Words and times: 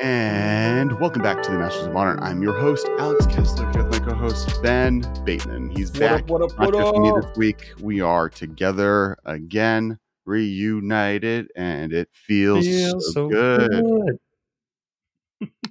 And 0.00 1.00
welcome 1.00 1.22
back 1.22 1.42
to 1.42 1.50
the 1.50 1.58
Masters 1.58 1.86
of 1.86 1.92
Modern. 1.92 2.22
I'm 2.22 2.40
your 2.40 2.56
host, 2.56 2.86
Alex 3.00 3.26
Kessler, 3.26 3.68
here 3.72 3.82
with 3.82 4.00
my 4.00 4.08
co-host 4.08 4.62
Ben 4.62 5.00
Bateman. 5.24 5.70
He's 5.70 5.90
What 5.90 5.98
back. 5.98 6.22
up, 6.22 6.30
what 6.30 6.42
up, 6.42 6.56
what 6.56 6.72
just 6.72 6.96
me 6.98 7.12
this 7.20 7.36
week. 7.36 7.72
We 7.80 8.00
are 8.00 8.28
together 8.28 9.16
again, 9.24 9.98
reunited, 10.24 11.50
and 11.56 11.92
it 11.92 12.08
feels, 12.12 12.64
so, 13.12 13.28
good. 13.28 14.18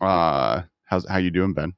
Uh, 0.01 0.63
how's 0.83 1.07
how 1.07 1.19
you 1.19 1.31
doing, 1.31 1.53
Ben? 1.53 1.73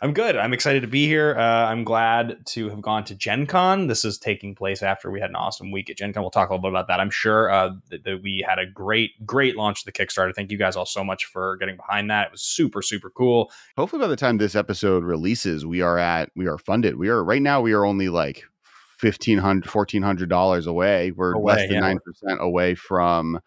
I'm 0.00 0.12
good. 0.12 0.36
I'm 0.36 0.52
excited 0.52 0.82
to 0.82 0.88
be 0.88 1.06
here. 1.06 1.34
Uh, 1.36 1.66
I'm 1.66 1.82
glad 1.82 2.46
to 2.46 2.68
have 2.70 2.80
gone 2.80 3.04
to 3.04 3.14
Gen 3.16 3.46
Con. 3.46 3.88
This 3.88 4.04
is 4.04 4.16
taking 4.16 4.54
place 4.54 4.82
after 4.82 5.10
we 5.10 5.20
had 5.20 5.30
an 5.30 5.36
awesome 5.36 5.72
week 5.72 5.90
at 5.90 5.96
Gen 5.96 6.12
Con. 6.12 6.22
We'll 6.22 6.30
talk 6.30 6.50
a 6.50 6.52
little 6.52 6.62
bit 6.62 6.70
about 6.70 6.86
that. 6.88 7.00
I'm 7.00 7.10
sure 7.10 7.50
uh, 7.50 7.70
that, 7.88 8.04
that 8.04 8.22
we 8.22 8.44
had 8.48 8.60
a 8.60 8.66
great, 8.66 9.10
great 9.26 9.56
launch 9.56 9.80
of 9.80 9.86
the 9.86 9.92
Kickstarter. 9.92 10.32
Thank 10.34 10.52
you 10.52 10.58
guys 10.58 10.76
all 10.76 10.86
so 10.86 11.02
much 11.02 11.24
for 11.24 11.56
getting 11.56 11.76
behind 11.76 12.10
that. 12.10 12.26
It 12.26 12.32
was 12.32 12.42
super, 12.42 12.80
super 12.80 13.10
cool. 13.10 13.50
Hopefully, 13.76 14.00
by 14.00 14.08
the 14.08 14.16
time 14.16 14.38
this 14.38 14.54
episode 14.54 15.02
releases, 15.02 15.66
we 15.66 15.80
are 15.80 15.98
at 15.98 16.30
we 16.36 16.46
are 16.46 16.58
funded. 16.58 16.96
We 16.96 17.08
are 17.08 17.24
right 17.24 17.42
now. 17.42 17.60
We 17.60 17.72
are 17.72 17.84
only 17.84 18.08
like 18.08 18.44
fifteen 18.98 19.38
hundred, 19.38 19.68
fourteen 19.68 20.02
hundred 20.02 20.28
dollars 20.28 20.68
away. 20.68 21.10
We're 21.10 21.32
Away, 21.32 21.54
less 21.54 21.66
than 21.66 21.74
yeah. 21.74 21.80
nine 21.80 21.98
percent 22.04 22.38
away 22.40 22.76
from 22.76 23.40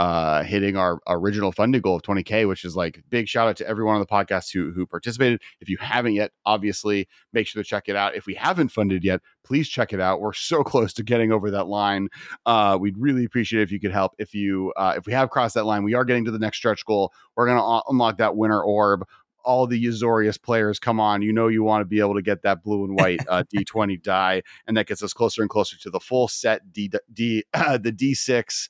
uh 0.00 0.42
hitting 0.44 0.78
our 0.78 0.98
original 1.06 1.52
funding 1.52 1.82
goal 1.82 1.96
of 1.96 2.02
20k 2.02 2.48
which 2.48 2.64
is 2.64 2.74
like 2.74 3.02
big 3.10 3.28
shout 3.28 3.48
out 3.48 3.56
to 3.56 3.66
everyone 3.68 3.96
on 3.96 4.00
the 4.00 4.06
podcast 4.06 4.50
who 4.50 4.72
who 4.72 4.86
participated. 4.86 5.42
If 5.60 5.68
you 5.68 5.76
haven't 5.78 6.14
yet 6.14 6.30
obviously 6.46 7.06
make 7.34 7.46
sure 7.46 7.62
to 7.62 7.68
check 7.68 7.84
it 7.86 7.96
out. 7.96 8.14
If 8.14 8.24
we 8.24 8.34
haven't 8.34 8.70
funded 8.70 9.04
yet 9.04 9.20
please 9.44 9.68
check 9.68 9.92
it 9.92 10.00
out. 10.00 10.22
We're 10.22 10.32
so 10.32 10.64
close 10.64 10.94
to 10.94 11.02
getting 11.02 11.32
over 11.32 11.50
that 11.50 11.66
line. 11.66 12.08
Uh 12.46 12.78
we'd 12.80 12.96
really 12.96 13.26
appreciate 13.26 13.60
it 13.60 13.64
if 13.64 13.72
you 13.72 13.78
could 13.78 13.92
help. 13.92 14.12
If 14.18 14.32
you 14.34 14.72
uh 14.76 14.94
if 14.96 15.04
we 15.06 15.12
have 15.12 15.28
crossed 15.28 15.54
that 15.56 15.66
line 15.66 15.84
we 15.84 15.92
are 15.92 16.04
getting 16.06 16.24
to 16.24 16.30
the 16.30 16.38
next 16.38 16.56
stretch 16.56 16.84
goal. 16.86 17.12
We're 17.36 17.46
going 17.46 17.58
to 17.58 17.82
unlock 17.90 18.18
that 18.18 18.36
winner 18.36 18.62
orb. 18.62 19.06
All 19.44 19.66
the 19.66 19.82
Azorius 19.84 20.40
players 20.40 20.78
come 20.78 21.00
on. 21.00 21.22
You 21.22 21.32
know 21.32 21.48
you 21.48 21.62
want 21.62 21.80
to 21.82 21.86
be 21.86 22.00
able 22.00 22.14
to 22.14 22.22
get 22.22 22.42
that 22.42 22.62
blue 22.62 22.84
and 22.84 22.94
white 22.94 23.20
uh, 23.28 23.44
D20 23.54 24.02
die, 24.02 24.42
and 24.66 24.76
that 24.76 24.86
gets 24.86 25.02
us 25.02 25.14
closer 25.14 25.40
and 25.40 25.48
closer 25.48 25.78
to 25.78 25.90
the 25.90 26.00
full 26.00 26.28
set 26.28 26.72
D 26.72 26.90
D 27.12 27.44
the 27.52 27.94
D6, 27.96 28.68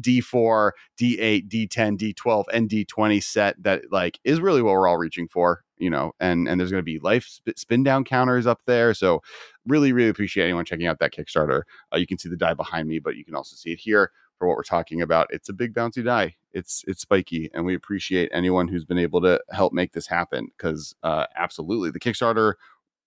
D4, 0.00 0.72
D8, 1.00 1.48
D10, 1.48 1.98
D12, 1.98 2.44
and 2.52 2.68
D20 2.68 3.22
set 3.22 3.62
that 3.62 3.82
like 3.90 4.18
is 4.24 4.40
really 4.40 4.62
what 4.62 4.72
we're 4.72 4.88
all 4.88 4.98
reaching 4.98 5.28
for. 5.28 5.62
You 5.76 5.90
know, 5.90 6.12
and 6.20 6.48
and 6.48 6.60
there's 6.60 6.70
going 6.70 6.82
to 6.82 6.84
be 6.84 7.00
life 7.00 7.26
sp- 7.26 7.56
spin 7.56 7.82
down 7.82 8.04
counters 8.04 8.46
up 8.46 8.60
there. 8.66 8.94
So 8.94 9.22
really, 9.66 9.92
really 9.92 10.08
appreciate 10.08 10.44
anyone 10.44 10.64
checking 10.64 10.86
out 10.86 10.98
that 11.00 11.12
Kickstarter. 11.12 11.62
Uh, 11.92 11.98
you 11.98 12.06
can 12.06 12.18
see 12.18 12.28
the 12.28 12.36
die 12.36 12.54
behind 12.54 12.88
me, 12.88 13.00
but 13.00 13.16
you 13.16 13.24
can 13.24 13.34
also 13.34 13.56
see 13.56 13.72
it 13.72 13.80
here 13.80 14.10
for 14.38 14.48
what 14.48 14.56
we're 14.56 14.62
talking 14.62 15.00
about. 15.00 15.26
It's 15.30 15.48
a 15.48 15.52
big 15.52 15.74
bouncy 15.74 16.04
die. 16.04 16.36
It's 16.52 16.84
it's 16.86 17.02
spiky, 17.02 17.50
and 17.52 17.64
we 17.64 17.74
appreciate 17.74 18.30
anyone 18.32 18.68
who's 18.68 18.84
been 18.84 18.98
able 18.98 19.20
to 19.22 19.40
help 19.50 19.72
make 19.72 19.92
this 19.92 20.06
happen 20.06 20.48
because 20.56 20.94
uh, 21.02 21.26
absolutely 21.36 21.90
the 21.90 22.00
Kickstarter 22.00 22.54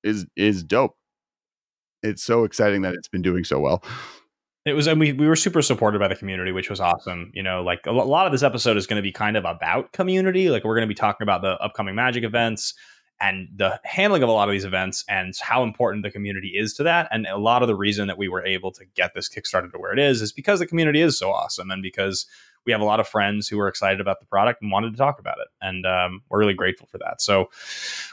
is 0.03 0.25
is 0.35 0.63
dope. 0.63 0.97
It's 2.03 2.23
so 2.23 2.43
exciting 2.43 2.81
that 2.83 2.93
it's 2.93 3.07
been 3.07 3.21
doing 3.21 3.43
so 3.43 3.59
well. 3.59 3.83
It 4.67 4.73
was, 4.73 4.87
and 4.87 4.99
we, 4.99 5.13
we 5.13 5.27
were 5.27 5.35
super 5.35 5.61
supported 5.61 5.99
by 5.99 6.07
the 6.07 6.15
community, 6.15 6.51
which 6.51 6.69
was 6.69 6.79
awesome. 6.79 7.31
You 7.33 7.43
know, 7.43 7.63
like 7.63 7.85
a 7.85 7.91
lot 7.91 8.25
of 8.25 8.31
this 8.31 8.43
episode 8.43 8.77
is 8.77 8.87
going 8.87 8.97
to 8.97 9.03
be 9.03 9.11
kind 9.11 9.37
of 9.37 9.45
about 9.45 9.93
community. 9.93 10.49
Like 10.49 10.63
we're 10.63 10.75
going 10.75 10.87
to 10.87 10.93
be 10.93 10.95
talking 10.95 11.23
about 11.23 11.41
the 11.41 11.53
upcoming 11.57 11.95
Magic 11.95 12.23
events 12.23 12.73
and 13.19 13.47
the 13.55 13.79
handling 13.83 14.23
of 14.23 14.29
a 14.29 14.31
lot 14.31 14.47
of 14.47 14.51
these 14.51 14.65
events 14.65 15.03
and 15.09 15.33
how 15.41 15.63
important 15.63 16.03
the 16.03 16.11
community 16.11 16.53
is 16.55 16.73
to 16.75 16.83
that. 16.83 17.07
And 17.11 17.25
a 17.25 17.37
lot 17.37 17.61
of 17.61 17.67
the 17.67 17.75
reason 17.75 18.07
that 18.07 18.17
we 18.17 18.27
were 18.27 18.45
able 18.45 18.71
to 18.73 18.85
get 18.95 19.13
this 19.15 19.27
Kickstarter 19.27 19.71
to 19.71 19.79
where 19.79 19.93
it 19.93 19.99
is 19.99 20.21
is 20.21 20.31
because 20.31 20.59
the 20.59 20.67
community 20.67 21.01
is 21.01 21.17
so 21.17 21.31
awesome 21.31 21.71
and 21.71 21.81
because 21.81 22.27
we 22.67 22.71
have 22.73 22.81
a 22.81 22.85
lot 22.85 22.99
of 22.99 23.07
friends 23.07 23.47
who 23.47 23.59
are 23.59 23.67
excited 23.67 23.99
about 23.99 24.19
the 24.19 24.25
product 24.27 24.61
and 24.61 24.71
wanted 24.71 24.91
to 24.91 24.97
talk 24.97 25.19
about 25.19 25.37
it. 25.39 25.47
And 25.61 25.85
um, 25.87 26.21
we're 26.29 26.37
really 26.37 26.53
grateful 26.53 26.87
for 26.91 26.99
that. 26.99 27.21
So 27.21 27.49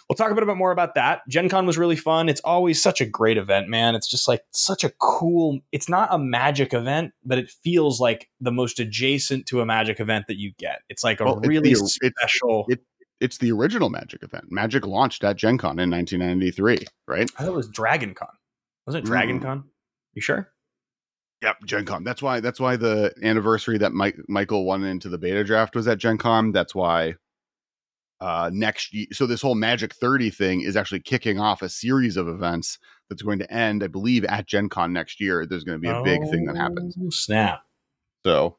we'll 0.08 0.16
talk 0.16 0.30
a 0.30 0.34
bit 0.34 0.46
more 0.56 0.70
about 0.70 0.94
that. 0.94 1.20
Gen 1.28 1.48
Con 1.50 1.66
was 1.66 1.76
really 1.76 1.96
fun. 1.96 2.28
It's 2.28 2.40
always 2.42 2.80
such 2.82 3.00
a 3.00 3.04
great 3.06 3.36
event, 3.36 3.68
man. 3.68 3.94
It's 3.94 4.08
just 4.08 4.28
like 4.28 4.42
such 4.52 4.84
a 4.84 4.90
cool, 5.00 5.58
it's 5.72 5.88
not 5.88 6.08
a 6.12 6.18
magic 6.18 6.72
event, 6.72 7.12
but 7.24 7.36
it 7.36 7.50
feels 7.50 8.00
like 8.00 8.30
the 8.40 8.52
most 8.52 8.78
adjacent 8.80 9.46
to 9.46 9.60
a 9.60 9.66
magic 9.66 9.98
event 10.00 10.26
that 10.28 10.38
you 10.38 10.52
get. 10.58 10.80
It's 10.88 11.02
like 11.04 11.20
a 11.20 11.24
Well, 11.24 11.38
it's 11.40 11.48
really 11.48 11.74
the- 11.74 11.86
special. 11.88 12.64
it- 12.68 12.80
It's 13.20 13.38
the 13.38 13.52
original 13.52 13.90
Magic 13.90 14.22
event. 14.22 14.46
Magic 14.50 14.86
launched 14.86 15.24
at 15.24 15.36
Gen 15.36 15.56
Con 15.58 15.78
in 15.78 15.88
1993, 15.90 16.84
right? 17.08 17.30
I 17.38 17.42
thought 17.44 17.52
it 17.52 17.54
was 17.56 17.68
Dragon 17.68 18.12
Con. 18.14 18.28
Wasn't 18.86 19.02
it 19.04 19.06
Mm. 19.06 19.10
Dragon 19.10 19.40
Con? 19.40 19.64
You 20.14 20.20
sure? 20.22 20.50
Yep, 21.42 21.56
Gen 21.66 21.84
Con. 21.84 22.04
That's 22.04 22.22
why. 22.22 22.40
That's 22.40 22.58
why 22.58 22.76
the 22.76 23.12
anniversary 23.22 23.78
that 23.78 23.92
Mike, 23.92 24.16
Michael 24.28 24.64
won 24.64 24.84
into 24.84 25.08
the 25.08 25.18
beta 25.18 25.44
draft 25.44 25.74
was 25.74 25.86
at 25.86 25.98
Gen 25.98 26.16
Con. 26.16 26.52
That's 26.52 26.74
why 26.74 27.16
uh, 28.20 28.50
next. 28.52 28.94
So 29.12 29.26
this 29.26 29.42
whole 29.42 29.54
Magic 29.54 29.94
30 29.94 30.30
thing 30.30 30.60
is 30.62 30.76
actually 30.76 31.00
kicking 31.00 31.38
off 31.38 31.60
a 31.60 31.68
series 31.68 32.16
of 32.16 32.28
events 32.28 32.78
that's 33.08 33.22
going 33.22 33.38
to 33.40 33.52
end, 33.52 33.84
I 33.84 33.88
believe, 33.88 34.24
at 34.24 34.46
Gen 34.46 34.68
Con 34.68 34.92
next 34.92 35.20
year. 35.20 35.44
There's 35.44 35.64
going 35.64 35.76
to 35.76 35.82
be 35.82 35.88
a 35.88 36.02
big 36.02 36.22
thing 36.30 36.46
that 36.46 36.56
happens. 36.56 36.96
Oh, 36.98 37.10
Snap. 37.10 37.62
So 38.24 38.56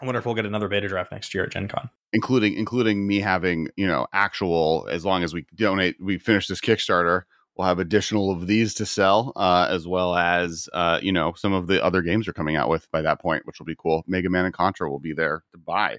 I 0.00 0.06
wonder 0.06 0.18
if 0.18 0.26
we'll 0.26 0.34
get 0.34 0.46
another 0.46 0.68
beta 0.68 0.88
draft 0.88 1.12
next 1.12 1.34
year 1.34 1.44
at 1.44 1.50
Gen 1.50 1.68
Con. 1.68 1.90
including 2.12 2.54
including 2.54 3.06
me 3.06 3.20
having 3.20 3.68
you 3.76 3.86
know 3.86 4.06
actual 4.12 4.88
as 4.90 5.04
long 5.04 5.22
as 5.22 5.34
we 5.34 5.44
donate 5.54 5.96
we 6.00 6.18
finish 6.18 6.46
this 6.46 6.60
kickstarter 6.60 7.22
we'll 7.56 7.66
have 7.66 7.78
additional 7.78 8.30
of 8.30 8.46
these 8.46 8.74
to 8.74 8.86
sell 8.86 9.32
uh, 9.36 9.66
as 9.70 9.86
well 9.86 10.14
as 10.14 10.68
uh, 10.72 10.98
you 11.02 11.12
know 11.12 11.32
some 11.34 11.52
of 11.52 11.66
the 11.66 11.82
other 11.84 12.02
games 12.02 12.26
are 12.28 12.32
coming 12.32 12.56
out 12.56 12.68
with 12.68 12.90
by 12.90 13.02
that 13.02 13.20
point 13.20 13.46
which 13.46 13.58
will 13.58 13.66
be 13.66 13.76
cool. 13.76 14.04
Mega 14.06 14.30
man 14.30 14.44
and 14.44 14.54
contra 14.54 14.90
will 14.90 15.00
be 15.00 15.12
there 15.12 15.42
to 15.52 15.58
buy. 15.58 15.98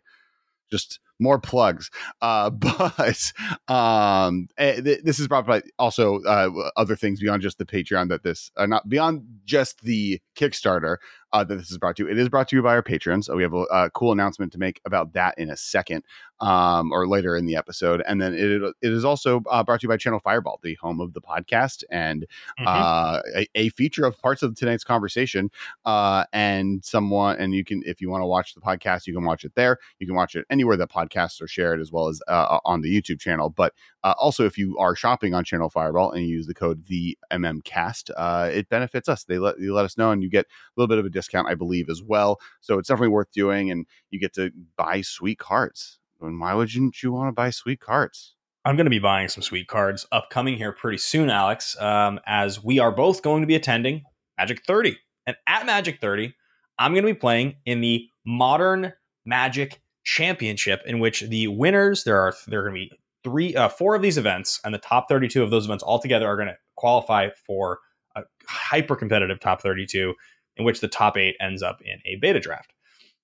Just 0.71 0.99
more 1.19 1.39
plugs 1.39 1.89
uh 2.21 2.49
but 2.49 3.31
um 3.67 4.47
eh, 4.57 4.79
this 4.81 5.19
is 5.19 5.27
brought 5.27 5.45
by 5.47 5.61
also 5.79 6.21
uh 6.23 6.49
other 6.75 6.95
things 6.95 7.19
beyond 7.19 7.41
just 7.41 7.57
the 7.57 7.65
patreon 7.65 8.09
that 8.09 8.23
this 8.23 8.51
uh, 8.57 8.65
not 8.65 8.87
beyond 8.89 9.23
just 9.45 9.81
the 9.81 10.19
kickstarter 10.35 10.97
uh, 11.33 11.43
that 11.43 11.55
this 11.57 11.69
is 11.69 11.77
brought 11.77 11.97
to 11.97 12.03
you. 12.03 12.09
It 12.09 12.17
is 12.17 12.29
brought 12.29 12.47
to 12.47 12.55
you 12.55 12.61
by 12.61 12.75
our 12.75 12.81
patrons. 12.83 13.29
Uh, 13.29 13.33
we 13.35 13.43
have 13.43 13.53
a, 13.53 13.63
a 13.63 13.89
cool 13.89 14.13
announcement 14.13 14.53
to 14.53 14.57
make 14.57 14.79
about 14.85 15.11
that 15.13 15.37
in 15.37 15.49
a 15.49 15.57
second, 15.57 16.05
um, 16.39 16.93
or 16.93 17.07
later 17.09 17.35
in 17.35 17.45
the 17.45 17.57
episode. 17.57 18.01
And 18.07 18.21
then 18.21 18.33
it, 18.33 18.61
it 18.81 18.93
is 18.93 19.03
also 19.03 19.43
uh, 19.49 19.61
brought 19.61 19.81
to 19.81 19.83
you 19.85 19.89
by 19.89 19.97
Channel 19.97 20.21
Fireball, 20.21 20.61
the 20.63 20.75
home 20.75 21.01
of 21.01 21.11
the 21.11 21.19
podcast, 21.19 21.83
and 21.91 22.25
Mhm. 22.57 22.65
uh, 22.67 23.21
a, 23.35 23.47
a 23.55 23.69
feature 23.69 24.05
of 24.05 24.17
parts 24.21 24.43
of 24.43 24.55
tonight's 24.55 24.85
conversation. 24.85 25.51
Uh, 25.83 26.23
and 26.31 26.85
someone, 26.85 27.35
and 27.37 27.53
you 27.53 27.65
can, 27.65 27.83
if 27.85 27.99
you 27.99 28.09
want 28.09 28.21
to 28.21 28.27
watch 28.27 28.53
the 28.53 28.61
podcast, 28.61 29.05
you 29.05 29.13
can 29.13 29.25
watch 29.25 29.43
it 29.43 29.53
there. 29.55 29.77
You 29.99 30.07
can 30.07 30.15
watch 30.15 30.35
it 30.37 30.45
anywhere 30.49 30.77
that 30.77 30.89
podcasts 31.05 31.41
are 31.41 31.47
shared, 31.47 31.81
as 31.81 31.91
well 31.91 32.07
as 32.07 32.21
uh, 32.27 32.59
on 32.65 32.81
the 32.81 33.01
YouTube 33.01 33.19
channel. 33.19 33.49
But 33.49 33.73
uh, 34.03 34.13
also, 34.19 34.45
if 34.45 34.57
you 34.57 34.77
are 34.77 34.95
shopping 34.95 35.33
on 35.33 35.43
Channel 35.43 35.69
Fireball 35.69 36.11
and 36.11 36.25
you 36.25 36.35
use 36.35 36.47
the 36.47 36.53
code 36.53 36.85
the 36.85 37.17
MMCast, 37.31 38.11
uh, 38.15 38.49
it 38.51 38.69
benefits 38.69 39.09
us. 39.09 39.23
They 39.23 39.37
let 39.37 39.59
you 39.59 39.73
let 39.73 39.85
us 39.85 39.97
know, 39.97 40.11
and 40.11 40.23
you 40.23 40.29
get 40.29 40.45
a 40.45 40.49
little 40.77 40.87
bit 40.87 40.99
of 40.99 41.05
a 41.05 41.09
discount, 41.09 41.47
I 41.47 41.55
believe, 41.55 41.89
as 41.89 42.01
well. 42.01 42.39
So 42.61 42.79
it's 42.79 42.87
definitely 42.87 43.09
worth 43.09 43.31
doing, 43.31 43.71
and 43.71 43.85
you 44.09 44.19
get 44.19 44.33
to 44.35 44.51
buy 44.77 45.01
sweet 45.01 45.39
cards. 45.39 45.99
And 46.21 46.39
why 46.39 46.53
wouldn't 46.53 47.03
you 47.03 47.11
want 47.11 47.29
to 47.29 47.33
buy 47.33 47.49
sweet 47.49 47.79
cards? 47.79 48.35
I'm 48.63 48.75
going 48.75 48.85
to 48.87 48.91
be 48.91 48.99
buying 48.99 49.27
some 49.27 49.43
sweet 49.43 49.67
cards 49.67 50.07
upcoming 50.11 50.57
here 50.57 50.71
pretty 50.71 50.97
soon, 50.97 51.29
Alex, 51.29 51.79
um, 51.79 52.19
as 52.25 52.63
we 52.63 52.79
are 52.79 52.91
both 52.91 53.21
going 53.21 53.41
to 53.41 53.47
be 53.47 53.53
attending 53.53 54.03
Magic 54.39 54.63
30. 54.65 54.97
And 55.27 55.37
at 55.47 55.67
Magic 55.67 56.01
30, 56.01 56.33
I'm 56.79 56.93
going 56.93 57.05
to 57.05 57.13
be 57.13 57.19
playing 57.19 57.57
in 57.65 57.81
the 57.81 58.07
Modern 58.25 58.93
Magic 59.23 59.81
Championship, 60.05 60.81
in 60.85 60.99
which 60.99 61.21
the 61.21 61.47
winners 61.47 62.03
there 62.03 62.19
are 62.19 62.33
there 62.47 62.61
are 62.61 62.69
going 62.69 62.75
to 62.75 62.89
be 62.89 62.99
three, 63.23 63.55
uh, 63.55 63.67
four 63.67 63.95
of 63.95 64.01
these 64.01 64.17
events, 64.17 64.61
and 64.63 64.73
the 64.73 64.79
top 64.79 65.09
32 65.09 65.43
of 65.43 65.49
those 65.49 65.65
events 65.65 65.83
altogether 65.83 66.27
are 66.27 66.35
going 66.35 66.47
to 66.47 66.57
qualify 66.75 67.29
for 67.45 67.79
a 68.15 68.21
hyper 68.47 68.95
competitive 68.95 69.39
top 69.39 69.61
32, 69.61 70.13
in 70.57 70.65
which 70.65 70.79
the 70.79 70.87
top 70.87 71.17
eight 71.17 71.35
ends 71.41 71.61
up 71.61 71.79
in 71.83 71.99
a 72.05 72.17
beta 72.21 72.39
draft. 72.39 72.71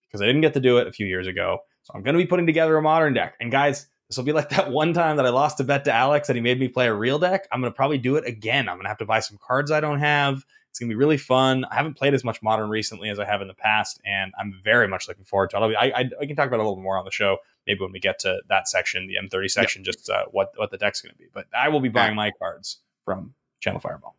Because 0.08 0.22
I 0.22 0.26
didn't 0.26 0.42
get 0.42 0.56
to 0.56 0.60
do 0.60 0.78
it 0.80 0.88
a 0.88 0.92
few 0.92 1.06
years 1.06 1.28
ago, 1.28 1.60
so 1.84 1.94
I'm 1.96 2.04
going 2.04 2.16
to 2.16 2.22
be 2.22 2.28
putting 2.28 2.48
together 2.48 2.76
a 2.76 2.82
modern 2.82 3.14
deck. 3.14 3.36
And 3.40 3.52
guys, 3.52 3.88
this 4.10 4.18
will 4.18 4.26
be 4.26 4.34
like 4.34 4.50
that 4.52 4.72
one 4.72 4.94
time 4.94 5.18
that 5.18 5.26
I 5.26 5.30
lost 5.30 5.60
a 5.60 5.64
bet 5.64 5.86
to 5.86 5.94
Alex 5.94 6.30
and 6.30 6.36
he 6.36 6.42
made 6.42 6.60
me 6.60 6.68
play 6.68 6.88
a 6.88 6.94
real 6.94 7.20
deck. 7.20 7.48
I'm 7.52 7.62
going 7.62 7.72
to 7.72 7.76
probably 7.76 7.98
do 7.98 8.16
it 8.16 8.28
again. 8.28 8.68
I'm 8.68 8.76
going 8.76 8.86
to 8.86 8.90
have 8.90 8.98
to 8.98 9.06
buy 9.06 9.20
some 9.20 9.38
cards 9.42 9.72
I 9.72 9.80
don't 9.80 10.00
have. 10.00 10.44
It's 10.72 10.80
going 10.80 10.90
to 10.90 10.96
be 10.96 10.98
really 10.98 11.18
fun. 11.18 11.66
I 11.66 11.76
haven't 11.76 11.98
played 11.98 12.14
as 12.14 12.24
much 12.24 12.42
modern 12.42 12.70
recently 12.70 13.10
as 13.10 13.20
I 13.20 13.26
have 13.26 13.42
in 13.42 13.50
the 13.50 13.54
past, 13.54 14.00
and 14.06 14.32
I'm 14.40 14.60
very 14.64 14.88
much 14.88 15.10
looking 15.10 15.26
forward 15.26 15.50
to 15.50 15.58
it. 15.58 15.76
I, 15.76 15.88
I, 15.88 16.10
I 16.22 16.26
can 16.26 16.38
talk 16.38 16.48
about 16.48 16.62
it 16.62 16.66
a 16.66 16.68
little 16.68 16.82
more 16.82 16.98
on 16.98 17.04
the 17.04 17.12
show, 17.12 17.40
maybe 17.68 17.82
when 17.82 17.92
we 17.92 18.00
get 18.00 18.20
to 18.20 18.40
that 18.48 18.70
section, 18.70 19.08
the 19.08 19.16
M30 19.16 19.52
section, 19.52 19.82
yep. 19.82 19.94
just 19.94 20.10
uh, 20.10 20.26
what, 20.32 20.54
what 20.56 20.72
the 20.72 20.78
deck's 20.78 21.02
going 21.02 21.12
to 21.12 21.18
be. 21.18 21.28
But 21.34 21.48
I 21.54 21.68
will 21.68 21.82
be 21.82 21.90
buying 21.90 22.16
my 22.16 22.32
cards 22.40 22.78
from 23.04 23.34
Channel 23.60 23.82
Fireball. 23.82 24.16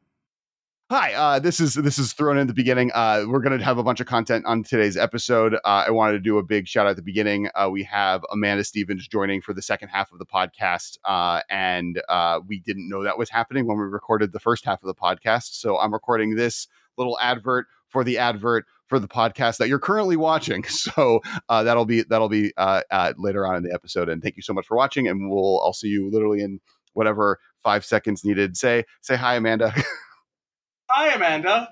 Hi, 0.95 1.15
uh, 1.15 1.39
this 1.39 1.59
is 1.59 1.73
this 1.73 1.99
is 1.99 2.13
thrown 2.13 2.37
in 2.37 2.49
the 2.49 2.53
beginning. 2.53 2.91
Uh, 2.93 3.25
we're 3.27 3.41
going 3.41 3.59
to 3.59 3.65
have 3.65 3.79
a 3.79 3.83
bunch 3.83 4.01
of 4.01 4.07
content 4.07 4.45
on 4.45 4.63
today's 4.63 4.95
episode. 4.95 5.55
Uh, 5.55 5.85
I 5.87 5.91
wanted 5.91 6.13
to 6.13 6.19
do 6.19 6.37
a 6.37 6.43
big 6.43 6.69
shout 6.69 6.85
out 6.85 6.91
at 6.91 6.97
the 6.97 7.03
beginning. 7.03 7.49
Uh, 7.55 7.71
we 7.73 7.83
have 7.85 8.23
Amanda 8.31 8.63
Stevens 8.63 9.09
joining 9.09 9.41
for 9.41 9.55
the 9.55 9.63
second 9.63 9.89
half 9.89 10.13
of 10.13 10.19
the 10.19 10.27
podcast, 10.27 10.99
uh, 11.07 11.41
and 11.49 12.03
uh, 12.11 12.41
we 12.47 12.59
didn't 12.59 12.91
know 12.91 13.03
that 13.05 13.17
was 13.17 13.31
happening 13.31 13.67
when 13.67 13.79
we 13.79 13.85
recorded 13.85 14.35
the 14.35 14.39
first 14.39 14.67
half 14.67 14.83
of 14.83 14.87
the 14.87 14.95
podcast. 14.95 15.55
So 15.55 15.79
I'm 15.79 15.95
recording 15.95 16.35
this 16.35 16.69
little 16.99 17.19
advert 17.23 17.69
for 17.89 18.05
the 18.05 18.19
advert 18.19 18.67
for 18.87 18.99
the 18.99 19.09
podcast 19.09 19.57
that 19.57 19.69
you're 19.69 19.79
currently 19.79 20.17
watching. 20.17 20.63
So 20.69 21.23
that'll 21.49 21.87
be 21.87 22.03
that'll 22.03 22.29
be 22.29 22.53
later 23.17 23.47
on 23.47 23.57
in 23.57 23.63
the 23.63 23.73
episode. 23.73 24.11
And 24.11 24.23
thank 24.23 24.37
you 24.37 24.43
so 24.43 24.53
much 24.53 24.67
for 24.67 24.77
watching. 24.77 25.09
And 25.09 25.31
we'll 25.31 25.59
I'll 25.65 25.73
see 25.73 25.89
you 25.89 26.11
literally 26.11 26.43
in 26.43 26.61
whatever 26.93 27.39
five 27.63 27.83
seconds 27.83 28.27
needed. 28.27 28.59
Say 28.59 28.85
say 29.01 29.17
hi, 29.17 29.37
Amanda. 29.37 29.73
Hi, 30.95 31.15
Amanda. 31.15 31.71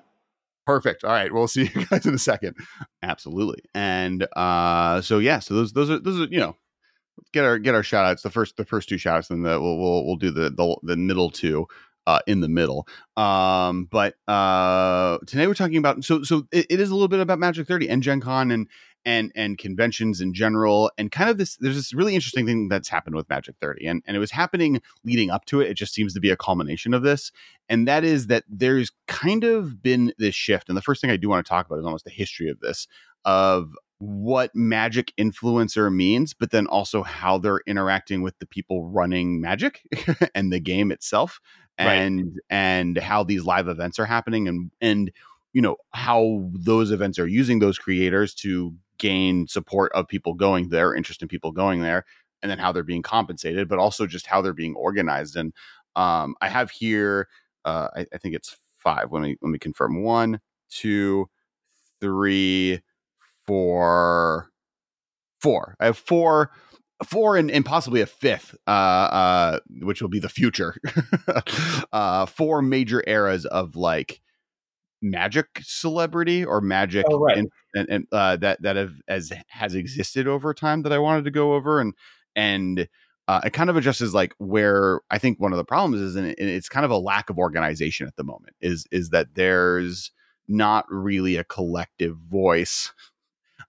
Perfect. 0.64 1.05
All 1.05 1.12
right, 1.12 1.32
we'll 1.32 1.49
see 1.49 1.62
you 1.75 1.87
guys 1.87 2.06
in 2.06 2.14
a 2.14 2.19
second. 2.19 2.56
Absolutely. 3.02 3.62
And 3.75 4.26
uh, 4.34 5.02
so 5.02 5.19
yeah, 5.19 5.40
so 5.40 5.55
those 5.55 5.72
those 5.72 5.90
are 5.90 5.99
those 5.99 6.20
are 6.20 6.25
you 6.31 6.40
know 6.40 6.56
get 7.32 7.44
our 7.44 7.58
get 7.58 7.75
our 7.75 7.82
shout 7.82 8.06
outs 8.06 8.22
the 8.22 8.31
first 8.31 8.56
the 8.56 8.64
first 8.64 8.88
two 8.88 8.96
shout 8.96 9.19
outs 9.19 9.31
and 9.31 9.44
the, 9.44 9.61
we'll, 9.61 9.78
we'll 9.78 10.06
we'll 10.06 10.17
do 10.17 10.31
the 10.31 10.50
the, 10.50 10.76
the 10.82 10.96
middle 10.96 11.31
two 11.31 11.67
uh, 12.06 12.20
in 12.26 12.40
the 12.40 12.49
middle. 12.49 12.88
Um, 13.17 13.88
but 13.90 14.14
uh, 14.26 15.19
today 15.26 15.46
we're 15.46 15.55
talking 15.55 15.76
about 15.76 16.02
so 16.05 16.23
so 16.23 16.46
it, 16.50 16.66
it 16.70 16.81
is 16.81 16.90
a 16.90 16.94
little 16.94 17.08
bit 17.08 17.20
about 17.20 17.38
Magic 17.38 17.66
30 17.66 17.88
and 17.88 18.02
Gen 18.02 18.20
Con 18.20 18.50
and 18.50 18.69
and 19.05 19.32
and 19.35 19.58
conventions 19.58 20.20
in 20.20 20.35
general 20.35 20.91
and 20.99 21.11
kind 21.11 21.31
of 21.31 21.38
this 21.38 21.56
there's 21.56 21.76
this 21.76 21.94
really 21.94 22.14
interesting 22.14 22.47
thing 22.47 22.69
that's 22.69 22.88
happened 22.88 23.17
with 23.17 23.29
magic 23.29 23.55
30 23.61 23.87
and, 23.87 24.02
and 24.06 24.17
it 24.17 24.20
was 24.20 24.31
happening 24.31 24.81
leading 25.05 25.31
up 25.31 25.44
to 25.47 25.61
it 25.61 25.69
it 25.69 25.75
just 25.75 25.94
seems 25.94 26.12
to 26.12 26.20
be 26.20 26.31
a 26.31 26.37
culmination 26.37 26.93
of 26.93 27.02
this 27.02 27.32
and 27.69 27.88
that 27.88 28.05
is 28.05 28.26
that 28.26 28.44
there's 28.49 28.91
kind 29.06 29.44
of 29.44 29.82
been 29.82 30.12
this 30.19 30.35
shift 30.35 30.69
and 30.69 30.76
the 30.76 30.82
first 30.82 31.00
thing 31.00 31.11
i 31.11 31.17
do 31.17 31.29
want 31.29 31.44
to 31.44 31.49
talk 31.49 31.67
about 31.67 31.79
is 31.79 31.85
almost 31.85 32.05
the 32.05 32.11
history 32.11 32.49
of 32.49 32.61
this 32.61 32.87
of 33.25 33.73
what 33.99 34.50
magic 34.55 35.12
influencer 35.19 35.93
means 35.93 36.35
but 36.35 36.50
then 36.50 36.67
also 36.67 37.02
how 37.02 37.38
they're 37.38 37.61
interacting 37.67 38.23
with 38.23 38.38
the 38.38 38.47
people 38.47 38.87
running 38.88 39.41
magic 39.41 39.82
and 40.35 40.52
the 40.52 40.61
game 40.61 40.91
itself 40.91 41.41
and 41.79 42.25
right. 42.25 42.35
and 42.50 42.99
how 42.99 43.23
these 43.23 43.44
live 43.44 43.69
events 43.69 43.99
are 43.99 44.06
happening 44.06 44.49
and 44.49 44.70
and 44.81 45.11
you 45.52 45.62
know 45.62 45.76
how 45.91 46.49
those 46.52 46.91
events 46.91 47.19
are 47.19 47.26
using 47.26 47.58
those 47.58 47.79
creators 47.79 48.35
to 48.35 48.75
gain 49.00 49.49
support 49.49 49.91
of 49.94 50.06
people 50.06 50.35
going 50.35 50.69
there, 50.69 50.94
interest 50.94 51.23
in 51.23 51.29
people 51.29 51.50
going 51.50 51.81
there, 51.81 52.05
and 52.43 52.50
then 52.50 52.58
how 52.58 52.70
they're 52.70 52.85
being 52.85 53.02
compensated, 53.02 53.69
but 53.69 53.81
also 53.81 54.06
just 54.06 54.26
how 54.26 54.41
they're 54.41 54.52
being 54.52 54.75
organized. 54.76 55.37
And 55.37 55.52
um, 55.97 56.37
I 56.41 56.49
have 56.49 56.70
here, 56.70 57.29
uh, 57.64 57.88
I, 57.97 58.06
I, 58.12 58.19
think 58.19 58.37
it's 58.37 58.56
five. 58.79 59.11
Let 59.11 59.23
me 59.23 59.37
let 59.43 59.50
me 59.50 59.58
confirm. 59.58 60.02
One, 60.02 60.41
two, 60.70 61.29
three, 62.00 62.81
four, 63.47 64.50
four. 65.41 65.76
I 65.81 65.87
have 65.87 65.99
four. 65.99 66.52
Four 67.02 67.38
and, 67.38 67.50
and 67.50 67.64
possibly 67.64 68.02
a 68.02 68.06
fifth, 68.06 68.55
uh, 68.67 68.70
uh, 68.70 69.61
which 69.81 70.02
will 70.02 70.11
be 70.11 70.19
the 70.19 70.29
future. 70.29 70.76
uh, 71.94 72.26
four 72.26 72.61
major 72.61 73.02
eras 73.06 73.47
of 73.47 73.75
like 73.75 74.20
magic 75.00 75.47
celebrity 75.62 76.44
or 76.44 76.61
magic 76.61 77.06
oh, 77.11 77.19
right. 77.19 77.47
And, 77.75 77.88
and 77.88 78.06
uh, 78.12 78.37
that 78.37 78.62
that 78.62 78.76
have 78.76 78.94
as 79.08 79.32
has 79.49 79.75
existed 79.75 80.26
over 80.26 80.55
time 80.55 80.82
that 80.82 80.93
I 80.93 80.99
wanted 80.99 81.25
to 81.25 81.31
go 81.31 81.55
over 81.55 81.81
and 81.81 81.94
and 82.37 82.88
uh, 83.28 83.40
it 83.44 83.52
kind 83.52 83.70
of 83.70 83.76
addresses 83.76 84.12
like 84.12 84.34
where 84.38 85.00
I 85.11 85.19
think 85.19 85.38
one 85.38 85.52
of 85.52 85.56
the 85.56 85.64
problems 85.64 86.00
is 86.00 86.17
and 86.17 86.34
it's 86.37 86.69
kind 86.69 86.84
of 86.84 86.90
a 86.90 86.99
lack 86.99 87.31
of 87.31 87.38
organization 87.38 88.06
at 88.06 88.17
the 88.17 88.25
moment 88.25 88.56
is 88.61 88.87
is 88.90 89.11
that 89.11 89.28
there's 89.34 90.11
not 90.49 90.84
really 90.88 91.37
a 91.37 91.44
collective 91.44 92.17
voice 92.17 92.93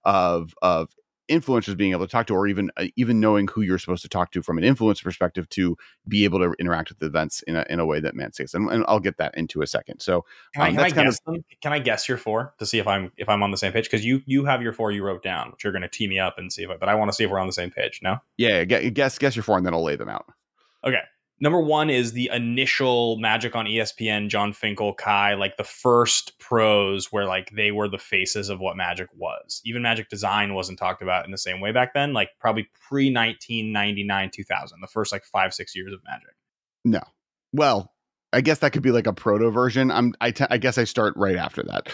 of 0.04 0.54
of 0.62 0.89
influencers 1.31 1.78
being 1.78 1.92
able 1.92 2.06
to 2.06 2.12
talk 2.12 2.28
to 2.28 2.33
or 2.33 2.48
even 2.48 2.69
uh, 2.78 2.86
even 2.95 3.19
knowing 3.19 3.48
who 3.48 3.62
you're 3.62 3.80
supposed 3.80 4.01
to 4.01 4.10
talk 4.10 4.31
to 4.31 4.44
from 4.44 4.57
an 4.57 4.63
influence 4.63 5.01
perspective 5.01 5.48
to 5.50 5.78
be 6.07 6.25
able 6.25 6.39
to 6.39 6.54
interact 6.60 6.89
with 6.89 7.00
the 7.00 7.06
events 7.06 7.42
in 7.44 7.56
a, 7.56 7.66
in 7.69 7.80
a 7.80 7.86
way 7.86 8.00
that 8.00 8.16
man 8.16 8.33
says 8.33 8.54
and, 8.54 8.69
and 8.69 8.83
I'll 8.88 9.00
get 9.00 9.18
that 9.18 9.36
into 9.38 9.62
a 9.62 9.68
second. 9.68 10.01
So 10.01 10.25
can, 10.54 10.62
um, 10.62 10.68
I, 10.68 10.89
can 10.92 11.00
I 11.00 11.04
guess 11.06 11.19
of, 11.25 11.36
can 11.62 11.74
I 11.74 11.80
guess 11.80 12.07
your 12.10 12.18
four 12.18 12.54
to 12.60 12.66
see 12.66 12.80
if 12.80 12.88
I'm 12.88 13.12
if 13.18 13.30
I'm 13.30 13.42
on 13.42 13.51
the 13.51 13.57
same 13.57 13.72
page? 13.72 13.86
Because 13.86 14.06
you 14.06 14.22
you 14.25 14.45
have 14.45 14.62
your 14.62 14.74
four 14.74 14.92
you 14.92 15.04
wrote 15.04 15.24
down 15.24 15.51
which 15.51 15.63
you're 15.63 15.74
going 15.74 15.81
to 15.83 15.89
tee 15.89 16.07
me 16.07 16.19
up 16.19 16.38
and 16.38 16.51
see 16.51 16.63
if 16.63 16.69
I, 16.69 16.78
but 16.78 16.89
I 16.89 16.95
want 16.95 17.10
to 17.10 17.16
see 17.16 17.24
if 17.24 17.31
we're 17.31 17.39
on 17.39 17.48
the 17.48 17.54
same 17.54 17.72
page 17.72 18.01
no? 18.04 18.18
Yeah 18.38 18.66
guess 18.66 19.18
guess 19.18 19.36
your 19.36 19.44
four 19.44 19.57
and 19.57 19.66
then 19.66 19.74
I'll 19.74 19.83
lay 19.83 19.95
them 19.95 20.10
out. 20.10 20.25
Okay 20.86 21.01
number 21.41 21.59
one 21.59 21.89
is 21.89 22.13
the 22.13 22.29
initial 22.31 23.17
Magic 23.17 23.55
on 23.55 23.65
ESPN, 23.65 24.29
Jon 24.29 24.53
Finkel, 24.53 24.93
Kai, 24.93 25.33
like 25.33 25.57
the 25.57 25.63
first 25.63 26.38
pros 26.39 27.11
where 27.11 27.25
like 27.25 27.49
they 27.51 27.71
were 27.71 27.89
the 27.89 27.97
faces 27.97 28.47
of 28.47 28.59
what 28.59 28.77
Magic 28.77 29.09
was. 29.15 29.61
Even 29.65 29.81
Magic 29.81 30.07
design 30.07 30.53
wasn't 30.53 30.79
talked 30.79 31.01
about 31.01 31.25
in 31.25 31.31
the 31.31 31.38
same 31.38 31.59
way 31.59 31.71
back 31.71 31.93
then, 31.93 32.13
like 32.13 32.29
probably 32.39 32.69
pre 32.88 33.13
1999, 33.13 34.29
2000, 34.31 34.79
the 34.79 34.88
first 34.88 35.11
like 35.11 35.25
five, 35.25 35.53
six 35.53 35.75
years 35.75 35.91
of 35.91 35.99
Magic. 36.05 36.35
No. 36.85 37.01
Well, 37.51 37.91
I 38.31 38.41
guess 38.41 38.59
that 38.59 38.71
could 38.71 38.83
be 38.83 38.91
like 38.91 39.07
a 39.07 39.13
proto 39.13 39.49
version. 39.49 39.91
I'm, 39.91 40.13
I, 40.21 40.31
t- 40.31 40.45
I 40.49 40.57
guess 40.57 40.77
I 40.77 40.85
start 40.85 41.15
right 41.17 41.35
after 41.35 41.63
that. 41.63 41.89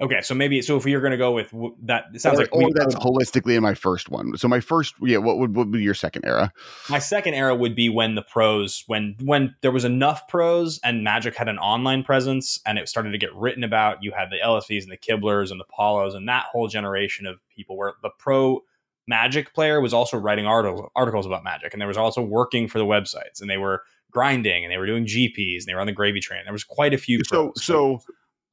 Okay, 0.00 0.20
so 0.22 0.34
maybe 0.34 0.60
so 0.60 0.76
if 0.76 0.84
you're 0.86 1.00
going 1.00 1.12
to 1.12 1.16
go 1.16 1.30
with 1.30 1.54
that, 1.84 2.06
it 2.12 2.20
sounds 2.20 2.40
or, 2.40 2.42
like 2.42 2.54
or 2.54 2.68
that's 2.74 2.96
holistically 2.96 3.56
in 3.56 3.62
my 3.62 3.74
first 3.74 4.10
one. 4.10 4.36
So 4.36 4.48
my 4.48 4.58
first, 4.58 4.94
yeah, 5.00 5.18
what 5.18 5.38
would, 5.38 5.54
what 5.54 5.68
would 5.68 5.72
be 5.72 5.82
your 5.82 5.94
second 5.94 6.24
era? 6.24 6.52
My 6.90 6.98
second 6.98 7.34
era 7.34 7.54
would 7.54 7.76
be 7.76 7.88
when 7.88 8.16
the 8.16 8.22
pros, 8.22 8.82
when 8.88 9.14
when 9.22 9.54
there 9.60 9.70
was 9.70 9.84
enough 9.84 10.26
pros 10.26 10.80
and 10.82 11.04
Magic 11.04 11.36
had 11.36 11.48
an 11.48 11.58
online 11.58 12.02
presence 12.02 12.58
and 12.66 12.76
it 12.76 12.88
started 12.88 13.12
to 13.12 13.18
get 13.18 13.32
written 13.36 13.62
about. 13.62 14.02
You 14.02 14.10
had 14.10 14.30
the 14.30 14.38
LSVs 14.44 14.82
and 14.82 14.90
the 14.90 14.96
Kiblers 14.96 15.52
and 15.52 15.60
the 15.60 15.64
Paulos 15.78 16.16
and 16.16 16.28
that 16.28 16.46
whole 16.50 16.66
generation 16.66 17.24
of 17.24 17.36
people 17.54 17.76
where 17.76 17.92
the 18.02 18.10
pro 18.18 18.62
Magic 19.06 19.54
player 19.54 19.80
was 19.80 19.94
also 19.94 20.16
writing 20.16 20.46
articles 20.46 20.90
articles 20.96 21.24
about 21.24 21.44
Magic 21.44 21.72
and 21.72 21.80
there 21.80 21.86
was 21.86 21.98
also 21.98 22.20
working 22.20 22.66
for 22.66 22.78
the 22.78 22.86
websites 22.86 23.40
and 23.40 23.48
they 23.48 23.58
were 23.58 23.82
grinding 24.10 24.64
and 24.64 24.72
they 24.72 24.78
were 24.78 24.86
doing 24.86 25.06
GPs 25.06 25.58
and 25.58 25.66
they 25.66 25.74
were 25.74 25.80
on 25.80 25.86
the 25.86 25.92
gravy 25.92 26.20
train. 26.20 26.40
There 26.44 26.52
was 26.52 26.64
quite 26.64 26.94
a 26.94 26.98
few. 26.98 27.20
So 27.24 27.48
pros. 27.48 27.64
so 27.64 28.00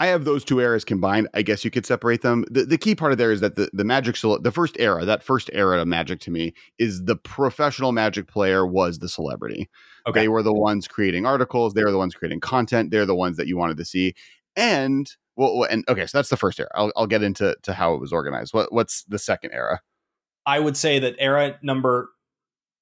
I 0.01 0.07
have 0.07 0.25
those 0.25 0.43
two 0.43 0.59
eras 0.59 0.83
combined. 0.83 1.27
I 1.35 1.43
guess 1.43 1.63
you 1.63 1.69
could 1.69 1.85
separate 1.85 2.23
them. 2.23 2.43
The, 2.49 2.65
the 2.65 2.79
key 2.79 2.95
part 2.95 3.11
of 3.11 3.19
there 3.19 3.31
is 3.31 3.39
that 3.41 3.55
the, 3.55 3.69
the 3.71 3.83
Magic, 3.83 4.15
the 4.15 4.51
first 4.51 4.75
era, 4.79 5.05
that 5.05 5.21
first 5.21 5.51
era 5.53 5.79
of 5.79 5.87
Magic 5.87 6.19
to 6.21 6.31
me 6.31 6.55
is 6.79 7.05
the 7.05 7.15
professional 7.15 7.91
Magic 7.91 8.27
player 8.27 8.65
was 8.65 8.97
the 8.97 9.07
celebrity. 9.07 9.69
Okay. 10.07 10.21
They 10.21 10.27
were 10.27 10.41
the 10.41 10.55
ones 10.55 10.87
creating 10.87 11.27
articles. 11.27 11.75
They 11.75 11.83
were 11.83 11.91
the 11.91 11.99
ones 11.99 12.15
creating 12.15 12.39
content. 12.39 12.89
They're 12.89 13.05
the 13.05 13.13
ones 13.13 13.37
that 13.37 13.45
you 13.45 13.57
wanted 13.57 13.77
to 13.77 13.85
see. 13.85 14.15
And 14.55 15.07
well, 15.35 15.67
and 15.69 15.85
okay, 15.87 16.07
so 16.07 16.17
that's 16.17 16.29
the 16.29 16.35
first 16.37 16.59
era. 16.59 16.71
I'll, 16.73 16.91
I'll 16.95 17.05
get 17.05 17.21
into 17.21 17.55
to 17.61 17.73
how 17.73 17.93
it 17.93 18.01
was 18.01 18.11
organized. 18.11 18.55
What 18.55 18.73
what's 18.73 19.03
the 19.03 19.19
second 19.19 19.51
era? 19.53 19.81
I 20.47 20.61
would 20.61 20.77
say 20.77 20.97
that 20.97 21.13
era 21.19 21.59
number 21.61 22.09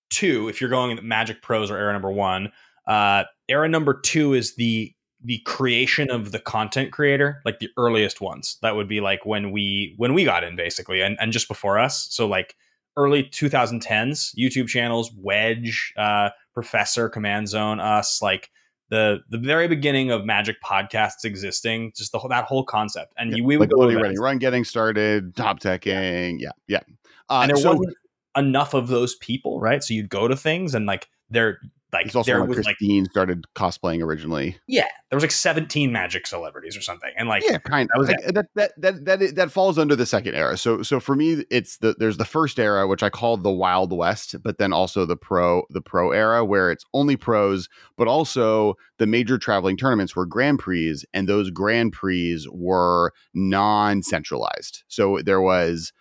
two, 0.10 0.48
if 0.48 0.62
you're 0.62 0.70
going 0.70 0.98
Magic 1.04 1.42
Pros 1.42 1.70
or 1.70 1.76
era 1.76 1.92
number 1.92 2.14
one, 2.14 2.54
uh, 2.88 3.26
era 3.50 3.68
number 3.68 4.00
two 4.00 4.34
is 4.36 4.56
the 4.56 4.94
the 5.24 5.40
creation 5.40 6.10
of 6.10 6.32
the 6.32 6.40
content 6.40 6.92
creator 6.92 7.42
like 7.46 7.60
the 7.60 7.70
earliest 7.78 8.22
ones. 8.22 8.58
That 8.62 8.76
would 8.76 8.88
be 8.88 9.02
like 9.02 9.26
when 9.26 9.52
we 9.52 9.94
when 9.98 10.14
we 10.14 10.24
got 10.24 10.44
in 10.44 10.56
basically 10.56 11.02
and, 11.02 11.18
and 11.20 11.32
just 11.32 11.48
before 11.48 11.78
us. 11.78 12.08
So 12.12 12.28
like 12.28 12.56
early 12.98 13.24
2010s 13.24 14.36
youtube 14.36 14.68
channels 14.68 15.12
wedge 15.16 15.94
uh 15.96 16.30
professor 16.56 17.08
command 17.08 17.48
zone 17.48 17.80
us 17.80 18.20
like 18.20 18.50
the 18.90 19.20
the 19.30 19.38
very 19.38 19.68
beginning 19.68 20.12
of 20.12 20.26
magic 20.26 20.58
podcasts 20.62 21.24
existing 21.24 21.92
just 21.96 22.12
the 22.12 22.20
whole, 22.20 22.30
that 22.30 22.46
whole 22.46 22.64
concept. 22.64 23.14
And 23.18 23.32
yeah, 23.32 23.38
you, 23.38 23.44
we 23.44 23.58
would 23.58 23.72
like 23.72 23.94
go 23.94 24.02
ready 24.02 24.18
run 24.18 24.38
getting 24.40 24.64
started 24.64 25.36
top 25.36 25.60
teching 25.60 26.40
yeah 26.40 26.52
yeah. 26.68 26.82
Uh, 27.30 27.42
and 27.44 27.50
there 27.50 27.58
so, 27.58 27.76
wasn't 27.76 27.96
enough 28.36 28.74
of 28.74 28.88
those 28.88 29.16
people 29.16 29.60
right? 29.60 29.84
So 29.84 29.94
you'd 29.94 30.10
go 30.10 30.28
to 30.28 30.36
things 30.36 30.74
and 30.76 30.86
like 30.86 31.08
there 31.30 31.60
like 31.92 32.06
It's 32.06 32.16
also 32.16 32.32
there 32.32 32.40
when 32.40 32.50
was 32.50 32.58
like 32.58 32.78
Christine 32.78 33.06
started 33.06 33.46
cosplaying 33.56 34.04
originally. 34.04 34.58
yeah, 34.68 34.88
there 35.10 35.18
was 35.18 35.24
like 35.24 35.32
17 35.32 35.92
magic 35.92 36.28
celebrities 36.28 36.78
or 36.78 36.82
something. 36.82 37.12
And 37.18 37.28
like 37.28 37.44
yeah, 37.44 37.58
kind 37.60 37.90
that 37.90 37.96
of. 37.96 38.00
was 38.00 38.10
Like, 38.10 38.34
that, 38.34 38.48
that 38.56 38.72
that 38.82 39.06
that 39.06 39.36
that 39.36 39.52
falls 39.52 39.80
under 39.80 39.96
the 39.96 40.06
second 40.06 40.36
era. 40.36 40.58
So 40.58 40.84
so 40.84 41.00
for 41.00 41.16
me, 41.16 41.46
it's 41.50 41.78
the 41.78 41.96
there's 41.98 42.18
the 42.18 42.26
first 42.26 42.60
era 42.60 42.88
which 42.88 43.04
I 43.04 43.10
call 43.10 43.38
the 43.38 43.52
Wild 43.52 43.92
West, 43.92 44.36
but 44.44 44.58
then 44.58 44.72
also 44.74 45.06
the 45.06 45.18
pro 45.18 45.64
the 45.70 45.82
pro 45.82 46.12
era 46.12 46.46
where 46.46 46.72
it's 46.72 46.86
only 46.94 47.18
pros, 47.18 47.70
but 47.98 48.08
also 48.08 48.76
the 48.98 49.08
major 49.08 49.38
traveling 49.38 49.78
tournaments 49.78 50.16
were 50.16 50.26
Grand 50.26 50.60
Prix, 50.60 50.96
and 51.14 51.28
those 51.28 51.50
Grand 51.50 51.94
Prix 51.94 52.46
were 52.52 53.14
non 53.34 54.04
centralized. 54.04 54.84
So 54.88 55.20
there 55.24 55.42
was, 55.42 55.92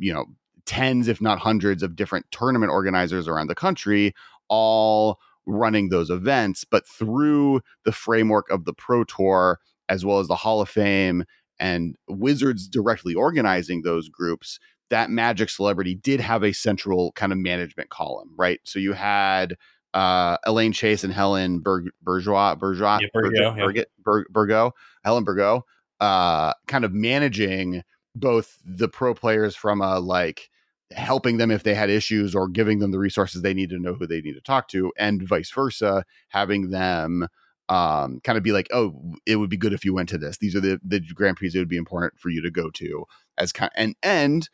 you 0.00 0.12
know, 0.12 0.26
tens 0.64 1.08
if 1.08 1.20
not 1.20 1.38
hundreds 1.38 1.82
of 1.82 1.96
different 1.96 2.26
tournament 2.30 2.70
organizers 2.70 3.26
around 3.28 3.48
the 3.48 3.54
country, 3.54 4.14
all 4.52 5.18
running 5.46 5.88
those 5.88 6.10
events, 6.10 6.64
but 6.64 6.86
through 6.86 7.62
the 7.86 7.92
framework 7.92 8.50
of 8.50 8.66
the 8.66 8.74
Pro 8.74 9.02
Tour 9.04 9.58
as 9.88 10.04
well 10.04 10.18
as 10.18 10.28
the 10.28 10.36
Hall 10.36 10.60
of 10.60 10.68
Fame 10.68 11.24
and 11.58 11.96
Wizards 12.08 12.68
directly 12.68 13.14
organizing 13.14 13.82
those 13.82 14.08
groups, 14.10 14.58
that 14.90 15.10
Magic 15.10 15.48
celebrity 15.48 15.94
did 15.94 16.20
have 16.20 16.44
a 16.44 16.52
central 16.52 17.12
kind 17.12 17.32
of 17.32 17.38
management 17.38 17.88
column, 17.88 18.30
right? 18.36 18.60
So 18.64 18.78
you 18.78 18.92
had 18.92 19.56
uh, 19.94 20.36
Elaine 20.46 20.72
Chase 20.72 21.02
and 21.02 21.12
Helen 21.12 21.60
Berg- 21.60 21.90
Bourgeois, 22.02 22.54
Bourgeois, 22.54 22.98
Yeah, 23.00 23.08
Burgo, 23.14 23.54
yeah. 23.56 23.64
Burgett- 23.64 23.90
Bur- 24.02 24.26
Burgo, 24.30 24.72
Helen 25.04 25.24
Burgo, 25.24 25.64
uh, 26.00 26.52
kind 26.68 26.84
of 26.84 26.92
managing 26.92 27.82
both 28.14 28.58
the 28.64 28.88
pro 28.88 29.14
players 29.14 29.56
from 29.56 29.80
a 29.80 29.98
like 29.98 30.50
helping 30.96 31.36
them 31.36 31.50
if 31.50 31.62
they 31.62 31.74
had 31.74 31.90
issues 31.90 32.34
or 32.34 32.48
giving 32.48 32.78
them 32.78 32.90
the 32.90 32.98
resources 32.98 33.42
they 33.42 33.54
need 33.54 33.70
to 33.70 33.78
know 33.78 33.94
who 33.94 34.06
they 34.06 34.20
need 34.20 34.34
to 34.34 34.40
talk 34.40 34.68
to 34.68 34.92
and 34.98 35.26
vice 35.26 35.50
versa 35.50 36.04
having 36.28 36.70
them 36.70 37.26
um 37.68 38.20
kind 38.24 38.36
of 38.36 38.42
be 38.42 38.52
like 38.52 38.68
oh 38.72 39.14
it 39.26 39.36
would 39.36 39.50
be 39.50 39.56
good 39.56 39.72
if 39.72 39.84
you 39.84 39.94
went 39.94 40.08
to 40.08 40.18
this. 40.18 40.38
These 40.38 40.54
are 40.56 40.60
the 40.60 40.80
the 40.84 41.00
grand 41.14 41.36
prix 41.36 41.50
it 41.54 41.58
would 41.58 41.68
be 41.68 41.76
important 41.76 42.18
for 42.18 42.28
you 42.28 42.42
to 42.42 42.50
go 42.50 42.70
to 42.70 43.04
as 43.38 43.52
kind 43.52 43.72
and 43.76 43.94
and 44.02 44.48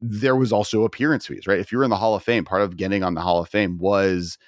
there 0.00 0.36
was 0.36 0.52
also 0.52 0.84
appearance 0.84 1.26
fees 1.26 1.46
right? 1.46 1.58
If 1.58 1.72
you 1.72 1.78
were 1.78 1.84
in 1.84 1.90
the 1.90 1.96
hall 1.96 2.14
of 2.14 2.22
fame 2.22 2.44
part 2.44 2.62
of 2.62 2.76
getting 2.76 3.02
on 3.02 3.14
the 3.14 3.22
hall 3.22 3.40
of 3.40 3.48
fame 3.48 3.78
was 3.78 4.38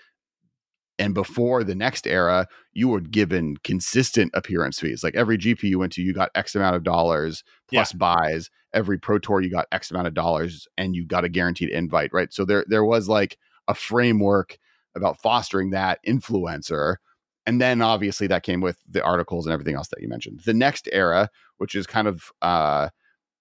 and 0.99 1.15
before 1.15 1.63
the 1.65 1.75
next 1.75 2.07
era 2.07 2.47
you 2.73 2.89
were 2.89 3.01
given 3.01 3.57
consistent 3.59 4.31
appearance 4.35 4.79
fees. 4.79 5.03
Like 5.05 5.15
every 5.15 5.39
gp 5.39 5.63
you 5.65 5.79
went 5.79 5.93
to 5.95 6.03
you 6.03 6.13
got 6.13 6.31
x 6.35 6.55
amount 6.55 6.77
of 6.77 6.83
dollars 6.83 7.45
plus 7.69 7.93
buys. 7.93 8.51
Every 8.73 8.99
pro 8.99 9.19
tour 9.19 9.41
you 9.41 9.51
got 9.51 9.67
x 9.73 9.91
amount 9.91 10.07
of 10.07 10.15
dollars 10.15 10.67
and 10.77 10.95
you 10.95 11.05
got 11.05 11.25
a 11.25 11.29
guaranteed 11.29 11.71
invite 11.71 12.13
right? 12.13 12.33
So 12.33 12.45
there 12.45 12.65
there 12.69 12.85
was 12.85 13.09
like 13.09 13.39
a 13.69 13.75
framework 13.75 14.59
about 14.95 15.21
fostering 15.21 15.71
that 15.71 15.99
influencer 16.07 16.97
and 17.47 17.61
then 17.61 17.83
obviously 17.83 18.27
that 18.27 18.43
came 18.43 18.61
with 18.61 18.79
the 18.89 19.03
articles 19.03 19.47
and 19.47 19.53
everything 19.53 19.77
else 19.77 19.89
that 19.89 20.03
you 20.03 20.09
mentioned. 20.09 20.41
The 20.45 20.55
next 20.55 20.89
era 20.93 21.29
which 21.59 21.75
is 21.75 21.87
kind 21.87 22.09
of 22.09 22.31
uh 22.43 22.89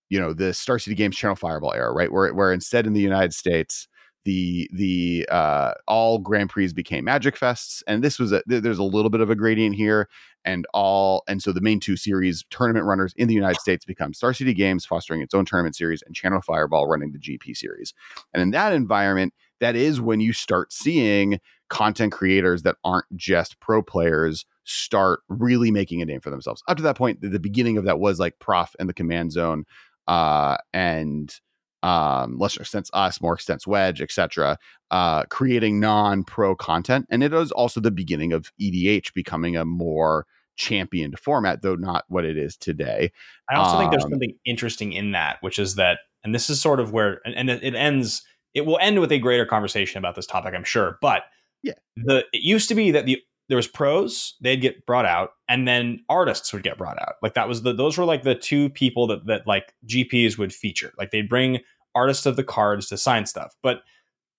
you 0.09 0.19
know 0.19 0.33
the 0.33 0.53
star 0.53 0.79
city 0.79 0.95
games 0.95 1.15
channel 1.15 1.35
fireball 1.35 1.74
era 1.74 1.91
right? 1.93 2.12
Where 2.12 2.33
where 2.33 2.53
instead 2.53 2.85
in 2.85 2.93
the 2.93 3.01
united 3.01 3.33
states 3.33 3.88
the 4.25 4.70
the 4.74 5.27
uh 5.32 5.74
all 5.88 6.20
grand 6.20 6.50
prix 6.50 6.74
became 6.74 7.05
magic 7.05 7.38
fests 7.38 7.82
and 7.88 8.03
this 8.03 8.20
was 8.20 8.32
a 8.32 8.44
there's 8.48 8.79
a 8.79 8.84
little 8.84 9.10
bit 9.10 9.22
of 9.22 9.29
a 9.29 9.36
gradient 9.36 9.75
here 9.75 10.10
and 10.44 10.65
all 10.74 11.24
and 11.27 11.41
so 11.41 11.51
the 11.51 11.62
main 11.62 11.79
two 11.79 11.96
series 11.96 12.44
tournament 12.50 12.86
runners 12.86 13.13
in 13.17 13.27
the 13.27 13.34
united 13.34 13.60
states 13.60 13.86
become 13.86 14.13
star 14.13 14.34
city 14.34 14.53
games 14.53 14.86
fostering 14.86 15.22
its 15.22 15.34
own 15.34 15.46
tournament 15.46 15.75
series 15.75 16.03
and 16.05 16.15
channel 16.15 16.41
fireball 16.41 16.88
running 16.88 17.12
the 17.12 17.20
gp 17.20 17.55
series. 17.55 17.94
And 18.34 18.41
in 18.41 18.51
that 18.51 18.74
environment 18.74 19.34
that 19.62 19.75
is 19.75 20.01
when 20.01 20.20
you 20.20 20.34
start 20.34 20.74
seeing 20.74 21.39
content 21.70 22.12
creators 22.12 22.63
that 22.63 22.75
aren't 22.84 23.05
just 23.15 23.60
pro 23.60 23.82
players 23.82 24.46
start 24.65 25.22
really 25.29 25.72
making 25.72 26.01
a 26.01 26.05
name 26.05 26.20
for 26.20 26.29
themselves. 26.29 26.63
Up 26.67 26.77
to 26.77 26.84
that 26.84 26.98
point 26.98 27.22
the, 27.22 27.29
the 27.29 27.39
beginning 27.39 27.77
of 27.77 27.86
that 27.86 28.00
was 28.00 28.20
like 28.20 28.39
prof 28.39 28.75
and 28.79 28.89
the 28.89 28.94
command 28.94 29.32
zone 29.32 29.65
uh 30.08 30.58
and 30.74 31.39
um 31.85 32.37
lesser 32.37 32.61
extent 32.61 32.89
us 32.93 33.21
more 33.21 33.33
extent 33.35 33.67
wedge 33.67 34.01
etc 34.01 34.57
uh 34.91 35.23
creating 35.25 35.79
non-pro 35.79 36.55
content 36.55 37.05
and 37.09 37.23
it 37.23 37.31
was 37.31 37.51
also 37.51 37.79
the 37.79 37.91
beginning 37.91 38.33
of 38.33 38.51
edh 38.61 39.11
becoming 39.13 39.55
a 39.57 39.65
more 39.65 40.25
championed 40.57 41.19
format 41.19 41.61
though 41.61 41.75
not 41.75 42.05
what 42.07 42.25
it 42.25 42.37
is 42.37 42.57
today 42.57 43.11
I 43.49 43.55
also 43.55 43.77
think 43.77 43.91
there's 43.91 44.05
Um, 44.05 44.09
something 44.09 44.35
interesting 44.45 44.93
in 44.93 45.11
that, 45.11 45.37
which 45.41 45.59
is 45.59 45.75
that, 45.75 45.99
and 46.23 46.33
this 46.33 46.49
is 46.49 46.59
sort 46.61 46.79
of 46.79 46.91
where, 46.91 47.21
and, 47.25 47.35
and 47.35 47.49
it, 47.49 47.63
it 47.63 47.75
ends. 47.75 48.23
It 48.53 48.65
will 48.65 48.79
end 48.81 48.99
with 48.99 49.11
a 49.11 49.19
greater 49.19 49.45
conversation 49.45 49.99
about 49.99 50.15
this 50.15 50.25
topic, 50.25 50.53
I'm 50.55 50.63
sure. 50.63 50.97
But 51.01 51.23
Yeah. 51.61 51.73
the 51.97 52.19
it 52.33 52.41
used 52.41 52.69
to 52.69 52.75
be 52.75 52.91
that 52.91 53.05
the 53.05 53.21
there 53.47 53.57
was 53.57 53.67
pros, 53.67 54.35
they'd 54.41 54.61
get 54.61 54.85
brought 54.87 55.05
out, 55.05 55.31
and 55.47 55.67
then 55.67 55.99
artists 56.09 56.51
would 56.53 56.63
get 56.63 56.77
brought 56.77 56.99
out. 56.99 57.15
Like 57.21 57.35
that 57.35 57.47
was 57.47 57.61
the 57.61 57.73
those 57.73 57.97
were 57.97 58.05
like 58.05 58.23
the 58.23 58.35
two 58.35 58.69
people 58.69 59.07
that 59.07 59.25
that 59.27 59.45
like 59.47 59.73
GPs 59.87 60.37
would 60.37 60.53
feature. 60.53 60.93
Like 60.97 61.11
they'd 61.11 61.29
bring 61.29 61.59
artists 61.95 62.25
of 62.25 62.35
the 62.35 62.43
cards 62.43 62.87
to 62.89 62.97
sign 62.97 63.25
stuff, 63.25 63.55
but 63.63 63.81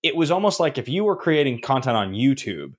it 0.03 0.15
was 0.15 0.31
almost 0.31 0.59
like 0.59 0.77
if 0.77 0.87
you 0.87 1.03
were 1.03 1.15
creating 1.15 1.61
content 1.61 1.97
on 1.97 2.13
YouTube, 2.13 2.73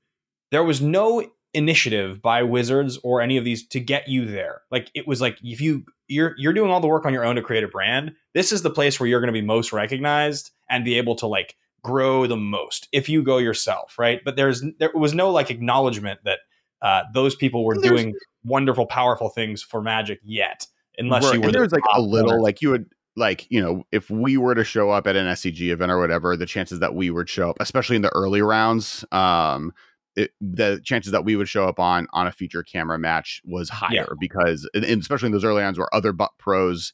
there 0.51 0.65
was 0.65 0.81
no 0.81 1.25
initiative 1.55 2.23
by 2.23 2.43
wizards 2.43 2.99
or 3.03 3.21
any 3.21 3.37
of 3.37 3.45
these 3.45 3.67
to 3.69 3.81
get 3.81 4.09
you 4.09 4.27
there. 4.27 4.63
Like 4.71 4.91
it 4.95 5.07
was 5.07 5.21
like 5.21 5.39
if 5.43 5.61
you 5.61 5.85
you're 6.07 6.35
you're 6.39 6.53
doing 6.53 6.71
all 6.71 6.81
the 6.81 6.87
work 6.87 7.05
on 7.07 7.13
your 7.13 7.25
own 7.25 7.37
to 7.37 7.43
create 7.43 7.65
a 7.65 7.69
brand 7.69 8.13
this 8.35 8.51
is 8.51 8.63
the 8.63 8.71
place 8.71 8.99
where 8.99 9.07
you're 9.09 9.21
going 9.21 9.33
to 9.33 9.41
be 9.41 9.47
most 9.47 9.73
recognized 9.73 10.51
and 10.69 10.85
be 10.85 10.97
able 10.97 11.15
to 11.17 11.27
like 11.27 11.55
grow 11.83 12.27
the 12.27 12.37
most 12.37 12.89
if 12.93 13.09
you 13.09 13.23
go 13.23 13.39
yourself 13.39 13.99
right? 13.99 14.21
But 14.25 14.37
there's 14.37 14.65
there 14.79 14.91
was 14.95 15.15
no 15.15 15.31
like 15.31 15.51
acknowledgement 15.51 16.21
that 16.25 16.41
uh, 16.81 17.03
those 17.13 17.35
people 17.35 17.65
were 17.65 17.75
doing 17.75 18.15
wonderful 18.45 18.87
powerful 18.87 19.29
things 19.29 19.63
for 19.63 19.83
magic 19.83 20.21
yet 20.23 20.67
unless 20.97 21.25
Right, 21.25 21.35
you 21.35 21.41
were 21.41 21.47
and 21.47 21.55
the 21.55 21.59
there's 21.59 21.73
like 21.73 21.83
a 21.95 22.01
little 22.01 22.43
like 22.43 22.63
you 22.63 22.71
would 22.71 22.87
like 23.19 23.47
you 23.51 23.61
know 23.61 23.85
if 23.93 24.09
we 24.11 24.37
were 24.37 24.55
to 24.55 24.65
show 24.65 24.91
up 24.91 25.07
at 25.07 25.17
an 25.17 25.27
SCG 25.27 25.71
event 25.71 25.91
or 25.93 25.99
whatever, 25.99 26.37
the 26.37 26.47
chances 26.47 26.79
that 26.81 26.95
we 26.95 27.11
would 27.11 27.29
show 27.29 27.51
up, 27.51 27.57
especially 27.61 27.97
in 27.97 28.03
the 28.03 28.15
early 28.15 28.41
rounds, 28.43 29.05
um, 29.13 29.73
it, 30.17 30.31
the 30.41 30.81
chances 30.85 31.13
that 31.13 31.25
we 31.25 31.37
would 31.37 31.49
show 31.49 31.69
up 31.69 31.79
on 31.79 32.07
on 32.13 32.27
a 32.27 32.33
feature 32.33 32.63
camera 32.63 32.99
match 32.99 33.41
was 33.45 33.69
higher 33.69 33.93
Yeah. 33.93 34.05
because 34.19 34.69
especially 34.75 35.27
in 35.27 35.33
those 35.33 35.45
early 35.45 35.63
rounds 35.63 35.79
where 35.79 35.95
other 35.95 36.13
bu- 36.13 36.27
pros 36.39 36.93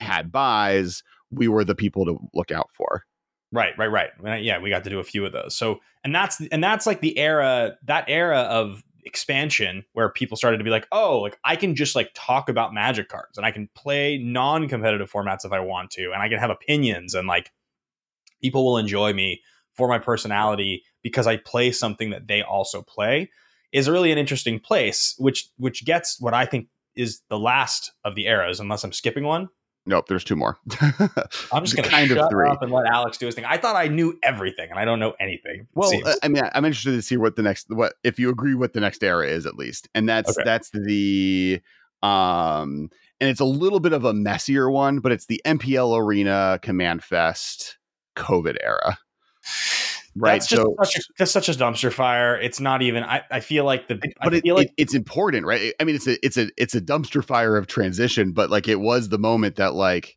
had 0.00 0.30
buys, 0.32 1.02
we 1.30 1.48
were 1.48 1.64
the 1.64 1.74
people 1.74 2.04
to 2.06 2.18
look 2.34 2.50
out 2.50 2.70
for. 2.72 3.04
Right, 3.50 3.72
right, 3.78 4.10
right. 4.20 4.42
Yeah, 4.42 4.58
we 4.58 4.68
got 4.70 4.84
to 4.84 4.90
do 4.90 4.98
a 4.98 5.04
few 5.04 5.24
of 5.24 5.32
those. 5.32 5.56
So, 5.56 5.80
and 6.04 6.14
that's 6.14 6.40
and 6.52 6.62
that's 6.62 6.86
like 6.86 7.00
the 7.00 7.18
era, 7.18 7.76
that 7.84 8.04
era 8.08 8.40
of 8.40 8.82
expansion 9.08 9.84
where 9.92 10.08
people 10.10 10.36
started 10.36 10.58
to 10.58 10.64
be 10.64 10.70
like, 10.70 10.86
oh, 10.92 11.18
like 11.18 11.38
I 11.44 11.56
can 11.56 11.74
just 11.74 11.96
like 11.96 12.10
talk 12.14 12.48
about 12.48 12.74
Magic 12.74 13.08
cards 13.08 13.36
and 13.36 13.46
I 13.46 13.50
can 13.50 13.68
play 13.74 14.18
non-competitive 14.18 15.10
formats 15.10 15.44
if 15.44 15.52
I 15.52 15.60
want 15.60 15.90
to, 15.92 16.12
and 16.12 16.22
I 16.22 16.28
can 16.28 16.38
have 16.38 16.50
opinions 16.50 17.14
and 17.14 17.26
like 17.26 17.50
people 18.40 18.64
will 18.64 18.78
enjoy 18.78 19.12
me 19.12 19.42
for 19.74 19.88
my 19.88 19.98
personality 19.98 20.84
because 21.02 21.26
I 21.26 21.36
play 21.38 21.72
something 21.72 22.10
that 22.10 22.28
they 22.28 22.42
also 22.42 22.82
play 22.82 23.30
is 23.72 23.88
really 23.88 24.12
an 24.12 24.18
interesting 24.18 24.60
place, 24.60 25.14
which 25.18 25.48
which 25.56 25.84
gets 25.84 26.20
what 26.20 26.34
I 26.34 26.46
think 26.46 26.68
is 26.94 27.22
the 27.28 27.38
last 27.38 27.92
of 28.04 28.14
the 28.14 28.26
eras, 28.26 28.60
unless 28.60 28.84
I'm 28.84 28.92
skipping 28.92 29.24
one. 29.24 29.48
Nope, 29.88 30.06
there's 30.06 30.22
two 30.22 30.36
more. 30.36 30.58
I'm 31.50 31.64
just 31.64 31.74
gonna 31.74 31.88
kind 31.88 32.10
of 32.10 32.28
three. 32.30 32.46
up 32.46 32.60
and 32.60 32.70
let 32.70 32.84
Alex 32.84 33.16
do 33.16 33.24
his 33.24 33.34
thing. 33.34 33.46
I 33.46 33.56
thought 33.56 33.74
I 33.74 33.88
knew 33.88 34.18
everything, 34.22 34.68
and 34.68 34.78
I 34.78 34.84
don't 34.84 35.00
know 35.00 35.14
anything. 35.18 35.66
Well, 35.74 35.90
uh, 36.04 36.14
I 36.22 36.28
mean, 36.28 36.42
I'm 36.52 36.66
interested 36.66 36.90
to 36.92 37.00
see 37.00 37.16
what 37.16 37.36
the 37.36 37.42
next 37.42 37.68
what 37.70 37.94
if 38.04 38.18
you 38.18 38.28
agree 38.28 38.54
what 38.54 38.74
the 38.74 38.80
next 38.80 39.02
era 39.02 39.26
is 39.26 39.46
at 39.46 39.56
least, 39.56 39.88
and 39.94 40.06
that's 40.06 40.36
Okay. 40.36 40.44
that's 40.44 40.68
the 40.70 41.62
um, 42.02 42.90
and 43.18 43.30
it's 43.30 43.40
a 43.40 43.46
little 43.46 43.80
bit 43.80 43.94
of 43.94 44.04
a 44.04 44.12
messier 44.12 44.70
one, 44.70 44.98
but 44.98 45.10
it's 45.10 45.24
the 45.24 45.40
MPL 45.46 45.98
Arena 45.98 46.58
Command 46.60 47.02
Fest 47.02 47.78
COVID 48.14 48.58
era, 48.62 48.98
right? 50.16 50.32
That's 50.32 50.48
just 50.48 50.62
so, 50.62 50.74
such 50.82 50.96
a, 50.96 51.00
just 51.18 51.32
such 51.32 51.48
a 51.48 51.52
dumpster 51.52 51.92
fire. 51.92 52.38
It's 52.38 52.60
not 52.60 52.82
even. 52.82 53.04
I, 53.04 53.22
I 53.30 53.40
feel 53.40 53.64
like 53.64 53.88
the. 53.88 53.96
but 54.22 54.34
I 54.34 54.36
it, 54.36 54.46
like 54.46 54.66
it, 54.68 54.74
it's 54.76 54.94
important, 54.94 55.46
right? 55.46 55.72
I 55.80 55.84
mean, 55.84 55.96
it's 55.96 56.06
a 56.06 56.24
it's 56.24 56.36
a 56.36 56.50
it's 56.56 56.74
a 56.74 56.80
dumpster 56.80 57.24
fire 57.24 57.56
of 57.56 57.66
transition, 57.66 58.32
but 58.32 58.50
like 58.50 58.68
it 58.68 58.80
was 58.80 59.08
the 59.08 59.18
moment 59.18 59.56
that 59.56 59.74
like. 59.74 60.16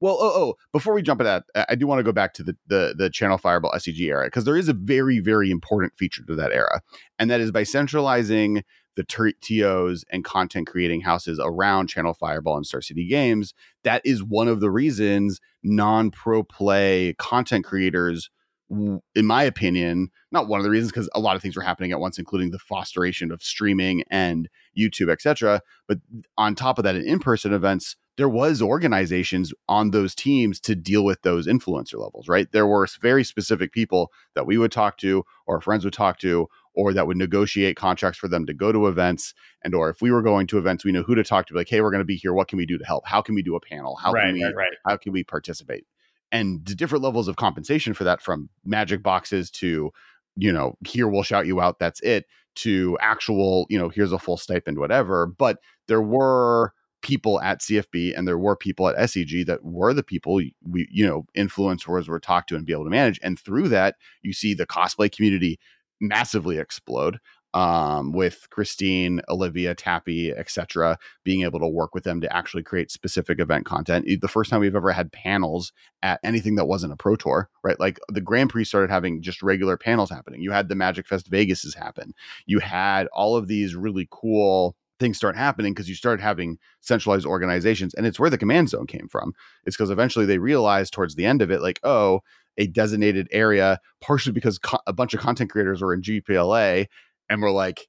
Well, 0.00 0.18
oh, 0.18 0.32
oh, 0.34 0.54
before 0.72 0.94
we 0.94 1.02
jump 1.02 1.20
at 1.20 1.44
that, 1.54 1.66
I- 1.70 1.76
do 1.76 1.86
want 1.86 2.00
to 2.00 2.02
go 2.02 2.10
back 2.10 2.34
to 2.34 2.42
the 2.42 2.56
the, 2.66 2.92
the 2.98 3.08
Channel 3.08 3.38
Fireball 3.38 3.70
SCG 3.72 4.00
era 4.00 4.26
because 4.26 4.42
there 4.44 4.56
is 4.56 4.68
a 4.68 4.72
very, 4.72 5.20
very 5.20 5.48
important 5.48 5.92
feature 5.96 6.24
to 6.26 6.34
that 6.34 6.50
era, 6.50 6.82
and 7.20 7.30
that 7.30 7.40
is 7.40 7.52
by 7.52 7.62
centralizing 7.62 8.64
the 8.96 9.04
t- 9.04 9.60
TOs 9.60 10.04
and 10.10 10.24
content 10.24 10.66
creating 10.66 11.02
houses 11.02 11.40
around 11.42 11.88
Channel 11.88 12.14
Fireball 12.14 12.56
and 12.56 12.66
Star 12.66 12.80
City 12.80 13.06
Games. 13.06 13.54
That 13.84 14.02
is 14.04 14.22
one 14.22 14.48
of 14.48 14.60
the 14.60 14.70
reasons 14.70 15.40
non 15.62 16.10
pro 16.10 16.42
play 16.42 17.14
content 17.18 17.64
creators, 17.64 18.30
in 18.72 19.26
my 19.26 19.42
opinion, 19.42 20.10
not 20.30 20.48
one 20.48 20.58
of 20.58 20.64
the 20.64 20.70
reasons 20.70 20.92
because 20.92 21.10
a 21.14 21.20
lot 21.20 21.36
of 21.36 21.42
things 21.42 21.56
were 21.56 21.62
happening 21.62 21.92
at 21.92 22.00
once, 22.00 22.18
including 22.18 22.50
the 22.50 22.58
fosteration 22.58 23.30
of 23.30 23.42
streaming 23.42 24.02
and 24.10 24.48
YouTube, 24.76 25.10
etc. 25.10 25.60
But 25.86 25.98
on 26.38 26.54
top 26.54 26.78
of 26.78 26.84
that, 26.84 26.96
in 26.96 27.06
in 27.06 27.18
person 27.18 27.52
events, 27.52 27.96
there 28.16 28.28
was 28.28 28.60
organizations 28.60 29.52
on 29.68 29.90
those 29.90 30.14
teams 30.14 30.60
to 30.60 30.74
deal 30.74 31.04
with 31.04 31.22
those 31.22 31.46
influencer 31.46 31.98
levels, 31.98 32.28
right? 32.28 32.50
There 32.52 32.66
were 32.66 32.86
very 33.00 33.24
specific 33.24 33.72
people 33.72 34.10
that 34.34 34.46
we 34.46 34.58
would 34.58 34.72
talk 34.72 34.98
to 34.98 35.24
or 35.46 35.60
friends 35.60 35.84
would 35.84 35.94
talk 35.94 36.18
to 36.20 36.48
or 36.74 36.92
that 36.94 37.06
would 37.06 37.16
negotiate 37.16 37.76
contracts 37.76 38.18
for 38.18 38.28
them 38.28 38.46
to 38.46 38.54
go 38.54 38.72
to 38.72 38.86
events 38.86 39.34
and 39.62 39.74
or 39.74 39.90
if 39.90 40.00
we 40.00 40.10
were 40.10 40.22
going 40.22 40.46
to 40.46 40.58
events 40.58 40.84
we 40.84 40.92
know 40.92 41.02
who 41.02 41.14
to 41.14 41.22
talk 41.22 41.46
to 41.46 41.54
like 41.54 41.68
hey 41.68 41.82
we're 41.82 41.90
going 41.90 42.00
to 42.00 42.04
be 42.04 42.16
here 42.16 42.32
what 42.32 42.48
can 42.48 42.56
we 42.56 42.64
do 42.64 42.78
to 42.78 42.84
help 42.84 43.06
how 43.06 43.20
can 43.20 43.34
we 43.34 43.42
do 43.42 43.54
a 43.54 43.60
panel 43.60 43.96
how 43.96 44.10
right, 44.10 44.24
can 44.24 44.34
we 44.34 44.44
right, 44.44 44.56
right. 44.56 44.72
how 44.86 44.96
can 44.96 45.12
we 45.12 45.22
participate 45.22 45.84
and 46.32 46.64
different 46.64 47.04
levels 47.04 47.28
of 47.28 47.36
compensation 47.36 47.94
for 47.94 48.04
that 48.04 48.20
from 48.20 48.48
magic 48.64 49.02
boxes 49.02 49.50
to 49.50 49.92
you 50.34 50.50
know 50.50 50.76
here 50.86 51.06
we'll 51.06 51.22
shout 51.22 51.46
you 51.46 51.60
out 51.60 51.78
that's 51.78 52.00
it 52.00 52.24
to 52.54 52.98
actual 53.00 53.66
you 53.68 53.78
know 53.78 53.88
here's 53.88 54.12
a 54.12 54.18
full 54.18 54.36
stipend 54.36 54.78
whatever. 54.78 55.26
But 55.26 55.58
there 55.88 56.02
were 56.02 56.72
people 57.02 57.40
at 57.40 57.60
CFB 57.60 58.16
and 58.16 58.26
there 58.28 58.38
were 58.38 58.56
people 58.56 58.88
at 58.88 58.96
SCG 58.96 59.44
that 59.46 59.64
were 59.64 59.92
the 59.92 60.02
people 60.02 60.34
we 60.34 60.88
you 60.90 61.06
know 61.06 61.26
influencers 61.36 62.08
were 62.08 62.20
talked 62.20 62.48
to 62.48 62.56
and 62.56 62.66
be 62.66 62.72
able 62.72 62.84
to 62.84 62.90
manage. 62.90 63.20
And 63.22 63.38
through 63.38 63.68
that 63.68 63.96
you 64.22 64.32
see 64.32 64.54
the 64.54 64.66
cosplay 64.66 65.10
community 65.10 65.58
massively 66.00 66.58
explode 66.58 67.18
um, 67.54 68.12
with 68.12 68.48
Christine, 68.50 69.20
Olivia, 69.28 69.74
Tappy, 69.74 70.32
etc., 70.32 70.98
being 71.24 71.42
able 71.42 71.60
to 71.60 71.68
work 71.68 71.94
with 71.94 72.04
them 72.04 72.20
to 72.20 72.36
actually 72.36 72.62
create 72.62 72.90
specific 72.90 73.40
event 73.40 73.66
content. 73.66 74.06
The 74.20 74.28
first 74.28 74.50
time 74.50 74.60
we've 74.60 74.76
ever 74.76 74.92
had 74.92 75.12
panels 75.12 75.72
at 76.02 76.20
anything 76.24 76.56
that 76.56 76.66
wasn't 76.66 76.92
a 76.92 76.96
pro 76.96 77.16
tour, 77.16 77.50
right? 77.62 77.78
Like 77.78 77.98
the 78.08 78.20
Grand 78.20 78.50
Prix 78.50 78.64
started 78.64 78.90
having 78.90 79.22
just 79.22 79.42
regular 79.42 79.76
panels 79.76 80.10
happening. 80.10 80.40
You 80.40 80.52
had 80.52 80.68
the 80.68 80.74
Magic 80.74 81.06
Fest 81.06 81.28
Vegas's 81.28 81.74
happen. 81.74 82.14
You 82.46 82.58
had 82.58 83.06
all 83.08 83.36
of 83.36 83.48
these 83.48 83.74
really 83.74 84.08
cool 84.10 84.76
things 85.02 85.16
start 85.16 85.36
happening 85.36 85.74
because 85.74 85.88
you 85.88 85.96
started 85.96 86.22
having 86.22 86.58
centralized 86.80 87.26
organizations 87.26 87.92
and 87.94 88.06
it's 88.06 88.20
where 88.20 88.30
the 88.30 88.38
command 88.38 88.68
zone 88.68 88.86
came 88.86 89.08
from 89.08 89.32
it's 89.64 89.76
because 89.76 89.90
eventually 89.90 90.24
they 90.24 90.38
realized 90.38 90.92
towards 90.92 91.16
the 91.16 91.26
end 91.26 91.42
of 91.42 91.50
it 91.50 91.60
like 91.60 91.80
oh 91.82 92.20
a 92.56 92.68
designated 92.68 93.26
area 93.32 93.80
partially 94.00 94.32
because 94.32 94.58
co- 94.58 94.78
a 94.86 94.92
bunch 94.92 95.12
of 95.12 95.18
content 95.18 95.50
creators 95.50 95.82
were 95.82 95.92
in 95.92 96.02
gpla 96.02 96.86
and 97.32 97.42
we're 97.42 97.50
like 97.50 97.88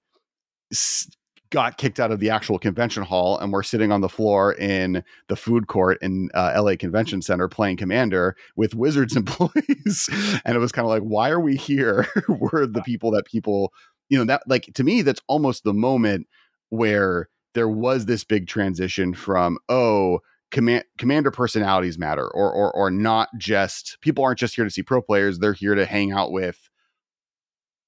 got 1.52 1.78
kicked 1.78 2.00
out 2.00 2.12
of 2.12 2.20
the 2.20 2.32
actual 2.32 2.58
convention 2.58 3.04
hall 3.04 3.38
and 3.38 3.54
we're 3.54 3.62
sitting 3.62 3.92
on 3.92 4.02
the 4.02 4.10
floor 4.10 4.54
in 4.54 5.04
the 5.28 5.36
food 5.36 5.68
court 5.68 6.00
in 6.02 6.30
uh, 6.34 6.52
la 6.58 6.76
convention 6.76 7.22
center 7.22 7.48
playing 7.48 7.78
commander 7.78 8.36
with 8.56 8.74
wizards 8.74 9.16
employees. 9.18 10.10
And 10.46 10.56
it 10.56 10.60
was 10.60 10.72
kind 10.72 10.86
of 10.86 10.90
like 10.90 11.04
why 11.04 11.30
are 11.30 11.40
we 11.40 11.56
here? 11.56 12.08
We're 12.28 12.66
the 12.66 12.82
people 12.82 13.12
that 13.12 13.26
people 13.26 13.72
you 14.10 14.18
know 14.18 14.26
that 14.26 14.42
like 14.48 14.72
to 14.74 14.84
me 14.84 15.02
that's 15.04 15.22
almost 15.28 15.64
the 15.64 15.74
moment 15.74 16.28
where 16.70 17.30
there 17.54 17.70
was 17.70 18.06
this 18.06 18.24
big 18.24 18.48
transition 18.48 19.14
from 19.14 19.60
oh 19.70 20.20
command 20.50 20.86
commander 20.98 21.32
personalities 21.32 22.00
matter 22.00 22.28
or 22.28 22.52
or 22.52 22.72
or 22.76 22.90
not 22.90 23.30
just 23.38 23.98
people 24.02 24.24
aren't 24.24 24.40
just 24.40 24.56
here 24.56 24.66
to 24.66 24.72
see 24.72 24.84
pro 24.84 25.02
players 25.02 25.40
they're 25.40 25.54
here 25.54 25.76
to 25.76 25.86
hang 25.86 26.12
out 26.12 26.32
with 26.32 26.70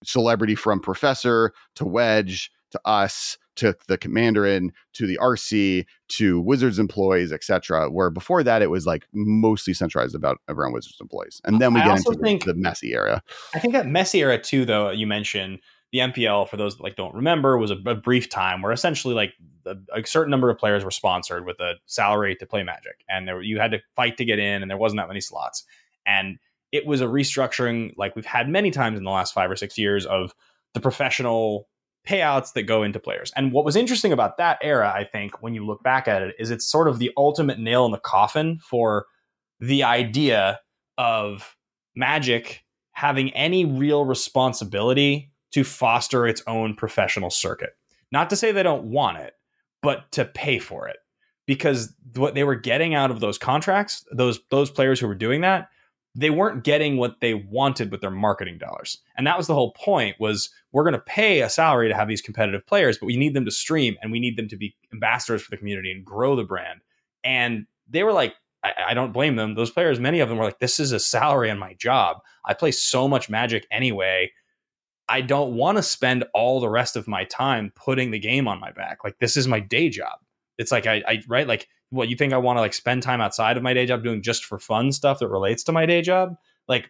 celebrity 0.05 0.55
from 0.55 0.79
professor 0.79 1.53
to 1.75 1.85
wedge 1.85 2.51
to 2.71 2.79
us 2.85 3.37
to 3.55 3.73
the 3.87 3.97
commander 3.97 4.45
in 4.45 4.71
to 4.93 5.07
the 5.07 5.17
rc 5.21 5.85
to 6.09 6.41
wizards 6.41 6.77
employees 6.77 7.31
etc 7.31 7.89
where 7.89 8.09
before 8.09 8.43
that 8.43 8.61
it 8.61 8.69
was 8.69 8.85
like 8.85 9.07
mostly 9.13 9.73
centralized 9.73 10.15
about 10.15 10.39
around 10.49 10.73
wizards 10.73 10.97
employees 10.99 11.39
and 11.45 11.61
then 11.61 11.73
we 11.73 11.79
I 11.79 11.85
get 11.85 11.97
into 11.99 12.13
think- 12.21 12.43
the, 12.43 12.53
the 12.53 12.59
messy 12.59 12.93
era 12.93 13.23
I 13.53 13.59
think 13.59 13.73
that 13.73 13.87
messy 13.87 14.19
era 14.19 14.37
too, 14.41 14.65
though 14.65 14.89
you 14.91 15.07
mentioned 15.07 15.59
the 15.91 15.99
MPL. 15.99 16.49
For 16.49 16.57
those 16.57 16.75
that 16.77 16.83
like 16.83 16.95
don't 16.95 17.15
remember, 17.15 17.57
was 17.57 17.71
a, 17.71 17.77
a 17.85 17.95
brief 17.95 18.29
time 18.29 18.61
where 18.61 18.71
essentially 18.71 19.13
like 19.13 19.33
the, 19.63 19.81
a 19.95 20.05
certain 20.05 20.31
number 20.31 20.49
of 20.49 20.57
players 20.57 20.83
were 20.83 20.91
sponsored 20.91 21.45
with 21.45 21.59
a 21.59 21.75
salary 21.85 22.35
to 22.35 22.45
play 22.45 22.63
Magic, 22.63 23.03
and 23.07 23.27
there 23.27 23.41
you 23.41 23.59
had 23.59 23.71
to 23.71 23.79
fight 23.95 24.17
to 24.17 24.25
get 24.25 24.39
in, 24.39 24.61
and 24.61 24.69
there 24.69 24.77
wasn't 24.77 24.99
that 24.99 25.07
many 25.07 25.21
slots, 25.21 25.63
and 26.05 26.37
it 26.75 26.85
was 26.85 27.01
a 27.01 27.05
restructuring 27.05 27.93
like 27.97 28.15
we've 28.15 28.25
had 28.25 28.49
many 28.49 28.71
times 28.71 28.97
in 28.97 29.03
the 29.03 29.11
last 29.11 29.33
five 29.33 29.49
or 29.49 29.55
six 29.55 29.77
years 29.77 30.05
of 30.05 30.33
the 30.73 30.79
professional 30.79 31.67
payouts 32.07 32.53
that 32.53 32.63
go 32.63 32.83
into 32.83 32.99
players. 32.99 33.31
And 33.35 33.51
what 33.51 33.65
was 33.65 33.75
interesting 33.75 34.11
about 34.11 34.37
that 34.37 34.59
era, 34.61 34.91
I 34.95 35.03
think, 35.03 35.41
when 35.41 35.55
you 35.55 35.65
look 35.65 35.81
back 35.83 36.07
at 36.07 36.21
it, 36.21 36.35
is 36.37 36.51
it's 36.51 36.65
sort 36.65 36.87
of 36.87 36.99
the 36.99 37.11
ultimate 37.17 37.59
nail 37.59 37.85
in 37.85 37.91
the 37.91 37.97
coffin 37.97 38.59
for 38.59 39.05
the 39.59 39.83
idea 39.83 40.59
of 40.97 41.55
Magic 41.95 42.63
having 42.91 43.31
any 43.31 43.65
real 43.65 44.05
responsibility 44.05 45.31
to 45.51 45.63
foster 45.63 46.27
its 46.27 46.41
own 46.47 46.75
professional 46.75 47.29
circuit. 47.29 47.71
Not 48.11 48.29
to 48.29 48.35
say 48.35 48.51
they 48.51 48.63
don't 48.63 48.85
want 48.85 49.17
it, 49.17 49.33
but 49.81 50.11
to 50.13 50.25
pay 50.25 50.59
for 50.59 50.87
it. 50.87 50.97
Because 51.47 51.93
what 52.15 52.35
they 52.35 52.43
were 52.43 52.55
getting 52.55 52.95
out 52.95 53.11
of 53.11 53.19
those 53.19 53.37
contracts, 53.37 54.05
those 54.11 54.39
those 54.49 54.71
players 54.71 54.99
who 54.99 55.07
were 55.07 55.15
doing 55.15 55.41
that, 55.41 55.69
they 56.15 56.29
weren't 56.29 56.63
getting 56.63 56.95
what 56.95 57.19
they 57.19 57.33
wanted 57.33 57.91
with 57.91 57.99
their 57.99 58.09
marketing 58.09 58.57
dollars. 58.57 58.99
And 59.17 59.27
that 59.27 59.37
was 59.37 59.47
the 59.47 59.53
whole 59.53 59.73
point 59.73 60.15
was 60.17 60.49
we're 60.71 60.83
going 60.83 60.93
to 60.93 60.99
pay 60.99 61.41
a 61.41 61.49
salary 61.49 61.89
to 61.89 61.95
have 61.95 62.07
these 62.07 62.21
competitive 62.21 62.65
players, 62.65 62.97
but 62.97 63.07
we 63.07 63.17
need 63.17 63.33
them 63.33 63.43
to 63.45 63.51
stream 63.51 63.97
and 64.01 64.11
we 64.11 64.21
need 64.21 64.37
them 64.37 64.47
to 64.47 64.55
be 64.55 64.75
ambassadors 64.93 65.41
for 65.41 65.51
the 65.51 65.57
community 65.57 65.91
and 65.91 66.05
grow 66.05 66.35
the 66.35 66.45
brand. 66.45 66.79
And 67.25 67.65
they 67.89 68.03
were 68.03 68.13
like, 68.13 68.33
I, 68.63 68.71
I 68.89 68.93
don't 68.93 69.11
blame 69.11 69.35
them. 69.35 69.55
Those 69.55 69.71
players, 69.71 69.99
many 69.99 70.21
of 70.21 70.29
them 70.29 70.37
were 70.37 70.45
like, 70.45 70.59
this 70.59 70.79
is 70.79 70.93
a 70.93 70.99
salary 70.99 71.51
on 71.51 71.59
my 71.59 71.73
job. 71.73 72.17
I 72.45 72.53
play 72.53 72.71
so 72.71 73.09
much 73.09 73.29
magic 73.29 73.67
anyway. 73.69 74.31
I 75.09 75.19
don't 75.19 75.55
want 75.55 75.77
to 75.77 75.83
spend 75.83 76.23
all 76.33 76.61
the 76.61 76.69
rest 76.69 76.95
of 76.95 77.09
my 77.09 77.25
time 77.25 77.73
putting 77.75 78.11
the 78.11 78.19
game 78.19 78.47
on 78.47 78.59
my 78.59 78.71
back. 78.71 78.99
Like 79.03 79.19
this 79.19 79.35
is 79.35 79.49
my 79.49 79.59
day 79.59 79.89
job. 79.89 80.17
It's 80.57 80.71
like 80.71 80.87
I, 80.87 81.03
I 81.05 81.21
right 81.27 81.45
like 81.45 81.67
what 81.95 82.09
you 82.09 82.15
think 82.15 82.33
I 82.33 82.37
want 82.37 82.57
to 82.57 82.61
like 82.61 82.73
spend 82.73 83.03
time 83.03 83.21
outside 83.21 83.57
of 83.57 83.63
my 83.63 83.73
day 83.73 83.85
job 83.85 84.03
doing 84.03 84.21
just 84.21 84.45
for 84.45 84.59
fun 84.59 84.91
stuff 84.91 85.19
that 85.19 85.29
relates 85.29 85.63
to 85.63 85.71
my 85.71 85.85
day 85.85 86.01
job. 86.01 86.35
Like 86.67 86.89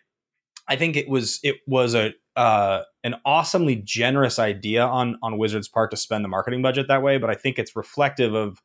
I 0.67 0.75
think 0.75 0.97
it 0.97 1.07
was 1.07 1.39
it 1.43 1.57
was 1.67 1.93
a 1.95 2.13
uh, 2.35 2.81
an 3.03 3.15
awesomely 3.23 3.77
generous 3.77 4.39
idea 4.39 4.85
on 4.85 5.17
on 5.21 5.37
Wizards 5.37 5.67
part 5.67 5.91
to 5.91 5.97
spend 5.97 6.25
the 6.25 6.29
marketing 6.29 6.61
budget 6.61 6.87
that 6.87 7.01
way, 7.01 7.17
but 7.17 7.29
I 7.29 7.35
think 7.35 7.59
it's 7.59 7.75
reflective 7.75 8.33
of 8.33 8.61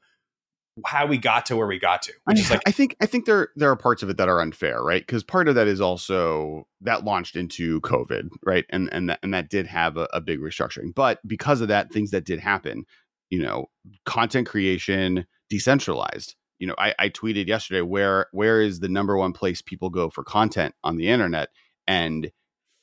how 0.87 1.07
we 1.07 1.18
got 1.18 1.46
to 1.46 1.57
where 1.57 1.66
we 1.66 1.79
got 1.79 2.03
to, 2.03 2.12
which 2.24 2.38
I, 2.38 2.40
is 2.40 2.50
like 2.50 2.62
I 2.66 2.72
think 2.72 2.96
I 3.00 3.07
think 3.07 3.26
there 3.26 3.48
there 3.57 3.70
are 3.70 3.76
parts 3.76 4.03
of 4.03 4.09
it 4.09 4.16
that 4.16 4.29
are 4.29 4.40
unfair, 4.40 4.83
right? 4.83 5.07
Because 5.07 5.22
part 5.22 5.48
of 5.48 5.55
that 5.55 5.68
is 5.68 5.81
also 5.81 6.66
that 6.81 7.05
launched 7.05 7.37
into 7.37 7.81
COVID, 7.83 8.31
right? 8.44 8.64
And 8.70 8.88
and 8.92 9.11
that, 9.11 9.18
and 9.22 9.35
that 9.35 9.50
did 9.50 9.66
have 9.66 9.96
a, 9.96 10.09
a 10.12 10.20
big 10.20 10.40
restructuring. 10.40 10.94
But 10.94 11.20
because 11.26 11.61
of 11.61 11.68
that, 11.68 11.92
things 11.92 12.11
that 12.12 12.24
did 12.24 12.40
happen, 12.40 12.85
you 13.29 13.42
know, 13.42 13.66
content 14.07 14.46
creation 14.48 15.26
decentralized. 15.51 16.37
You 16.59 16.67
know, 16.69 16.75
I, 16.79 16.95
I 16.99 17.09
tweeted 17.09 17.49
yesterday 17.49 17.83
where 17.83 18.27
where 18.33 18.63
is 18.63 18.81
the 18.81 18.89
number 18.89 19.17
one 19.17 19.33
place 19.33 19.61
people 19.61 19.91
go 19.91 20.09
for 20.09 20.25
content 20.25 20.75
on 20.83 20.97
the 20.97 21.09
internet? 21.09 21.51
And 21.87 22.31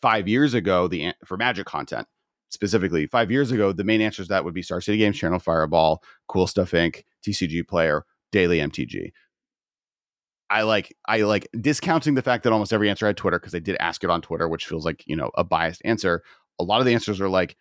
five 0.01 0.27
years 0.27 0.53
ago, 0.53 0.88
the 0.88 1.13
for 1.25 1.38
Magic 1.38 1.65
content 1.65 2.08
specifically, 2.49 3.08
five 3.08 3.32
years 3.32 3.51
ago, 3.51 3.71
the 3.71 3.84
main 3.84 4.01
answers 4.01 4.27
that 4.27 4.45
would 4.45 4.53
be 4.53 4.62
Star 4.62 4.82
City 4.82 4.97
Games 4.97 5.17
Channel, 5.17 5.39
Fireball, 5.39 6.03
Cool 6.27 6.47
Stuff 6.47 6.71
Inc., 6.71 7.03
TCG 7.25 7.67
Player, 7.67 8.06
Daily 8.32 8.60
MTG. 8.60 9.12
I 10.49 10.62
like 10.62 10.95
I 11.08 11.21
like 11.21 11.47
discounting 11.60 12.15
the 12.15 12.21
fact 12.21 12.43
that 12.43 12.53
almost 12.53 12.73
every 12.73 12.89
answer 12.89 13.06
had 13.06 13.17
Twitter 13.17 13.39
because 13.39 13.53
I 13.53 13.60
did 13.60 13.75
ask 13.80 14.03
it 14.03 14.10
on 14.10 14.21
Twitter, 14.21 14.47
which 14.47 14.65
feels 14.65 14.86
like 14.86 15.03
you 15.06 15.15
know 15.15 15.32
a 15.36 15.43
biased 15.43 15.82
answer. 15.86 16.23
A 16.60 16.63
lot 16.63 16.80
of 16.80 16.86
the 16.86 16.93
answers 16.93 17.19
are 17.21 17.30
like 17.30 17.58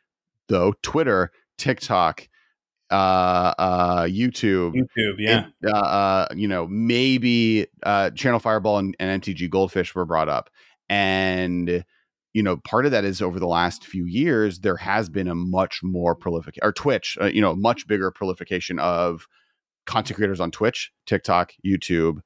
though 0.48 0.72
Twitter, 0.82 1.32
TikTok, 1.58 2.28
uh, 2.90 3.54
uh, 3.58 4.02
YouTube, 4.04 4.74
YouTube, 4.74 5.14
yeah. 5.18 5.46
it- 5.62 5.72
uh, 5.72 5.76
uh, 5.78 6.28
you 6.34 6.48
know, 6.48 6.66
maybe 6.68 7.66
uh, 7.82 8.10
Channel 8.10 8.40
Fireball 8.40 8.78
and, 8.78 8.96
and 9.00 9.22
MTG 9.22 9.50
Goldfish 9.50 9.94
were 9.94 10.04
brought 10.04 10.28
up, 10.28 10.50
and 10.88 11.84
you 12.34 12.42
know, 12.42 12.58
part 12.58 12.84
of 12.84 12.92
that 12.92 13.04
is 13.04 13.22
over 13.22 13.40
the 13.40 13.46
last 13.46 13.84
few 13.86 14.04
years 14.04 14.58
there 14.60 14.76
has 14.76 15.08
been 15.08 15.26
a 15.26 15.34
much 15.34 15.80
more 15.82 16.14
prolific 16.14 16.58
or 16.62 16.70
Twitch, 16.70 17.16
uh, 17.20 17.26
you 17.26 17.40
know, 17.40 17.56
much 17.56 17.86
bigger 17.86 18.10
prolification 18.10 18.78
of 18.78 19.26
content 19.86 20.16
creators 20.16 20.38
on 20.38 20.50
Twitch, 20.50 20.92
TikTok, 21.06 21.52
YouTube, 21.64 22.18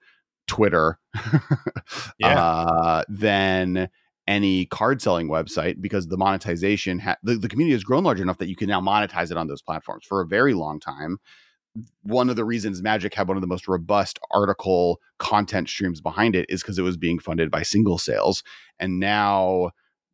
Twitter, 0.48 0.98
Yeah. 2.18 2.40
uh, 2.42 3.04
than 3.08 3.88
any 4.30 4.64
card 4.66 5.02
selling 5.02 5.28
website 5.28 5.80
because 5.80 6.06
the 6.06 6.16
monetization 6.16 7.00
ha- 7.00 7.16
the, 7.24 7.34
the 7.34 7.48
community 7.48 7.74
has 7.74 7.82
grown 7.82 8.04
large 8.04 8.20
enough 8.20 8.38
that 8.38 8.48
you 8.48 8.54
can 8.54 8.68
now 8.68 8.80
monetize 8.80 9.32
it 9.32 9.36
on 9.36 9.48
those 9.48 9.60
platforms 9.60 10.06
for 10.06 10.20
a 10.20 10.26
very 10.26 10.54
long 10.54 10.78
time. 10.78 11.18
One 12.04 12.30
of 12.30 12.36
the 12.36 12.44
reasons 12.44 12.80
magic 12.80 13.12
had 13.12 13.26
one 13.26 13.36
of 13.36 13.40
the 13.40 13.48
most 13.48 13.66
robust 13.66 14.20
article 14.30 15.00
content 15.18 15.68
streams 15.68 16.00
behind 16.00 16.36
it 16.36 16.46
is 16.48 16.62
because 16.62 16.78
it 16.78 16.82
was 16.82 16.96
being 16.96 17.18
funded 17.18 17.50
by 17.50 17.64
single 17.64 17.98
sales. 17.98 18.44
And 18.78 19.00
now 19.00 19.70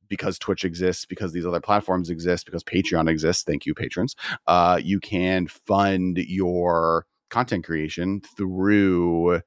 because 0.08 0.38
twitch 0.38 0.64
exists 0.64 1.04
because 1.04 1.32
these 1.32 1.44
other 1.44 1.60
platforms 1.60 2.10
exist 2.10 2.46
because 2.46 2.62
patreon 2.62 3.10
exists 3.10 3.42
thank 3.42 3.66
you 3.66 3.74
patrons 3.74 4.14
uh, 4.46 4.78
you 4.80 5.00
can 5.00 5.48
fund 5.48 6.18
your 6.18 7.06
content 7.28 7.64
creation 7.64 8.20
through 8.36 9.40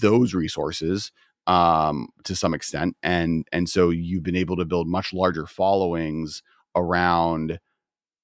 those 0.00 0.34
resources 0.34 1.12
um, 1.46 2.08
to 2.24 2.34
some 2.34 2.54
extent, 2.54 2.96
and 3.02 3.46
and 3.52 3.68
so 3.68 3.90
you've 3.90 4.22
been 4.22 4.36
able 4.36 4.56
to 4.56 4.64
build 4.64 4.88
much 4.88 5.12
larger 5.12 5.46
followings 5.46 6.42
around 6.74 7.58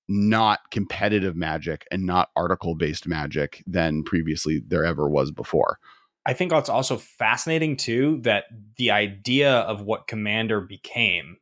not 0.09 0.61
competitive 0.71 1.37
magic 1.37 1.87
and 1.91 2.05
not 2.05 2.31
article 2.37 2.75
based 2.75 3.07
magic 3.07 3.63
than 3.67 4.03
previously 4.03 4.61
there 4.67 4.85
ever 4.85 5.09
was 5.09 5.31
before. 5.31 5.79
I 6.27 6.35
think 6.35 6.53
it's 6.53 6.69
also 6.69 6.99
fascinating 6.99 7.77
too 7.77 8.21
that 8.23 8.45
the 8.77 8.91
idea 8.91 9.61
of 9.61 9.83
what 9.83 10.07
Commander 10.07 10.61
became 10.61 11.37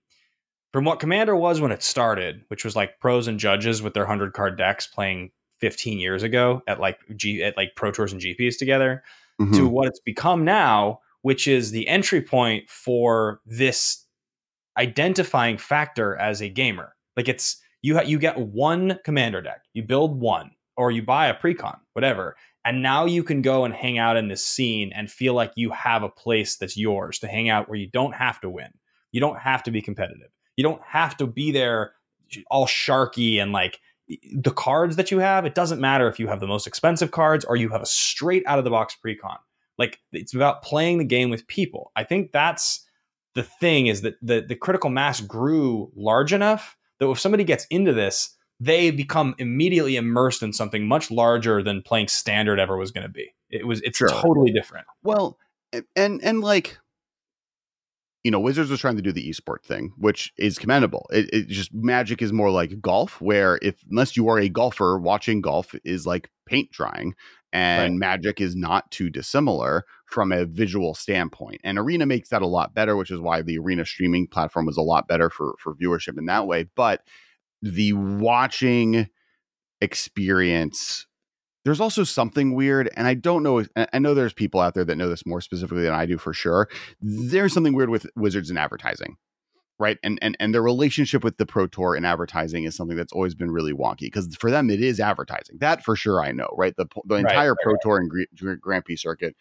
from 0.72 0.84
what 0.84 1.00
Commander 1.00 1.34
was 1.34 1.60
when 1.60 1.72
it 1.72 1.82
started, 1.82 2.44
which 2.48 2.64
was 2.64 2.76
like 2.76 3.00
pros 3.00 3.26
and 3.26 3.40
judges 3.40 3.82
with 3.82 3.94
their 3.94 4.04
100 4.04 4.32
card 4.32 4.56
decks 4.56 4.86
playing 4.86 5.32
15 5.58 5.98
years 5.98 6.22
ago 6.22 6.62
at 6.66 6.80
like 6.80 6.98
G 7.16 7.42
at 7.42 7.56
like 7.56 7.74
Pro 7.76 7.90
Tours 7.90 8.12
and 8.12 8.22
GPs 8.22 8.56
together 8.56 9.02
mm-hmm. 9.40 9.54
to 9.54 9.68
what 9.68 9.88
it's 9.88 10.00
become 10.00 10.44
now, 10.44 11.00
which 11.22 11.46
is 11.46 11.70
the 11.70 11.86
entry 11.88 12.22
point 12.22 12.68
for 12.68 13.40
this 13.46 14.06
identifying 14.78 15.58
factor 15.58 16.16
as 16.16 16.40
a 16.40 16.48
gamer. 16.48 16.94
Like 17.16 17.28
it's 17.28 17.60
you 17.82 17.96
ha- 17.96 18.02
you 18.02 18.18
get 18.18 18.38
one 18.38 18.98
commander 19.04 19.42
deck, 19.42 19.62
you 19.74 19.82
build 19.82 20.20
one, 20.20 20.52
or 20.76 20.90
you 20.90 21.02
buy 21.02 21.26
a 21.26 21.34
precon, 21.34 21.78
whatever, 21.92 22.36
and 22.64 22.82
now 22.82 23.06
you 23.06 23.22
can 23.22 23.42
go 23.42 23.64
and 23.64 23.74
hang 23.74 23.98
out 23.98 24.16
in 24.16 24.28
this 24.28 24.44
scene 24.44 24.92
and 24.94 25.10
feel 25.10 25.34
like 25.34 25.52
you 25.56 25.70
have 25.70 26.02
a 26.02 26.08
place 26.08 26.56
that's 26.56 26.76
yours 26.76 27.18
to 27.18 27.26
hang 27.26 27.48
out 27.48 27.68
where 27.68 27.78
you 27.78 27.88
don't 27.90 28.14
have 28.14 28.40
to 28.40 28.50
win, 28.50 28.70
you 29.12 29.20
don't 29.20 29.38
have 29.38 29.62
to 29.64 29.70
be 29.70 29.82
competitive, 29.82 30.30
you 30.56 30.64
don't 30.64 30.82
have 30.86 31.16
to 31.16 31.26
be 31.26 31.50
there 31.50 31.92
all 32.50 32.66
sharky 32.66 33.42
and 33.42 33.52
like 33.52 33.80
the 34.32 34.52
cards 34.52 34.96
that 34.96 35.10
you 35.10 35.18
have. 35.18 35.44
It 35.44 35.54
doesn't 35.54 35.80
matter 35.80 36.08
if 36.08 36.18
you 36.18 36.28
have 36.28 36.40
the 36.40 36.46
most 36.46 36.66
expensive 36.66 37.10
cards 37.10 37.44
or 37.44 37.56
you 37.56 37.68
have 37.70 37.82
a 37.82 37.86
straight 37.86 38.42
out 38.46 38.58
of 38.58 38.64
the 38.64 38.70
box 38.70 38.96
precon. 39.04 39.38
Like 39.80 39.98
it's 40.12 40.34
about 40.34 40.62
playing 40.62 40.98
the 40.98 41.04
game 41.04 41.30
with 41.30 41.46
people. 41.46 41.90
I 41.96 42.04
think 42.04 42.32
that's 42.32 42.86
the 43.34 43.42
thing 43.42 43.86
is 43.86 44.02
that 44.02 44.16
the, 44.20 44.44
the 44.46 44.54
critical 44.54 44.90
mass 44.90 45.22
grew 45.22 45.90
large 45.96 46.34
enough 46.34 46.76
that 46.98 47.08
if 47.08 47.18
somebody 47.18 47.44
gets 47.44 47.64
into 47.70 47.94
this, 47.94 48.36
they 48.60 48.90
become 48.90 49.34
immediately 49.38 49.96
immersed 49.96 50.42
in 50.42 50.52
something 50.52 50.86
much 50.86 51.10
larger 51.10 51.62
than 51.62 51.80
playing 51.80 52.08
standard 52.08 52.60
ever 52.60 52.76
was 52.76 52.90
going 52.90 53.06
to 53.06 53.12
be. 53.12 53.34
It 53.48 53.66
was 53.66 53.80
it's 53.80 53.96
sure. 53.96 54.08
totally 54.08 54.52
different. 54.52 54.86
Well, 55.02 55.38
and 55.96 56.20
and 56.22 56.42
like 56.42 56.76
you 58.22 58.30
know, 58.30 58.40
Wizards 58.40 58.70
was 58.70 58.80
trying 58.80 58.96
to 58.96 59.02
do 59.02 59.12
the 59.12 59.30
esport 59.30 59.62
thing, 59.64 59.94
which 59.96 60.30
is 60.36 60.58
commendable. 60.58 61.06
It, 61.10 61.32
it, 61.32 61.48
just 61.48 61.72
magic 61.72 62.20
is 62.20 62.34
more 62.34 62.50
like 62.50 62.78
golf, 62.82 63.18
where 63.18 63.58
if 63.62 63.82
unless 63.90 64.14
you 64.14 64.28
are 64.28 64.38
a 64.38 64.50
golfer, 64.50 64.98
watching 64.98 65.40
golf 65.40 65.74
is 65.84 66.06
like 66.06 66.28
paint 66.44 66.70
drying 66.70 67.14
and 67.52 67.94
right. 67.94 67.98
magic 67.98 68.40
is 68.40 68.54
not 68.54 68.90
too 68.90 69.10
dissimilar 69.10 69.84
from 70.06 70.32
a 70.32 70.44
visual 70.44 70.94
standpoint 70.94 71.60
and 71.64 71.78
arena 71.78 72.06
makes 72.06 72.28
that 72.28 72.42
a 72.42 72.46
lot 72.46 72.74
better 72.74 72.96
which 72.96 73.10
is 73.10 73.20
why 73.20 73.42
the 73.42 73.58
arena 73.58 73.84
streaming 73.84 74.26
platform 74.26 74.66
was 74.66 74.76
a 74.76 74.82
lot 74.82 75.08
better 75.08 75.30
for 75.30 75.54
for 75.58 75.74
viewership 75.74 76.18
in 76.18 76.26
that 76.26 76.46
way 76.46 76.66
but 76.76 77.02
the 77.62 77.92
watching 77.92 79.08
experience 79.80 81.06
there's 81.64 81.80
also 81.80 82.04
something 82.04 82.54
weird 82.54 82.90
and 82.96 83.06
i 83.06 83.14
don't 83.14 83.42
know 83.42 83.64
i 83.92 83.98
know 83.98 84.14
there's 84.14 84.32
people 84.32 84.60
out 84.60 84.74
there 84.74 84.84
that 84.84 84.96
know 84.96 85.08
this 85.08 85.26
more 85.26 85.40
specifically 85.40 85.82
than 85.82 85.94
i 85.94 86.06
do 86.06 86.18
for 86.18 86.32
sure 86.32 86.68
there's 87.00 87.52
something 87.52 87.74
weird 87.74 87.90
with 87.90 88.06
wizards 88.16 88.50
and 88.50 88.58
advertising 88.58 89.16
right? 89.80 89.98
And 90.04 90.18
and 90.22 90.36
and 90.38 90.54
their 90.54 90.62
relationship 90.62 91.24
with 91.24 91.38
the 91.38 91.46
Pro 91.46 91.66
Tour 91.66 91.96
and 91.96 92.06
advertising 92.06 92.64
is 92.64 92.76
something 92.76 92.96
that's 92.96 93.12
always 93.12 93.34
been 93.34 93.50
really 93.50 93.72
wonky 93.72 94.02
because 94.02 94.36
for 94.36 94.50
them 94.50 94.70
it 94.70 94.80
is 94.80 95.00
advertising. 95.00 95.56
That 95.58 95.82
for 95.82 95.96
sure 95.96 96.22
I 96.22 96.30
know, 96.30 96.48
right? 96.56 96.76
The 96.76 96.86
the 97.06 97.16
entire 97.16 97.52
right, 97.52 97.58
Pro 97.62 97.72
right, 97.72 97.80
Tour 97.82 97.96
and 97.98 98.60
Grand 98.60 98.84
Prix 98.84 98.96
circuit, 98.96 99.34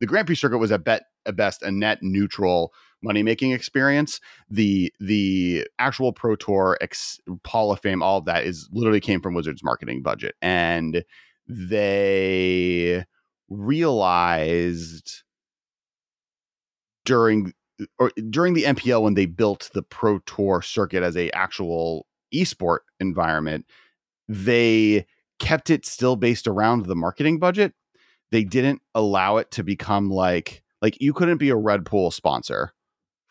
the 0.00 0.06
Grand 0.06 0.26
Prix 0.26 0.36
circuit 0.36 0.58
was 0.58 0.70
a 0.70 0.78
bet 0.78 1.04
at 1.26 1.36
best 1.36 1.62
a 1.62 1.70
net 1.70 1.98
neutral 2.02 2.72
money 3.02 3.22
making 3.22 3.52
experience. 3.52 4.18
The 4.48 4.92
the 4.98 5.68
actual 5.78 6.12
Pro 6.12 6.36
Tour, 6.36 6.78
ex, 6.80 7.20
Hall 7.46 7.70
of 7.70 7.80
Fame, 7.80 8.02
all 8.02 8.18
of 8.18 8.24
that 8.24 8.44
is 8.44 8.68
literally 8.72 9.00
came 9.00 9.20
from 9.20 9.34
Wizards 9.34 9.62
marketing 9.62 10.02
budget, 10.02 10.34
and 10.40 11.04
they 11.46 13.04
realized 13.50 15.22
during 17.04 17.52
or 17.98 18.10
during 18.30 18.54
the 18.54 18.64
MPL 18.64 19.02
when 19.02 19.14
they 19.14 19.26
built 19.26 19.70
the 19.74 19.82
Pro 19.82 20.18
Tour 20.20 20.62
circuit 20.62 21.02
as 21.02 21.16
a 21.16 21.30
actual 21.30 22.06
esport 22.34 22.80
environment, 23.00 23.66
they 24.28 25.06
kept 25.38 25.70
it 25.70 25.84
still 25.84 26.16
based 26.16 26.46
around 26.46 26.86
the 26.86 26.96
marketing 26.96 27.38
budget. 27.38 27.74
They 28.30 28.44
didn't 28.44 28.80
allow 28.94 29.36
it 29.38 29.50
to 29.52 29.62
become 29.62 30.10
like 30.10 30.62
like 30.80 31.00
you 31.00 31.12
couldn't 31.12 31.38
be 31.38 31.50
a 31.50 31.56
Red 31.56 31.84
Bull 31.84 32.10
sponsor 32.10 32.72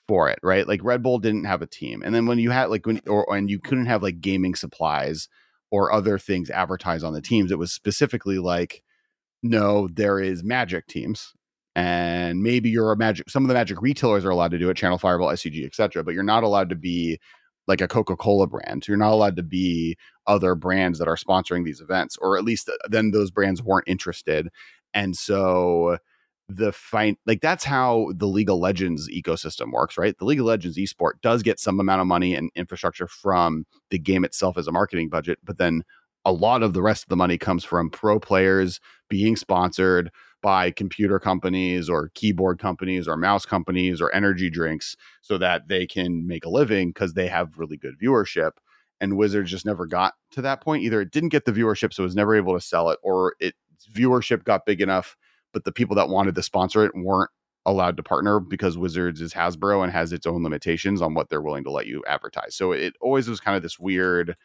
for 0.07 0.29
it, 0.29 0.39
right? 0.43 0.67
Like 0.67 0.83
Red 0.83 1.01
Bull 1.03 1.19
didn't 1.19 1.45
have 1.45 1.61
a 1.61 1.67
team. 1.67 2.01
And 2.03 2.13
then 2.13 2.25
when 2.25 2.39
you 2.39 2.51
had 2.51 2.69
like 2.69 2.85
when 2.85 3.01
or 3.07 3.25
and 3.35 3.49
you 3.49 3.59
couldn't 3.59 3.87
have 3.87 4.03
like 4.03 4.21
gaming 4.21 4.55
supplies 4.55 5.27
or 5.71 5.91
other 5.91 6.19
things 6.19 6.49
advertised 6.49 7.03
on 7.03 7.13
the 7.13 7.21
teams, 7.21 7.51
it 7.51 7.59
was 7.59 7.71
specifically 7.71 8.39
like 8.39 8.83
no, 9.43 9.87
there 9.87 10.19
is 10.19 10.43
magic 10.43 10.85
teams 10.87 11.33
and 11.75 12.43
maybe 12.43 12.69
you're 12.69 12.91
a 12.91 12.97
magic 12.97 13.29
some 13.29 13.43
of 13.43 13.47
the 13.47 13.53
magic 13.53 13.81
retailers 13.81 14.25
are 14.25 14.29
allowed 14.29 14.51
to 14.51 14.57
do 14.57 14.69
it 14.69 14.75
channel 14.75 14.97
fireball 14.97 15.29
scg 15.29 15.65
etc 15.65 16.03
but 16.03 16.13
you're 16.13 16.21
not 16.21 16.43
allowed 16.43 16.69
to 16.69 16.75
be 16.75 17.17
like 17.67 17.81
a 17.81 17.87
coca-cola 17.87 18.47
brand. 18.47 18.87
You're 18.87 18.97
not 18.97 19.13
allowed 19.13 19.35
to 19.37 19.43
be 19.43 19.97
other 20.27 20.55
brands 20.55 20.99
that 20.99 21.07
are 21.07 21.15
sponsoring 21.15 21.65
these 21.65 21.81
events 21.81 22.17
or 22.21 22.37
at 22.37 22.43
least 22.43 22.69
uh, 22.69 22.73
then 22.89 23.11
those 23.11 23.31
brands 23.31 23.61
weren't 23.61 23.87
interested. 23.87 24.49
And 24.93 25.15
so 25.15 25.97
the 26.49 26.73
fight 26.73 27.17
like 27.25 27.39
that's 27.39 27.63
how 27.63 28.11
the 28.13 28.27
league 28.27 28.49
of 28.49 28.57
legends 28.57 29.09
ecosystem 29.09 29.71
works 29.71 29.97
right? 29.97 30.17
The 30.17 30.25
league 30.25 30.39
of 30.39 30.45
legends 30.45 30.77
esport 30.77 31.13
does 31.21 31.43
get 31.43 31.59
some 31.59 31.79
amount 31.79 32.01
of 32.01 32.07
money 32.07 32.35
and 32.35 32.51
infrastructure 32.55 33.07
from 33.07 33.65
the 33.89 33.99
game 33.99 34.25
itself 34.25 34.57
as 34.57 34.67
a 34.67 34.71
marketing 34.71 35.07
budget 35.07 35.39
but 35.45 35.57
then 35.57 35.83
a 36.25 36.31
lot 36.31 36.61
of 36.61 36.73
the 36.73 36.81
rest 36.81 37.03
of 37.03 37.09
the 37.09 37.15
money 37.15 37.37
comes 37.37 37.63
from 37.63 37.89
pro 37.89 38.19
players 38.19 38.81
being 39.09 39.37
sponsored 39.37 40.11
by 40.41 40.71
computer 40.71 41.19
companies 41.19 41.89
or 41.89 42.09
keyboard 42.13 42.59
companies 42.59 43.07
or 43.07 43.17
mouse 43.17 43.45
companies 43.45 44.01
or 44.01 44.13
energy 44.13 44.49
drinks 44.49 44.95
so 45.21 45.37
that 45.37 45.67
they 45.67 45.85
can 45.85 46.25
make 46.27 46.45
a 46.45 46.49
living 46.49 46.89
because 46.89 47.13
they 47.13 47.27
have 47.27 47.57
really 47.57 47.77
good 47.77 47.95
viewership. 48.01 48.51
And 48.99 49.17
Wizards 49.17 49.49
just 49.49 49.65
never 49.65 49.87
got 49.87 50.13
to 50.31 50.41
that 50.41 50.61
point. 50.61 50.83
Either 50.83 51.01
it 51.01 51.11
didn't 51.11 51.29
get 51.29 51.45
the 51.45 51.51
viewership, 51.51 51.93
so 51.93 52.03
it 52.03 52.05
was 52.05 52.15
never 52.15 52.35
able 52.35 52.53
to 52.53 52.61
sell 52.61 52.89
it, 52.89 52.99
or 53.01 53.35
its 53.39 53.57
viewership 53.91 54.43
got 54.43 54.65
big 54.65 54.81
enough, 54.81 55.17
but 55.53 55.63
the 55.63 55.71
people 55.71 55.95
that 55.95 56.09
wanted 56.09 56.35
to 56.35 56.43
sponsor 56.43 56.85
it 56.85 56.91
weren't 56.95 57.31
allowed 57.65 57.97
to 57.97 58.03
partner 58.03 58.39
because 58.39 58.77
Wizards 58.77 59.21
is 59.21 59.33
Hasbro 59.33 59.83
and 59.83 59.91
has 59.91 60.11
its 60.11 60.25
own 60.25 60.43
limitations 60.43 61.01
on 61.01 61.13
what 61.13 61.29
they're 61.29 61.41
willing 61.41 61.63
to 61.63 61.71
let 61.71 61.87
you 61.87 62.03
advertise. 62.07 62.55
So 62.55 62.71
it 62.71 62.95
always 63.01 63.27
was 63.27 63.39
kind 63.39 63.55
of 63.55 63.63
this 63.63 63.79
weird 63.79 64.35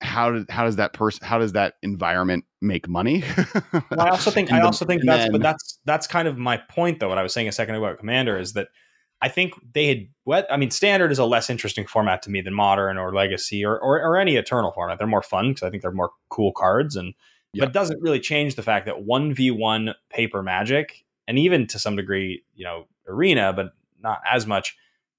how 0.00 0.30
did 0.30 0.50
how 0.50 0.64
does 0.64 0.76
that 0.76 0.92
person 0.92 1.26
how 1.26 1.38
does 1.38 1.52
that 1.52 1.74
environment 1.82 2.44
make 2.60 2.88
money? 2.88 3.22
well, 3.72 4.00
I 4.00 4.08
also 4.10 4.30
think 4.30 4.52
I 4.52 4.60
also 4.60 4.84
think 4.84 5.02
that's 5.04 5.24
then, 5.24 5.32
but 5.32 5.42
that's 5.42 5.78
that's 5.84 6.06
kind 6.06 6.26
of 6.26 6.38
my 6.38 6.56
point 6.56 7.00
though. 7.00 7.08
What 7.08 7.18
I 7.18 7.22
was 7.22 7.32
saying 7.32 7.48
a 7.48 7.52
second 7.52 7.74
ago 7.74 7.84
about 7.84 7.98
Commander 7.98 8.38
is 8.38 8.54
that 8.54 8.68
I 9.22 9.28
think 9.28 9.54
they 9.74 9.86
had 9.86 10.08
what 10.24 10.46
I 10.50 10.56
mean. 10.56 10.70
Standard 10.70 11.12
is 11.12 11.18
a 11.18 11.24
less 11.24 11.50
interesting 11.50 11.86
format 11.86 12.22
to 12.22 12.30
me 12.30 12.40
than 12.40 12.54
Modern 12.54 12.96
or 12.96 13.12
Legacy 13.12 13.64
or 13.64 13.78
or, 13.78 14.00
or 14.02 14.16
any 14.16 14.36
Eternal 14.36 14.72
format. 14.72 14.98
They're 14.98 15.06
more 15.06 15.22
fun 15.22 15.50
because 15.50 15.62
I 15.62 15.70
think 15.70 15.82
they're 15.82 15.92
more 15.92 16.10
cool 16.30 16.52
cards, 16.52 16.96
and 16.96 17.14
but 17.54 17.68
it 17.68 17.72
doesn't 17.72 18.00
really 18.00 18.20
change 18.20 18.54
the 18.54 18.62
fact 18.62 18.86
that 18.86 19.02
one 19.02 19.34
v 19.34 19.50
one 19.50 19.94
paper 20.08 20.42
Magic 20.42 21.04
and 21.28 21.38
even 21.38 21.66
to 21.68 21.78
some 21.78 21.96
degree, 21.96 22.42
you 22.54 22.64
know, 22.64 22.86
Arena, 23.06 23.52
but 23.52 23.72
not 24.02 24.20
as 24.30 24.46
much. 24.46 24.76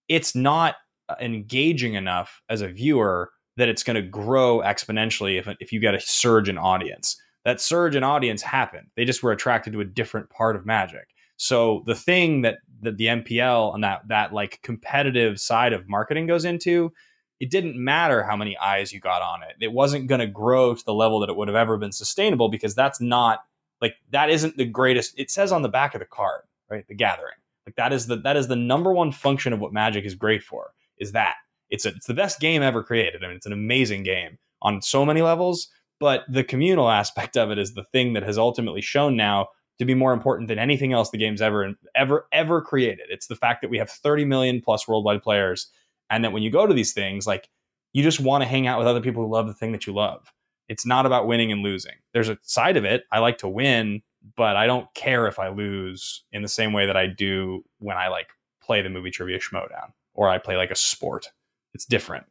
It's 0.10 0.36
not 0.36 0.76
uh, 1.08 1.16
engaging 1.22 1.94
enough 1.94 2.42
as 2.50 2.62
a 2.62 2.68
viewer 2.68 3.32
that 3.62 3.70
it's 3.70 3.84
going 3.84 3.96
to 3.96 4.02
grow 4.02 4.60
exponentially 4.62 5.38
if, 5.38 5.48
if 5.60 5.72
you 5.72 5.80
get 5.80 5.94
a 5.94 6.00
surge 6.00 6.50
in 6.50 6.58
audience. 6.58 7.22
That 7.46 7.62
surge 7.62 7.96
in 7.96 8.04
audience 8.04 8.42
happened. 8.42 8.88
They 8.96 9.06
just 9.06 9.22
were 9.22 9.32
attracted 9.32 9.74
to 9.74 9.82
a 9.82 9.86
different 9.86 10.32
part 10.32 10.56
of 10.56 10.66
Magic. 10.66 11.14
So 11.38 11.84
the 11.86 11.94
thing 11.94 12.42
that, 12.42 12.58
that 12.82 12.98
the 12.98 13.06
MPL 13.06 13.76
and 13.76 13.84
that 13.84 14.08
that 14.08 14.34
like 14.34 14.64
competitive 14.64 15.40
side 15.40 15.74
of 15.74 15.88
marketing 15.88 16.26
goes 16.26 16.44
into, 16.44 16.92
it 17.40 17.52
didn't 17.52 17.76
matter 17.76 18.24
how 18.24 18.36
many 18.36 18.58
eyes 18.58 18.92
you 18.92 19.00
got 19.00 19.22
on 19.22 19.44
it. 19.44 19.56
It 19.64 19.72
wasn't 19.72 20.08
going 20.08 20.22
to 20.22 20.28
grow 20.28 20.74
to 20.74 20.84
the 20.84 20.94
level 20.94 21.20
that 21.20 21.30
it 21.30 21.36
would 21.36 21.48
have 21.48 21.56
ever 21.56 21.78
been 21.78 21.92
sustainable 21.92 22.50
because 22.50 22.74
that's 22.74 23.00
not 23.00 23.44
like 23.80 23.94
that 24.10 24.32
isn't 24.32 24.58
the 24.58 24.66
greatest. 24.66 25.14
It 25.20 25.30
says 25.30 25.52
on 25.52 25.62
the 25.62 25.70
back 25.70 25.94
of 25.94 26.00
the 26.00 26.06
card, 26.06 26.42
right? 26.68 26.88
The 26.88 26.96
gathering. 26.96 27.36
Like 27.68 27.76
that 27.76 27.94
is 27.94 28.08
the 28.08 28.16
that 28.18 28.38
is 28.38 28.48
the 28.48 28.56
number 28.56 28.92
one 28.92 29.12
function 29.12 29.54
of 29.54 29.60
what 29.60 29.72
Magic 29.72 30.04
is 30.04 30.16
great 30.16 30.42
for. 30.42 30.74
Is 30.98 31.12
that 31.12 31.36
it's 31.72 31.86
a, 31.86 31.90
it's 31.90 32.06
the 32.06 32.14
best 32.14 32.40
game 32.40 32.62
ever 32.62 32.84
created. 32.84 33.24
I 33.24 33.28
mean, 33.28 33.38
it's 33.38 33.46
an 33.46 33.54
amazing 33.54 34.04
game 34.04 34.38
on 34.62 34.82
so 34.82 35.06
many 35.06 35.22
levels, 35.22 35.68
but 36.00 36.24
the 36.30 36.44
communal 36.44 36.90
aspect 37.02 37.38
of 37.38 37.50
it 37.50 37.58
is 37.58 37.74
the 37.74 37.86
thing 37.86 38.14
that 38.14 38.24
has 38.24 38.38
ultimately 38.38 38.82
shown 38.82 39.16
now 39.16 39.48
to 39.80 39.86
be 39.86 39.96
more 39.96 40.14
important 40.14 40.48
than 40.48 40.60
anything 40.60 40.94
else 40.94 41.10
the 41.10 41.18
game's 41.18 41.42
ever 41.42 41.74
ever 41.96 42.28
ever 42.32 42.62
created. 42.62 43.08
It's 43.10 43.26
the 43.26 43.36
fact 43.36 43.62
that 43.62 43.72
we 43.72 43.80
have 43.80 43.90
30 43.90 44.26
million 44.26 44.62
plus 44.62 44.88
worldwide 44.88 45.24
players 45.24 45.72
and 46.12 46.24
that 46.24 46.32
when 46.32 46.44
you 46.44 46.52
go 46.52 46.68
to 46.68 46.74
these 46.74 46.94
things 46.94 47.26
like 47.26 47.50
you 47.94 48.04
just 48.04 48.20
want 48.20 48.44
to 48.44 48.48
hang 48.48 48.68
out 48.68 48.78
with 48.78 48.88
other 48.88 49.02
people 49.02 49.24
who 49.24 49.32
love 49.32 49.48
the 49.48 49.54
thing 49.54 49.72
that 49.72 49.88
you 49.88 49.94
love. 49.94 50.32
It's 50.70 50.86
not 50.86 51.06
about 51.06 51.28
winning 51.28 51.52
and 51.52 51.64
losing. 51.64 51.96
There's 52.14 52.30
a 52.30 52.38
side 52.44 52.78
of 52.78 52.86
it. 52.86 53.04
I 53.12 53.20
like 53.20 53.40
to 53.40 53.50
win, 53.50 54.02
but 54.38 54.56
I 54.56 54.68
don't 54.68 54.94
care 54.94 55.28
if 55.28 55.40
I 55.40 55.50
lose 55.50 56.24
in 56.32 56.42
the 56.42 56.48
same 56.48 56.72
way 56.72 56.86
that 56.86 56.96
I 56.96 57.08
do 57.08 57.66
when 57.80 57.98
I 57.98 58.08
like 58.08 58.30
play 58.62 58.82
the 58.82 58.90
movie 58.90 59.12
trivia 59.12 59.40
schmoedown 59.40 59.92
or 60.14 60.30
I 60.30 60.38
play 60.38 60.56
like 60.56 60.72
a 60.72 60.76
sport. 60.76 61.32
It's 61.74 61.86
different. 61.86 62.26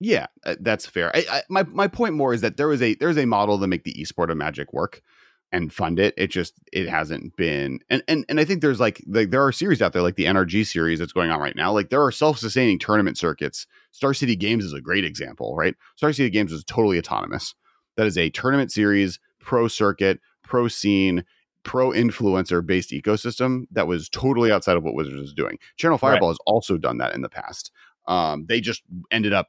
Yeah, 0.00 0.26
uh, 0.44 0.56
that's 0.60 0.86
fair. 0.86 1.14
I, 1.14 1.24
I, 1.30 1.42
my 1.48 1.64
my 1.64 1.88
point 1.88 2.14
more 2.14 2.32
is 2.32 2.40
that 2.42 2.56
there 2.56 2.72
is 2.72 2.82
a 2.82 2.94
there's 2.94 3.18
a 3.18 3.26
model 3.26 3.58
to 3.58 3.66
make 3.66 3.84
the 3.84 3.94
esport 3.94 4.30
of 4.30 4.36
Magic 4.36 4.72
work 4.72 5.02
and 5.50 5.72
fund 5.72 5.98
it. 5.98 6.14
It 6.16 6.28
just 6.28 6.54
it 6.72 6.88
hasn't 6.88 7.36
been 7.36 7.80
and 7.90 8.02
and 8.06 8.24
and 8.28 8.38
I 8.38 8.44
think 8.44 8.60
there's 8.60 8.80
like 8.80 9.02
like 9.08 9.30
there 9.30 9.44
are 9.44 9.50
series 9.50 9.82
out 9.82 9.92
there 9.92 10.02
like 10.02 10.16
the 10.16 10.26
NRG 10.26 10.66
series 10.66 10.98
that's 10.98 11.12
going 11.12 11.30
on 11.30 11.40
right 11.40 11.56
now. 11.56 11.72
Like 11.72 11.90
there 11.90 12.04
are 12.04 12.12
self-sustaining 12.12 12.78
tournament 12.78 13.18
circuits. 13.18 13.66
Star 13.90 14.14
City 14.14 14.36
Games 14.36 14.64
is 14.64 14.72
a 14.72 14.80
great 14.80 15.04
example, 15.04 15.56
right? 15.56 15.74
Star 15.96 16.12
City 16.12 16.30
Games 16.30 16.52
is 16.52 16.64
totally 16.64 16.98
autonomous. 16.98 17.54
That 17.96 18.06
is 18.06 18.16
a 18.16 18.30
tournament 18.30 18.70
series, 18.70 19.18
pro 19.40 19.66
circuit, 19.66 20.20
pro 20.44 20.68
scene, 20.68 21.24
pro 21.64 21.90
influencer 21.90 22.64
based 22.64 22.90
ecosystem 22.90 23.64
that 23.72 23.86
was 23.86 24.08
totally 24.08 24.52
outside 24.52 24.76
of 24.76 24.84
what 24.84 24.94
Wizards 24.94 25.20
was 25.20 25.34
doing. 25.34 25.58
Channel 25.76 25.98
Fireball 25.98 26.28
right. 26.28 26.32
has 26.32 26.38
also 26.46 26.76
done 26.76 26.98
that 26.98 27.14
in 27.14 27.22
the 27.22 27.28
past. 27.28 27.72
Um, 28.08 28.46
they 28.48 28.60
just 28.60 28.82
ended 29.10 29.32
up 29.32 29.48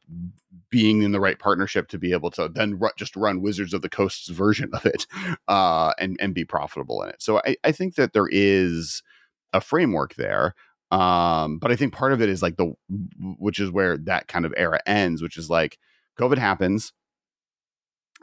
being 0.69 1.01
in 1.01 1.11
the 1.11 1.19
right 1.19 1.39
partnership 1.39 1.87
to 1.87 1.97
be 1.97 2.11
able 2.11 2.29
to 2.31 2.49
then 2.53 2.79
just 2.97 3.15
run 3.15 3.41
Wizards 3.41 3.73
of 3.73 3.81
the 3.81 3.89
Coast's 3.89 4.27
version 4.29 4.69
of 4.73 4.85
it 4.85 5.07
uh, 5.47 5.93
and 5.97 6.17
and 6.19 6.35
be 6.35 6.45
profitable 6.45 7.01
in 7.01 7.09
it. 7.09 7.21
So 7.21 7.41
I, 7.45 7.55
I 7.63 7.71
think 7.71 7.95
that 7.95 8.13
there 8.13 8.27
is 8.29 9.01
a 9.53 9.61
framework 9.61 10.15
there. 10.15 10.53
Um, 10.91 11.59
but 11.59 11.71
I 11.71 11.75
think 11.75 11.93
part 11.93 12.13
of 12.13 12.21
it 12.21 12.29
is 12.29 12.41
like 12.41 12.57
the 12.57 12.73
which 13.17 13.59
is 13.59 13.71
where 13.71 13.97
that 13.99 14.27
kind 14.27 14.45
of 14.45 14.53
era 14.57 14.79
ends, 14.85 15.21
which 15.21 15.37
is 15.37 15.49
like 15.49 15.77
COVID 16.19 16.37
happens 16.37 16.93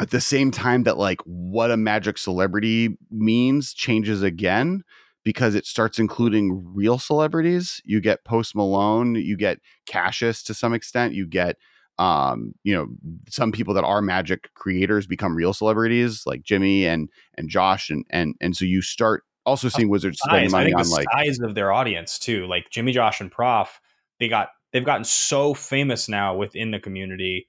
at 0.01 0.11
the 0.11 0.21
same 0.21 0.51
time 0.51 0.83
that 0.83 0.99
like 0.99 1.21
what 1.25 1.71
a 1.71 1.77
magic 1.77 2.19
celebrity 2.19 2.97
means 3.11 3.73
changes 3.73 4.23
again 4.23 4.83
because 5.27 5.57
it 5.57 5.67
starts 5.67 5.99
including 5.99 6.63
real 6.73 7.01
celebrities. 7.01 7.83
You 7.85 8.01
get 8.01 8.25
Post 8.25 8.55
Malone, 8.55 9.17
you 9.17 9.37
get 9.37 9.59
Cassius 9.85 10.41
to 10.45 10.55
some 10.55 10.73
extent, 10.73 11.15
you 11.15 11.27
get 11.27 11.57
um, 11.99 12.53
you 12.63 12.73
know, 12.73 12.87
some 13.29 13.51
people 13.51 13.75
that 13.75 13.83
are 13.83 14.01
magic 14.01 14.55
creators 14.55 15.09
become 15.09 15.35
real 15.35 15.53
celebrities 15.53 16.23
like 16.27 16.45
Jimmy 16.45 16.87
and 16.87 17.09
and 17.35 17.49
Josh 17.51 17.91
and 17.91 18.05
and 18.09 18.37
and 18.41 18.57
so 18.57 18.65
you 18.65 18.83
start 18.83 19.25
also 19.45 19.69
seeing 19.69 19.89
Wizards 19.89 20.21
spending 20.23 20.53
money 20.53 20.73
on 20.73 20.89
like 20.91 21.09
size 21.13 21.41
of 21.41 21.57
their 21.57 21.73
audience 21.73 22.21
too. 22.21 22.47
Like 22.47 22.71
Jimmy 22.71 22.93
Josh 22.93 23.21
and 23.21 23.33
Prof, 23.33 23.81
they 24.21 24.29
got 24.29 24.51
they've 24.73 24.85
gotten 24.85 25.05
so 25.05 25.55
famous 25.55 26.09
now 26.09 26.37
within 26.37 26.71
the 26.71 26.79
community. 26.79 27.49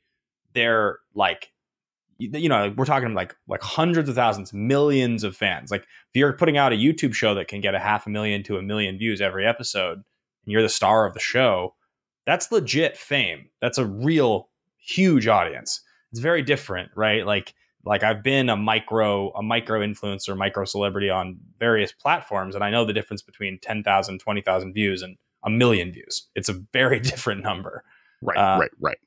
They're 0.54 0.98
like 1.14 1.52
you 2.20 2.50
know 2.50 2.74
we're 2.76 2.86
talking 2.86 3.14
like 3.14 3.36
like 3.48 3.62
hundreds 3.62 4.10
of 4.10 4.16
thousands 4.16 4.54
millions 4.54 5.24
of 5.24 5.36
fans. 5.36 5.72
Like 5.72 5.84
if 5.84 6.16
you're 6.16 6.34
putting 6.34 6.58
out 6.58 6.74
a 6.74 6.76
youtube 6.76 7.14
show 7.14 7.34
that 7.36 7.48
can 7.48 7.62
get 7.62 7.76
a 7.76 7.80
half 7.80 8.08
a 8.08 8.10
million 8.10 8.44
to 8.44 8.58
a 8.58 8.62
million 8.62 8.98
views 8.98 9.22
every 9.22 9.46
episode 9.46 9.98
and 9.98 10.52
you're 10.52 10.62
the 10.62 10.70
star 10.70 11.06
of 11.06 11.14
the 11.14 11.20
show 11.20 11.76
that's 12.26 12.52
legit 12.52 12.98
fame. 12.98 13.50
That's 13.62 13.78
a 13.78 13.86
real 13.86 14.50
huge 14.78 15.28
audience. 15.28 15.82
It's 16.12 16.20
very 16.20 16.42
different 16.42 16.92
right? 16.96 17.26
Like 17.26 17.54
like 17.86 18.04
i've 18.04 18.22
been 18.22 18.50
a 18.50 18.58
micro 18.58 19.32
a 19.32 19.42
micro 19.42 19.80
influencer 19.80 20.36
micro 20.36 20.66
celebrity 20.66 21.10
on 21.10 21.38
various 21.58 21.94
platforms 21.94 22.54
and 22.54 22.62
i 22.62 22.70
know 22.70 22.84
the 22.84 22.92
difference 22.92 23.22
between 23.22 23.58
10,000 23.62 24.20
20,000 24.20 24.74
views 24.74 25.02
and 25.02 25.16
a 25.44 25.50
million 25.50 25.92
views. 25.92 26.28
It's 26.36 26.50
a 26.50 26.54
very 26.74 27.00
different 27.12 27.44
number. 27.44 27.84
Right 28.22 28.38
uh, 28.38 28.60
right 28.60 28.72
right. 28.80 28.98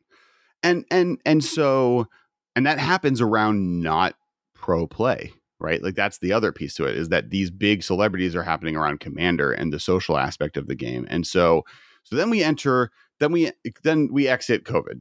And 0.62 0.84
and 0.90 1.18
and 1.24 1.44
so 1.44 2.08
and 2.56 2.66
that 2.66 2.78
happens 2.78 3.20
around 3.20 3.80
not 3.80 4.14
pro 4.54 4.86
play 4.86 5.32
right 5.58 5.82
like 5.82 5.94
that's 5.94 6.18
the 6.18 6.32
other 6.32 6.52
piece 6.52 6.74
to 6.74 6.84
it 6.84 6.96
is 6.96 7.08
that 7.08 7.30
these 7.30 7.50
big 7.50 7.82
celebrities 7.82 8.34
are 8.34 8.42
happening 8.42 8.76
around 8.76 9.00
commander 9.00 9.52
and 9.52 9.72
the 9.72 9.80
social 9.80 10.16
aspect 10.16 10.56
of 10.56 10.66
the 10.66 10.74
game 10.74 11.06
and 11.10 11.26
so 11.26 11.62
so 12.02 12.16
then 12.16 12.30
we 12.30 12.42
enter 12.42 12.90
then 13.18 13.32
we 13.32 13.50
then 13.82 14.08
we 14.12 14.28
exit 14.28 14.64
covid 14.64 15.00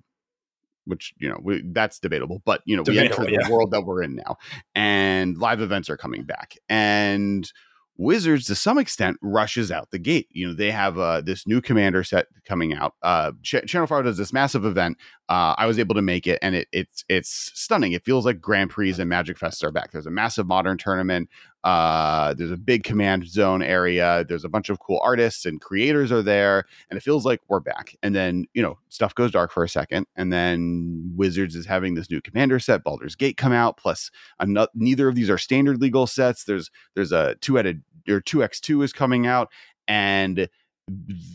which 0.86 1.14
you 1.18 1.30
know 1.30 1.40
we, 1.44 1.62
that's 1.72 2.00
debatable 2.00 2.42
but 2.46 2.62
you 2.66 2.76
know 2.76 2.84
debatable, 2.84 3.26
we 3.26 3.34
enter 3.34 3.48
the 3.48 3.54
world 3.54 3.72
that 3.72 3.82
we're 3.82 4.02
in 4.02 4.16
now 4.16 4.38
and 4.76 5.38
live 5.38 5.62
events 5.62 5.90
are 5.90 5.98
coming 5.98 6.24
back 6.24 6.56
and 6.68 7.52
Wizards, 8.00 8.46
to 8.46 8.56
some 8.56 8.78
extent, 8.78 9.18
rushes 9.22 9.74
out 9.74 9.92
the 9.92 10.00
gate. 10.00 10.28
You 10.32 10.48
know, 10.48 10.54
they 10.54 10.72
have 10.72 10.98
uh, 10.98 11.20
this 11.20 11.46
new 11.46 11.60
commander 11.60 12.02
set 12.06 12.28
coming 12.46 12.74
out. 12.74 12.94
Uh, 13.04 13.34
Ch- 13.44 13.66
Channel 13.68 13.88
Fire 13.88 14.04
does 14.04 14.18
this 14.18 14.32
massive 14.32 14.64
event. 14.64 14.98
Uh, 15.30 15.54
I 15.60 15.68
was 15.68 15.78
able 15.78 15.94
to 15.94 16.02
make 16.02 16.26
it, 16.26 16.40
and 16.42 16.56
it, 16.56 16.68
it's 16.72 17.06
it's 17.08 17.52
stunning. 17.54 17.92
It 17.92 18.04
feels 18.04 18.26
like 18.26 18.42
Grand 18.42 18.72
Prix 18.72 18.96
and 18.98 19.08
Magic 19.08 19.38
Fest 19.38 19.64
are 19.64 19.72
back. 19.72 19.92
There's 19.92 20.08
a 20.08 20.12
massive 20.12 20.48
modern 20.48 20.80
tournament. 20.80 21.30
Uh, 21.64 22.34
there's 22.34 22.52
a 22.52 22.58
big 22.58 22.84
command 22.84 23.28
zone 23.28 23.62
area. 23.62 24.26
There's 24.28 24.44
a 24.44 24.50
bunch 24.50 24.70
of 24.70 24.80
cool 24.80 25.00
artists 25.04 25.46
and 25.46 25.62
creators 25.62 26.12
are 26.12 26.24
there, 26.24 26.66
and 26.90 26.98
it 26.98 27.02
feels 27.02 27.26
like 27.26 27.42
we're 27.48 27.60
back. 27.60 27.96
And 28.02 28.16
then 28.16 28.48
you 28.56 28.64
know 28.64 28.80
stuff 28.90 29.14
goes 29.14 29.30
dark 29.30 29.52
for 29.52 29.64
a 29.64 29.70
second, 29.70 30.08
and 30.16 30.34
then 30.34 31.12
Wizards 31.16 31.56
is 31.56 31.68
having 31.68 31.94
this 31.94 32.10
new 32.10 32.22
commander 32.22 32.58
set, 32.58 32.84
Baldur's 32.84 33.16
Gate, 33.16 33.38
come 33.38 33.54
out. 33.54 33.78
Plus, 33.78 34.10
another, 34.40 34.72
neither 34.74 35.08
of 35.08 35.14
these 35.14 35.30
are 35.30 35.38
standard 35.38 35.80
legal 35.80 36.08
sets. 36.08 36.44
There's 36.46 36.72
there's 36.96 37.12
a 37.12 37.36
two 37.36 37.56
headed 37.56 37.84
or 38.08 38.20
two 38.20 38.44
X 38.44 38.60
two 38.60 38.82
is 38.82 38.94
coming 38.94 39.28
out, 39.28 39.52
and 39.88 40.50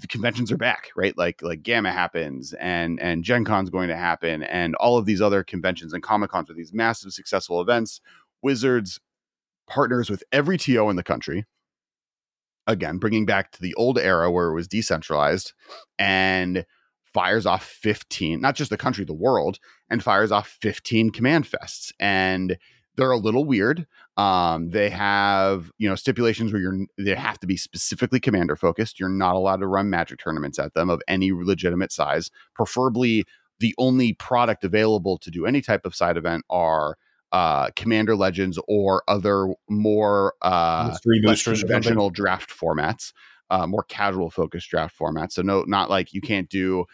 conventions 0.08 0.52
are 0.52 0.56
back, 0.56 0.90
right? 0.96 1.16
Like 1.16 1.42
like 1.42 1.62
Gamma 1.62 1.92
happens 1.92 2.52
and 2.54 3.00
and 3.00 3.24
Gen 3.24 3.44
Con's 3.44 3.70
going 3.70 3.88
to 3.88 3.96
happen 3.96 4.42
and 4.42 4.74
all 4.76 4.96
of 4.96 5.06
these 5.06 5.20
other 5.20 5.42
conventions 5.42 5.92
and 5.92 6.02
Comic 6.02 6.30
Cons 6.30 6.50
are 6.50 6.54
these 6.54 6.72
massive 6.72 7.12
successful 7.12 7.60
events. 7.60 8.00
Wizards 8.42 9.00
partners 9.66 10.10
with 10.10 10.22
every 10.32 10.58
TO 10.58 10.88
in 10.90 10.96
the 10.96 11.02
country. 11.02 11.44
Again, 12.66 12.98
bringing 12.98 13.26
back 13.26 13.52
to 13.52 13.60
the 13.60 13.74
old 13.74 13.98
era 13.98 14.30
where 14.30 14.48
it 14.48 14.54
was 14.54 14.68
decentralized 14.68 15.52
and 15.98 16.64
fires 17.12 17.46
off 17.46 17.64
15, 17.64 18.40
not 18.40 18.56
just 18.56 18.70
the 18.70 18.76
country, 18.76 19.04
the 19.04 19.14
world, 19.14 19.58
and 19.88 20.02
fires 20.02 20.32
off 20.32 20.58
15 20.60 21.10
command 21.10 21.46
fests. 21.48 21.92
And 22.00 22.58
they're 22.96 23.10
a 23.10 23.18
little 23.18 23.44
weird. 23.44 23.86
Um, 24.16 24.70
they 24.70 24.90
have, 24.90 25.72
you 25.78 25.88
know, 25.88 25.94
stipulations 25.94 26.52
where 26.52 26.62
you're 26.62 26.78
they 26.96 27.14
have 27.14 27.38
to 27.40 27.46
be 27.46 27.56
specifically 27.56 28.20
commander 28.20 28.56
focused. 28.56 29.00
You're 29.00 29.08
not 29.08 29.34
allowed 29.34 29.60
to 29.60 29.66
run 29.66 29.90
magic 29.90 30.18
tournaments 30.18 30.58
at 30.58 30.74
them 30.74 30.90
of 30.90 31.02
any 31.08 31.32
legitimate 31.32 31.92
size. 31.92 32.30
Preferably 32.54 33.24
the 33.60 33.74
only 33.78 34.12
product 34.12 34.64
available 34.64 35.18
to 35.18 35.30
do 35.30 35.46
any 35.46 35.60
type 35.60 35.84
of 35.86 35.94
side 35.94 36.16
event 36.16 36.44
are 36.50 36.96
uh, 37.32 37.70
Commander 37.74 38.14
Legends 38.14 38.58
or 38.68 39.02
other 39.08 39.48
more 39.68 40.34
uh, 40.42 40.96
conventional 41.02 42.10
draft 42.10 42.50
formats, 42.50 43.12
uh, 43.50 43.66
more 43.66 43.82
casual 43.84 44.30
focused 44.30 44.70
draft 44.70 44.96
formats. 44.96 45.32
So 45.32 45.42
no, 45.42 45.64
not 45.66 45.90
like 45.90 46.12
you 46.12 46.20
can't 46.20 46.48
do 46.48 46.84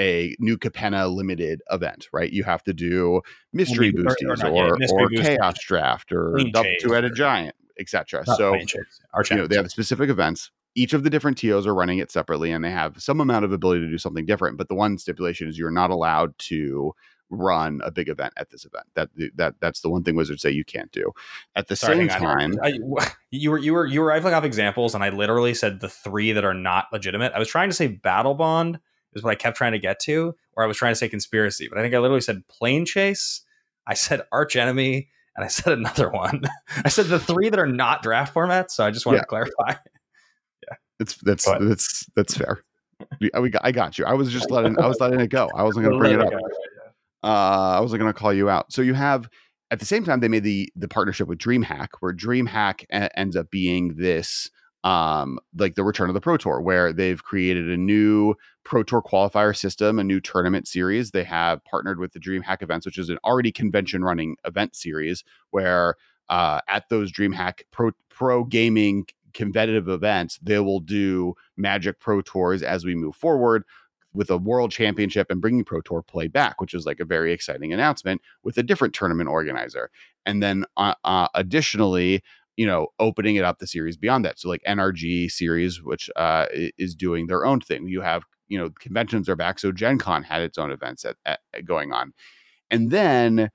a 0.00 0.34
new 0.40 0.56
Capenna 0.56 1.14
limited 1.14 1.62
event, 1.70 2.08
right? 2.12 2.32
You 2.32 2.42
have 2.44 2.62
to 2.64 2.72
do 2.72 3.20
mystery 3.52 3.92
boosties 3.92 4.42
or, 4.42 4.74
or, 4.74 5.04
or 5.04 5.08
chaos 5.10 5.62
draft 5.62 6.10
or 6.10 6.38
two 6.80 6.92
headed 6.92 7.14
giant, 7.14 7.54
etc. 7.78 8.24
So 8.24 8.54
you 8.54 9.36
know 9.36 9.46
they 9.46 9.56
have 9.56 9.70
specific 9.70 10.08
events. 10.08 10.50
Each 10.74 10.92
of 10.92 11.02
the 11.02 11.10
different 11.10 11.36
TOs 11.36 11.66
are 11.66 11.74
running 11.74 11.98
it 11.98 12.10
separately, 12.10 12.50
and 12.52 12.64
they 12.64 12.70
have 12.70 13.02
some 13.02 13.20
amount 13.20 13.44
of 13.44 13.52
ability 13.52 13.80
to 13.80 13.90
do 13.90 13.98
something 13.98 14.24
different. 14.24 14.56
But 14.56 14.68
the 14.68 14.74
one 14.74 14.98
stipulation 14.98 15.48
is 15.48 15.58
you're 15.58 15.70
not 15.70 15.90
allowed 15.90 16.38
to 16.38 16.94
run 17.28 17.80
a 17.84 17.90
big 17.90 18.08
event 18.08 18.32
at 18.36 18.50
this 18.50 18.64
event. 18.64 18.86
That 18.94 19.10
that 19.36 19.56
that's 19.60 19.80
the 19.82 19.90
one 19.90 20.02
thing 20.02 20.16
Wizards 20.16 20.42
say 20.42 20.50
you 20.50 20.64
can't 20.64 20.90
do. 20.92 21.12
At 21.56 21.68
the 21.68 21.76
Sorry, 21.76 21.96
same 21.96 22.08
time, 22.08 22.56
I, 22.62 22.72
you 23.30 23.50
were 23.50 23.58
you 23.58 23.74
were 23.74 23.86
you 23.86 24.00
were 24.00 24.06
rifling 24.06 24.32
off 24.32 24.44
examples, 24.44 24.94
and 24.94 25.04
I 25.04 25.10
literally 25.10 25.52
said 25.52 25.80
the 25.80 25.88
three 25.88 26.32
that 26.32 26.44
are 26.44 26.54
not 26.54 26.86
legitimate. 26.92 27.32
I 27.34 27.38
was 27.38 27.48
trying 27.48 27.68
to 27.68 27.74
say 27.74 27.88
Battlebond 27.88 28.78
is 29.14 29.22
what 29.22 29.30
I 29.30 29.34
kept 29.34 29.56
trying 29.56 29.72
to 29.72 29.78
get 29.78 30.00
to, 30.00 30.34
or 30.56 30.64
I 30.64 30.66
was 30.66 30.76
trying 30.76 30.92
to 30.92 30.96
say 30.96 31.08
conspiracy, 31.08 31.68
but 31.68 31.78
I 31.78 31.82
think 31.82 31.94
I 31.94 31.98
literally 31.98 32.20
said 32.20 32.42
Planechase. 32.48 33.40
I 33.86 33.94
said 33.94 34.22
Archenemy, 34.32 35.08
and 35.36 35.44
I 35.44 35.48
said 35.48 35.72
another 35.72 36.10
one. 36.10 36.42
I 36.84 36.88
said 36.88 37.06
the 37.06 37.18
three 37.18 37.48
that 37.48 37.58
are 37.58 37.66
not 37.66 38.02
draft 38.02 38.34
formats. 38.34 38.72
So 38.72 38.84
I 38.84 38.90
just 38.90 39.06
wanted 39.06 39.18
yeah. 39.18 39.22
to 39.22 39.26
clarify. 39.26 39.68
yeah, 39.68 40.76
it's 40.98 41.16
that's 41.22 41.44
that's 41.44 42.06
that's 42.16 42.36
fair. 42.36 42.62
We, 43.20 43.30
we 43.40 43.50
got, 43.50 43.62
I 43.64 43.72
got 43.72 43.98
you. 43.98 44.04
I 44.04 44.14
was 44.14 44.30
just 44.30 44.50
letting 44.50 44.78
I 44.78 44.86
was 44.86 45.00
letting 45.00 45.20
it 45.20 45.28
go. 45.28 45.48
I 45.54 45.62
wasn't 45.62 45.86
going 45.86 45.94
to 45.94 45.98
bring 45.98 46.20
it 46.20 46.20
up. 46.20 46.32
Uh, 47.22 47.76
I 47.76 47.80
wasn't 47.80 48.00
going 48.00 48.12
to 48.12 48.18
call 48.18 48.32
you 48.32 48.48
out. 48.48 48.72
So 48.72 48.82
you 48.82 48.94
have 48.94 49.28
at 49.70 49.78
the 49.78 49.86
same 49.86 50.04
time 50.04 50.20
they 50.20 50.28
made 50.28 50.44
the 50.44 50.70
the 50.76 50.88
partnership 50.88 51.28
with 51.28 51.38
DreamHack, 51.38 51.88
where 52.00 52.12
DreamHack 52.12 52.84
a- 52.90 53.18
ends 53.18 53.36
up 53.36 53.50
being 53.50 53.94
this 53.96 54.50
um 54.82 55.38
like 55.58 55.74
the 55.74 55.84
return 55.84 56.08
of 56.08 56.14
the 56.14 56.20
pro 56.22 56.38
tour 56.38 56.58
where 56.60 56.90
they've 56.90 57.22
created 57.22 57.68
a 57.68 57.76
new 57.76 58.34
pro 58.70 58.84
tour 58.84 59.02
qualifier 59.02 59.54
system 59.54 59.98
a 59.98 60.04
new 60.04 60.20
tournament 60.20 60.68
series 60.68 61.10
they 61.10 61.24
have 61.24 61.62
partnered 61.64 61.98
with 61.98 62.12
the 62.12 62.20
dreamhack 62.20 62.62
events 62.62 62.86
which 62.86 62.98
is 62.98 63.08
an 63.08 63.18
already 63.24 63.50
convention 63.50 64.04
running 64.04 64.36
event 64.44 64.76
series 64.76 65.24
where 65.50 65.96
uh 66.28 66.60
at 66.68 66.88
those 66.88 67.10
dreamhack 67.10 67.62
pro 67.72 67.90
pro 68.10 68.44
gaming 68.44 69.04
competitive 69.34 69.88
events 69.88 70.38
they 70.40 70.60
will 70.60 70.78
do 70.78 71.34
magic 71.56 71.98
pro 71.98 72.20
tours 72.20 72.62
as 72.62 72.84
we 72.84 72.94
move 72.94 73.16
forward 73.16 73.64
with 74.12 74.30
a 74.30 74.36
world 74.38 74.70
championship 74.70 75.30
and 75.30 75.40
bringing 75.40 75.62
Pro 75.62 75.80
Tour 75.82 76.02
play 76.02 76.26
back, 76.26 76.60
which 76.60 76.74
is 76.74 76.84
like 76.84 76.98
a 76.98 77.04
very 77.04 77.32
exciting 77.32 77.72
announcement 77.72 78.20
with 78.42 78.58
a 78.58 78.62
different 78.64 78.92
tournament 78.92 79.28
organizer. 79.28 79.88
And 80.26 80.42
then 80.42 80.64
uh, 80.76 80.94
uh, 81.04 81.28
additionally, 81.36 82.20
you 82.56 82.66
know, 82.66 82.88
opening 82.98 83.36
it 83.36 83.44
up 83.44 83.60
the 83.60 83.68
series 83.68 83.96
beyond 83.96 84.24
that. 84.24 84.40
So 84.40 84.48
like 84.48 84.62
NRG 84.66 85.30
series, 85.30 85.80
which 85.80 86.10
uh, 86.16 86.46
is 86.50 86.96
doing 86.96 87.28
their 87.28 87.46
own 87.46 87.60
thing. 87.60 87.86
You 87.86 88.00
have 88.00 88.24
you 88.50 88.58
know 88.58 88.68
conventions 88.78 89.28
are 89.28 89.36
back 89.36 89.58
so 89.58 89.72
gen 89.72 89.96
con 89.96 90.22
had 90.22 90.42
its 90.42 90.58
own 90.58 90.70
events 90.70 91.06
at, 91.06 91.16
at, 91.24 91.40
going 91.64 91.92
on 91.92 92.12
and 92.70 92.90
then 92.90 93.48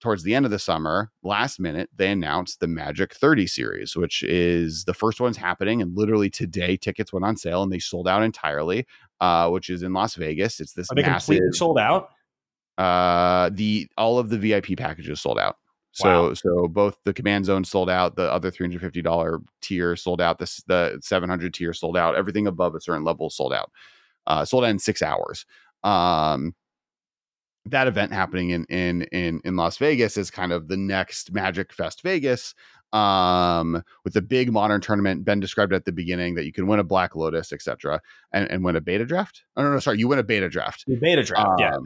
towards 0.00 0.22
the 0.22 0.34
end 0.34 0.44
of 0.44 0.50
the 0.50 0.58
summer 0.58 1.10
last 1.22 1.60
minute 1.60 1.88
they 1.94 2.10
announced 2.10 2.58
the 2.60 2.66
magic 2.66 3.14
30 3.14 3.46
series 3.46 3.94
which 3.94 4.22
is 4.24 4.84
the 4.84 4.94
first 4.94 5.20
one's 5.20 5.36
happening 5.36 5.80
and 5.82 5.96
literally 5.96 6.30
today 6.30 6.76
tickets 6.76 7.12
went 7.12 7.24
on 7.24 7.36
sale 7.36 7.62
and 7.62 7.70
they 7.72 7.78
sold 7.78 8.08
out 8.08 8.22
entirely 8.22 8.86
uh, 9.20 9.48
which 9.48 9.68
is 9.68 9.82
in 9.82 9.92
las 9.92 10.14
vegas 10.14 10.60
it's 10.60 10.72
this 10.72 10.90
Are 10.90 10.94
they 10.96 11.02
massive 11.02 11.26
completely 11.26 11.56
sold 11.56 11.78
out? 11.78 12.10
uh 12.78 13.50
the 13.52 13.88
all 13.96 14.18
of 14.18 14.30
the 14.30 14.38
vip 14.38 14.66
packages 14.76 15.20
sold 15.20 15.38
out 15.38 15.56
so 15.92 16.28
Wow. 16.28 16.34
so 16.34 16.68
both 16.68 16.96
the 17.04 17.12
command 17.12 17.44
zone 17.44 17.64
sold 17.64 17.90
out 17.90 18.14
the 18.14 18.30
other 18.32 18.52
$350 18.52 19.42
tier 19.60 19.96
sold 19.96 20.20
out 20.20 20.38
this 20.38 20.62
the 20.68 20.98
700 21.02 21.52
tier 21.52 21.72
sold 21.72 21.96
out 21.96 22.14
everything 22.14 22.46
above 22.46 22.74
a 22.76 22.80
certain 22.80 23.02
level 23.04 23.30
sold 23.30 23.52
out 23.52 23.72
uh 24.28 24.44
sold 24.44 24.64
out 24.64 24.70
in 24.70 24.78
six 24.78 25.02
hours 25.02 25.44
um 25.84 26.54
that 27.66 27.86
event 27.86 28.12
happening 28.12 28.50
in 28.50 28.64
in 28.66 29.02
in 29.12 29.40
in 29.44 29.56
las 29.56 29.76
vegas 29.76 30.16
is 30.16 30.30
kind 30.30 30.52
of 30.52 30.68
the 30.68 30.76
next 30.76 31.32
magic 31.32 31.72
fest 31.72 32.02
vegas 32.02 32.54
um 32.92 33.82
with 34.04 34.14
the 34.14 34.22
big 34.22 34.50
modern 34.50 34.80
tournament 34.80 35.24
ben 35.24 35.40
described 35.40 35.74
at 35.74 35.84
the 35.84 35.92
beginning 35.92 36.34
that 36.34 36.46
you 36.46 36.52
can 36.52 36.66
win 36.66 36.78
a 36.78 36.84
black 36.84 37.14
lotus 37.14 37.52
etc 37.52 38.00
and, 38.32 38.50
and 38.50 38.64
win 38.64 38.76
a 38.76 38.80
beta 38.80 39.04
draft 39.04 39.42
oh 39.56 39.62
no 39.62 39.70
no 39.72 39.78
sorry 39.78 39.98
you 39.98 40.08
win 40.08 40.18
a 40.18 40.22
beta 40.24 40.48
draft 40.48 40.84
The 40.86 40.96
beta 40.96 41.22
draft. 41.22 41.48
yeah. 41.58 41.74
um, 41.74 41.84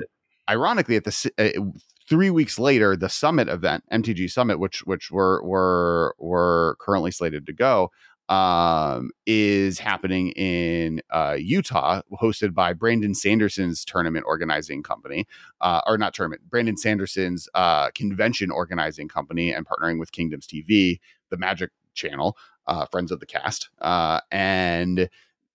ironically 0.48 0.94
at 0.96 1.04
the 1.04 1.30
uh, 1.38 1.60
three 2.08 2.30
weeks 2.30 2.58
later 2.58 2.96
the 2.96 3.08
summit 3.08 3.48
event 3.48 3.82
mtg 3.92 4.30
summit 4.30 4.60
which 4.60 4.80
which 4.86 5.10
we're 5.10 5.42
we're 5.42 6.12
we're 6.18 6.76
currently 6.76 7.10
slated 7.10 7.46
to 7.46 7.52
go 7.52 7.90
um 8.32 9.10
is 9.26 9.78
happening 9.78 10.30
in 10.30 11.02
uh 11.10 11.36
utah 11.38 12.00
hosted 12.20 12.54
by 12.54 12.72
brandon 12.72 13.14
sanderson's 13.14 13.84
tournament 13.84 14.24
organizing 14.26 14.82
company 14.82 15.26
uh 15.60 15.80
or 15.86 15.98
not 15.98 16.14
tournament 16.14 16.40
brandon 16.48 16.76
sanderson's 16.76 17.48
uh 17.54 17.90
convention 17.90 18.50
organizing 18.50 19.06
company 19.06 19.52
and 19.52 19.66
partnering 19.66 19.98
with 19.98 20.12
kingdoms 20.12 20.46
tv 20.46 20.98
the 21.30 21.36
magic 21.36 21.70
channel 21.94 22.36
uh 22.66 22.86
friends 22.86 23.12
of 23.12 23.20
the 23.20 23.26
cast 23.26 23.68
uh 23.82 24.20
and 24.30 25.10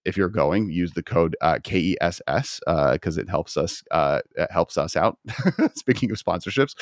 if 0.06 0.16
you're 0.16 0.30
going, 0.30 0.70
use 0.70 0.94
the 0.94 1.04
code 1.04 1.36
uh, 1.42 1.60
KESS 1.66 2.62
because 2.94 3.18
it 3.18 3.28
helps 3.28 3.58
us 3.58 3.84
it 3.92 4.52
helps 4.52 4.78
us 4.78 4.96
out. 4.96 5.20
Speaking 5.76 6.12
of 6.12 6.18
sponsorships, 6.18 6.74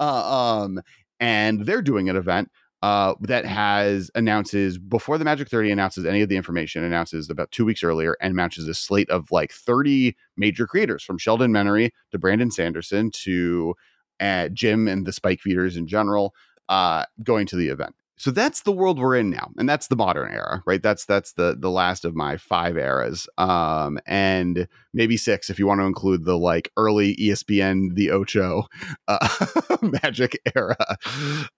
um, 0.00 0.80
and 1.20 1.64
they're 1.64 1.80
doing 1.80 2.08
an 2.08 2.16
event 2.16 2.50
uh, 2.82 3.14
that 3.20 3.44
has 3.44 4.10
announces 4.14 4.76
before 4.76 5.16
the 5.16 5.24
Magic 5.24 5.48
30 5.48 5.70
announces 5.70 6.04
any 6.04 6.20
of 6.20 6.28
the 6.28 6.36
information, 6.36 6.82
announces 6.82 7.30
about 7.30 7.50
two 7.52 7.64
weeks 7.64 7.84
earlier 7.84 8.16
and 8.20 8.34
matches 8.34 8.66
a 8.66 8.74
slate 8.74 9.08
of 9.08 9.30
like 9.30 9.52
30 9.52 10.16
major 10.36 10.66
creators 10.66 11.02
from 11.04 11.16
Sheldon 11.16 11.52
Menery 11.52 11.92
to 12.10 12.18
Brandon 12.18 12.50
Sanderson 12.50 13.10
to 13.12 13.74
uh, 14.18 14.48
Jim 14.48 14.88
and 14.88 15.06
the 15.06 15.12
Spike 15.12 15.40
Feeders 15.40 15.76
in 15.76 15.86
general 15.86 16.34
uh, 16.68 17.04
going 17.22 17.46
to 17.46 17.56
the 17.56 17.68
event. 17.68 17.94
So 18.18 18.30
that's 18.30 18.62
the 18.62 18.72
world 18.72 18.98
we're 18.98 19.16
in 19.16 19.30
now, 19.30 19.50
and 19.58 19.68
that's 19.68 19.88
the 19.88 19.96
modern 19.96 20.30
era, 20.32 20.62
right? 20.66 20.82
That's 20.82 21.04
that's 21.06 21.32
the 21.32 21.56
the 21.58 21.70
last 21.70 22.04
of 22.04 22.14
my 22.14 22.36
five 22.36 22.76
eras, 22.76 23.28
um, 23.38 23.98
and 24.06 24.68
maybe 24.94 25.16
six 25.16 25.50
if 25.50 25.58
you 25.58 25.66
want 25.66 25.80
to 25.80 25.86
include 25.86 26.24
the 26.24 26.38
like 26.38 26.70
early 26.76 27.16
ESPN, 27.16 27.94
the 27.94 28.10
Ocho, 28.10 28.64
uh, 29.08 29.46
Magic 30.02 30.38
era. 30.54 30.76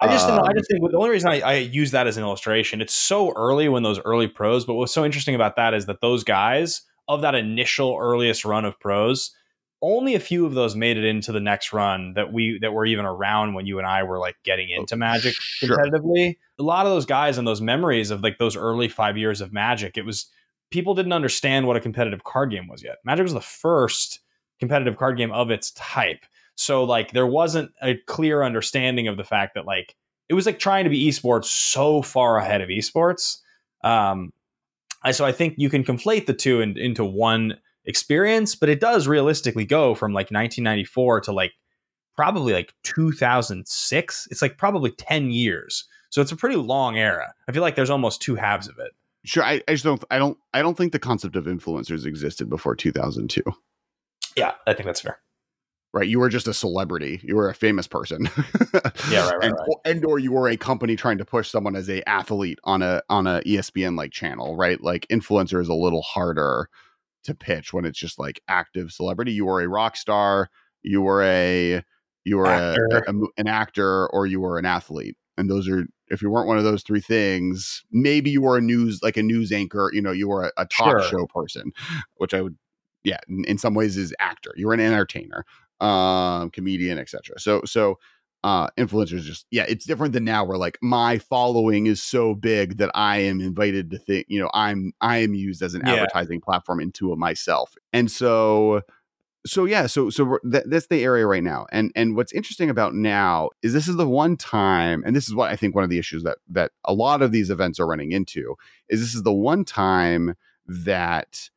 I 0.00 0.08
just, 0.08 0.28
I 0.28 0.36
Um, 0.38 0.54
just 0.56 0.70
think 0.70 0.80
the 0.90 0.96
only 0.96 1.10
reason 1.10 1.30
I, 1.30 1.40
I 1.40 1.54
use 1.56 1.90
that 1.90 2.06
as 2.06 2.16
an 2.16 2.22
illustration, 2.22 2.80
it's 2.80 2.94
so 2.94 3.32
early 3.36 3.68
when 3.68 3.82
those 3.82 4.00
early 4.00 4.28
pros. 4.28 4.64
But 4.64 4.74
what's 4.74 4.92
so 4.94 5.04
interesting 5.04 5.34
about 5.34 5.56
that 5.56 5.74
is 5.74 5.86
that 5.86 6.00
those 6.00 6.24
guys 6.24 6.82
of 7.08 7.22
that 7.22 7.34
initial 7.34 7.96
earliest 8.00 8.44
run 8.44 8.64
of 8.64 8.78
pros, 8.80 9.34
only 9.82 10.14
a 10.14 10.20
few 10.20 10.46
of 10.46 10.54
those 10.54 10.74
made 10.74 10.96
it 10.96 11.04
into 11.04 11.32
the 11.32 11.40
next 11.40 11.72
run 11.72 12.14
that 12.14 12.32
we 12.32 12.58
that 12.62 12.72
were 12.72 12.86
even 12.86 13.04
around 13.04 13.54
when 13.54 13.66
you 13.66 13.78
and 13.78 13.86
I 13.86 14.02
were 14.04 14.18
like 14.18 14.36
getting 14.44 14.70
into 14.70 14.96
Magic 14.96 15.34
competitively. 15.62 16.36
sure. 16.36 16.43
A 16.58 16.62
lot 16.62 16.86
of 16.86 16.92
those 16.92 17.06
guys 17.06 17.38
and 17.38 17.46
those 17.46 17.60
memories 17.60 18.10
of 18.10 18.22
like 18.22 18.38
those 18.38 18.56
early 18.56 18.88
five 18.88 19.16
years 19.16 19.40
of 19.40 19.52
Magic, 19.52 19.96
it 19.96 20.04
was 20.04 20.26
people 20.70 20.94
didn't 20.94 21.12
understand 21.12 21.66
what 21.66 21.76
a 21.76 21.80
competitive 21.80 22.24
card 22.24 22.50
game 22.50 22.68
was 22.68 22.82
yet. 22.82 22.98
Magic 23.04 23.24
was 23.24 23.32
the 23.32 23.40
first 23.40 24.20
competitive 24.60 24.96
card 24.96 25.16
game 25.16 25.32
of 25.32 25.50
its 25.50 25.72
type. 25.72 26.24
So 26.56 26.84
like 26.84 27.12
there 27.12 27.26
wasn't 27.26 27.72
a 27.82 27.96
clear 28.06 28.42
understanding 28.42 29.08
of 29.08 29.16
the 29.16 29.24
fact 29.24 29.54
that 29.54 29.66
like 29.66 29.96
it 30.28 30.34
was 30.34 30.46
like 30.46 30.58
trying 30.58 30.84
to 30.84 30.90
be 30.90 31.08
esports 31.08 31.46
so 31.46 32.02
far 32.02 32.38
ahead 32.38 32.60
of 32.60 32.68
esports. 32.68 33.38
Um, 33.82 34.32
so 35.10 35.24
I 35.24 35.32
think 35.32 35.54
you 35.58 35.68
can 35.68 35.84
conflate 35.84 36.26
the 36.26 36.32
two 36.32 36.60
in, 36.60 36.78
into 36.78 37.04
one 37.04 37.58
experience, 37.84 38.54
but 38.54 38.68
it 38.68 38.80
does 38.80 39.06
realistically 39.06 39.66
go 39.66 39.94
from 39.94 40.12
like 40.12 40.30
1994 40.30 41.20
to 41.22 41.32
like 41.32 41.52
probably 42.16 42.52
like 42.52 42.72
2006. 42.84 44.28
It's 44.30 44.40
like 44.40 44.56
probably 44.56 44.92
10 44.92 45.30
years. 45.30 45.84
So 46.14 46.22
it's 46.22 46.30
a 46.30 46.36
pretty 46.36 46.54
long 46.54 46.96
era. 46.96 47.34
I 47.48 47.52
feel 47.52 47.62
like 47.62 47.74
there's 47.74 47.90
almost 47.90 48.22
two 48.22 48.36
halves 48.36 48.68
of 48.68 48.78
it. 48.78 48.92
Sure, 49.24 49.42
I, 49.42 49.60
I 49.66 49.72
just 49.72 49.82
don't. 49.82 50.04
I 50.12 50.18
don't. 50.18 50.38
I 50.52 50.62
don't 50.62 50.76
think 50.76 50.92
the 50.92 51.00
concept 51.00 51.34
of 51.34 51.46
influencers 51.46 52.06
existed 52.06 52.48
before 52.48 52.76
2002. 52.76 53.42
Yeah, 54.36 54.52
I 54.64 54.74
think 54.74 54.86
that's 54.86 55.00
fair. 55.00 55.18
Right, 55.92 56.06
you 56.06 56.20
were 56.20 56.28
just 56.28 56.46
a 56.46 56.54
celebrity. 56.54 57.18
You 57.24 57.34
were 57.34 57.48
a 57.48 57.54
famous 57.54 57.88
person. 57.88 58.28
Yeah, 59.10 59.28
right, 59.28 59.34
right, 59.34 59.44
and, 59.44 59.54
right. 59.54 59.76
and 59.84 60.04
or 60.04 60.20
you 60.20 60.30
were 60.30 60.48
a 60.48 60.56
company 60.56 60.94
trying 60.94 61.18
to 61.18 61.24
push 61.24 61.50
someone 61.50 61.74
as 61.74 61.90
a 61.90 62.08
athlete 62.08 62.60
on 62.62 62.80
a 62.80 63.02
on 63.08 63.26
a 63.26 63.40
ESPN 63.40 63.96
like 63.96 64.12
channel. 64.12 64.54
Right, 64.54 64.80
like 64.80 65.08
influencer 65.08 65.60
is 65.60 65.68
a 65.68 65.74
little 65.74 66.02
harder 66.02 66.68
to 67.24 67.34
pitch 67.34 67.72
when 67.72 67.84
it's 67.84 67.98
just 67.98 68.20
like 68.20 68.40
active 68.46 68.92
celebrity. 68.92 69.32
You 69.32 69.46
were 69.46 69.62
a 69.62 69.68
rock 69.68 69.96
star. 69.96 70.48
You 70.84 71.02
were 71.02 71.24
a 71.24 71.82
you 72.24 72.36
were 72.36 72.44
a, 72.44 72.70
Actor. 72.70 73.04
a 73.08 73.12
mo- 73.12 73.32
an 73.36 73.48
actor, 73.48 74.06
or 74.10 74.26
you 74.26 74.40
were 74.40 74.58
an 74.58 74.64
athlete. 74.64 75.16
And 75.36 75.50
those 75.50 75.68
are 75.68 75.84
if 76.08 76.22
you 76.22 76.30
weren't 76.30 76.48
one 76.48 76.58
of 76.58 76.64
those 76.64 76.82
three 76.82 77.00
things, 77.00 77.84
maybe 77.90 78.30
you 78.30 78.42
were 78.42 78.58
a 78.58 78.60
news 78.60 79.00
like 79.02 79.16
a 79.16 79.22
news 79.22 79.52
anchor. 79.52 79.90
You 79.92 80.02
know, 80.02 80.12
you 80.12 80.28
were 80.28 80.46
a, 80.46 80.52
a 80.62 80.66
talk 80.66 81.00
Sure. 81.00 81.00
show 81.00 81.26
person, 81.26 81.72
which 82.16 82.34
I 82.34 82.40
would 82.42 82.56
yeah 83.04 83.18
in, 83.28 83.44
in 83.46 83.58
some 83.58 83.74
ways 83.74 83.96
is 83.96 84.14
actor. 84.18 84.52
You 84.56 84.66
were 84.68 84.74
an 84.74 84.80
entertainer, 84.80 85.44
um, 85.80 86.50
comedian, 86.50 86.98
etc. 86.98 87.38
So 87.40 87.62
so 87.64 87.98
uh 88.44 88.68
influencers 88.76 89.22
just 89.22 89.46
yeah 89.50 89.64
it's 89.66 89.86
different 89.86 90.12
than 90.12 90.22
now 90.24 90.44
where 90.44 90.58
like 90.58 90.76
my 90.82 91.16
following 91.18 91.86
is 91.86 92.02
so 92.02 92.34
big 92.34 92.76
that 92.76 92.90
i 92.94 93.16
am 93.16 93.40
invited 93.40 93.90
to 93.90 93.98
think 93.98 94.26
you 94.28 94.38
know 94.38 94.50
i'm 94.52 94.92
i 95.00 95.16
am 95.16 95.32
used 95.34 95.62
as 95.62 95.72
an 95.74 95.80
Yeah. 95.82 96.06
advertising 96.06 96.40
platform 96.42 96.78
into 96.78 97.10
it 97.10 97.16
myself 97.16 97.74
and 97.94 98.10
so 98.10 98.82
so 99.46 99.64
yeah 99.64 99.86
so 99.86 100.08
so 100.10 100.24
we're- 100.24 100.62
that's 100.66 100.86
the 100.86 101.02
area 101.04 101.26
right 101.26 101.42
now 101.42 101.66
and 101.70 101.92
and 101.94 102.16
what's 102.16 102.32
interesting 102.32 102.70
about 102.70 102.94
now 102.94 103.50
is 103.62 103.72
this 103.72 103.88
is 103.88 103.96
the 103.96 104.08
one 104.08 104.36
time 104.36 105.02
and 105.06 105.14
this 105.14 105.28
is 105.28 105.34
what 105.34 105.50
i 105.50 105.56
think 105.56 105.74
one 105.74 105.84
of 105.84 105.90
the 105.90 105.98
issues 105.98 106.22
that 106.22 106.38
that 106.48 106.72
a 106.84 106.94
lot 106.94 107.22
of 107.22 107.30
these 107.32 107.50
events 107.50 107.78
are 107.78 107.86
running 107.86 108.12
into 108.12 108.54
is 108.88 109.00
this 109.00 109.14
is 109.14 109.22
the 109.22 109.32
one 109.32 109.64
time 109.64 110.34
that 110.66 111.50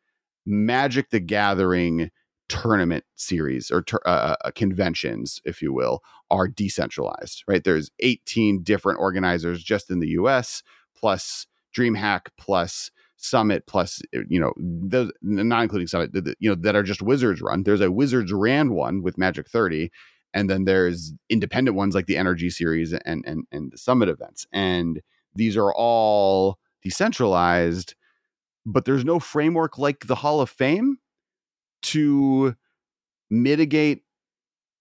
magic 0.45 1.10
the 1.10 1.19
gathering 1.19 2.12
tournament 2.50 3.04
series 3.15 3.69
or 3.71 3.82
tur- 3.82 4.02
uh, 4.06 4.36
uh, 4.43 4.52
conventions 4.56 5.41
if 5.43 5.62
you 5.62 5.73
will 5.73 6.02
are 6.30 6.47
decentralized 6.47 7.43
right? 7.47 7.63
There's 7.63 7.91
18 8.00 8.63
different 8.63 9.00
organizers 9.00 9.63
just 9.63 9.89
in 9.89 10.00
the 10.00 10.08
us 10.10 10.63
plus 10.95 11.45
dreamhack 11.76 12.28
plus 12.38 12.89
summit 13.30 13.66
plus 13.68 14.02
uh, 14.16 14.20
you 14.30 14.40
know 14.40 14.54
those 14.58 15.12
not 15.22 15.63
including 15.63 15.88
summit 15.88 16.12
you 16.40 16.50
know 16.50 16.56
that 16.56 16.76
are 16.76 16.84
just 16.84 17.02
wizards 17.02 17.42
run. 17.42 17.63
There's 17.63 17.82
a 17.82 17.92
wizards 17.92 18.32
ran 18.32 18.74
one 18.74 19.02
with 19.02 19.18
magic 19.18 19.48
30 19.50 19.92
and 20.34 20.50
then 20.50 20.66
there's 20.66 21.13
independent 21.30 21.76
ones 21.76 21.96
like 21.96 22.06
the 22.06 22.18
energy 22.18 22.50
series 22.50 22.94
and 22.94 23.24
and 23.26 23.46
and 23.52 23.72
the 23.72 23.78
summit 23.78 24.10
events. 24.10 24.46
And 24.52 25.02
these 25.36 25.58
are 25.58 25.74
all 25.74 26.60
decentralized 26.84 27.96
but 28.66 28.84
there's 28.84 29.06
no 29.06 29.18
framework 29.18 29.78
like 29.78 30.08
the 30.08 30.16
hall 30.16 30.42
of 30.42 30.50
fame 30.50 30.98
to 31.82 32.54
mitigate 33.30 34.04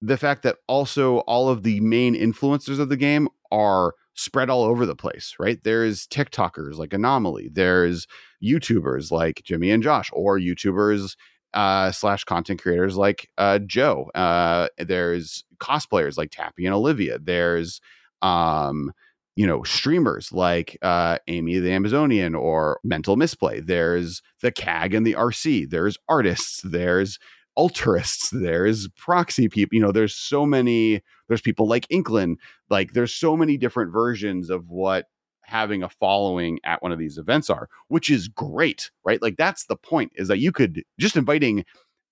the 0.03 0.17
fact 0.17 0.43
that 0.43 0.57
also 0.67 1.19
all 1.21 1.49
of 1.49 1.63
the 1.63 1.81
main 1.81 2.15
influencers 2.15 2.81
of 2.81 2.89
the 2.89 2.97
game 2.97 3.29
are 3.51 3.95
spread 4.17 4.51
all 4.51 4.65
over 4.65 4.87
the 4.87 4.97
place, 4.97 5.35
right? 5.39 5.63
There's 5.63 6.07
TikTokers 6.07 6.77
like 6.77 6.93
Anomaly, 6.93 7.51
there's 7.53 8.07
YouTubers 8.43 9.11
like 9.11 9.43
Jimmy 9.45 9.71
and 9.71 9.83
Josh, 9.83 10.11
or 10.13 10.39
YouTubers 10.39 11.17
uh, 11.55 11.91
slash 11.93 12.25
content 12.25 12.61
creators 12.61 12.97
like 12.97 13.31
uh, 13.39 13.59
Joe. 13.61 14.11
Uh, 14.15 14.69
there's 14.79 15.45
cosplayers 15.59 16.19
like 16.19 16.31
Tappy 16.31 16.67
and 16.67 16.75
Olivia. 16.75 17.19
There's 17.19 17.81
um, 18.23 18.93
you 19.37 19.47
know 19.47 19.63
streamers 19.63 20.33
like 20.33 20.77
uh, 20.83 21.19
Amy 21.29 21.59
the 21.59 21.73
Amazonian 21.73 22.35
or 22.35 22.81
Mental 22.85 23.17
Misplay. 23.17 23.61
There's 23.61 24.23
the 24.43 24.53
CAG 24.53 24.95
and 24.95 25.07
the 25.07 25.15
RC. 25.15 25.71
There's 25.71 25.97
artists. 26.09 26.61
There's 26.63 27.19
altruists 27.57 28.31
there's 28.31 28.87
proxy 28.99 29.49
people 29.49 29.75
you 29.75 29.81
know 29.81 29.93
there's 29.93 30.15
so 30.15 30.45
many 30.45 31.03
there's 31.29 31.41
people 31.41 31.67
like 31.67 31.87
inklin 31.91 32.37
like 32.71 32.93
there's 32.93 33.15
so 33.15 33.37
many 33.37 33.57
different 33.57 33.93
versions 33.93 34.51
of 34.51 34.69
what 34.69 35.07
having 35.47 35.83
a 35.83 35.89
following 35.89 36.59
at 36.65 36.83
one 36.83 36.93
of 36.93 36.99
these 36.99 37.19
events 37.19 37.49
are, 37.49 37.69
which 37.89 38.11
is 38.11 38.29
great, 38.29 38.91
right? 39.05 39.23
Like 39.23 39.37
that's 39.37 39.67
the 39.67 39.77
point 39.77 40.13
is 40.17 40.29
that 40.29 40.41
you 40.41 40.53
could 40.53 40.83
just 40.99 41.17
inviting 41.17 41.65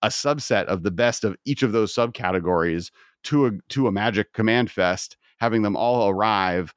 a 0.03 0.09
subset 0.09 0.65
of 0.67 0.83
the 0.83 0.91
best 0.91 1.25
of 1.25 1.37
each 1.45 1.63
of 1.63 1.73
those 1.73 1.95
subcategories 1.95 2.91
to 3.25 3.47
a 3.47 3.51
to 3.71 3.87
a 3.87 3.93
Magic 3.93 4.33
Command 4.33 4.71
Fest, 4.71 5.17
having 5.39 5.63
them 5.63 5.77
all 5.77 6.09
arrive 6.09 6.73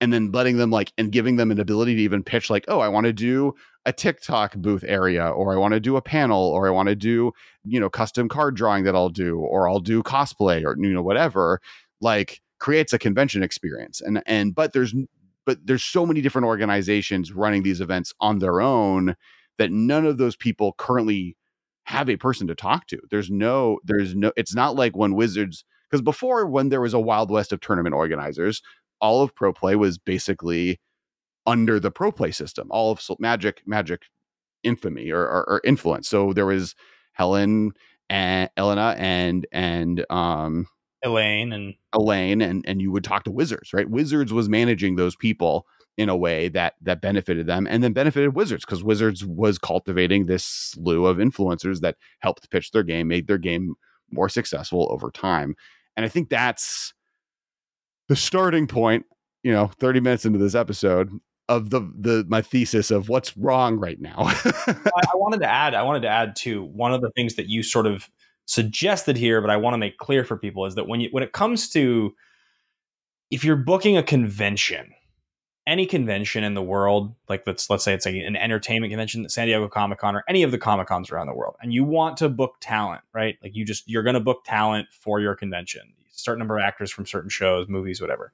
and 0.00 0.12
then 0.12 0.30
letting 0.30 0.58
them 0.58 0.70
like 0.70 0.92
and 0.96 1.10
giving 1.10 1.36
them 1.36 1.50
an 1.50 1.58
ability 1.58 1.96
to 1.96 2.02
even 2.02 2.22
pitch 2.22 2.48
like, 2.48 2.64
"Oh, 2.68 2.80
I 2.80 2.88
want 2.88 3.06
to 3.06 3.12
do 3.12 3.54
a 3.86 3.92
TikTok 3.92 4.56
booth 4.56 4.84
area 4.86 5.26
or 5.28 5.54
I 5.54 5.56
want 5.56 5.72
to 5.72 5.80
do 5.80 5.96
a 5.96 6.02
panel 6.02 6.42
or 6.42 6.68
I 6.68 6.70
want 6.70 6.88
to 6.90 6.94
do, 6.94 7.32
you 7.64 7.80
know, 7.80 7.88
custom 7.88 8.28
card 8.28 8.56
drawing 8.56 8.84
that 8.84 8.94
I'll 8.94 9.08
do 9.08 9.38
or 9.38 9.68
I'll 9.68 9.80
do 9.80 10.02
cosplay 10.02 10.62
or 10.64 10.76
you 10.78 10.92
know 10.92 11.02
whatever." 11.02 11.60
Like 12.02 12.42
creates 12.58 12.92
a 12.92 12.98
convention 12.98 13.42
experience. 13.42 14.02
And 14.02 14.22
and 14.26 14.54
but 14.54 14.72
there's 14.74 14.94
but 15.46 15.64
there's 15.64 15.84
so 15.84 16.04
many 16.04 16.20
different 16.20 16.46
organizations 16.46 17.32
running 17.32 17.62
these 17.62 17.80
events 17.80 18.12
on 18.20 18.40
their 18.40 18.60
own 18.60 19.14
that 19.58 19.72
none 19.72 20.04
of 20.04 20.18
those 20.18 20.36
people 20.36 20.74
currently 20.76 21.36
have 21.84 22.10
a 22.10 22.16
person 22.16 22.48
to 22.48 22.54
talk 22.54 22.86
to. 22.88 22.98
There's 23.10 23.30
no, 23.30 23.78
there's 23.84 24.14
no, 24.14 24.32
it's 24.36 24.54
not 24.54 24.74
like 24.74 24.96
when 24.96 25.14
Wizards, 25.14 25.64
because 25.88 26.02
before 26.02 26.44
when 26.46 26.68
there 26.68 26.80
was 26.80 26.94
a 26.94 27.00
Wild 27.00 27.30
West 27.30 27.52
of 27.52 27.60
tournament 27.60 27.94
organizers, 27.94 28.60
all 29.00 29.22
of 29.22 29.34
Pro 29.34 29.52
Play 29.52 29.76
was 29.76 29.98
basically 29.98 30.80
under 31.46 31.78
the 31.78 31.90
Pro 31.90 32.12
Play 32.12 32.32
system, 32.32 32.68
all 32.70 32.90
of 32.92 33.00
Magic, 33.18 33.62
Magic 33.66 34.02
infamy 34.62 35.10
or, 35.10 35.22
or, 35.22 35.48
or 35.48 35.60
influence. 35.64 36.08
So 36.08 36.32
there 36.32 36.46
was 36.46 36.74
Helen 37.12 37.72
and 38.10 38.50
Elena 38.56 38.94
and, 38.98 39.46
and, 39.52 40.04
um, 40.10 40.66
Elaine 41.04 41.52
and 41.52 41.74
Elaine 41.92 42.40
and 42.40 42.64
and 42.66 42.80
you 42.80 42.90
would 42.90 43.04
talk 43.04 43.24
to 43.24 43.30
Wizards, 43.30 43.72
right? 43.72 43.88
Wizards 43.88 44.32
was 44.32 44.48
managing 44.48 44.96
those 44.96 45.14
people 45.14 45.66
in 45.96 46.08
a 46.08 46.16
way 46.16 46.48
that 46.48 46.74
that 46.82 47.00
benefited 47.00 47.46
them 47.46 47.66
and 47.70 47.82
then 47.82 47.92
benefited 47.92 48.34
Wizards 48.34 48.64
because 48.64 48.82
Wizards 48.82 49.24
was 49.24 49.58
cultivating 49.58 50.26
this 50.26 50.44
slew 50.44 51.06
of 51.06 51.18
influencers 51.18 51.80
that 51.80 51.96
helped 52.20 52.50
pitch 52.50 52.72
their 52.72 52.82
game, 52.82 53.08
made 53.08 53.26
their 53.26 53.38
game 53.38 53.74
more 54.10 54.28
successful 54.28 54.88
over 54.90 55.10
time. 55.10 55.54
And 55.96 56.04
I 56.04 56.08
think 56.08 56.28
that's 56.28 56.92
the 58.08 58.16
starting 58.16 58.66
point, 58.66 59.06
you 59.42 59.52
know, 59.52 59.68
30 59.78 60.00
minutes 60.00 60.24
into 60.24 60.38
this 60.38 60.54
episode 60.54 61.10
of 61.48 61.70
the 61.70 61.80
the 61.98 62.24
my 62.28 62.42
thesis 62.42 62.90
of 62.90 63.08
what's 63.08 63.36
wrong 63.36 63.78
right 63.78 64.00
now. 64.00 64.14
I, 64.18 65.02
I 65.12 65.16
wanted 65.16 65.40
to 65.40 65.50
add, 65.50 65.74
I 65.74 65.82
wanted 65.82 66.02
to 66.02 66.08
add 66.08 66.36
to 66.36 66.64
one 66.64 66.92
of 66.92 67.00
the 67.00 67.10
things 67.10 67.34
that 67.34 67.48
you 67.48 67.62
sort 67.62 67.86
of 67.86 68.08
suggested 68.46 69.16
here, 69.16 69.40
but 69.40 69.50
I 69.50 69.56
want 69.56 69.74
to 69.74 69.78
make 69.78 69.98
clear 69.98 70.24
for 70.24 70.36
people 70.36 70.66
is 70.66 70.74
that 70.74 70.88
when 70.88 71.00
you 71.00 71.08
when 71.12 71.22
it 71.22 71.32
comes 71.32 71.68
to 71.70 72.14
if 73.30 73.44
you're 73.44 73.56
booking 73.56 73.96
a 73.96 74.02
convention, 74.02 74.92
any 75.66 75.86
convention 75.86 76.44
in 76.44 76.54
the 76.54 76.62
world, 76.62 77.14
like 77.28 77.44
let's 77.46 77.68
let's 77.70 77.84
say 77.84 77.94
it's 77.94 78.06
a, 78.06 78.18
an 78.20 78.36
entertainment 78.36 78.90
convention, 78.90 79.28
San 79.28 79.46
Diego 79.46 79.68
Comic 79.68 79.98
Con, 79.98 80.16
or 80.16 80.24
any 80.28 80.42
of 80.42 80.50
the 80.50 80.58
Comic 80.58 80.88
Cons 80.88 81.10
around 81.10 81.26
the 81.26 81.34
world, 81.34 81.56
and 81.60 81.72
you 81.72 81.84
want 81.84 82.16
to 82.18 82.28
book 82.28 82.56
talent, 82.60 83.02
right? 83.12 83.36
Like 83.42 83.54
you 83.54 83.64
just 83.64 83.88
you're 83.88 84.04
going 84.04 84.14
to 84.14 84.20
book 84.20 84.44
talent 84.44 84.88
for 84.90 85.20
your 85.20 85.34
convention, 85.34 85.92
certain 86.10 86.38
number 86.38 86.58
of 86.58 86.64
actors 86.64 86.90
from 86.90 87.06
certain 87.06 87.30
shows, 87.30 87.68
movies, 87.68 88.00
whatever. 88.00 88.32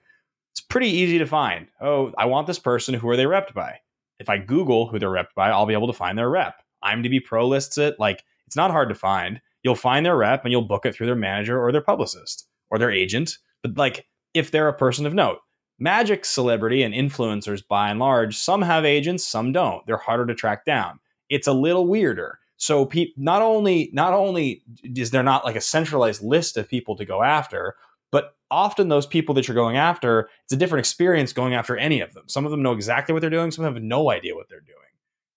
It's 0.53 0.61
pretty 0.61 0.89
easy 0.89 1.19
to 1.19 1.27
find. 1.27 1.69
Oh, 1.81 2.13
I 2.19 2.27
want 2.27 2.47
this 2.47 2.59
person. 2.59 2.95
Who 2.95 3.09
are 3.09 3.17
they 3.17 3.25
repped 3.25 3.55
by? 3.55 3.79
If 4.19 4.29
I 4.29 4.39
Google 4.39 4.87
who 4.87 4.99
they're 4.99 5.09
repped 5.09 5.35
by, 5.35 5.51
I'll 5.51 5.67
be 5.67 5.75
able 5.75 5.87
to 5.89 5.93
find 5.93 6.17
their 6.17 6.31
rep. 6.31 6.63
IMDb 6.85 7.25
Pro 7.25 7.49
lists 7.49 7.79
it. 7.79 7.99
Like 7.99 8.23
it's 8.47 8.57
not 8.57 8.71
hard 8.71 8.89
to 8.89 8.95
find 8.95 9.41
you'll 9.63 9.75
find 9.75 10.05
their 10.05 10.17
rep 10.17 10.45
and 10.45 10.53
you'll 10.53 10.63
book 10.63 10.87
it 10.87 10.95
through 10.95 11.07
their 11.07 11.15
manager 11.15 11.61
or 11.61 11.73
their 11.73 11.81
publicist 11.81 12.49
or 12.71 12.79
their 12.79 12.91
agent. 12.91 13.39
But 13.63 13.77
like 13.77 14.07
if 14.35 14.51
they're 14.51 14.69
a 14.69 14.77
person 14.77 15.07
of 15.07 15.15
note, 15.15 15.39
magic 15.79 16.25
celebrity 16.25 16.83
and 16.83 16.95
influencers 16.95 17.63
by 17.67 17.91
and 17.91 17.99
large, 17.99 18.37
some 18.37 18.63
have 18.63 18.85
agents, 18.85 19.27
some 19.27 19.53
don't. 19.53 19.85
They're 19.87 19.97
harder 19.97 20.27
to 20.27 20.35
track 20.35 20.65
down. 20.65 20.99
It's 21.29 21.47
a 21.47 21.53
little 21.53 21.87
weirder. 21.87 22.39
So 22.57 22.87
pe- 22.87 23.13
not 23.17 23.43
only 23.43 23.91
not 23.93 24.13
only 24.13 24.63
is 24.85 25.11
there 25.11 25.23
not 25.23 25.45
like 25.45 25.57
a 25.57 25.61
centralized 25.61 26.23
list 26.23 26.57
of 26.57 26.69
people 26.69 26.97
to 26.97 27.05
go 27.05 27.23
after, 27.23 27.77
but 28.13 28.37
often 28.51 28.89
those 28.89 29.07
people 29.07 29.35
that 29.35 29.49
you're 29.49 29.55
going 29.57 29.77
after, 29.77 30.29
it's 30.45 30.53
a 30.53 30.57
different 30.57 30.81
experience 30.81 31.33
going 31.33 31.55
after 31.55 31.77
any 31.77 32.01
of 32.01 32.13
them. 32.13 32.25
Some 32.29 32.45
of 32.45 32.53
them 32.53 32.63
know 32.63 32.73
exactly 32.73 33.13
what 33.13 33.21
they're 33.21 33.31
doing, 33.31 33.51
some 33.51 33.65
have 33.65 33.83
no 33.83 34.13
idea 34.13 34.37
what 34.37 34.49
they're 34.49 34.61
doing. 34.61 34.79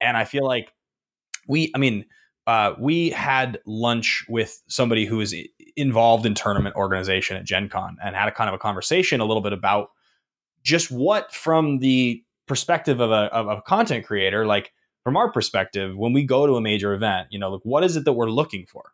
And 0.01 0.15
I 0.15 0.25
feel 0.25 0.45
like 0.45 0.71
we, 1.47 1.71
I 1.73 1.79
mean, 1.79 2.05
uh, 2.45 2.73
we 2.77 3.09
had 3.09 3.59
lunch 3.65 4.25
with 4.29 4.61
somebody 4.67 5.05
who 5.05 5.19
is 5.19 5.33
involved 5.75 6.25
in 6.25 6.35
tournament 6.35 6.75
organization 6.75 7.37
at 7.37 7.45
Gen 7.45 7.69
Con 7.69 7.97
and 8.03 8.15
had 8.15 8.27
a 8.27 8.31
kind 8.31 8.49
of 8.49 8.53
a 8.53 8.59
conversation 8.59 9.19
a 9.19 9.25
little 9.25 9.41
bit 9.41 9.53
about 9.53 9.89
just 10.63 10.91
what, 10.91 11.33
from 11.33 11.79
the 11.79 12.23
perspective 12.47 12.99
of 12.99 13.09
a, 13.09 13.33
of 13.33 13.47
a 13.47 13.61
content 13.61 14.05
creator, 14.05 14.45
like 14.45 14.73
from 15.03 15.17
our 15.17 15.31
perspective, 15.31 15.95
when 15.95 16.13
we 16.13 16.23
go 16.23 16.45
to 16.45 16.55
a 16.55 16.61
major 16.61 16.93
event, 16.93 17.27
you 17.31 17.39
know, 17.39 17.51
like 17.51 17.61
what 17.63 17.83
is 17.83 17.95
it 17.95 18.05
that 18.05 18.13
we're 18.13 18.29
looking 18.29 18.65
for? 18.67 18.91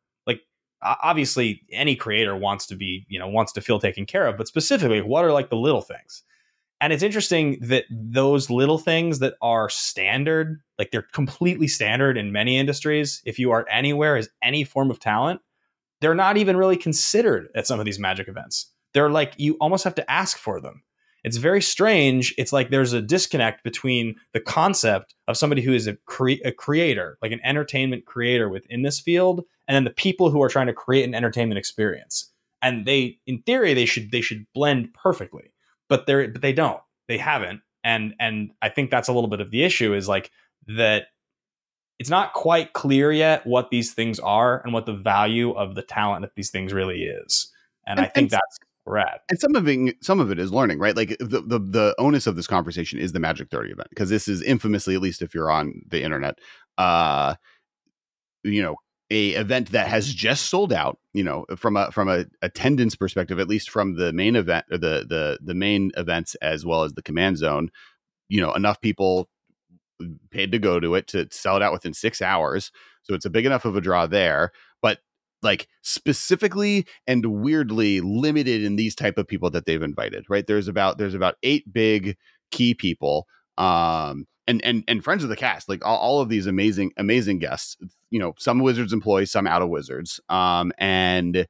Obviously, 0.83 1.61
any 1.71 1.95
creator 1.95 2.35
wants 2.35 2.65
to 2.67 2.75
be, 2.75 3.05
you 3.07 3.19
know, 3.19 3.27
wants 3.27 3.51
to 3.53 3.61
feel 3.61 3.79
taken 3.79 4.05
care 4.05 4.25
of, 4.25 4.37
but 4.37 4.47
specifically, 4.47 5.01
what 5.01 5.23
are 5.23 5.31
like 5.31 5.49
the 5.49 5.55
little 5.55 5.81
things? 5.81 6.23
And 6.79 6.91
it's 6.91 7.03
interesting 7.03 7.59
that 7.61 7.85
those 7.91 8.49
little 8.49 8.79
things 8.79 9.19
that 9.19 9.35
are 9.41 9.69
standard, 9.69 10.59
like 10.79 10.89
they're 10.89 11.03
completely 11.03 11.67
standard 11.67 12.17
in 12.17 12.31
many 12.31 12.57
industries, 12.57 13.21
if 13.23 13.37
you 13.37 13.51
are 13.51 13.67
anywhere 13.69 14.17
as 14.17 14.29
any 14.41 14.63
form 14.63 14.89
of 14.89 14.99
talent, 14.99 15.41
they're 15.99 16.15
not 16.15 16.37
even 16.37 16.57
really 16.57 16.77
considered 16.77 17.49
at 17.53 17.67
some 17.67 17.79
of 17.79 17.85
these 17.85 17.99
magic 17.99 18.27
events. 18.27 18.71
They're 18.95 19.11
like, 19.11 19.33
you 19.37 19.57
almost 19.61 19.83
have 19.83 19.93
to 19.95 20.11
ask 20.11 20.37
for 20.37 20.59
them. 20.59 20.81
It's 21.23 21.37
very 21.37 21.61
strange. 21.61 22.33
It's 22.37 22.51
like 22.51 22.69
there's 22.69 22.93
a 22.93 23.01
disconnect 23.01 23.63
between 23.63 24.15
the 24.33 24.39
concept 24.39 25.13
of 25.27 25.37
somebody 25.37 25.61
who 25.61 25.73
is 25.73 25.87
a, 25.87 25.95
cre- 26.05 26.43
a 26.43 26.51
creator, 26.51 27.17
like 27.21 27.31
an 27.31 27.41
entertainment 27.43 28.05
creator 28.05 28.49
within 28.49 28.81
this 28.81 28.99
field, 28.99 29.43
and 29.67 29.75
then 29.75 29.83
the 29.83 29.91
people 29.91 30.31
who 30.31 30.41
are 30.41 30.49
trying 30.49 30.67
to 30.67 30.73
create 30.73 31.05
an 31.05 31.13
entertainment 31.13 31.59
experience. 31.59 32.31
And 32.61 32.85
they, 32.85 33.19
in 33.25 33.41
theory, 33.43 33.73
they 33.73 33.85
should 33.85 34.11
they 34.11 34.21
should 34.21 34.45
blend 34.53 34.93
perfectly 34.93 35.51
but 35.91 36.05
they 36.05 36.27
but 36.27 36.41
they 36.41 36.53
don't. 36.53 36.81
They 37.09 37.17
haven't. 37.17 37.61
And 37.83 38.15
and 38.17 38.51
I 38.61 38.69
think 38.69 38.89
that's 38.89 39.09
a 39.09 39.13
little 39.13 39.29
bit 39.29 39.41
of 39.41 39.51
the 39.51 39.63
issue 39.63 39.93
is 39.93 40.07
like 40.07 40.31
that 40.67 41.07
it's 41.99 42.09
not 42.09 42.31
quite 42.31 42.71
clear 42.71 43.11
yet 43.11 43.45
what 43.45 43.69
these 43.69 43.93
things 43.93 44.17
are 44.17 44.61
and 44.63 44.73
what 44.73 44.85
the 44.85 44.93
value 44.93 45.51
of 45.51 45.75
the 45.75 45.81
talent 45.81 46.23
of 46.23 46.31
these 46.33 46.49
things 46.49 46.71
really 46.71 47.03
is. 47.03 47.51
And, 47.85 47.99
and 47.99 48.05
I 48.05 48.09
think 48.09 48.25
and, 48.25 48.31
that's 48.31 48.59
And 49.29 49.39
some 49.39 49.55
of 49.55 49.67
it, 49.67 50.03
some 50.03 50.19
of 50.19 50.31
it 50.31 50.39
is 50.39 50.51
learning, 50.51 50.79
right? 50.79 50.95
Like 50.95 51.09
the, 51.19 51.41
the 51.45 51.59
the 51.59 51.95
onus 51.97 52.27
of 52.27 52.35
this 52.35 52.47
conversation 52.47 52.99
is 52.99 53.11
the 53.11 53.19
Magic 53.19 53.49
30 53.49 53.71
event 53.71 53.89
because 53.89 54.09
this 54.09 54.27
is 54.27 54.41
infamously, 54.41 54.95
at 54.95 55.01
least 55.01 55.21
if 55.21 55.33
you're 55.33 55.51
on 55.51 55.81
the 55.87 56.01
internet, 56.03 56.39
uh, 56.77 57.35
you 58.43 58.61
know, 58.61 58.75
a 59.11 59.31
event 59.31 59.73
that 59.73 59.87
has 59.87 60.11
just 60.11 60.45
sold 60.47 60.71
out 60.71 60.97
you 61.13 61.23
know 61.23 61.45
from 61.57 61.75
a 61.75 61.91
from 61.91 62.07
a 62.07 62.25
attendance 62.41 62.95
perspective 62.95 63.39
at 63.39 63.47
least 63.47 63.69
from 63.69 63.97
the 63.97 64.11
main 64.13 64.35
event 64.35 64.65
or 64.71 64.77
the 64.77 65.05
the 65.07 65.37
the 65.43 65.53
main 65.53 65.91
events 65.97 66.33
as 66.35 66.65
well 66.65 66.83
as 66.83 66.93
the 66.93 67.01
command 67.01 67.37
zone 67.37 67.69
you 68.29 68.41
know 68.41 68.53
enough 68.53 68.79
people 68.79 69.29
paid 70.31 70.51
to 70.51 70.57
go 70.57 70.79
to 70.79 70.95
it 70.95 71.07
to 71.07 71.27
sell 71.29 71.57
it 71.57 71.61
out 71.61 71.73
within 71.73 71.93
6 71.93 72.21
hours 72.21 72.71
so 73.03 73.13
it's 73.13 73.25
a 73.25 73.29
big 73.29 73.45
enough 73.45 73.65
of 73.65 73.75
a 73.75 73.81
draw 73.81 74.07
there 74.07 74.51
but 74.81 74.99
like 75.41 75.67
specifically 75.81 76.85
and 77.07 77.25
weirdly 77.25 78.01
limited 78.01 78.63
in 78.63 78.75
these 78.75 78.95
type 78.95 79.17
of 79.17 79.27
people 79.27 79.49
that 79.49 79.65
they've 79.65 79.81
invited 79.81 80.25
right? 80.29 80.47
There's 80.47 80.67
about 80.67 80.97
there's 80.97 81.15
about 81.15 81.35
8 81.43 81.71
big 81.73 82.17
key 82.51 82.73
people 82.73 83.27
um 83.57 84.25
and 84.47 84.63
and 84.63 84.83
and 84.87 85.03
friends 85.03 85.23
of 85.23 85.29
the 85.29 85.35
cast 85.35 85.69
like 85.69 85.85
all, 85.85 85.97
all 85.97 86.21
of 86.21 86.29
these 86.29 86.47
amazing 86.47 86.91
amazing 86.97 87.39
guests 87.39 87.77
you 88.09 88.19
know 88.19 88.33
some 88.37 88.59
wizards 88.59 88.93
employees 88.93 89.31
some 89.31 89.47
out 89.47 89.61
of 89.61 89.69
wizards 89.69 90.19
um 90.29 90.71
and 90.77 91.47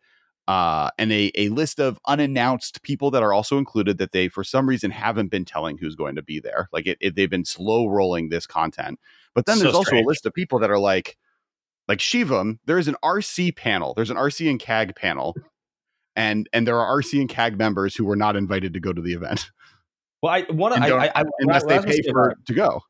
uh 0.47 0.89
and 0.97 1.11
a, 1.11 1.31
a 1.35 1.49
list 1.49 1.79
of 1.79 1.99
unannounced 2.07 2.81
people 2.83 3.11
that 3.11 3.23
are 3.23 3.33
also 3.33 3.57
included 3.57 3.97
that 3.97 4.11
they 4.11 4.27
for 4.27 4.43
some 4.43 4.67
reason 4.67 4.91
haven't 4.91 5.29
been 5.29 5.45
telling 5.45 5.77
who's 5.77 5.95
going 5.95 6.15
to 6.15 6.23
be 6.23 6.39
there. 6.39 6.67
Like 6.73 6.87
it, 6.87 6.97
it 6.99 7.15
they've 7.15 7.29
been 7.29 7.45
slow 7.45 7.87
rolling 7.87 8.29
this 8.29 8.47
content. 8.47 8.99
But 9.33 9.45
then 9.45 9.57
so 9.57 9.63
there's 9.63 9.75
strange. 9.75 10.01
also 10.01 10.05
a 10.05 10.07
list 10.07 10.25
of 10.25 10.33
people 10.33 10.59
that 10.59 10.71
are 10.71 10.79
like 10.79 11.17
like 11.91 11.99
shivam 11.99 12.57
there 12.65 12.77
is 12.77 12.87
an 12.87 12.95
rc 13.03 13.55
panel 13.55 13.93
there's 13.95 14.09
an 14.09 14.17
rc 14.17 14.49
and 14.49 14.59
cag 14.59 14.95
panel 14.95 15.35
and 16.15 16.47
and 16.53 16.65
there 16.67 16.79
are 16.79 16.97
rc 16.99 17.19
and 17.19 17.29
cag 17.29 17.57
members 17.57 17.95
who 17.95 18.05
were 18.05 18.15
not 18.15 18.35
invited 18.35 18.73
to 18.73 18.79
go 18.79 18.93
to 18.93 19.01
the 19.01 19.13
event 19.13 19.51
well 20.21 20.33
i 20.33 20.45
want 20.51 20.73
to 20.75 20.81
I, 20.81 21.21
I, 21.21 21.23
unless 21.39 21.65
I, 21.65 21.79
they 21.79 21.93
pay 21.93 22.11
for 22.11 22.35
to 22.45 22.53
go 22.53 22.81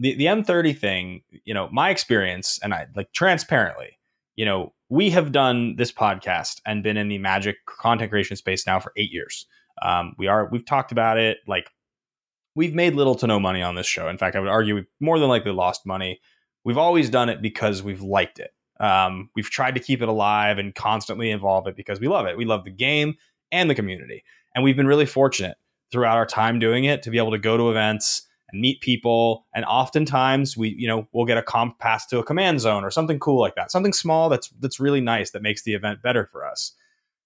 the 0.00 0.14
the 0.14 0.24
M30 0.24 0.76
thing, 0.76 1.22
you 1.44 1.52
know, 1.52 1.68
my 1.70 1.90
experience 1.90 2.58
and 2.62 2.72
I 2.72 2.86
like 2.96 3.12
transparently, 3.12 3.98
you 4.34 4.46
know, 4.46 4.72
we 4.88 5.10
have 5.10 5.30
done 5.30 5.76
this 5.76 5.92
podcast 5.92 6.60
and 6.66 6.82
been 6.82 6.96
in 6.96 7.08
the 7.08 7.18
magic 7.18 7.56
content 7.66 8.10
creation 8.10 8.36
space 8.36 8.66
now 8.66 8.80
for 8.80 8.92
eight 8.96 9.12
years. 9.12 9.46
Um, 9.82 10.14
we 10.18 10.26
are 10.26 10.48
we've 10.50 10.64
talked 10.64 10.90
about 10.90 11.18
it 11.18 11.38
like 11.46 11.70
we've 12.54 12.74
made 12.74 12.94
little 12.94 13.14
to 13.16 13.26
no 13.26 13.38
money 13.38 13.62
on 13.62 13.74
this 13.74 13.86
show. 13.86 14.08
In 14.08 14.16
fact, 14.16 14.36
I 14.36 14.40
would 14.40 14.48
argue 14.48 14.74
we've 14.74 14.86
more 15.00 15.18
than 15.18 15.28
likely 15.28 15.52
lost 15.52 15.84
money. 15.84 16.20
We've 16.64 16.78
always 16.78 17.10
done 17.10 17.28
it 17.28 17.42
because 17.42 17.82
we've 17.82 18.02
liked 18.02 18.38
it. 18.38 18.50
Um, 18.78 19.30
we've 19.34 19.50
tried 19.50 19.74
to 19.74 19.80
keep 19.80 20.02
it 20.02 20.08
alive 20.08 20.58
and 20.58 20.74
constantly 20.74 21.30
evolve 21.30 21.66
it 21.66 21.76
because 21.76 22.00
we 22.00 22.08
love 22.08 22.26
it. 22.26 22.36
We 22.36 22.44
love 22.44 22.64
the 22.64 22.70
game 22.70 23.14
and 23.52 23.68
the 23.68 23.74
community, 23.74 24.24
and 24.54 24.64
we've 24.64 24.76
been 24.76 24.86
really 24.86 25.06
fortunate 25.06 25.56
throughout 25.90 26.16
our 26.16 26.26
time 26.26 26.58
doing 26.58 26.84
it 26.84 27.02
to 27.02 27.10
be 27.10 27.18
able 27.18 27.32
to 27.32 27.38
go 27.38 27.56
to 27.56 27.70
events 27.70 28.26
and 28.52 28.60
meet 28.60 28.80
people. 28.80 29.46
And 29.54 29.64
oftentimes 29.64 30.56
we, 30.56 30.74
you 30.76 30.86
know, 30.86 31.08
we'll 31.12 31.26
get 31.26 31.38
a 31.38 31.42
comp 31.42 31.78
pass 31.78 32.06
to 32.06 32.18
a 32.18 32.24
command 32.24 32.60
zone 32.60 32.84
or 32.84 32.90
something 32.90 33.18
cool 33.18 33.40
like 33.40 33.54
that. 33.56 33.70
Something 33.70 33.92
small 33.92 34.28
that's 34.28 34.48
that's 34.60 34.80
really 34.80 35.00
nice 35.00 35.30
that 35.32 35.42
makes 35.42 35.62
the 35.62 35.74
event 35.74 36.02
better 36.02 36.26
for 36.30 36.46
us. 36.46 36.72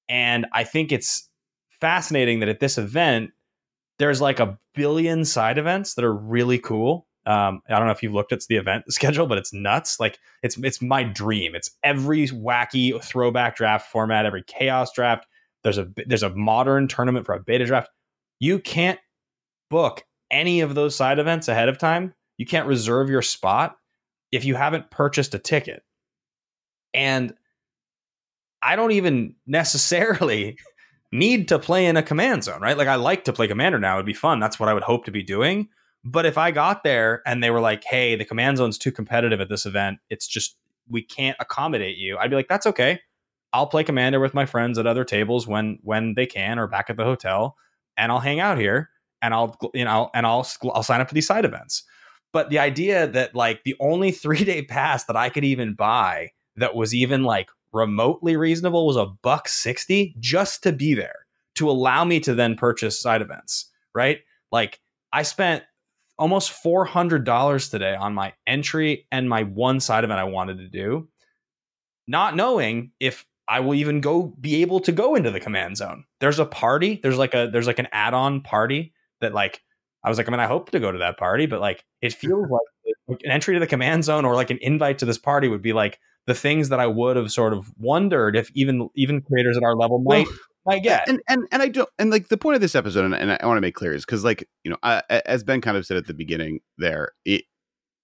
And 0.08 0.46
I 0.52 0.64
think 0.64 0.92
it's 0.92 1.28
fascinating 1.80 2.40
that 2.40 2.48
at 2.48 2.60
this 2.60 2.78
event, 2.78 3.30
there's 3.98 4.20
like 4.20 4.40
a 4.40 4.58
billion 4.74 5.24
side 5.24 5.58
events 5.58 5.94
that 5.94 6.04
are 6.04 6.14
really 6.14 6.58
cool. 6.58 7.06
Um, 7.26 7.62
I 7.68 7.78
don't 7.78 7.86
know 7.86 7.92
if 7.92 8.02
you've 8.02 8.12
looked 8.12 8.32
at 8.32 8.42
the 8.48 8.56
event 8.56 8.84
schedule, 8.92 9.26
but 9.26 9.38
it's 9.38 9.52
nuts. 9.52 9.98
Like 9.98 10.18
it's 10.42 10.56
it's 10.58 10.82
my 10.82 11.02
dream. 11.02 11.54
It's 11.54 11.70
every 11.82 12.26
wacky 12.28 13.02
throwback 13.02 13.56
draft 13.56 13.90
format, 13.90 14.26
every 14.26 14.42
chaos 14.42 14.92
draft. 14.92 15.26
There's 15.62 15.78
a 15.78 15.88
there's 16.06 16.22
a 16.22 16.30
modern 16.30 16.88
tournament 16.88 17.26
for 17.26 17.34
a 17.34 17.40
beta 17.40 17.64
draft. 17.64 17.90
You 18.40 18.58
can't 18.58 18.98
book 19.70 20.04
any 20.30 20.60
of 20.60 20.74
those 20.74 20.94
side 20.94 21.18
events 21.18 21.48
ahead 21.48 21.68
of 21.68 21.78
time. 21.78 22.14
You 22.36 22.46
can't 22.46 22.66
reserve 22.66 23.08
your 23.08 23.22
spot 23.22 23.76
if 24.32 24.44
you 24.44 24.54
haven't 24.54 24.90
purchased 24.90 25.34
a 25.34 25.38
ticket. 25.38 25.82
And 26.92 27.34
I 28.62 28.76
don't 28.76 28.92
even 28.92 29.36
necessarily 29.46 30.58
need 31.12 31.48
to 31.48 31.58
play 31.58 31.86
in 31.86 31.96
a 31.96 32.02
command 32.02 32.44
zone, 32.44 32.60
right? 32.60 32.76
Like 32.76 32.88
I 32.88 32.96
like 32.96 33.24
to 33.24 33.32
play 33.32 33.46
commander 33.46 33.78
now. 33.78 33.94
It'd 33.94 34.06
be 34.06 34.12
fun. 34.12 34.40
That's 34.40 34.58
what 34.58 34.68
I 34.68 34.74
would 34.74 34.82
hope 34.82 35.04
to 35.04 35.12
be 35.12 35.22
doing. 35.22 35.68
But 36.04 36.26
if 36.26 36.36
I 36.36 36.50
got 36.50 36.84
there 36.84 37.22
and 37.26 37.42
they 37.42 37.50
were 37.50 37.60
like, 37.60 37.84
"Hey, 37.84 38.14
the 38.16 38.24
command 38.24 38.58
zone's 38.58 38.78
too 38.78 38.92
competitive 38.92 39.40
at 39.40 39.48
this 39.48 39.66
event. 39.66 39.98
It's 40.10 40.26
just 40.26 40.56
we 40.88 41.02
can't 41.02 41.36
accommodate 41.40 41.96
you." 41.96 42.18
I'd 42.18 42.30
be 42.30 42.36
like, 42.36 42.48
"That's 42.48 42.66
okay. 42.66 43.00
I'll 43.52 43.66
play 43.66 43.84
commander 43.84 44.20
with 44.20 44.34
my 44.34 44.46
friends 44.46 44.78
at 44.78 44.86
other 44.86 45.04
tables 45.04 45.46
when 45.46 45.78
when 45.82 46.14
they 46.14 46.26
can 46.26 46.58
or 46.58 46.66
back 46.66 46.90
at 46.90 46.96
the 46.96 47.04
hotel, 47.04 47.56
and 47.96 48.12
I'll 48.12 48.20
hang 48.20 48.40
out 48.40 48.58
here 48.58 48.90
and 49.22 49.32
I'll 49.32 49.56
you 49.72 49.84
know 49.84 50.10
and 50.14 50.26
I'll 50.26 50.46
I'll 50.74 50.82
sign 50.82 51.00
up 51.00 51.08
for 51.08 51.14
these 51.14 51.26
side 51.26 51.44
events." 51.44 51.84
But 52.32 52.50
the 52.50 52.58
idea 52.58 53.06
that 53.06 53.34
like 53.34 53.62
the 53.64 53.76
only 53.80 54.12
3-day 54.12 54.62
pass 54.62 55.04
that 55.04 55.16
I 55.16 55.30
could 55.30 55.44
even 55.44 55.74
buy 55.74 56.30
that 56.56 56.74
was 56.74 56.94
even 56.94 57.24
like 57.24 57.48
remotely 57.72 58.36
reasonable 58.36 58.86
was 58.86 58.96
a 58.96 59.06
buck 59.06 59.48
60 59.48 60.14
just 60.20 60.62
to 60.62 60.72
be 60.72 60.94
there 60.94 61.26
to 61.56 61.70
allow 61.70 62.04
me 62.04 62.20
to 62.20 62.34
then 62.34 62.56
purchase 62.56 63.00
side 63.00 63.22
events, 63.22 63.70
right? 63.94 64.20
Like 64.52 64.80
I 65.12 65.22
spent 65.22 65.64
almost 66.18 66.52
$400 66.62 67.70
today 67.70 67.94
on 67.94 68.14
my 68.14 68.32
entry 68.46 69.06
and 69.10 69.28
my 69.28 69.42
one 69.42 69.80
side 69.80 70.04
event 70.04 70.20
I 70.20 70.24
wanted 70.24 70.58
to 70.58 70.68
do, 70.68 71.08
not 72.06 72.36
knowing 72.36 72.92
if 73.00 73.26
I 73.46 73.60
will 73.60 73.74
even 73.74 74.00
go 74.00 74.34
be 74.40 74.62
able 74.62 74.80
to 74.80 74.92
go 74.92 75.14
into 75.14 75.30
the 75.30 75.40
command 75.40 75.76
zone. 75.76 76.04
There's 76.20 76.38
a 76.38 76.46
party, 76.46 77.00
there's 77.02 77.18
like 77.18 77.34
a 77.34 77.48
there's 77.52 77.66
like 77.66 77.78
an 77.78 77.88
add-on 77.92 78.40
party 78.40 78.94
that 79.20 79.34
like 79.34 79.62
I 80.02 80.08
was 80.08 80.18
like, 80.18 80.28
I 80.28 80.30
mean, 80.30 80.40
I 80.40 80.46
hope 80.46 80.70
to 80.70 80.80
go 80.80 80.92
to 80.92 80.98
that 80.98 81.18
party, 81.18 81.46
but 81.46 81.60
like 81.60 81.84
it 82.00 82.12
feels 82.14 82.48
like 82.48 83.20
an 83.24 83.30
entry 83.30 83.54
to 83.54 83.60
the 83.60 83.66
command 83.66 84.04
zone 84.04 84.24
or 84.24 84.34
like 84.34 84.50
an 84.50 84.58
invite 84.62 84.98
to 84.98 85.04
this 85.04 85.18
party 85.18 85.48
would 85.48 85.62
be 85.62 85.72
like 85.72 85.98
the 86.26 86.34
things 86.34 86.70
that 86.70 86.80
I 86.80 86.86
would 86.86 87.16
have 87.16 87.30
sort 87.30 87.52
of 87.52 87.70
wondered 87.78 88.36
if 88.36 88.50
even 88.54 88.88
even 88.94 89.20
creators 89.20 89.56
at 89.56 89.62
our 89.62 89.76
level 89.76 89.98
might 89.98 90.26
well, 90.26 90.36
might 90.66 90.82
get. 90.82 91.08
And 91.08 91.20
and 91.28 91.46
and 91.52 91.62
I 91.62 91.68
don't 91.68 91.88
and 91.98 92.10
like 92.10 92.28
the 92.28 92.36
point 92.36 92.54
of 92.54 92.60
this 92.60 92.74
episode, 92.74 93.04
and, 93.04 93.14
and 93.14 93.32
I 93.32 93.46
want 93.46 93.56
to 93.56 93.62
make 93.62 93.74
clear 93.74 93.94
is 93.94 94.04
because 94.04 94.24
like 94.24 94.48
you 94.62 94.70
know, 94.70 94.78
I, 94.82 95.02
as 95.26 95.44
Ben 95.44 95.60
kind 95.60 95.76
of 95.76 95.86
said 95.86 95.96
at 95.96 96.06
the 96.06 96.14
beginning, 96.14 96.60
there 96.78 97.12
it 97.24 97.44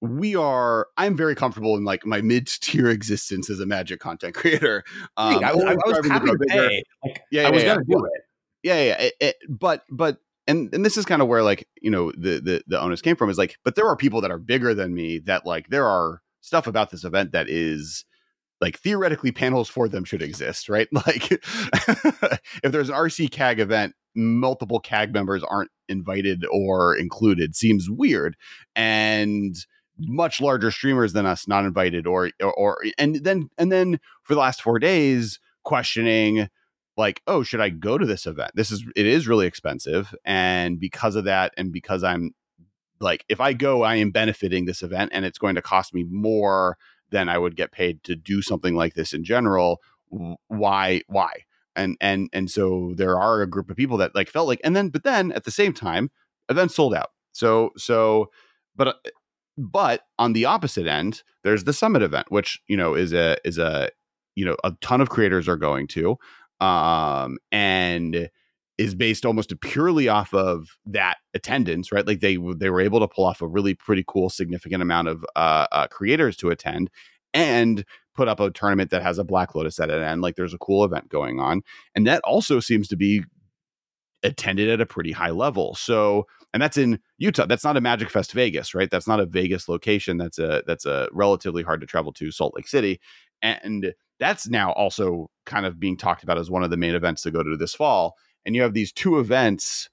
we 0.03 0.35
are 0.35 0.87
i'm 0.97 1.17
very 1.17 1.35
comfortable 1.35 1.77
in 1.77 1.85
like 1.85 2.07
my 2.07 2.21
mid-tier 2.23 2.89
existence 2.89 3.51
as 3.51 3.61
a 3.61 3.67
magic 3.67 4.01
content 4.01 4.35
creator 4.35 4.83
um, 5.17 5.45
I, 5.45 5.53
was, 5.53 5.65
I, 5.65 5.75
was 5.75 6.07
happy 6.07 6.31
to 6.31 6.39
pay 6.49 6.83
like, 7.05 7.23
yeah, 7.31 7.43
yeah, 7.43 7.49
i 7.49 7.51
was 7.51 7.63
yeah, 7.63 7.75
gonna 7.75 7.85
yeah. 7.87 7.97
do 7.97 8.05
it 8.07 8.23
yeah 8.63 8.83
yeah 8.83 9.01
it, 9.03 9.15
it, 9.21 9.37
but 9.49 9.85
but 9.91 10.19
and 10.47 10.73
and 10.75 10.85
this 10.85 10.97
is 10.97 11.05
kind 11.05 11.23
of 11.23 11.29
where 11.29 11.43
like 11.43 11.69
you 11.81 11.91
know 11.91 12.13
the 12.13 12.41
the 12.41 12.63
the 12.67 12.81
onus 12.81 13.03
came 13.03 13.17
from 13.17 13.31
is 13.31 13.39
like 13.39 13.57
but 13.63 13.75
there 13.75 13.87
are 13.87 13.97
people 13.97 14.21
that 14.23 14.31
are 14.31 14.39
bigger 14.39 14.75
than 14.75 14.95
me 14.95 15.19
that 15.19 15.45
like 15.45 15.69
there 15.69 15.87
are 15.87 16.23
stuff 16.41 16.67
about 16.67 16.91
this 16.91 17.05
event 17.05 17.33
that 17.33 17.49
is 17.49 18.05
like 18.61 18.79
theoretically 18.79 19.33
panels 19.33 19.69
for 19.69 19.89
them 19.89 20.05
should 20.05 20.23
exist, 20.23 20.69
right? 20.69 20.89
Like 21.07 21.31
if 21.33 22.73
there's 22.73 22.91
an 22.91 22.95
RC 22.95 23.31
CAG 23.31 23.59
event, 23.59 23.95
multiple 24.15 24.81
CAG 24.81 25.13
members 25.13 25.43
aren't 25.43 25.71
invited 25.89 26.45
or 26.51 26.95
included 26.97 27.57
seems 27.57 27.89
weird. 27.89 28.37
And 28.77 29.57
much 29.99 30.41
larger 30.41 30.71
streamers 30.71 31.13
than 31.13 31.27
us 31.27 31.47
not 31.47 31.65
invited 31.65 32.07
or, 32.07 32.31
or 32.41 32.53
or 32.55 32.79
and 32.99 33.17
then 33.17 33.51
and 33.59 33.71
then 33.71 34.01
for 34.23 34.35
the 34.35 34.41
last 34.41 34.63
4 34.63 34.79
days 34.79 35.39
questioning 35.63 36.49
like 36.97 37.21
oh 37.27 37.43
should 37.43 37.61
i 37.61 37.69
go 37.69 37.99
to 37.99 38.07
this 38.07 38.27
event 38.27 38.51
this 38.55 38.71
is 38.71 38.83
it 38.97 39.07
is 39.07 39.29
really 39.29 39.47
expensive 39.47 40.15
and 40.25 40.81
because 40.81 41.17
of 41.17 41.25
that 41.25 41.53
and 41.59 41.71
because 41.71 42.03
i'm 42.03 42.31
like 42.99 43.25
if 43.29 43.41
i 43.41 43.53
go 43.53 43.83
i 43.83 43.97
am 43.97 44.11
benefiting 44.11 44.65
this 44.65 44.83
event 44.83 45.11
and 45.13 45.27
it's 45.27 45.39
going 45.39 45.55
to 45.55 45.63
cost 45.63 45.93
me 45.93 46.05
more 46.09 46.79
than 47.11 47.29
I 47.29 47.39
would 47.39 47.57
get 47.57 47.73
paid 47.73 48.03
to 48.05 48.17
do 48.17 48.43
something 48.43 48.75
like 48.75 48.95
this 48.95 49.13
in 49.13 49.25
general. 49.25 49.81
Why? 50.49 51.03
Why? 51.07 51.45
And 51.77 51.97
and 52.01 52.29
and 52.33 52.51
so 52.51 52.93
there 52.97 53.19
are 53.19 53.43
a 53.43 53.49
group 53.49 53.71
of 53.71 53.77
people 53.77 53.97
that 53.99 54.15
like 54.15 54.29
felt 54.29 54.49
like, 54.49 54.61
and 54.65 54.75
then 54.75 54.89
but 54.89 55.05
then 55.05 55.33
at 55.33 55.45
the 55.45 55.51
same 55.51 55.73
time, 55.73 56.11
events 56.49 56.75
sold 56.75 56.95
out. 56.95 57.11
So 57.33 57.71
so, 57.77 58.31
but 58.75 58.89
uh, 58.89 58.93
but 59.57 60.03
on 60.19 60.33
the 60.33 60.47
opposite 60.47 60.87
end, 60.87 61.23
there's 61.45 61.65
the 61.65 61.73
summit 61.73 62.03
event, 62.03 62.31
which 62.31 62.61
you 62.67 62.77
know 62.77 62.95
is 62.95 63.13
a 63.13 63.37
is 63.45 63.59
a 63.59 63.91
you 64.35 64.45
know 64.45 64.57
a 64.65 64.73
ton 64.81 65.01
of 65.01 65.11
creators 65.11 65.49
are 65.49 65.57
going 65.57 65.87
to, 65.89 66.17
um, 66.61 67.39
and 67.53 68.31
is 68.81 68.95
based 68.95 69.27
almost 69.27 69.53
purely 69.61 70.09
off 70.09 70.33
of 70.33 70.79
that 70.87 71.19
attendance, 71.35 71.93
right? 71.93 72.07
Like 72.07 72.21
they 72.21 72.39
they 72.57 72.71
were 72.71 72.81
able 72.81 73.01
to 73.01 73.09
pull 73.09 73.27
off 73.27 73.43
a 73.43 73.47
really 73.47 73.75
pretty 73.75 74.03
cool, 74.09 74.31
significant 74.31 74.81
amount 74.81 75.09
of 75.09 75.23
uh, 75.37 75.67
uh, 75.71 75.87
creators 75.89 76.35
to 76.39 76.49
attend, 76.49 76.89
and 77.35 77.85
put 78.15 78.27
up 78.27 78.41
a 78.41 78.51
tournament 78.51 78.91
that 78.91 79.03
has 79.03 79.19
a 79.19 79.25
Black 79.25 79.55
Lotus 79.55 79.79
at 79.81 79.91
it 79.91 80.01
end. 80.01 80.23
Like 80.23 80.37
there's 80.37 80.55
a 80.55 80.59
cool 80.59 80.83
event 80.83 81.11
going 81.11 81.41
on, 81.41 81.61
and 81.95 82.07
that 82.07 82.23
also 82.25 82.59
seems 82.59 82.89
to 82.89 82.97
be 82.97 83.23
attended 84.23 84.71
at 84.71 84.81
a 84.81 84.87
pretty 84.87 85.13
high 85.13 85.31
level. 85.31 85.75
So, 85.75 86.27
and 86.55 86.63
that's 86.63 86.79
in 86.79 87.01
Utah. 87.19 87.45
That's 87.45 87.65
not 87.65 87.77
a 87.77 87.83
Magic 87.83 88.09
Fest 88.09 88.33
Vegas, 88.33 88.75
right? 88.75 88.91
That's 88.91 89.07
not 89.07 89.21
a 89.21 89.27
Vegas 89.27 89.69
location. 89.69 90.17
That's 90.17 90.39
a 90.39 90.63
that's 90.67 90.87
a 90.87 91.07
relatively 91.13 91.63
hard 91.63 91.83
to 91.83 91.87
travel 91.87 92.15
to 92.15 92.31
Salt 92.31 92.55
Lake 92.57 92.67
City, 92.67 92.99
and 93.43 93.93
that's 94.19 94.49
now 94.49 94.73
also 94.73 95.29
kind 95.45 95.67
of 95.67 95.79
being 95.79 95.99
talked 95.99 96.23
about 96.23 96.39
as 96.39 96.51
one 96.51 96.63
of 96.63 96.71
the 96.71 96.79
main 96.79 96.95
events 96.95 97.21
to 97.23 97.31
go 97.31 97.43
to 97.43 97.59
this 97.59 97.75
fall 97.75 98.17
and 98.45 98.55
you 98.55 98.63
have 98.63 98.75
these 98.75 98.93
two 98.93 99.19
events 99.19 99.89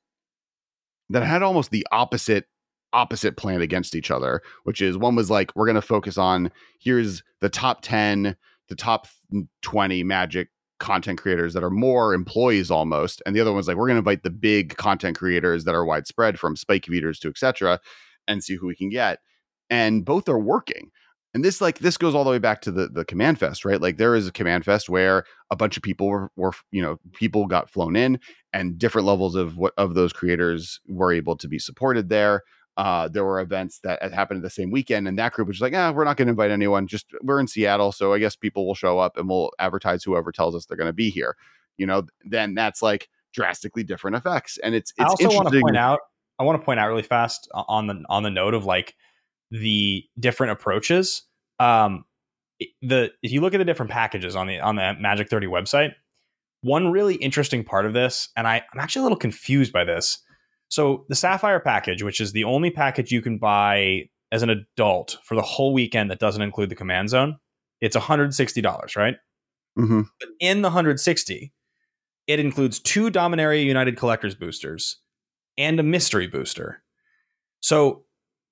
that 1.09 1.23
had 1.23 1.43
almost 1.43 1.71
the 1.71 1.85
opposite 1.91 2.45
opposite 2.93 3.35
plan 3.35 3.61
against 3.61 3.95
each 3.95 4.09
other 4.09 4.41
which 4.63 4.81
is 4.81 4.97
one 4.97 5.15
was 5.15 5.29
like 5.29 5.51
we're 5.55 5.65
going 5.65 5.75
to 5.75 5.81
focus 5.81 6.17
on 6.17 6.49
here's 6.79 7.21
the 7.41 7.49
top 7.49 7.81
10 7.81 8.35
the 8.69 8.75
top 8.75 9.07
20 9.61 10.03
magic 10.03 10.49
content 10.79 11.19
creators 11.19 11.53
that 11.53 11.63
are 11.63 11.69
more 11.69 12.13
employees 12.13 12.71
almost 12.71 13.21
and 13.25 13.35
the 13.35 13.41
other 13.41 13.51
one's 13.51 13.67
like 13.67 13.75
we're 13.75 13.87
going 13.87 13.95
to 13.95 13.99
invite 13.99 14.23
the 14.23 14.29
big 14.29 14.77
content 14.77 15.17
creators 15.17 15.65
that 15.65 15.75
are 15.75 15.85
widespread 15.85 16.39
from 16.39 16.55
Spike 16.55 16.85
Feeders 16.85 17.19
to 17.19 17.27
etc 17.27 17.79
and 18.27 18.43
see 18.43 18.55
who 18.55 18.67
we 18.67 18.75
can 18.75 18.89
get 18.89 19.19
and 19.69 20.05
both 20.05 20.29
are 20.29 20.39
working 20.39 20.91
and 21.37 21.45
this 21.45 21.61
like 21.61 21.77
this 21.77 21.97
goes 21.97 22.15
all 22.15 22.23
the 22.23 22.31
way 22.31 22.39
back 22.39 22.61
to 22.61 22.71
the 22.71 22.87
the 22.87 23.05
command 23.05 23.37
fest 23.37 23.63
right 23.63 23.79
like 23.79 23.97
there 23.97 24.15
is 24.15 24.27
a 24.27 24.31
command 24.31 24.65
fest 24.65 24.89
where 24.89 25.23
a 25.51 25.55
bunch 25.55 25.77
of 25.77 25.83
people 25.83 26.07
were, 26.07 26.31
were 26.35 26.51
you 26.71 26.81
know 26.81 26.97
people 27.13 27.45
got 27.45 27.69
flown 27.69 27.95
in 27.95 28.19
and 28.53 28.79
different 28.79 29.05
levels 29.05 29.35
of 29.35 29.55
what 29.55 29.71
of 29.77 29.93
those 29.93 30.11
creators 30.11 30.79
were 30.87 31.13
able 31.13 31.37
to 31.37 31.47
be 31.47 31.59
supported 31.59 32.09
there 32.09 32.41
uh, 32.75 33.07
there 33.07 33.23
were 33.23 33.39
events 33.39 33.79
that 33.83 34.13
happened 34.13 34.43
the 34.43 34.51
same 34.51 34.69
weekend, 34.69 35.07
and 35.07 35.17
that 35.17 35.33
group 35.33 35.47
was 35.47 35.59
like, 35.59 35.73
"Ah, 35.73 35.91
we're 35.91 36.03
not 36.03 36.15
going 36.15 36.27
to 36.27 36.29
invite 36.29 36.51
anyone. 36.51 36.85
Just 36.85 37.07
we're 37.23 37.39
in 37.39 37.47
Seattle, 37.47 37.91
so 37.91 38.13
I 38.13 38.19
guess 38.19 38.35
people 38.35 38.67
will 38.67 38.75
show 38.75 38.99
up, 38.99 39.17
and 39.17 39.27
we'll 39.27 39.49
advertise 39.57 40.03
whoever 40.03 40.31
tells 40.31 40.53
us 40.53 40.67
they're 40.67 40.77
going 40.77 40.85
to 40.85 40.93
be 40.93 41.09
here." 41.09 41.35
You 41.77 41.87
know, 41.87 42.03
then 42.23 42.53
that's 42.53 42.83
like 42.83 43.09
drastically 43.33 43.83
different 43.83 44.15
effects, 44.15 44.59
and 44.59 44.75
it's. 44.75 44.93
it's 44.95 45.05
I 45.05 45.07
also 45.07 45.35
want 45.35 45.49
to 45.51 45.59
point 45.59 45.75
out. 45.75 46.01
I 46.37 46.43
want 46.43 46.61
to 46.61 46.63
point 46.63 46.79
out 46.79 46.87
really 46.87 47.01
fast 47.01 47.49
on 47.51 47.87
the 47.87 48.03
on 48.09 48.21
the 48.21 48.29
note 48.29 48.53
of 48.53 48.65
like 48.65 48.93
the 49.51 50.03
different 50.19 50.51
approaches. 50.51 51.23
Um, 51.59 52.05
the 52.81 53.11
if 53.21 53.31
you 53.31 53.41
look 53.41 53.53
at 53.53 53.57
the 53.57 53.65
different 53.65 53.91
packages 53.91 54.35
on 54.35 54.47
the 54.47 54.59
on 54.59 54.75
the 54.75 54.95
Magic 54.99 55.29
30 55.29 55.47
website, 55.47 55.93
one 56.61 56.91
really 56.91 57.15
interesting 57.15 57.63
part 57.63 57.85
of 57.85 57.93
this, 57.93 58.29
and 58.35 58.47
I, 58.47 58.63
I'm 58.73 58.79
actually 58.79 59.01
a 59.01 59.03
little 59.03 59.17
confused 59.17 59.71
by 59.71 59.83
this. 59.83 60.19
So 60.69 61.05
the 61.07 61.15
Sapphire 61.15 61.59
package, 61.59 62.03
which 62.03 62.19
is 62.19 62.31
the 62.31 62.43
only 62.43 62.71
package 62.71 63.11
you 63.11 63.21
can 63.21 63.37
buy 63.37 64.09
as 64.31 64.43
an 64.43 64.49
adult 64.49 65.17
for 65.23 65.35
the 65.35 65.41
whole 65.41 65.73
weekend 65.73 66.11
that 66.11 66.19
doesn't 66.19 66.41
include 66.41 66.69
the 66.69 66.75
command 66.75 67.09
zone, 67.09 67.37
it's 67.79 67.95
$160, 67.95 68.95
right? 68.97 69.15
Mm-hmm. 69.79 70.01
But 70.19 70.29
in 70.39 70.61
the 70.61 70.69
160, 70.69 71.53
it 72.25 72.39
includes 72.39 72.79
two 72.79 73.09
Dominaria 73.09 73.63
United 73.63 73.95
Collectors 73.95 74.35
boosters 74.35 74.97
and 75.57 75.79
a 75.79 75.83
mystery 75.83 76.27
booster. 76.27 76.83
So 77.61 78.03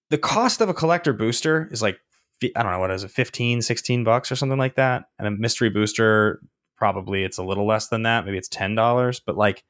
the 0.09 0.17
cost 0.17 0.61
of 0.61 0.69
a 0.69 0.73
collector 0.73 1.13
booster 1.13 1.67
is 1.71 1.81
like 1.81 1.99
I 2.43 2.63
don't 2.63 2.71
know 2.71 2.79
what 2.79 2.91
is 2.91 3.03
it 3.03 3.11
15 3.11 3.61
16 3.61 4.03
bucks 4.03 4.31
or 4.31 4.35
something 4.35 4.59
like 4.59 4.75
that? 4.75 5.05
And 5.17 5.27
a 5.27 5.31
mystery 5.31 5.69
booster 5.69 6.41
probably 6.77 7.23
it's 7.23 7.37
a 7.37 7.43
little 7.43 7.65
less 7.65 7.87
than 7.87 8.03
that 8.03 8.25
maybe 8.25 8.37
it's 8.37 8.49
$10 8.49 9.21
but 9.25 9.37
like 9.37 9.63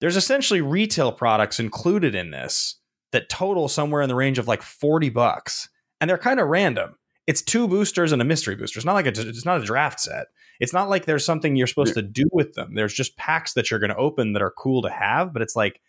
there's 0.00 0.16
essentially 0.16 0.60
retail 0.60 1.12
products 1.12 1.60
included 1.60 2.14
in 2.16 2.32
this 2.32 2.80
that 3.12 3.28
total 3.28 3.68
somewhere 3.68 4.02
in 4.02 4.08
the 4.08 4.14
range 4.14 4.38
of 4.38 4.48
like 4.48 4.62
40 4.62 5.10
bucks 5.10 5.68
and 6.00 6.10
they're 6.10 6.18
kind 6.18 6.40
of 6.40 6.48
random. 6.48 6.96
It's 7.28 7.40
two 7.40 7.68
boosters 7.68 8.10
and 8.10 8.20
a 8.20 8.24
mystery 8.24 8.56
booster. 8.56 8.80
It's 8.80 8.84
not 8.84 8.94
like 8.94 9.06
a, 9.06 9.10
it's 9.10 9.44
not 9.44 9.62
a 9.62 9.64
draft 9.64 10.00
set. 10.00 10.26
It's 10.58 10.72
not 10.72 10.88
like 10.88 11.04
there's 11.04 11.24
something 11.24 11.54
you're 11.54 11.68
supposed 11.68 11.94
to 11.94 12.02
do 12.02 12.24
with 12.32 12.54
them. 12.54 12.74
There's 12.74 12.92
just 12.92 13.16
packs 13.16 13.52
that 13.52 13.70
you're 13.70 13.78
going 13.78 13.90
to 13.90 13.96
open 13.96 14.32
that 14.32 14.42
are 14.42 14.50
cool 14.50 14.82
to 14.82 14.90
have 14.90 15.32
but 15.32 15.42
it's 15.42 15.54
like 15.54 15.80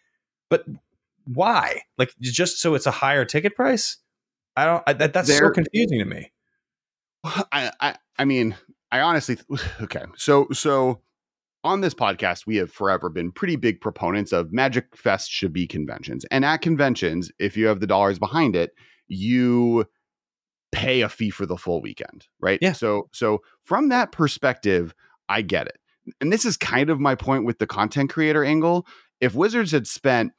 but 0.49 0.63
why? 1.25 1.81
Like 1.97 2.13
just 2.19 2.59
so 2.59 2.75
it's 2.75 2.85
a 2.85 2.91
higher 2.91 3.25
ticket 3.25 3.55
price 3.55 3.97
i 4.55 4.65
don't 4.65 4.83
I, 4.87 4.93
that, 4.93 5.13
that's 5.13 5.35
so 5.35 5.49
confusing 5.51 5.99
to 5.99 6.05
me 6.05 6.31
I, 7.23 7.71
I 7.79 7.95
I 8.17 8.25
mean, 8.25 8.55
I 8.91 9.01
honestly 9.01 9.37
okay. 9.81 10.03
So 10.15 10.47
so 10.51 11.01
on 11.63 11.81
this 11.81 11.93
podcast, 11.93 12.45
we 12.45 12.57
have 12.57 12.71
forever 12.71 13.09
been 13.09 13.31
pretty 13.31 13.55
big 13.55 13.79
proponents 13.79 14.33
of 14.33 14.51
Magic 14.51 14.95
Fest 14.95 15.31
should 15.31 15.53
be 15.53 15.65
conventions. 15.65 16.25
And 16.29 16.43
at 16.43 16.57
conventions, 16.57 17.31
if 17.39 17.55
you 17.55 17.67
have 17.67 17.79
the 17.79 17.87
dollars 17.87 18.19
behind 18.19 18.55
it, 18.55 18.71
you 19.07 19.85
pay 20.73 21.01
a 21.01 21.09
fee 21.09 21.29
for 21.29 21.45
the 21.45 21.57
full 21.57 21.81
weekend, 21.81 22.27
right? 22.39 22.59
Yeah. 22.61 22.73
So 22.73 23.09
so 23.11 23.41
from 23.63 23.89
that 23.89 24.11
perspective, 24.11 24.93
I 25.29 25.41
get 25.41 25.67
it. 25.67 25.77
And 26.19 26.33
this 26.33 26.43
is 26.43 26.57
kind 26.57 26.89
of 26.89 26.99
my 26.99 27.15
point 27.15 27.45
with 27.45 27.59
the 27.59 27.67
content 27.67 28.09
creator 28.09 28.43
angle. 28.43 28.85
If 29.21 29.35
Wizards 29.35 29.71
had 29.71 29.87
spent 29.87 30.33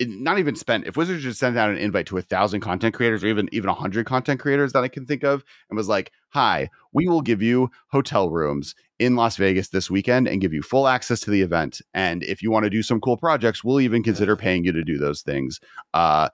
not 0.00 0.38
even 0.40 0.56
spent 0.56 0.86
if 0.86 0.96
wizards 0.96 1.22
just 1.22 1.38
sent 1.38 1.56
out 1.56 1.70
an 1.70 1.76
invite 1.76 2.06
to 2.06 2.18
a 2.18 2.22
thousand 2.22 2.60
content 2.60 2.94
creators 2.94 3.22
or 3.22 3.28
even 3.28 3.48
even 3.52 3.70
a 3.70 3.74
hundred 3.74 4.06
content 4.06 4.40
creators 4.40 4.72
that 4.72 4.82
i 4.82 4.88
can 4.88 5.06
think 5.06 5.22
of 5.22 5.44
and 5.70 5.76
was 5.76 5.88
like 5.88 6.10
hi 6.30 6.68
we 6.92 7.06
will 7.06 7.20
give 7.20 7.40
you 7.40 7.70
hotel 7.92 8.28
rooms 8.28 8.74
in 8.98 9.16
las 9.16 9.36
vegas 9.36 9.68
this 9.68 9.90
weekend 9.90 10.26
and 10.26 10.40
give 10.40 10.52
you 10.52 10.62
full 10.62 10.88
access 10.88 11.20
to 11.20 11.30
the 11.30 11.42
event. 11.42 11.80
And 11.94 12.22
if 12.24 12.42
you 12.42 12.50
want 12.50 12.64
to 12.64 12.70
do 12.70 12.82
some 12.82 13.00
cool 13.00 13.16
projects 13.16 13.62
we'll 13.62 13.80
even 13.80 14.02
consider 14.02 14.36
paying 14.36 14.64
you 14.64 14.72
to 14.72 14.84
do 14.84 14.98
those 14.98 15.22
things. 15.22 15.60
Uh 15.94 16.28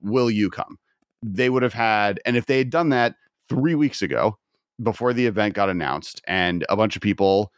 will 0.00 0.30
you 0.30 0.50
come? 0.50 0.78
They 1.22 1.50
would 1.50 1.62
have 1.62 1.74
had 1.74 2.20
and 2.24 2.36
if 2.36 2.46
they 2.46 2.58
had 2.58 2.70
done 2.70 2.90
that 2.90 3.16
three 3.48 3.74
weeks 3.74 4.02
ago 4.02 4.38
before 4.82 5.12
the 5.12 5.26
event 5.26 5.54
got 5.54 5.68
announced 5.68 6.20
and 6.26 6.64
a 6.68 6.76
bunch 6.76 6.96
of 6.96 7.02
people 7.02 7.52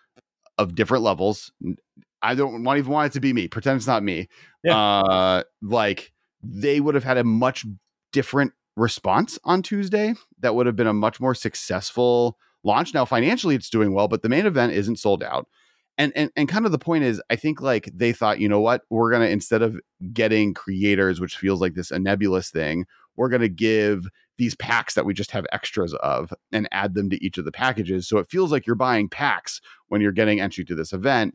of 0.59 0.75
different 0.75 1.05
levels 1.05 1.53
i 2.27 2.35
don't 2.35 2.65
want 2.65 2.79
even 2.79 2.93
want 2.93 3.07
it 3.07 3.13
to 3.15 3.21
be 3.21 3.33
me. 3.33 3.49
Pretend 3.49 3.77
it's 3.77 3.87
not 3.87 4.03
me. 4.03 4.29
Uh 4.69 5.43
like 5.63 6.13
they 6.43 6.81
would 6.81 6.95
have 6.95 7.05
had 7.05 7.19
a 7.19 7.25
much 7.25 7.65
different 8.13 8.53
response 8.77 9.39
on 9.45 9.63
Tuesday 9.63 10.15
that 10.41 10.55
would 10.55 10.67
have 10.67 10.77
been 10.77 10.87
a 10.87 10.93
much 10.93 11.21
more 11.21 11.35
successful 11.35 12.39
launch. 12.65 12.93
Now 12.93 13.05
financially 13.05 13.55
it's 13.55 13.71
doing 13.71 13.93
well 13.93 14.09
but 14.09 14.23
the 14.23 14.29
main 14.29 14.47
event 14.47 14.73
isn't 14.73 14.99
sold 14.99 15.23
out. 15.23 15.47
And 15.99 16.13
and 16.15 16.31
and 16.37 16.49
kind 16.49 16.67
of 16.67 16.73
the 16.73 16.79
point 16.79 17.05
is 17.05 17.23
I 17.31 17.37
think 17.37 17.61
like 17.61 17.89
they 17.95 18.13
thought 18.13 18.41
you 18.41 18.49
know 18.49 18.61
what? 18.61 18.83
We're 18.91 19.11
going 19.11 19.23
to 19.23 19.31
instead 19.31 19.63
of 19.63 19.79
getting 20.13 20.53
creators 20.53 21.21
which 21.21 21.37
feels 21.37 21.61
like 21.61 21.75
this 21.75 21.91
a 21.91 21.99
nebulous 21.99 22.51
thing 22.51 22.87
we're 23.17 23.29
going 23.29 23.43
to 23.43 23.49
give 23.49 24.09
these 24.39 24.55
packs 24.55 24.95
that 24.95 25.07
we 25.07 25.15
just 25.15 25.31
have 25.31 25.47
extras 25.53 25.95
of 25.95 26.33
and 26.53 26.69
add 26.71 26.95
them 26.95 27.09
to 27.11 27.25
each 27.25 27.39
of 27.39 27.45
the 27.45 27.53
packages. 27.53 28.07
So 28.07 28.19
it 28.19 28.31
feels 28.31 28.53
like 28.53 28.67
you're 28.67 28.77
buying 28.77 29.09
packs 29.09 29.61
when 29.89 30.01
you're 30.01 30.13
getting 30.13 30.41
entry 30.41 30.65
to 30.67 30.75
this 30.75 30.93
event 30.93 31.35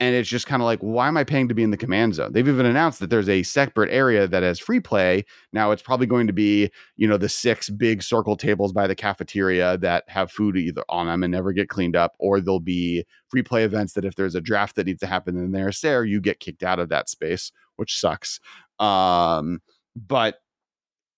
and 0.00 0.14
it's 0.16 0.28
just 0.28 0.46
kind 0.46 0.62
of 0.62 0.66
like 0.66 0.80
why 0.80 1.06
am 1.06 1.16
i 1.18 1.22
paying 1.22 1.46
to 1.46 1.54
be 1.54 1.62
in 1.62 1.70
the 1.70 1.76
command 1.76 2.14
zone? 2.14 2.32
They've 2.32 2.48
even 2.48 2.66
announced 2.66 2.98
that 3.00 3.10
there's 3.10 3.28
a 3.28 3.42
separate 3.42 3.90
area 3.92 4.26
that 4.26 4.42
has 4.42 4.58
free 4.58 4.80
play. 4.80 5.24
Now 5.52 5.70
it's 5.70 5.82
probably 5.82 6.06
going 6.06 6.26
to 6.26 6.32
be 6.32 6.70
you 6.96 7.06
know 7.06 7.18
the 7.18 7.28
six 7.28 7.68
big 7.68 8.02
circle 8.02 8.36
tables 8.36 8.72
by 8.72 8.86
the 8.86 8.96
cafeteria 8.96 9.76
that 9.78 10.04
have 10.08 10.32
food 10.32 10.56
either 10.56 10.82
on 10.88 11.06
them 11.06 11.22
and 11.22 11.30
never 11.30 11.52
get 11.52 11.68
cleaned 11.68 11.94
up 11.94 12.14
or 12.18 12.40
there'll 12.40 12.60
be 12.60 13.04
free 13.28 13.42
play 13.42 13.62
events 13.64 13.92
that 13.92 14.04
if 14.04 14.16
there's 14.16 14.34
a 14.34 14.40
draft 14.40 14.74
that 14.76 14.86
needs 14.86 15.00
to 15.00 15.06
happen 15.06 15.36
in 15.36 15.52
there 15.52 15.70
there 15.82 16.04
you 16.04 16.20
get 16.20 16.40
kicked 16.40 16.62
out 16.62 16.78
of 16.80 16.88
that 16.88 17.08
space 17.08 17.52
which 17.76 17.98
sucks. 17.98 18.40
Um 18.78 19.60
but 19.94 20.36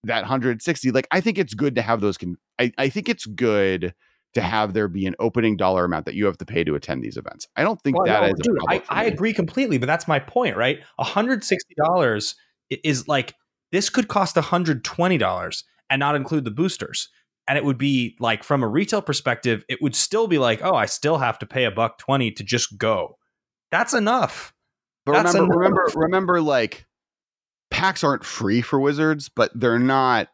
that 0.04 0.22
160 0.22 0.90
like 0.90 1.06
i 1.12 1.20
think 1.20 1.38
it's 1.38 1.54
good 1.54 1.76
to 1.76 1.82
have 1.82 2.00
those 2.00 2.18
con- 2.18 2.36
I, 2.58 2.72
I 2.76 2.88
think 2.88 3.08
it's 3.08 3.24
good 3.24 3.94
to 4.34 4.40
mm. 4.40 4.44
have 4.44 4.72
there 4.72 4.88
be 4.88 5.06
an 5.06 5.14
opening 5.18 5.56
dollar 5.56 5.84
amount 5.84 6.06
that 6.06 6.14
you 6.14 6.26
have 6.26 6.38
to 6.38 6.44
pay 6.44 6.64
to 6.64 6.74
attend 6.74 7.02
these 7.02 7.16
events 7.16 7.46
i 7.56 7.62
don't 7.62 7.80
think 7.82 7.96
Well, 7.96 8.06
that 8.06 8.20
no, 8.22 8.26
is 8.28 8.34
dude, 8.42 8.56
problem 8.56 8.82
I, 8.88 9.02
I 9.02 9.04
agree 9.04 9.32
completely, 9.32 9.78
but 9.78 9.86
that's 9.86 10.08
my 10.08 10.18
point, 10.18 10.56
right? 10.56 10.80
$160 11.00 12.34
is 12.70 13.08
like 13.08 13.34
this 13.70 13.90
could 13.90 14.08
cost 14.08 14.36
$120 14.36 15.64
and 15.90 16.00
not 16.00 16.14
include 16.14 16.44
the 16.44 16.50
boosters. 16.50 17.08
And 17.48 17.58
it 17.58 17.64
would 17.64 17.78
be 17.78 18.16
like 18.20 18.44
from 18.44 18.62
a 18.62 18.68
retail 18.68 19.02
perspective, 19.02 19.64
it 19.68 19.82
would 19.82 19.96
still 19.96 20.28
be 20.28 20.38
like, 20.38 20.60
oh, 20.62 20.74
I 20.74 20.86
still 20.86 21.18
have 21.18 21.38
to 21.40 21.46
pay 21.46 21.64
a 21.64 21.70
buck 21.70 21.98
20 21.98 22.30
to 22.32 22.44
just 22.44 22.78
go. 22.78 23.18
That's 23.70 23.94
enough. 23.94 24.54
But 25.04 25.12
That's 25.12 25.34
remember, 25.34 25.56
remember, 25.56 25.86
remember, 25.94 26.40
like 26.40 26.86
packs 27.70 28.04
aren't 28.04 28.24
free 28.24 28.62
for 28.62 28.78
wizards, 28.78 29.28
but 29.28 29.50
they're 29.54 29.78
not. 29.78 30.28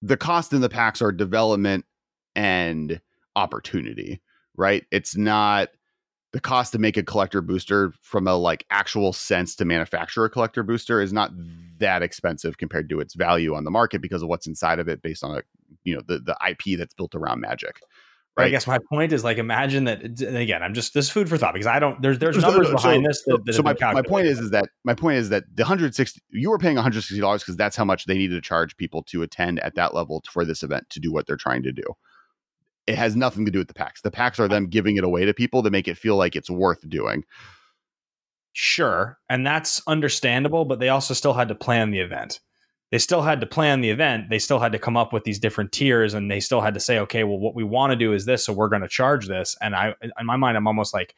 The 0.00 0.16
cost 0.16 0.52
in 0.52 0.60
the 0.60 0.68
packs 0.68 1.02
are 1.02 1.10
development 1.10 1.84
and 2.34 3.00
opportunity, 3.36 4.20
right? 4.56 4.84
It's 4.90 5.16
not 5.16 5.68
the 6.32 6.40
cost 6.40 6.72
to 6.72 6.78
make 6.78 6.96
a 6.96 7.02
collector 7.02 7.42
booster 7.42 7.92
from 8.00 8.26
a 8.26 8.34
like 8.34 8.64
actual 8.70 9.12
sense 9.12 9.54
to 9.56 9.64
manufacture 9.64 10.24
a 10.24 10.30
collector 10.30 10.62
booster 10.62 11.00
is 11.00 11.12
not 11.12 11.30
that 11.78 12.02
expensive 12.02 12.56
compared 12.56 12.88
to 12.88 13.00
its 13.00 13.14
value 13.14 13.54
on 13.54 13.64
the 13.64 13.70
market 13.70 14.00
because 14.00 14.22
of 14.22 14.28
what's 14.28 14.46
inside 14.46 14.78
of 14.78 14.88
it 14.88 15.02
based 15.02 15.22
on 15.22 15.36
a 15.36 15.42
you 15.84 15.94
know 15.94 16.02
the 16.06 16.18
the 16.18 16.36
IP 16.48 16.78
that's 16.78 16.94
built 16.94 17.14
around 17.14 17.40
magic. 17.40 17.80
But 18.34 18.46
I 18.46 18.48
guess 18.48 18.66
my 18.66 18.78
point 18.90 19.12
is 19.12 19.24
like 19.24 19.36
imagine 19.36 19.84
that 19.84 20.02
again, 20.22 20.62
I'm 20.62 20.72
just 20.72 20.94
this 20.94 21.04
is 21.06 21.10
food 21.10 21.28
for 21.28 21.36
thought 21.36 21.52
because 21.52 21.66
I 21.66 21.78
don't 21.78 22.00
there's 22.00 22.18
there's 22.18 22.40
So- 22.40 22.48
numbers 22.48 22.68
so- 22.68 22.72
behind 22.76 23.04
this 23.04 23.22
that, 23.26 23.44
that 23.44 23.52
so 23.52 23.62
my, 23.62 23.74
my 23.92 24.00
point 24.00 24.26
is 24.26 24.38
is 24.38 24.50
that 24.52 24.70
my 24.84 24.94
point 24.94 25.18
is 25.18 25.28
that 25.28 25.44
the 25.54 25.64
160 25.64 26.22
you 26.30 26.48
were 26.48 26.58
paying 26.58 26.76
160 26.76 27.20
dollars 27.20 27.42
because 27.42 27.58
that's 27.58 27.76
how 27.76 27.84
much 27.84 28.06
they 28.06 28.16
needed 28.16 28.34
to 28.34 28.40
charge 28.40 28.74
people 28.78 29.02
to 29.04 29.22
attend 29.22 29.60
at 29.60 29.74
that 29.74 29.92
level 29.94 30.22
for 30.30 30.46
this 30.46 30.62
event 30.62 30.88
to 30.88 30.98
do 31.00 31.12
what 31.12 31.26
they're 31.26 31.36
trying 31.36 31.62
to 31.64 31.72
do 31.72 31.82
it 32.86 32.96
has 32.96 33.14
nothing 33.14 33.44
to 33.44 33.50
do 33.50 33.58
with 33.58 33.68
the 33.68 33.74
packs 33.74 34.00
the 34.02 34.10
packs 34.10 34.38
are 34.38 34.48
them 34.48 34.66
giving 34.66 34.96
it 34.96 35.04
away 35.04 35.24
to 35.24 35.34
people 35.34 35.62
to 35.62 35.70
make 35.70 35.88
it 35.88 35.96
feel 35.96 36.16
like 36.16 36.36
it's 36.36 36.50
worth 36.50 36.88
doing 36.88 37.24
Sure. 38.52 39.18
And 39.28 39.46
that's 39.46 39.82
understandable, 39.86 40.64
but 40.64 40.78
they 40.78 40.90
also 40.90 41.14
still 41.14 41.32
had 41.32 41.48
to 41.48 41.54
plan 41.54 41.90
the 41.90 42.00
event. 42.00 42.40
They 42.90 42.98
still 42.98 43.22
had 43.22 43.40
to 43.40 43.46
plan 43.46 43.80
the 43.80 43.88
event. 43.88 44.28
They 44.28 44.38
still 44.38 44.58
had 44.58 44.72
to 44.72 44.78
come 44.78 44.98
up 44.98 45.14
with 45.14 45.24
these 45.24 45.38
different 45.38 45.72
tiers 45.72 46.12
and 46.12 46.30
they 46.30 46.40
still 46.40 46.60
had 46.60 46.74
to 46.74 46.80
say, 46.80 46.98
okay, 47.00 47.24
well, 47.24 47.38
what 47.38 47.54
we 47.54 47.64
want 47.64 47.92
to 47.92 47.96
do 47.96 48.12
is 48.12 48.26
this. 48.26 48.44
So 48.44 48.52
we're 48.52 48.68
going 48.68 48.82
to 48.82 48.88
charge 48.88 49.26
this. 49.26 49.56
And 49.62 49.74
I, 49.74 49.94
in 50.02 50.26
my 50.26 50.36
mind, 50.36 50.58
I'm 50.58 50.66
almost 50.66 50.92
like, 50.92 51.14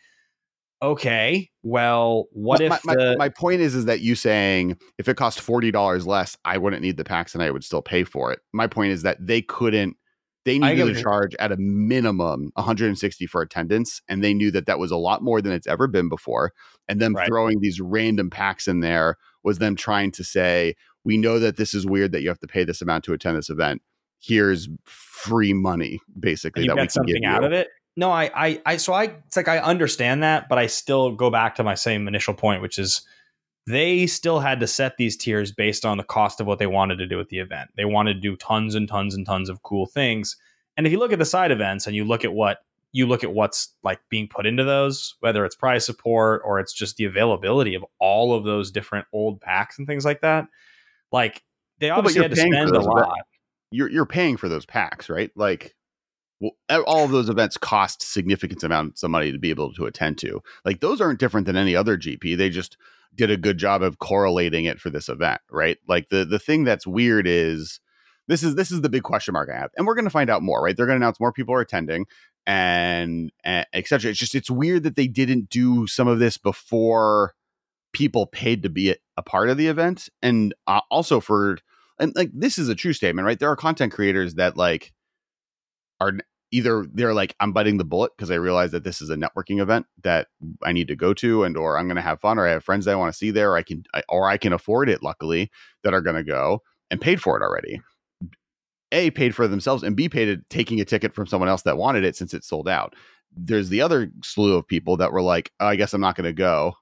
okay, 0.80 1.50
well, 1.64 2.26
what 2.30 2.60
my, 2.60 2.66
if 2.66 2.84
my, 2.84 2.94
the, 2.94 3.16
my 3.18 3.28
point 3.28 3.60
is 3.60 3.74
is 3.74 3.86
that 3.86 4.00
you 4.00 4.14
saying 4.14 4.78
if 4.98 5.08
it 5.08 5.16
cost 5.16 5.40
$40 5.40 6.06
less 6.06 6.36
i 6.44 6.58
wouldn't 6.58 6.82
need 6.82 6.98
the 6.98 7.04
packs 7.04 7.32
and 7.32 7.42
i 7.42 7.50
would 7.50 7.64
still 7.64 7.80
pay 7.80 8.04
for 8.04 8.32
it 8.32 8.40
my 8.52 8.66
point 8.66 8.92
is 8.92 9.00
that 9.02 9.16
they 9.24 9.40
couldn't 9.40 9.96
they 10.44 10.58
needed 10.58 10.94
to 10.94 11.02
charge 11.02 11.34
at 11.36 11.52
a 11.52 11.56
minimum 11.56 12.50
160 12.54 13.26
for 13.26 13.42
attendance 13.42 14.02
and 14.08 14.22
they 14.22 14.34
knew 14.34 14.50
that 14.50 14.66
that 14.66 14.78
was 14.78 14.90
a 14.90 14.96
lot 14.96 15.22
more 15.22 15.40
than 15.40 15.52
it's 15.52 15.66
ever 15.66 15.86
been 15.86 16.08
before 16.08 16.52
and 16.88 17.00
them 17.00 17.14
Right. 17.14 17.26
throwing 17.26 17.60
these 17.60 17.80
random 17.80 18.30
packs 18.30 18.68
in 18.68 18.80
there 18.80 19.16
was 19.42 19.58
them 19.58 19.76
trying 19.76 20.10
to 20.12 20.24
say 20.24 20.74
we 21.04 21.16
know 21.16 21.38
that 21.38 21.56
this 21.56 21.74
is 21.74 21.86
weird 21.86 22.12
that 22.12 22.22
you 22.22 22.28
have 22.28 22.40
to 22.40 22.46
pay 22.46 22.64
this 22.64 22.82
amount 22.82 23.04
to 23.04 23.12
attend 23.12 23.36
this 23.36 23.50
event 23.50 23.82
here's 24.20 24.68
free 24.84 25.52
money 25.52 26.00
basically 26.18 26.62
you 26.62 26.68
that 26.68 26.76
we 26.76 26.82
can 26.82 26.90
something 26.90 27.24
out 27.24 27.42
you. 27.42 27.46
of 27.46 27.52
it? 27.52 27.68
No, 27.96 28.10
I, 28.10 28.30
I, 28.34 28.62
I, 28.66 28.76
so 28.78 28.92
I, 28.92 29.04
it's 29.04 29.36
like 29.36 29.46
I 29.46 29.58
understand 29.58 30.24
that, 30.24 30.48
but 30.48 30.58
I 30.58 30.66
still 30.66 31.12
go 31.12 31.30
back 31.30 31.54
to 31.56 31.62
my 31.62 31.76
same 31.76 32.08
initial 32.08 32.34
point, 32.34 32.60
which 32.60 32.76
is 32.76 33.02
they 33.66 34.06
still 34.06 34.40
had 34.40 34.60
to 34.60 34.66
set 34.66 34.96
these 34.96 35.16
tiers 35.16 35.52
based 35.52 35.84
on 35.84 35.96
the 35.96 36.04
cost 36.04 36.40
of 36.40 36.46
what 36.46 36.58
they 36.58 36.66
wanted 36.66 36.96
to 36.96 37.06
do 37.06 37.18
at 37.18 37.28
the 37.28 37.38
event. 37.38 37.70
They 37.76 37.84
wanted 37.84 38.14
to 38.14 38.20
do 38.20 38.36
tons 38.36 38.74
and 38.74 38.88
tons 38.88 39.14
and 39.14 39.24
tons 39.24 39.48
of 39.48 39.62
cool 39.62 39.86
things. 39.86 40.36
And 40.76 40.86
if 40.86 40.92
you 40.92 40.98
look 40.98 41.12
at 41.12 41.18
the 41.18 41.24
side 41.24 41.50
events 41.50 41.86
and 41.86 41.96
you 41.96 42.04
look 42.04 42.24
at 42.24 42.32
what 42.32 42.58
you 42.92 43.06
look 43.06 43.24
at 43.24 43.32
what's 43.32 43.74
like 43.82 44.00
being 44.08 44.28
put 44.28 44.46
into 44.46 44.62
those, 44.62 45.16
whether 45.20 45.44
it's 45.44 45.56
prize 45.56 45.84
support 45.84 46.42
or 46.44 46.60
it's 46.60 46.72
just 46.72 46.96
the 46.96 47.04
availability 47.04 47.74
of 47.74 47.84
all 47.98 48.34
of 48.34 48.44
those 48.44 48.70
different 48.70 49.06
old 49.12 49.40
packs 49.40 49.78
and 49.78 49.86
things 49.86 50.04
like 50.04 50.20
that, 50.20 50.46
like 51.10 51.42
they 51.80 51.90
obviously 51.90 52.18
you're 52.18 52.24
had 52.24 52.30
to 52.30 52.36
spend 52.36 52.54
a 52.54 52.72
those 52.72 52.86
events. 52.86 52.86
lot. 52.86 53.18
you're 53.70 53.90
you're 53.90 54.06
paying 54.06 54.36
for 54.36 54.48
those 54.48 54.66
packs, 54.66 55.08
right? 55.08 55.30
Like 55.34 55.74
well, 56.38 56.52
all 56.86 57.04
of 57.04 57.10
those 57.10 57.28
events 57.28 57.56
cost 57.56 58.02
significant 58.02 58.62
amounts 58.62 59.02
of 59.02 59.10
money 59.10 59.32
to 59.32 59.38
be 59.38 59.50
able 59.50 59.72
to 59.72 59.86
attend 59.86 60.18
to. 60.18 60.42
Like 60.64 60.80
those 60.80 61.00
aren't 61.00 61.18
different 61.18 61.46
than 61.46 61.56
any 61.56 61.74
other 61.74 61.96
GP. 61.96 62.36
They 62.36 62.50
just 62.50 62.76
did 63.14 63.30
a 63.30 63.36
good 63.36 63.58
job 63.58 63.82
of 63.82 63.98
correlating 63.98 64.64
it 64.64 64.80
for 64.80 64.90
this 64.90 65.08
event, 65.08 65.40
right? 65.50 65.78
Like 65.88 66.08
the 66.08 66.24
the 66.24 66.38
thing 66.38 66.64
that's 66.64 66.86
weird 66.86 67.26
is 67.26 67.80
this 68.28 68.42
is 68.42 68.54
this 68.54 68.70
is 68.70 68.80
the 68.80 68.88
big 68.88 69.02
question 69.02 69.32
mark 69.32 69.48
I 69.52 69.58
have, 69.58 69.70
and 69.76 69.86
we're 69.86 69.94
going 69.94 70.04
to 70.04 70.10
find 70.10 70.30
out 70.30 70.42
more, 70.42 70.62
right? 70.62 70.76
They're 70.76 70.86
going 70.86 70.98
to 70.98 71.04
announce 71.04 71.20
more 71.20 71.32
people 71.32 71.54
are 71.54 71.60
attending, 71.60 72.06
and, 72.46 73.32
and 73.44 73.66
etc. 73.72 74.10
It's 74.10 74.18
just 74.18 74.34
it's 74.34 74.50
weird 74.50 74.82
that 74.84 74.96
they 74.96 75.06
didn't 75.06 75.50
do 75.50 75.86
some 75.86 76.08
of 76.08 76.18
this 76.18 76.38
before 76.38 77.34
people 77.92 78.26
paid 78.26 78.62
to 78.62 78.68
be 78.68 78.90
a, 78.90 78.96
a 79.16 79.22
part 79.22 79.50
of 79.50 79.56
the 79.56 79.68
event, 79.68 80.08
and 80.22 80.54
uh, 80.66 80.80
also 80.90 81.20
for 81.20 81.58
and 81.98 82.12
like 82.16 82.30
this 82.32 82.58
is 82.58 82.68
a 82.68 82.74
true 82.74 82.92
statement, 82.92 83.26
right? 83.26 83.38
There 83.38 83.50
are 83.50 83.56
content 83.56 83.92
creators 83.92 84.34
that 84.34 84.56
like 84.56 84.92
are 86.00 86.12
either 86.54 86.86
they're 86.94 87.14
like 87.14 87.34
i'm 87.40 87.52
biting 87.52 87.78
the 87.78 87.84
bullet 87.84 88.12
because 88.16 88.30
i 88.30 88.34
realize 88.34 88.70
that 88.70 88.84
this 88.84 89.02
is 89.02 89.10
a 89.10 89.16
networking 89.16 89.60
event 89.60 89.86
that 90.02 90.28
i 90.62 90.72
need 90.72 90.88
to 90.88 90.96
go 90.96 91.12
to 91.12 91.42
and 91.42 91.56
or 91.56 91.76
i'm 91.76 91.86
going 91.86 91.96
to 91.96 92.02
have 92.02 92.20
fun 92.20 92.38
or 92.38 92.46
i 92.46 92.50
have 92.50 92.64
friends 92.64 92.84
that 92.84 92.92
i 92.92 92.96
want 92.96 93.12
to 93.12 93.18
see 93.18 93.30
there 93.30 93.50
or 93.52 93.56
i 93.56 93.62
can 93.62 93.82
I, 93.92 94.02
or 94.08 94.28
i 94.28 94.36
can 94.36 94.52
afford 94.52 94.88
it 94.88 95.02
luckily 95.02 95.50
that 95.82 95.94
are 95.94 96.00
going 96.00 96.16
to 96.16 96.24
go 96.24 96.62
and 96.90 97.00
paid 97.00 97.20
for 97.20 97.36
it 97.36 97.42
already. 97.42 97.80
A 98.92 99.10
paid 99.10 99.34
for 99.34 99.48
themselves 99.48 99.82
and 99.82 99.96
b 99.96 100.08
paid 100.08 100.28
it 100.28 100.48
taking 100.50 100.80
a 100.80 100.84
ticket 100.84 101.14
from 101.14 101.26
someone 101.26 101.48
else 101.48 101.62
that 101.62 101.76
wanted 101.76 102.04
it 102.04 102.16
since 102.16 102.32
it 102.32 102.44
sold 102.44 102.68
out. 102.68 102.94
There's 103.36 103.68
the 103.68 103.80
other 103.80 104.10
slew 104.22 104.56
of 104.56 104.68
people 104.68 104.96
that 104.98 105.12
were 105.12 105.22
like 105.22 105.52
oh, 105.60 105.66
i 105.66 105.76
guess 105.76 105.92
i'm 105.92 106.00
not 106.00 106.16
going 106.16 106.24
to 106.24 106.32
go. 106.32 106.74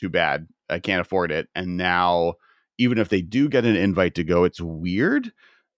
Too 0.00 0.08
bad. 0.08 0.46
I 0.70 0.78
can't 0.78 1.00
afford 1.00 1.32
it. 1.32 1.48
And 1.54 1.76
now 1.76 2.34
even 2.78 2.98
if 2.98 3.08
they 3.08 3.22
do 3.22 3.48
get 3.48 3.64
an 3.64 3.76
invite 3.76 4.14
to 4.16 4.24
go 4.24 4.44
it's 4.44 4.60
weird. 4.60 5.32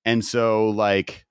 And 0.05 0.25
so 0.25 0.69
like 0.69 1.26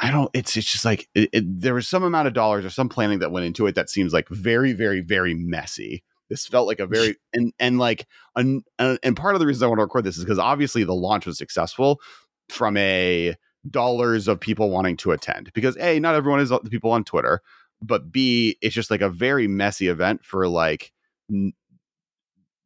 I 0.00 0.10
don't. 0.10 0.30
It's 0.32 0.56
it's 0.56 0.70
just 0.70 0.84
like 0.84 1.08
it, 1.14 1.28
it, 1.32 1.60
there 1.60 1.74
was 1.74 1.86
some 1.86 2.02
amount 2.02 2.26
of 2.26 2.32
dollars 2.32 2.64
or 2.64 2.70
some 2.70 2.88
planning 2.88 3.18
that 3.18 3.32
went 3.32 3.44
into 3.44 3.66
it 3.66 3.74
that 3.74 3.90
seems 3.90 4.12
like 4.12 4.28
very 4.28 4.72
very 4.72 5.00
very 5.00 5.34
messy. 5.34 6.02
This 6.30 6.46
felt 6.46 6.66
like 6.66 6.80
a 6.80 6.86
very 6.86 7.16
and 7.34 7.52
and 7.58 7.78
like 7.78 8.06
an, 8.34 8.62
uh, 8.78 8.96
and 9.02 9.16
part 9.16 9.34
of 9.34 9.40
the 9.40 9.46
reason 9.46 9.64
I 9.64 9.68
want 9.68 9.78
to 9.78 9.82
record 9.84 10.04
this 10.04 10.16
is 10.16 10.24
because 10.24 10.38
obviously 10.38 10.84
the 10.84 10.94
launch 10.94 11.26
was 11.26 11.36
successful 11.36 12.00
from 12.48 12.76
a 12.78 13.36
dollars 13.68 14.26
of 14.26 14.40
people 14.40 14.70
wanting 14.70 14.96
to 14.96 15.12
attend 15.12 15.52
because 15.52 15.76
a 15.76 16.00
not 16.00 16.14
everyone 16.14 16.40
is 16.40 16.48
the 16.48 16.60
people 16.70 16.92
on 16.92 17.04
Twitter, 17.04 17.42
but 17.82 18.10
b 18.10 18.56
it's 18.62 18.74
just 18.74 18.90
like 18.90 19.02
a 19.02 19.10
very 19.10 19.46
messy 19.46 19.88
event 19.88 20.24
for 20.24 20.48
like 20.48 20.92
n- 21.30 21.52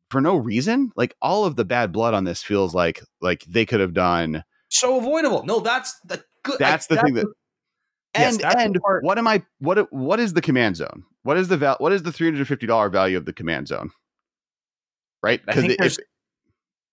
for 0.08 0.20
no 0.20 0.36
reason. 0.36 0.92
Like 0.94 1.16
all 1.20 1.44
of 1.44 1.56
the 1.56 1.64
bad 1.64 1.90
blood 1.90 2.14
on 2.14 2.22
this 2.22 2.44
feels 2.44 2.74
like 2.74 3.02
like 3.20 3.44
they 3.48 3.66
could 3.66 3.80
have 3.80 3.94
done 3.94 4.44
so 4.74 4.98
avoidable. 4.98 5.44
No, 5.44 5.60
that's 5.60 5.98
the 6.00 6.22
good. 6.42 6.58
That's 6.58 6.86
I, 6.90 6.94
the 6.94 7.02
thing 7.02 7.14
that. 7.14 7.26
And 8.16 8.40
yes, 8.40 8.54
and 8.56 8.78
what 9.02 9.18
am 9.18 9.26
I? 9.26 9.42
What 9.58 9.92
what 9.92 10.20
is 10.20 10.34
the 10.34 10.40
command 10.40 10.76
zone? 10.76 11.04
What 11.24 11.36
is 11.36 11.48
the 11.48 11.56
val? 11.56 11.76
What 11.78 11.92
is 11.92 12.04
the 12.04 12.12
three 12.12 12.28
hundred 12.28 12.46
fifty 12.46 12.66
dollar 12.66 12.88
value 12.88 13.16
of 13.16 13.24
the 13.24 13.32
command 13.32 13.68
zone? 13.68 13.90
Right? 15.22 15.44
Because 15.44 15.64
it, 15.64 16.06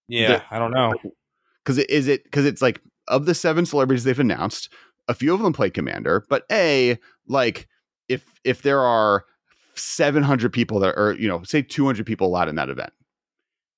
yeah, 0.08 0.28
the, 0.28 0.44
I 0.50 0.58
don't 0.58 0.72
know. 0.72 0.94
Because 1.64 1.78
it 1.78 1.90
is 1.90 2.08
it 2.08 2.24
because 2.24 2.46
it's 2.46 2.62
like 2.62 2.82
of 3.08 3.28
the 3.28 3.36
seven 3.36 3.68
celebrities 3.68 4.04
they've 4.04 4.20
announced, 4.20 4.74
a 5.08 5.14
few 5.14 5.34
of 5.34 5.42
them 5.42 5.54
play 5.54 5.70
commander, 5.70 6.26
but 6.28 6.44
a 6.52 6.98
like 7.28 7.68
if 8.10 8.26
if 8.44 8.64
there 8.64 8.82
are 8.82 9.26
700 9.76 10.52
people 10.52 10.80
that 10.80 10.98
are 10.98 11.14
you 11.14 11.28
know 11.28 11.44
say 11.44 11.62
200 11.62 12.06
people 12.06 12.28
allowed 12.28 12.50
in 12.50 12.56
that 12.56 12.70
event 12.70 12.92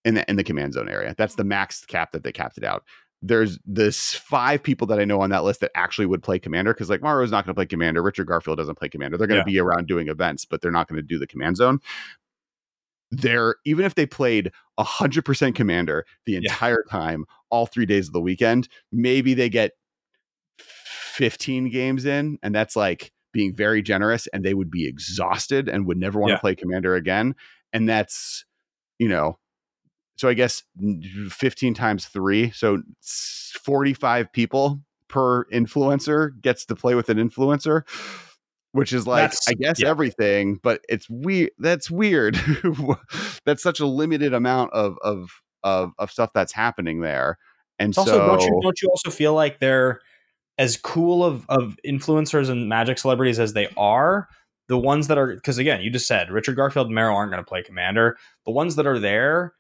in 0.06 0.16
the 0.16 0.30
in 0.30 0.36
the 0.36 0.44
command 0.44 0.74
zone 0.74 0.90
area 0.90 1.14
that's 1.18 1.36
the 1.36 1.44
max 1.44 1.86
cap 1.86 2.12
that 2.12 2.24
they 2.24 2.32
capped 2.32 2.58
it 2.58 2.64
out 2.64 2.84
there's 3.26 3.58
this 3.66 4.14
five 4.14 4.62
people 4.62 4.86
that 4.88 5.00
I 5.00 5.06
know 5.06 5.22
on 5.22 5.30
that 5.30 5.46
list 5.46 5.62
that 5.62 5.72
actually 5.76 6.06
would 6.06 6.22
play 6.22 6.38
commander 6.38 6.74
because 6.74 6.90
like 6.90 7.02
Maro's 7.02 7.32
not 7.32 7.46
going 7.46 7.54
to 7.54 7.58
play 7.58 7.66
commander. 7.66 8.04
Richard 8.04 8.28
Garfield 8.28 8.58
doesn't 8.58 8.78
play 8.78 8.90
commander. 8.90 9.18
They're 9.18 9.28
going 9.28 9.44
to 9.44 9.50
yeah. 9.50 9.56
be 9.56 9.60
around 9.60 9.88
doing 9.88 10.10
events, 10.10 10.44
but 10.44 10.62
they're 10.62 10.72
not 10.72 10.90
going 10.90 10.98
to 10.98 11.08
do 11.08 11.18
the 11.18 11.26
command 11.26 11.56
zone. 11.56 11.80
They're 13.12 13.56
even 13.66 13.86
if 13.86 13.96
they 13.96 14.06
played 14.06 14.52
hundred 14.78 15.24
percent 15.24 15.56
commander 15.56 16.06
the 16.26 16.36
entire 16.36 16.84
yeah. 16.86 16.92
time, 16.92 17.26
all 17.50 17.66
three 17.66 17.86
days 17.86 18.08
of 18.08 18.14
the 18.14 18.22
weekend, 18.22 18.68
maybe 18.92 19.34
they 19.34 19.50
get 19.50 19.72
15 20.58 21.70
games 21.70 22.06
in, 22.06 22.40
and 22.44 22.54
that's 22.54 22.76
like 22.76 23.14
being 23.32 23.56
very 23.56 23.82
generous, 23.82 24.28
and 24.34 24.44
they 24.44 24.54
would 24.54 24.70
be 24.70 24.86
exhausted 24.86 25.70
and 25.70 25.86
would 25.86 25.98
never 25.98 26.20
want 26.20 26.32
to 26.32 26.36
yeah. 26.36 26.40
play 26.40 26.56
commander 26.56 26.96
again. 26.96 27.36
And 27.72 27.88
that's 27.88 28.44
you 29.00 29.08
know 29.08 29.38
so 30.16 30.30
I 30.30 30.34
guess 30.34 30.64
15 31.30 31.74
times 31.74 32.06
three, 32.06 32.52
so 32.52 32.82
45 33.02 34.32
people 34.32 34.82
per 35.08 35.46
influencer 35.46 36.40
gets 36.42 36.66
to 36.66 36.76
play 36.76 36.96
with 36.96 37.10
an 37.10 37.18
influencer, 37.18 37.84
which 38.72 38.94
is 38.94 39.06
like, 39.08 39.32
that's, 39.32 39.48
I 39.48 39.54
guess 39.54 39.80
yeah. 39.80 39.90
everything, 39.90 40.60
but 40.62 40.82
it's 40.90 41.10
weird. 41.10 41.52
That's 41.60 41.90
weird. 41.90 42.40
that's 43.46 43.64
such 43.64 43.80
a 43.80 43.86
limited 43.86 44.34
amount 44.34 44.74
of, 44.74 44.98
of, 45.04 45.30
of, 45.64 45.92
of 45.98 46.12
stuff 46.12 46.32
that's 46.34 46.54
happening 46.54 47.02
there. 47.02 47.38
And 47.80 47.98
also, 47.98 48.12
so, 48.12 48.28
don't 48.28 48.42
you, 48.42 48.60
don't 48.62 48.82
you 48.82 48.90
also 48.90 49.10
feel 49.10 49.34
like 49.34 49.60
they're 49.60 50.00
as 50.58 50.78
cool 50.78 51.24
of, 51.24 51.46
of 51.50 51.78
influencers 51.86 52.50
and 52.50 52.70
magic 52.70 52.98
celebrities 52.98 53.40
as 53.40 53.54
they 53.54 53.68
are? 53.78 54.28
The 54.70 54.78
ones 54.78 55.08
that 55.08 55.18
are, 55.18 55.36
because 55.36 55.58
again, 55.58 55.82
you 55.82 55.90
just 55.90 56.08
said 56.08 56.32
Richard 56.32 56.56
Garfield 56.56 56.88
and 56.88 56.96
Merrill 56.96 57.18
aren't 57.18 57.32
going 57.32 57.44
to 57.44 57.48
play 57.48 57.64
Commander. 57.64 58.18
The 58.46 58.52
ones 58.52 58.76
that 58.78 58.88
are 58.88 59.00
there, 59.00 59.54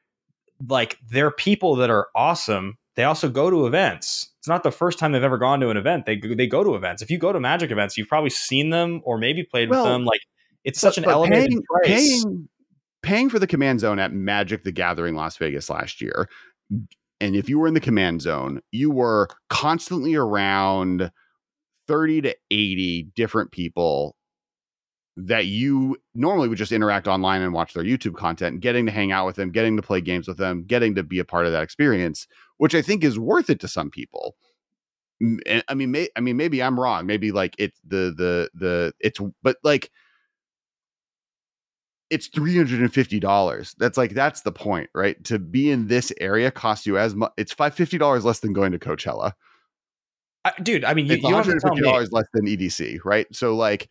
like 0.68 0.98
they're 1.10 1.32
people 1.32 1.76
that 1.78 1.90
are 1.90 2.08
awesome. 2.16 2.78
They 2.96 3.04
also 3.04 3.30
go 3.30 3.50
to 3.50 3.66
events. 3.66 4.30
It's 4.40 4.48
not 4.48 4.64
the 4.64 4.72
first 4.72 5.00
time 5.00 5.12
they've 5.12 5.24
ever 5.24 5.38
gone 5.38 5.60
to 5.62 5.70
an 5.70 5.78
event. 5.78 6.06
They 6.06 6.18
they 6.18 6.48
go 6.48 6.64
to 6.64 6.76
events. 6.76 7.02
If 7.02 7.10
you 7.10 7.18
go 7.18 7.34
to 7.34 7.40
Magic 7.40 7.72
events, 7.72 7.98
you've 7.98 8.08
probably 8.08 8.30
seen 8.30 8.70
them 8.70 9.02
or 9.04 9.18
maybe 9.18 9.44
played 9.44 9.70
well, 9.70 9.84
with 9.84 9.92
them. 9.92 10.06
Like 10.06 10.22
it's 10.64 10.82
but, 10.82 10.94
such 10.94 10.98
an 11.04 11.10
elevated 11.10 11.50
paying, 11.50 11.64
price. 11.64 11.88
Paying, 12.24 12.50
paying 13.02 13.30
for 13.30 13.40
the 13.40 13.48
command 13.48 13.80
zone 13.80 14.00
at 14.00 14.14
Magic 14.14 14.64
the 14.64 14.72
Gathering 14.72 15.16
Las 15.16 15.38
Vegas 15.38 15.70
last 15.70 16.02
year, 16.02 16.30
and 17.20 17.36
if 17.36 17.50
you 17.50 17.58
were 17.58 17.68
in 17.68 17.74
the 17.74 17.80
command 17.80 18.22
zone, 18.22 18.62
you 18.72 18.92
were 18.92 19.28
constantly 19.50 20.16
around 20.16 21.10
30 21.88 22.22
to 22.22 22.36
80 22.52 23.12
different 23.16 23.52
people 23.52 24.16
that 25.16 25.46
you 25.46 25.98
normally 26.16 26.48
would 26.48 26.58
just 26.58 26.72
interact 26.72 27.08
online 27.08 27.42
and 27.42 27.54
watch 27.54 27.74
their 27.74 27.84
YouTube 27.84 28.16
content, 28.16 28.62
getting 28.62 28.86
to 28.86 28.92
hang 28.92 29.12
out 29.12 29.26
with 29.26 29.36
them, 29.36 29.52
getting 29.52 29.76
to 29.78 29.84
play 29.84 30.02
games 30.02 30.28
with 30.28 30.38
them, 30.38 30.64
getting 30.64 30.96
to 30.96 31.04
be 31.04 31.20
a 31.20 31.26
part 31.26 31.46
of 31.46 31.52
that 31.52 31.64
experience, 31.64 32.28
which 32.58 32.74
I 32.74 32.82
think 32.82 33.04
is 33.04 33.20
worth 33.20 33.50
it 33.50 33.60
to 33.60 33.68
some 33.68 33.92
people. 33.92 34.36
Eh, 35.46 35.62
I 35.68 35.74
mean, 35.76 35.92
may, 35.92 36.10
I 36.16 36.20
mean, 36.20 36.38
maybe 36.38 36.64
I'm 36.64 36.80
wrong. 36.80 37.06
Maybe 37.06 37.32
like 37.32 37.56
it's 37.60 37.80
the 37.86 38.14
the 38.18 38.50
the 38.56 38.94
it's, 39.00 39.20
but 39.44 39.58
like 39.64 39.92
it's 42.10 42.28
three 42.28 42.58
hundred 42.58 42.82
and 42.82 42.94
fifty 42.94 43.20
dollars. 43.20 43.76
That's 43.78 43.98
like 43.98 44.12
that's 44.12 44.42
the 44.42 44.52
point, 44.52 44.90
right? 44.96 45.24
To 45.26 45.38
be 45.38 45.70
in 45.70 45.88
this 45.88 46.12
area 46.20 46.50
costs 46.50 46.88
you 46.88 46.98
as 46.98 47.16
much. 47.16 47.32
It's 47.38 47.54
five 47.54 47.76
fifty 47.76 48.00
dollars 48.00 48.26
less 48.26 48.40
than 48.40 48.54
going 48.54 48.72
to 48.72 48.80
Coachella. 48.80 49.34
I, 50.46 50.52
dude, 50.62 50.84
I 50.84 50.94
mean, 50.94 51.06
you, 51.06 51.14
it's 51.14 51.24
one 51.24 51.34
hundred 51.34 51.62
fifty 51.62 51.82
dollars 51.82 52.12
less 52.12 52.26
than 52.34 52.46
EDC, 52.46 53.00
right? 53.06 53.28
So 53.34 53.56
like 53.56 53.90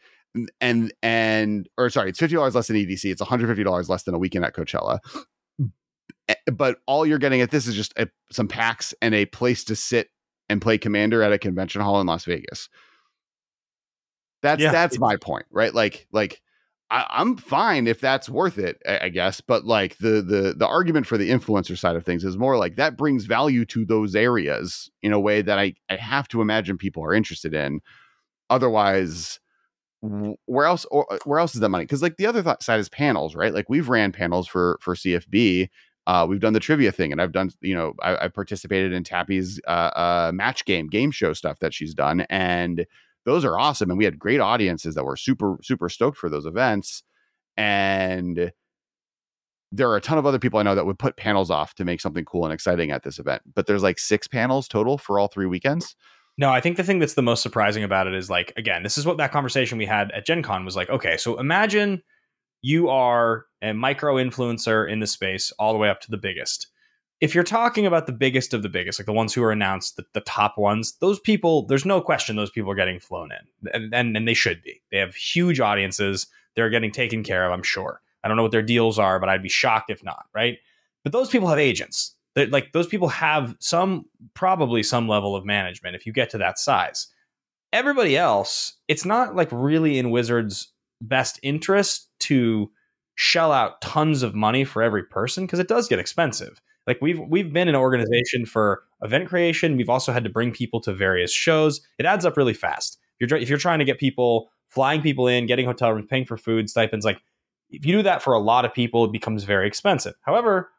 and 0.60 0.92
and 1.02 1.68
or 1.76 1.90
sorry, 1.90 2.10
it's 2.10 2.18
fifty 2.18 2.36
dollars 2.36 2.54
less 2.54 2.68
than 2.68 2.76
EDC. 2.76 3.04
It's 3.10 3.20
one 3.20 3.28
hundred 3.28 3.48
fifty 3.48 3.64
dollars 3.64 3.88
less 3.88 4.04
than 4.04 4.14
a 4.14 4.18
weekend 4.18 4.44
at 4.44 4.54
Coachella. 4.54 4.98
Eh, 6.28 6.34
but 6.52 6.78
all 6.86 7.04
you're 7.04 7.18
getting 7.18 7.40
at 7.40 7.50
this 7.50 7.66
is 7.66 7.74
just 7.74 7.92
a, 7.96 8.08
some 8.30 8.48
packs 8.48 8.94
and 9.02 9.14
a 9.14 9.26
place 9.26 9.64
to 9.64 9.76
sit 9.76 10.08
and 10.48 10.62
play 10.62 10.78
Commander 10.78 11.22
at 11.22 11.32
a 11.32 11.38
convention 11.38 11.80
hall 11.80 12.00
in 12.00 12.06
Las 12.06 12.24
Vegas. 12.24 12.68
That's 14.42 14.60
yeah, 14.60 14.72
that's 14.72 14.98
my 14.98 15.16
point, 15.16 15.46
right? 15.50 15.74
Like 15.74 16.06
like 16.12 16.40
I, 16.90 17.20
am 17.20 17.36
fine 17.36 17.86
if 17.86 18.00
that's 18.00 18.28
worth 18.28 18.58
it, 18.58 18.80
I, 18.86 19.06
I 19.06 19.08
guess. 19.08 19.40
But 19.40 19.64
like 19.64 19.96
the 19.98 20.20
the 20.22 20.54
the 20.56 20.66
argument 20.66 21.06
for 21.06 21.16
the 21.16 21.30
influencer 21.30 21.78
side 21.78 21.96
of 21.96 22.04
things 22.04 22.24
is 22.24 22.36
more 22.36 22.56
like 22.56 22.76
that 22.76 22.96
brings 22.96 23.24
value 23.24 23.64
to 23.66 23.84
those 23.84 24.14
areas 24.14 24.90
in 25.02 25.12
a 25.12 25.20
way 25.20 25.42
that 25.42 25.58
I 25.58 25.74
I 25.88 25.96
have 25.96 26.28
to 26.28 26.42
imagine 26.42 26.76
people 26.76 27.04
are 27.04 27.14
interested 27.14 27.54
in. 27.54 27.80
Otherwise, 28.50 29.40
where 30.46 30.66
else 30.66 30.84
or 30.90 31.10
uh, 31.12 31.18
where 31.24 31.38
else 31.38 31.54
is 31.54 31.60
that 31.60 31.68
money? 31.68 31.84
Because 31.84 32.02
like 32.02 32.16
the 32.16 32.26
other 32.26 32.42
th- 32.42 32.56
side 32.60 32.80
is 32.80 32.88
panels 32.88 33.34
right? 33.34 33.54
Like 33.54 33.68
we've 33.68 33.88
ran 33.88 34.12
panels 34.12 34.48
for 34.48 34.78
for 34.82 34.94
cfb 34.94 35.68
uh, 36.06 36.26
we've 36.28 36.40
done 36.40 36.52
the 36.52 36.60
trivia 36.60 36.90
thing 36.90 37.12
and 37.12 37.20
i've 37.20 37.32
done 37.32 37.50
you 37.60 37.74
know 37.74 37.94
I, 38.02 38.24
I 38.24 38.28
participated 38.28 38.92
in 38.92 39.04
tappy's 39.04 39.60
uh, 39.68 39.70
uh, 39.70 40.32
match 40.34 40.64
game 40.64 40.88
game 40.88 41.10
show 41.10 41.32
stuff 41.32 41.60
that 41.60 41.72
she's 41.72 41.94
done 41.94 42.22
and 42.28 42.86
those 43.24 43.44
are 43.44 43.58
awesome 43.58 43.90
and 43.90 43.98
we 43.98 44.04
had 44.04 44.18
great 44.18 44.40
audiences 44.40 44.94
that 44.94 45.04
were 45.04 45.16
super 45.16 45.58
super 45.62 45.88
stoked 45.88 46.18
for 46.18 46.28
those 46.28 46.46
events 46.46 47.02
and 47.56 48.52
there 49.70 49.88
are 49.88 49.96
a 49.96 50.00
ton 50.00 50.18
of 50.18 50.26
other 50.26 50.38
people 50.38 50.58
i 50.58 50.62
know 50.62 50.74
that 50.74 50.86
would 50.86 50.98
put 50.98 51.16
panels 51.16 51.50
off 51.50 51.74
to 51.74 51.84
make 51.84 52.00
something 52.00 52.24
cool 52.24 52.44
and 52.44 52.52
exciting 52.52 52.90
at 52.90 53.04
this 53.04 53.18
event 53.18 53.42
but 53.54 53.66
there's 53.66 53.82
like 53.82 53.98
six 53.98 54.26
panels 54.26 54.66
total 54.66 54.98
for 54.98 55.18
all 55.18 55.28
three 55.28 55.46
weekends 55.46 55.94
no, 56.42 56.50
I 56.50 56.60
think 56.60 56.76
the 56.76 56.82
thing 56.82 56.98
that's 56.98 57.14
the 57.14 57.22
most 57.22 57.40
surprising 57.40 57.84
about 57.84 58.08
it 58.08 58.14
is 58.14 58.28
like, 58.28 58.52
again, 58.56 58.82
this 58.82 58.98
is 58.98 59.06
what 59.06 59.16
that 59.18 59.30
conversation 59.30 59.78
we 59.78 59.86
had 59.86 60.10
at 60.10 60.26
Gen 60.26 60.42
Con 60.42 60.64
was 60.64 60.74
like, 60.74 60.90
okay, 60.90 61.16
so 61.16 61.38
imagine 61.38 62.02
you 62.62 62.88
are 62.88 63.46
a 63.62 63.72
micro 63.72 64.16
influencer 64.16 64.90
in 64.90 64.98
the 64.98 65.06
space 65.06 65.52
all 65.60 65.72
the 65.72 65.78
way 65.78 65.88
up 65.88 66.00
to 66.00 66.10
the 66.10 66.16
biggest. 66.16 66.66
If 67.20 67.32
you're 67.32 67.44
talking 67.44 67.86
about 67.86 68.08
the 68.08 68.12
biggest 68.12 68.54
of 68.54 68.64
the 68.64 68.68
biggest, 68.68 68.98
like 68.98 69.06
the 69.06 69.12
ones 69.12 69.32
who 69.32 69.44
are 69.44 69.52
announced, 69.52 69.94
the, 69.94 70.04
the 70.14 70.20
top 70.22 70.58
ones, 70.58 70.94
those 71.00 71.20
people, 71.20 71.64
there's 71.68 71.86
no 71.86 72.00
question 72.00 72.34
those 72.34 72.50
people 72.50 72.72
are 72.72 72.74
getting 72.74 72.98
flown 72.98 73.30
in. 73.30 73.70
And, 73.72 73.94
and, 73.94 74.16
and 74.16 74.26
they 74.26 74.34
should 74.34 74.64
be. 74.64 74.82
They 74.90 74.98
have 74.98 75.14
huge 75.14 75.60
audiences. 75.60 76.26
They're 76.56 76.70
getting 76.70 76.90
taken 76.90 77.22
care 77.22 77.46
of, 77.46 77.52
I'm 77.52 77.62
sure. 77.62 78.00
I 78.24 78.26
don't 78.26 78.36
know 78.36 78.42
what 78.42 78.50
their 78.50 78.62
deals 78.62 78.98
are, 78.98 79.20
but 79.20 79.28
I'd 79.28 79.44
be 79.44 79.48
shocked 79.48 79.92
if 79.92 80.02
not, 80.02 80.24
right? 80.34 80.58
But 81.04 81.12
those 81.12 81.28
people 81.28 81.46
have 81.46 81.60
agents 81.60 82.16
like 82.36 82.72
those 82.72 82.86
people 82.86 83.08
have 83.08 83.54
some 83.60 84.06
probably 84.34 84.82
some 84.82 85.08
level 85.08 85.36
of 85.36 85.44
management 85.44 85.96
if 85.96 86.06
you 86.06 86.12
get 86.12 86.30
to 86.30 86.38
that 86.38 86.58
size. 86.58 87.08
Everybody 87.72 88.16
else 88.16 88.74
it's 88.88 89.04
not 89.04 89.34
like 89.36 89.48
really 89.50 89.98
in 89.98 90.10
wizards 90.10 90.72
best 91.00 91.38
interest 91.42 92.08
to 92.20 92.70
shell 93.14 93.52
out 93.52 93.80
tons 93.80 94.22
of 94.22 94.34
money 94.34 94.64
for 94.64 94.82
every 94.82 95.02
person 95.04 95.44
because 95.44 95.58
it 95.58 95.68
does 95.68 95.88
get 95.88 95.98
expensive. 95.98 96.60
Like 96.86 96.98
we've 97.00 97.20
we've 97.28 97.52
been 97.52 97.68
an 97.68 97.76
organization 97.76 98.46
for 98.46 98.82
event 99.02 99.28
creation. 99.28 99.76
We've 99.76 99.88
also 99.88 100.12
had 100.12 100.24
to 100.24 100.30
bring 100.30 100.52
people 100.52 100.80
to 100.82 100.92
various 100.92 101.32
shows. 101.32 101.80
It 101.98 102.06
adds 102.06 102.24
up 102.24 102.36
really 102.36 102.54
fast. 102.54 102.98
If 103.20 103.30
you're 103.30 103.38
if 103.38 103.48
you're 103.48 103.58
trying 103.58 103.78
to 103.78 103.84
get 103.84 103.98
people 103.98 104.50
flying 104.68 105.02
people 105.02 105.28
in, 105.28 105.46
getting 105.46 105.66
hotel 105.66 105.92
rooms, 105.92 106.06
paying 106.08 106.24
for 106.24 106.36
food, 106.36 106.68
stipends, 106.68 107.04
like 107.04 107.20
if 107.70 107.86
you 107.86 107.92
do 107.92 108.02
that 108.02 108.22
for 108.22 108.32
a 108.32 108.40
lot 108.40 108.64
of 108.64 108.74
people, 108.74 109.04
it 109.04 109.12
becomes 109.12 109.44
very 109.44 109.66
expensive. 109.66 110.14
However, 110.22 110.70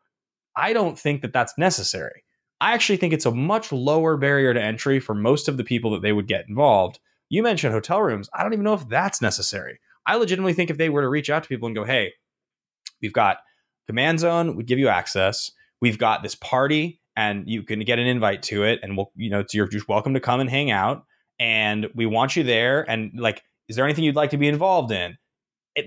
I 0.56 0.74
don't 0.74 0.97
think 0.97 1.22
that 1.22 1.34
that's 1.34 1.58
necessary. 1.58 2.24
I 2.62 2.74
actually 2.74 2.97
think 2.97 3.14
it's 3.14 3.26
a 3.26 3.32
much 3.32 3.72
lower 3.72 4.16
barrier 4.18 4.54
to 4.54 4.62
entry 4.62 4.99
for 4.99 5.14
most 5.14 5.49
of 5.49 5.58
the 5.58 5.64
people 5.64 5.91
that 5.91 6.01
they 6.01 6.14
would 6.14 6.28
get 6.28 6.47
involved. 6.47 6.99
You 7.30 7.43
mentioned 7.43 7.74
hotel 7.74 8.01
rooms. 8.01 8.30
I 8.34 8.43
don't 8.43 8.54
even 8.54 8.64
know 8.64 8.74
if 8.74 8.88
that's 8.88 9.22
necessary. 9.22 9.80
I 10.06 10.16
legitimately 10.16 10.54
think 10.54 10.70
if 10.70 10.78
they 10.78 10.89
were 10.89 11.01
to 11.01 11.10
reach 11.10 11.30
out 11.30 11.43
to 11.43 11.49
people 11.49 11.68
and 11.68 11.76
go, 11.76 11.84
hey, 11.84 12.14
we've 13.01 13.14
got 13.14 13.38
Command 13.88 14.20
Zone, 14.20 14.56
we 14.56 14.64
give 14.64 14.80
you 14.80 14.88
access. 14.88 15.51
We've 15.82 15.97
got 15.97 16.24
this 16.24 16.36
party, 16.36 17.01
and 17.18 17.43
you 17.47 17.64
can 17.64 17.80
get 17.82 17.99
an 17.99 18.08
invite 18.08 18.43
to 18.43 18.64
it, 18.64 18.80
and 18.82 18.95
we'll, 18.95 19.12
you 19.16 19.30
know, 19.30 19.43
you're 19.51 19.68
just 19.68 19.89
welcome 19.89 20.14
to 20.14 20.20
come 20.20 20.39
and 20.39 20.49
hang 20.49 20.72
out. 20.72 21.06
And 21.39 21.88
we 21.95 22.06
want 22.06 22.36
you 22.36 22.43
there. 22.43 22.89
And 22.89 23.12
like, 23.16 23.43
is 23.68 23.76
there 23.76 23.86
anything 23.86 24.04
you'd 24.04 24.16
like 24.16 24.30
to 24.30 24.38
be 24.38 24.47
involved 24.47 24.91
in? 24.91 25.18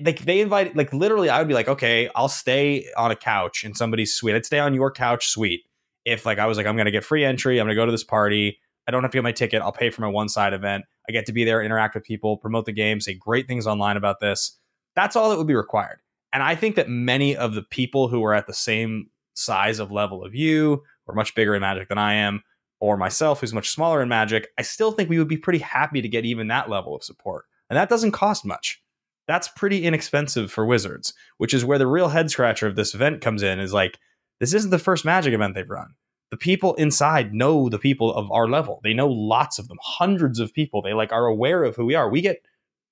Like 0.03 0.20
they 0.20 0.41
invite, 0.41 0.76
like 0.76 0.93
literally, 0.93 1.30
I 1.30 1.39
would 1.39 1.49
be 1.49 1.55
like, 1.55 1.68
okay, 1.68 2.11
I'll 2.16 2.28
stay 2.28 2.89
on 2.97 3.11
a 3.11 3.16
couch 3.16 3.64
in 3.64 3.74
somebody's 3.74 4.14
suite. 4.14 4.34
I'd 4.34 4.47
stay 4.47 4.59
on 4.59 4.74
your 4.74 4.91
couch 4.91 5.28
suite. 5.28 5.62
If 6.05 6.26
like 6.26 6.39
I 6.39 6.47
was 6.47 6.57
like, 6.57 6.66
I'm 6.66 6.76
gonna 6.76 6.91
get 6.91 7.05
free 7.05 7.24
entry, 7.24 7.61
I'm 7.61 7.66
gonna 7.66 7.76
go 7.76 7.87
to 7.87 7.93
this 7.93 8.05
party. 8.05 8.59
I 8.89 8.93
don't 8.93 9.03
have 9.03 9.11
to 9.12 9.18
get 9.18 9.24
my 9.24 9.32
ticket. 9.32 9.62
I'll 9.62 9.72
pay 9.72 9.91
for 9.91 10.03
my 10.03 10.09
one 10.09 10.28
side 10.28 10.53
event. 10.53 10.84
I 11.09 11.12
get 11.12 11.26
to 11.26 11.32
be 11.32 11.45
there, 11.45 11.62
interact 11.62 11.95
with 11.95 12.05
people, 12.05 12.37
promote 12.37 12.66
the 12.66 12.72
game, 12.72 13.01
say 13.01 13.14
great 13.14 13.49
things 13.49 13.66
online 13.66 13.97
about 13.97 14.20
this. 14.20 14.59
That's 14.95 15.16
all 15.16 15.30
that 15.30 15.39
would 15.39 15.47
be 15.47 15.55
required. 15.55 15.99
And 16.32 16.43
I 16.43 16.55
think 16.55 16.76
that 16.76 16.89
many 16.89 17.37
of 17.37 17.55
the 17.55 17.62
people 17.62 18.09
who 18.09 18.24
are 18.24 18.34
at 18.34 18.47
the 18.47 18.55
same 18.55 19.09
size 19.34 19.78
of 19.78 19.91
level 19.91 20.24
of 20.24 20.34
you, 20.34 20.82
or 21.07 21.14
much 21.14 21.34
bigger 21.34 21.55
in 21.55 21.61
Magic 21.61 21.89
than 21.89 21.99
I 21.99 22.14
am, 22.14 22.43
or 22.80 22.97
myself, 22.97 23.41
who's 23.41 23.53
much 23.53 23.70
smaller 23.70 24.03
in 24.03 24.09
Magic, 24.09 24.49
I 24.59 24.62
still 24.62 24.93
think 24.93 25.09
we 25.09 25.18
would 25.18 25.28
be 25.28 25.37
pretty 25.37 25.61
happy 25.61 26.03
to 26.03 26.09
get 26.09 26.24
even 26.24 26.49
that 26.49 26.68
level 26.68 26.95
of 26.95 27.05
support. 27.05 27.47
And 27.70 27.76
that 27.76 27.89
doesn't 27.89 28.12
cost 28.12 28.45
much. 28.45 28.82
That's 29.26 29.48
pretty 29.48 29.84
inexpensive 29.84 30.52
for 30.52 30.64
Wizards, 30.64 31.12
which 31.38 31.52
is 31.52 31.64
where 31.64 31.78
the 31.78 31.86
real 31.86 32.08
head 32.08 32.30
scratcher 32.30 32.66
of 32.66 32.76
this 32.76 32.94
event 32.94 33.20
comes 33.20 33.42
in 33.42 33.58
is 33.58 33.72
like, 33.72 33.98
this 34.38 34.54
isn't 34.54 34.70
the 34.70 34.78
first 34.78 35.04
Magic 35.04 35.34
event 35.34 35.54
they've 35.54 35.68
run 35.68 35.94
the 36.30 36.36
people 36.36 36.74
inside 36.74 37.32
know 37.32 37.68
the 37.68 37.78
people 37.78 38.12
of 38.12 38.30
our 38.32 38.48
level. 38.48 38.80
They 38.82 38.94
know 38.94 39.08
lots 39.08 39.58
of 39.58 39.68
them, 39.68 39.78
hundreds 39.80 40.40
of 40.40 40.52
people. 40.52 40.82
They 40.82 40.92
like 40.92 41.12
are 41.12 41.26
aware 41.26 41.62
of 41.64 41.76
who 41.76 41.86
we 41.86 41.94
are. 41.94 42.10
We 42.10 42.20
get 42.20 42.44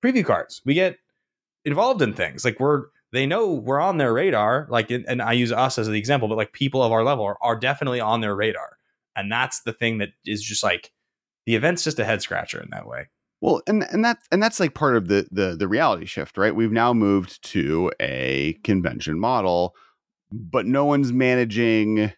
preview 0.04 0.24
cards. 0.24 0.62
We 0.64 0.74
get 0.74 0.98
involved 1.64 2.02
in 2.02 2.12
things. 2.12 2.44
Like 2.44 2.60
we're 2.60 2.84
they 3.12 3.26
know 3.26 3.52
we're 3.52 3.80
on 3.80 3.98
their 3.98 4.12
radar. 4.12 4.66
Like 4.70 4.90
and 4.90 5.20
I 5.20 5.32
use 5.32 5.52
us 5.52 5.78
as 5.78 5.88
the 5.88 5.98
example, 5.98 6.28
but 6.28 6.36
like 6.36 6.52
people 6.52 6.82
of 6.82 6.92
our 6.92 7.04
level 7.04 7.24
are, 7.24 7.38
are 7.42 7.56
definitely 7.56 8.00
on 8.00 8.20
their 8.20 8.36
radar. 8.36 8.78
And 9.16 9.30
that's 9.30 9.62
the 9.62 9.72
thing 9.72 9.98
that 9.98 10.10
is 10.24 10.42
just 10.42 10.62
like 10.62 10.92
the 11.46 11.56
event's 11.56 11.84
just 11.84 11.98
a 11.98 12.04
head 12.04 12.22
scratcher 12.22 12.60
in 12.60 12.70
that 12.70 12.86
way. 12.86 13.08
Well, 13.44 13.60
and 13.66 13.84
and 13.92 14.02
that 14.06 14.20
and 14.32 14.42
that's 14.42 14.58
like 14.58 14.72
part 14.72 14.96
of 14.96 15.08
the 15.08 15.28
the 15.30 15.54
the 15.54 15.68
reality 15.68 16.06
shift, 16.06 16.38
right? 16.38 16.56
We've 16.56 16.72
now 16.72 16.94
moved 16.94 17.44
to 17.50 17.92
a 18.00 18.54
convention 18.64 19.20
model, 19.20 19.74
but 20.32 20.64
no 20.64 20.86
one's 20.86 21.12
managing 21.12 22.10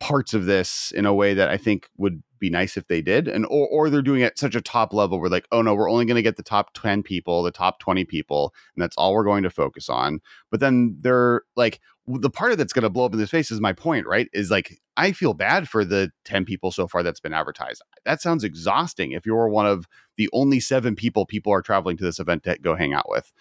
parts 0.00 0.34
of 0.34 0.46
this 0.46 0.92
in 0.92 1.06
a 1.06 1.14
way 1.14 1.34
that 1.34 1.50
I 1.50 1.56
think 1.56 1.88
would 1.98 2.22
be 2.40 2.50
nice 2.50 2.76
if 2.76 2.88
they 2.88 3.00
did. 3.02 3.28
And 3.28 3.46
or 3.46 3.68
or 3.68 3.90
they're 3.90 4.02
doing 4.02 4.22
it 4.22 4.32
at 4.32 4.38
such 4.40 4.56
a 4.56 4.60
top 4.60 4.92
level 4.92 5.20
where 5.20 5.30
like, 5.30 5.48
oh 5.52 5.62
no, 5.62 5.74
we're 5.74 5.90
only 5.90 6.04
going 6.04 6.16
to 6.16 6.22
get 6.22 6.36
the 6.36 6.42
top 6.42 6.74
10 6.74 7.04
people, 7.04 7.44
the 7.44 7.52
top 7.52 7.78
20 7.80 8.04
people, 8.04 8.52
and 8.74 8.82
that's 8.82 8.96
all 8.96 9.14
we're 9.14 9.24
going 9.24 9.44
to 9.44 9.50
focus 9.50 9.88
on. 9.88 10.20
But 10.50 10.60
then 10.60 10.98
they're 11.00 11.42
like 11.56 11.80
the 12.06 12.30
part 12.30 12.56
that's 12.56 12.72
going 12.72 12.84
to 12.84 12.90
blow 12.90 13.04
up 13.04 13.12
in 13.12 13.18
this 13.18 13.30
face 13.30 13.50
is 13.50 13.60
my 13.60 13.72
point, 13.72 14.06
right? 14.06 14.28
Is 14.32 14.50
like 14.50 14.78
I 14.96 15.12
feel 15.12 15.34
bad 15.34 15.68
for 15.68 15.84
the 15.84 16.10
10 16.24 16.44
people 16.44 16.70
so 16.70 16.86
far 16.86 17.02
that's 17.02 17.20
been 17.20 17.32
advertised. 17.32 17.82
That 18.04 18.22
sounds 18.22 18.44
exhausting 18.44 19.12
if 19.12 19.26
you're 19.26 19.48
one 19.48 19.66
of 19.66 19.86
the 20.16 20.28
only 20.32 20.60
7 20.60 20.94
people 20.94 21.26
people 21.26 21.52
are 21.52 21.62
traveling 21.62 21.96
to 21.96 22.04
this 22.04 22.20
event 22.20 22.44
to 22.44 22.58
go 22.58 22.76
hang 22.76 22.92
out 22.92 23.08
with. 23.08 23.32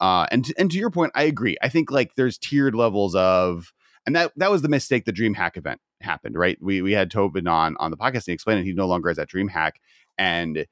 Uh, 0.00 0.26
and 0.30 0.52
and 0.58 0.70
to 0.70 0.78
your 0.78 0.90
point, 0.90 1.12
I 1.14 1.24
agree. 1.24 1.56
I 1.62 1.68
think 1.68 1.90
like 1.90 2.14
there's 2.14 2.38
tiered 2.38 2.74
levels 2.74 3.14
of 3.14 3.72
and 4.06 4.16
that 4.16 4.32
that 4.36 4.50
was 4.50 4.62
the 4.62 4.68
mistake 4.68 5.04
the 5.04 5.12
DreamHack 5.12 5.56
event 5.56 5.80
happened, 6.00 6.36
right? 6.36 6.58
We 6.60 6.82
we 6.82 6.92
had 6.92 7.10
Tobin 7.10 7.46
on 7.46 7.76
on 7.78 7.90
the 7.90 7.96
podcast 7.96 8.14
and 8.14 8.26
he 8.26 8.32
explained 8.32 8.60
it. 8.60 8.64
He 8.64 8.72
no 8.72 8.86
longer 8.86 9.08
has 9.08 9.16
that 9.16 9.30
DreamHack, 9.30 9.72
and 10.18 10.66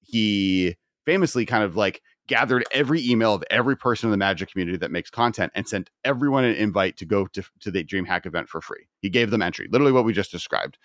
he 0.00 0.76
famously 1.04 1.46
kind 1.46 1.64
of 1.64 1.76
like 1.76 2.02
gathered 2.26 2.64
every 2.72 3.06
email 3.06 3.34
of 3.34 3.44
every 3.50 3.76
person 3.76 4.08
in 4.08 4.10
the 4.10 4.16
Magic 4.16 4.50
community 4.50 4.78
that 4.78 4.90
makes 4.90 5.10
content 5.10 5.52
and 5.54 5.68
sent 5.68 5.90
everyone 6.04 6.44
an 6.44 6.54
invite 6.54 6.96
to 6.98 7.04
go 7.04 7.26
to, 7.28 7.42
to 7.60 7.70
the 7.70 7.84
DreamHack 7.84 8.26
event 8.26 8.48
for 8.48 8.60
free. 8.60 8.88
He 9.00 9.08
gave 9.08 9.30
them 9.30 9.42
entry, 9.42 9.68
literally 9.70 9.92
what 9.92 10.04
we 10.04 10.12
just 10.12 10.30
described. 10.30 10.78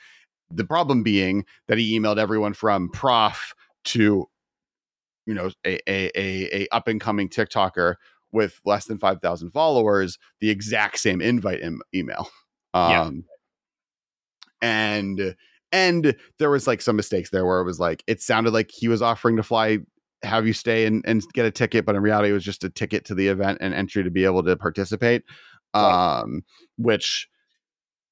The 0.49 0.65
problem 0.65 1.03
being 1.03 1.45
that 1.67 1.77
he 1.77 1.97
emailed 1.97 2.17
everyone 2.17 2.53
from 2.53 2.89
prof 2.89 3.53
to 3.85 4.27
you 5.25 5.33
know 5.33 5.49
a 5.65 5.79
a 5.89 6.11
a, 6.15 6.61
a 6.61 6.67
up 6.71 6.87
and 6.87 6.99
coming 6.99 7.29
TikToker 7.29 7.95
with 8.31 8.61
less 8.65 8.85
than 8.85 8.97
5,000 8.97 9.51
followers 9.51 10.17
the 10.39 10.49
exact 10.49 10.99
same 10.99 11.21
invite 11.21 11.61
Im- 11.61 11.81
email. 11.93 12.29
Um, 12.73 12.91
yeah. 12.91 13.09
And 14.61 15.35
and 15.73 16.15
there 16.39 16.49
was 16.49 16.67
like 16.67 16.81
some 16.81 16.95
mistakes 16.95 17.31
there 17.31 17.45
where 17.45 17.59
it 17.59 17.65
was 17.65 17.81
like 17.81 18.01
it 18.07 18.21
sounded 18.21 18.51
like 18.51 18.71
he 18.71 18.87
was 18.87 19.01
offering 19.01 19.35
to 19.35 19.43
fly 19.43 19.79
have 20.23 20.45
you 20.45 20.53
stay 20.53 20.85
and, 20.85 21.03
and 21.07 21.23
get 21.33 21.45
a 21.45 21.51
ticket 21.51 21.85
but 21.85 21.95
in 21.95 22.01
reality 22.01 22.29
it 22.29 22.33
was 22.33 22.43
just 22.43 22.63
a 22.63 22.69
ticket 22.69 23.05
to 23.05 23.15
the 23.15 23.27
event 23.27 23.57
and 23.61 23.73
entry 23.73 24.03
to 24.03 24.11
be 24.11 24.25
able 24.25 24.43
to 24.43 24.55
participate 24.55 25.23
right. 25.75 26.19
um 26.21 26.43
which 26.77 27.27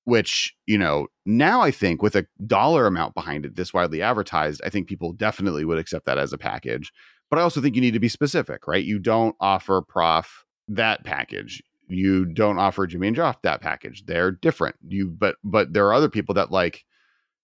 which 0.05 0.55
you 0.65 0.77
know 0.77 1.07
now 1.25 1.61
i 1.61 1.71
think 1.71 2.01
with 2.01 2.15
a 2.15 2.25
dollar 2.47 2.87
amount 2.87 3.13
behind 3.13 3.45
it 3.45 3.55
this 3.55 3.73
widely 3.73 4.01
advertised 4.01 4.61
i 4.65 4.69
think 4.69 4.87
people 4.87 5.13
definitely 5.13 5.65
would 5.65 5.77
accept 5.77 6.05
that 6.05 6.17
as 6.17 6.33
a 6.33 6.37
package 6.37 6.91
but 7.29 7.39
I 7.39 7.43
also 7.43 7.61
think 7.61 7.75
you 7.75 7.81
need 7.81 7.93
to 7.93 7.99
be 7.99 8.09
specific, 8.09 8.67
right? 8.67 8.83
You 8.83 8.99
don't 8.99 9.35
offer 9.39 9.81
prof 9.81 10.45
that 10.67 11.03
package. 11.03 11.61
You 11.87 12.25
don't 12.25 12.59
offer 12.59 12.87
Jimmy 12.87 13.07
and 13.07 13.15
Josh 13.15 13.35
that 13.43 13.61
package. 13.61 14.05
They're 14.05 14.31
different. 14.31 14.75
You 14.87 15.09
but 15.09 15.37
but 15.43 15.73
there 15.73 15.87
are 15.87 15.93
other 15.93 16.09
people 16.09 16.35
that 16.35 16.51
like, 16.51 16.85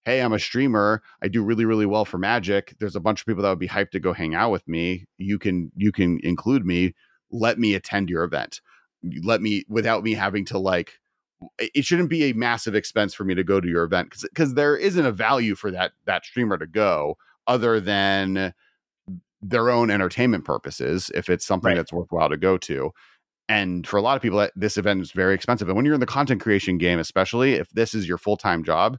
hey, 0.05 0.21
I'm 0.21 0.33
a 0.33 0.39
streamer. 0.39 1.01
I 1.21 1.27
do 1.27 1.43
really, 1.43 1.65
really 1.65 1.87
well 1.87 2.05
for 2.05 2.17
Magic. 2.17 2.75
There's 2.79 2.95
a 2.95 3.01
bunch 3.01 3.21
of 3.21 3.25
people 3.25 3.43
that 3.43 3.49
would 3.49 3.59
be 3.59 3.67
hyped 3.67 3.91
to 3.91 3.99
go 3.99 4.13
hang 4.13 4.35
out 4.35 4.51
with 4.51 4.67
me. 4.67 5.05
You 5.17 5.39
can 5.39 5.71
you 5.75 5.91
can 5.91 6.19
include 6.23 6.65
me. 6.65 6.93
Let 7.31 7.59
me 7.59 7.73
attend 7.73 8.09
your 8.09 8.23
event. 8.23 8.61
Let 9.23 9.41
me 9.41 9.65
without 9.67 10.03
me 10.03 10.13
having 10.13 10.45
to 10.45 10.59
like 10.59 10.99
it 11.57 11.85
shouldn't 11.85 12.09
be 12.09 12.23
a 12.25 12.33
massive 12.33 12.75
expense 12.75 13.13
for 13.13 13.23
me 13.23 13.35
to 13.35 13.43
go 13.43 13.59
to 13.59 13.67
your 13.67 13.83
event 13.83 14.09
because 14.09 14.23
because 14.23 14.53
there 14.53 14.77
isn't 14.77 15.05
a 15.05 15.11
value 15.11 15.55
for 15.55 15.71
that 15.71 15.93
that 16.05 16.25
streamer 16.25 16.57
to 16.57 16.67
go 16.67 17.17
other 17.47 17.79
than 17.79 18.53
their 19.41 19.69
own 19.69 19.91
entertainment 19.91 20.45
purposes 20.45 21.11
if 21.13 21.29
it's 21.29 21.45
something 21.45 21.69
right. 21.69 21.75
that's 21.75 21.93
worthwhile 21.93 22.29
to 22.29 22.37
go 22.37 22.57
to 22.57 22.91
and 23.47 23.85
for 23.85 23.97
a 23.97 24.01
lot 24.01 24.15
of 24.15 24.21
people 24.21 24.39
eh, 24.39 24.49
this 24.55 24.77
event 24.77 25.01
is 25.01 25.11
very 25.11 25.35
expensive 25.35 25.67
and 25.67 25.75
when 25.75 25.85
you're 25.85 25.93
in 25.93 25.99
the 25.99 26.05
content 26.05 26.41
creation 26.41 26.77
game 26.77 26.99
especially 26.99 27.53
if 27.53 27.69
this 27.71 27.93
is 27.93 28.07
your 28.07 28.17
full-time 28.17 28.63
job 28.63 28.97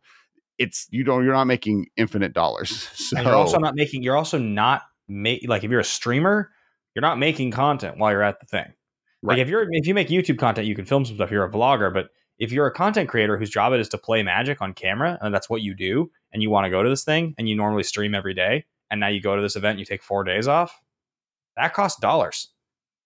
it's 0.58 0.86
you 0.90 1.04
don't 1.04 1.24
you're 1.24 1.32
not 1.32 1.46
making 1.46 1.86
infinite 1.96 2.32
dollars 2.32 2.88
so 2.94 3.16
and 3.16 3.26
you're 3.26 3.34
also 3.34 3.58
not 3.58 3.74
making 3.74 4.02
you're 4.02 4.16
also 4.16 4.38
not 4.38 4.82
make 5.08 5.46
like 5.48 5.64
if 5.64 5.70
you're 5.70 5.80
a 5.80 5.84
streamer 5.84 6.50
you're 6.94 7.02
not 7.02 7.18
making 7.18 7.50
content 7.50 7.98
while 7.98 8.10
you're 8.10 8.22
at 8.22 8.40
the 8.40 8.46
thing 8.46 8.66
right. 9.22 9.34
like 9.34 9.38
if 9.38 9.48
you're 9.48 9.66
if 9.70 9.86
you 9.86 9.94
make 9.94 10.08
youtube 10.08 10.38
content 10.38 10.66
you 10.66 10.74
can 10.74 10.84
film 10.84 11.04
some 11.04 11.16
stuff 11.16 11.30
you're 11.30 11.44
a 11.44 11.50
vlogger 11.50 11.92
but 11.92 12.08
if 12.38 12.52
you're 12.52 12.66
a 12.66 12.72
content 12.72 13.08
creator 13.08 13.38
whose 13.38 13.50
job 13.50 13.72
it 13.72 13.80
is 13.80 13.88
to 13.88 13.98
play 13.98 14.22
magic 14.22 14.60
on 14.60 14.74
camera 14.74 15.18
and 15.20 15.34
that's 15.34 15.48
what 15.48 15.62
you 15.62 15.74
do 15.74 16.10
and 16.32 16.42
you 16.42 16.50
want 16.50 16.64
to 16.64 16.70
go 16.70 16.82
to 16.82 16.88
this 16.88 17.04
thing 17.04 17.34
and 17.38 17.48
you 17.48 17.56
normally 17.56 17.82
stream 17.82 18.14
every 18.14 18.34
day 18.34 18.64
and 18.90 19.00
now 19.00 19.08
you 19.08 19.20
go 19.20 19.36
to 19.36 19.42
this 19.42 19.56
event, 19.56 19.78
you 19.78 19.84
take 19.84 20.02
four 20.02 20.24
days 20.24 20.48
off, 20.48 20.80
that 21.56 21.74
costs 21.74 22.00
dollars. 22.00 22.48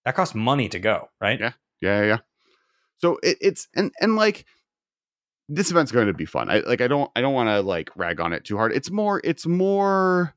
That 0.04 0.14
costs 0.14 0.34
money 0.34 0.68
to 0.70 0.78
go, 0.78 1.08
right? 1.20 1.38
Yeah, 1.38 1.52
yeah, 1.80 2.04
yeah. 2.04 2.18
So 2.98 3.18
it, 3.22 3.38
it's 3.40 3.68
and 3.74 3.92
and 4.00 4.16
like 4.16 4.46
this 5.50 5.70
event's 5.70 5.90
going 5.90 6.06
to 6.06 6.14
be 6.14 6.24
fun. 6.24 6.48
I 6.48 6.60
like 6.60 6.80
I 6.80 6.86
don't 6.86 7.10
I 7.16 7.20
don't 7.20 7.34
want 7.34 7.48
to 7.48 7.60
like 7.60 7.90
rag 7.96 8.20
on 8.20 8.32
it 8.32 8.44
too 8.44 8.56
hard. 8.56 8.72
It's 8.72 8.90
more 8.90 9.20
it's 9.24 9.46
more 9.46 10.34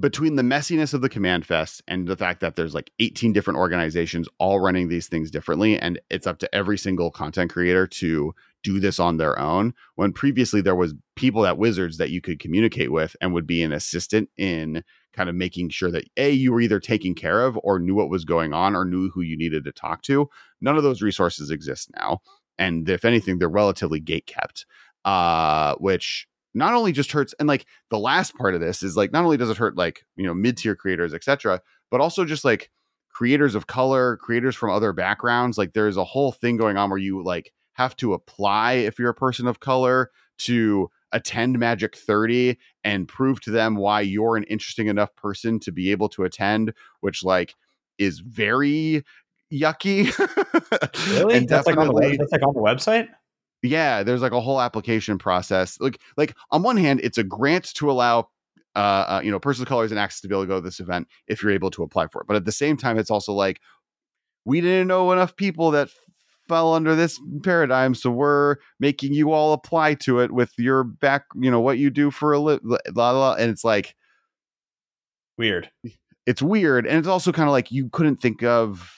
between 0.00 0.36
the 0.36 0.42
messiness 0.42 0.94
of 0.94 1.02
the 1.02 1.08
command 1.08 1.44
fest 1.44 1.82
and 1.86 2.06
the 2.06 2.16
fact 2.16 2.40
that 2.40 2.56
there's 2.56 2.74
like 2.74 2.90
18 2.98 3.32
different 3.32 3.58
organizations 3.58 4.28
all 4.38 4.60
running 4.60 4.88
these 4.88 5.08
things 5.08 5.30
differently 5.30 5.78
and 5.78 5.98
it's 6.08 6.26
up 6.26 6.38
to 6.38 6.54
every 6.54 6.78
single 6.78 7.10
content 7.10 7.50
creator 7.50 7.86
to 7.86 8.32
do 8.62 8.80
this 8.80 8.98
on 8.98 9.16
their 9.16 9.38
own 9.38 9.72
when 9.94 10.12
previously 10.12 10.60
there 10.60 10.74
was 10.74 10.94
people 11.16 11.46
at 11.46 11.58
wizards 11.58 11.98
that 11.98 12.10
you 12.10 12.20
could 12.20 12.40
communicate 12.40 12.90
with 12.90 13.14
and 13.20 13.32
would 13.32 13.46
be 13.46 13.62
an 13.62 13.72
assistant 13.72 14.28
in 14.36 14.82
kind 15.12 15.28
of 15.28 15.34
making 15.34 15.68
sure 15.68 15.90
that 15.90 16.04
a 16.16 16.30
you 16.30 16.52
were 16.52 16.60
either 16.60 16.80
taken 16.80 17.14
care 17.14 17.42
of 17.44 17.58
or 17.62 17.78
knew 17.78 17.94
what 17.94 18.10
was 18.10 18.24
going 18.24 18.52
on 18.52 18.74
or 18.74 18.84
knew 18.84 19.10
who 19.10 19.20
you 19.20 19.36
needed 19.36 19.64
to 19.64 19.72
talk 19.72 20.02
to 20.02 20.28
none 20.60 20.76
of 20.76 20.82
those 20.82 21.02
resources 21.02 21.50
exist 21.50 21.90
now 21.96 22.20
and 22.58 22.88
if 22.88 23.04
anything 23.04 23.38
they're 23.38 23.48
relatively 23.48 24.00
gate 24.00 24.26
kept 24.26 24.66
uh 25.04 25.74
which 25.76 26.26
not 26.54 26.74
only 26.74 26.92
just 26.92 27.12
hurts 27.12 27.34
and 27.38 27.48
like 27.48 27.66
the 27.90 27.98
last 27.98 28.34
part 28.34 28.54
of 28.54 28.60
this 28.60 28.82
is 28.82 28.96
like 28.96 29.12
not 29.12 29.24
only 29.24 29.36
does 29.36 29.50
it 29.50 29.56
hurt 29.56 29.76
like 29.76 30.04
you 30.16 30.26
know 30.26 30.34
mid-tier 30.34 30.74
creators 30.74 31.14
etc 31.14 31.60
but 31.90 32.00
also 32.00 32.24
just 32.24 32.44
like 32.44 32.70
creators 33.12 33.54
of 33.54 33.66
color 33.66 34.16
creators 34.18 34.54
from 34.54 34.70
other 34.70 34.92
backgrounds 34.92 35.58
like 35.58 35.72
there's 35.72 35.96
a 35.96 36.04
whole 36.04 36.32
thing 36.32 36.56
going 36.56 36.76
on 36.76 36.90
where 36.90 36.98
you 36.98 37.22
like 37.22 37.52
have 37.78 37.96
to 37.96 38.12
apply 38.12 38.72
if 38.72 38.98
you're 38.98 39.08
a 39.08 39.14
person 39.14 39.46
of 39.46 39.60
color 39.60 40.10
to 40.38 40.90
attend 41.12 41.58
Magic 41.58 41.96
30 41.96 42.58
and 42.84 43.08
prove 43.08 43.40
to 43.42 43.50
them 43.50 43.76
why 43.76 44.00
you're 44.00 44.36
an 44.36 44.44
interesting 44.44 44.88
enough 44.88 45.14
person 45.14 45.58
to 45.60 45.72
be 45.72 45.90
able 45.92 46.08
to 46.10 46.24
attend, 46.24 46.74
which 47.00 47.22
like 47.24 47.54
is 47.96 48.18
very 48.18 49.04
yucky. 49.52 50.12
Really? 51.08 51.36
and 51.36 51.48
that's, 51.48 51.66
like 51.66 51.76
on 51.76 51.88
the, 51.88 52.16
that's 52.18 52.32
like 52.32 52.42
on 52.42 52.52
the 52.52 52.60
website? 52.60 53.08
yeah 53.62 54.04
there's 54.04 54.22
like 54.22 54.30
a 54.30 54.40
whole 54.40 54.60
application 54.60 55.18
process 55.18 55.80
like 55.80 56.00
like 56.16 56.32
on 56.52 56.62
one 56.62 56.76
hand 56.76 57.00
it's 57.02 57.18
a 57.18 57.24
grant 57.24 57.64
to 57.74 57.90
allow 57.90 58.28
uh, 58.76 58.78
uh 58.78 59.20
you 59.24 59.32
know 59.32 59.40
persons 59.40 59.62
of 59.62 59.68
colors 59.68 59.90
and 59.90 59.98
access 59.98 60.20
to 60.20 60.28
be 60.28 60.34
able 60.34 60.44
to 60.44 60.46
go 60.46 60.54
to 60.56 60.60
this 60.60 60.78
event 60.78 61.08
if 61.26 61.42
you're 61.42 61.50
able 61.50 61.68
to 61.70 61.82
apply 61.82 62.06
for 62.06 62.20
it 62.20 62.28
but 62.28 62.36
at 62.36 62.44
the 62.44 62.52
same 62.52 62.76
time 62.76 62.98
it's 62.98 63.10
also 63.10 63.32
like 63.32 63.60
we 64.44 64.60
didn't 64.60 64.86
know 64.86 65.10
enough 65.10 65.34
people 65.34 65.72
that 65.72 65.88
fell 66.48 66.74
under 66.74 66.94
this 66.96 67.20
paradigm 67.44 67.94
so 67.94 68.10
we're 68.10 68.56
making 68.80 69.12
you 69.12 69.32
all 69.32 69.52
apply 69.52 69.94
to 69.94 70.18
it 70.20 70.32
with 70.32 70.52
your 70.58 70.82
back 70.84 71.24
you 71.36 71.50
know 71.50 71.60
what 71.60 71.78
you 71.78 71.90
do 71.90 72.10
for 72.10 72.32
a 72.32 72.38
li- 72.38 72.58
blah, 72.62 72.78
blah, 72.92 73.12
blah. 73.12 73.34
and 73.34 73.50
it's 73.50 73.64
like 73.64 73.94
Weird. 75.36 75.70
it's 76.26 76.42
weird 76.42 76.86
and 76.86 76.98
it's 76.98 77.06
also 77.08 77.30
kind 77.30 77.48
of 77.48 77.52
like 77.52 77.70
you 77.70 77.88
couldn't 77.90 78.16
think 78.16 78.42
of 78.42 78.92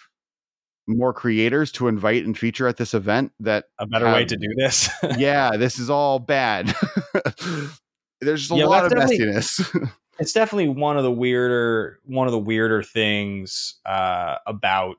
more 0.88 1.12
creators 1.12 1.70
to 1.72 1.86
invite 1.86 2.24
and 2.24 2.36
feature 2.36 2.66
at 2.66 2.76
this 2.76 2.94
event 2.94 3.32
that 3.40 3.66
A 3.78 3.86
better 3.86 4.07
way 4.07 4.24
to 4.24 4.36
do 4.36 4.48
this. 4.57 4.88
yeah, 5.18 5.57
this 5.57 5.78
is 5.78 5.88
all 5.88 6.18
bad. 6.18 6.74
There's 8.20 8.40
just 8.40 8.51
a 8.51 8.57
Yeah, 8.57 8.64
lot 8.66 8.86
of 8.86 8.92
messiness. 8.92 9.90
it's 10.18 10.32
definitely 10.32 10.68
one 10.68 10.96
of 10.96 11.05
the 11.05 11.11
weirder 11.12 12.01
one 12.05 12.26
of 12.26 12.32
the 12.32 12.38
weirder 12.38 12.82
things 12.82 13.78
uh 13.86 14.36
about 14.46 14.96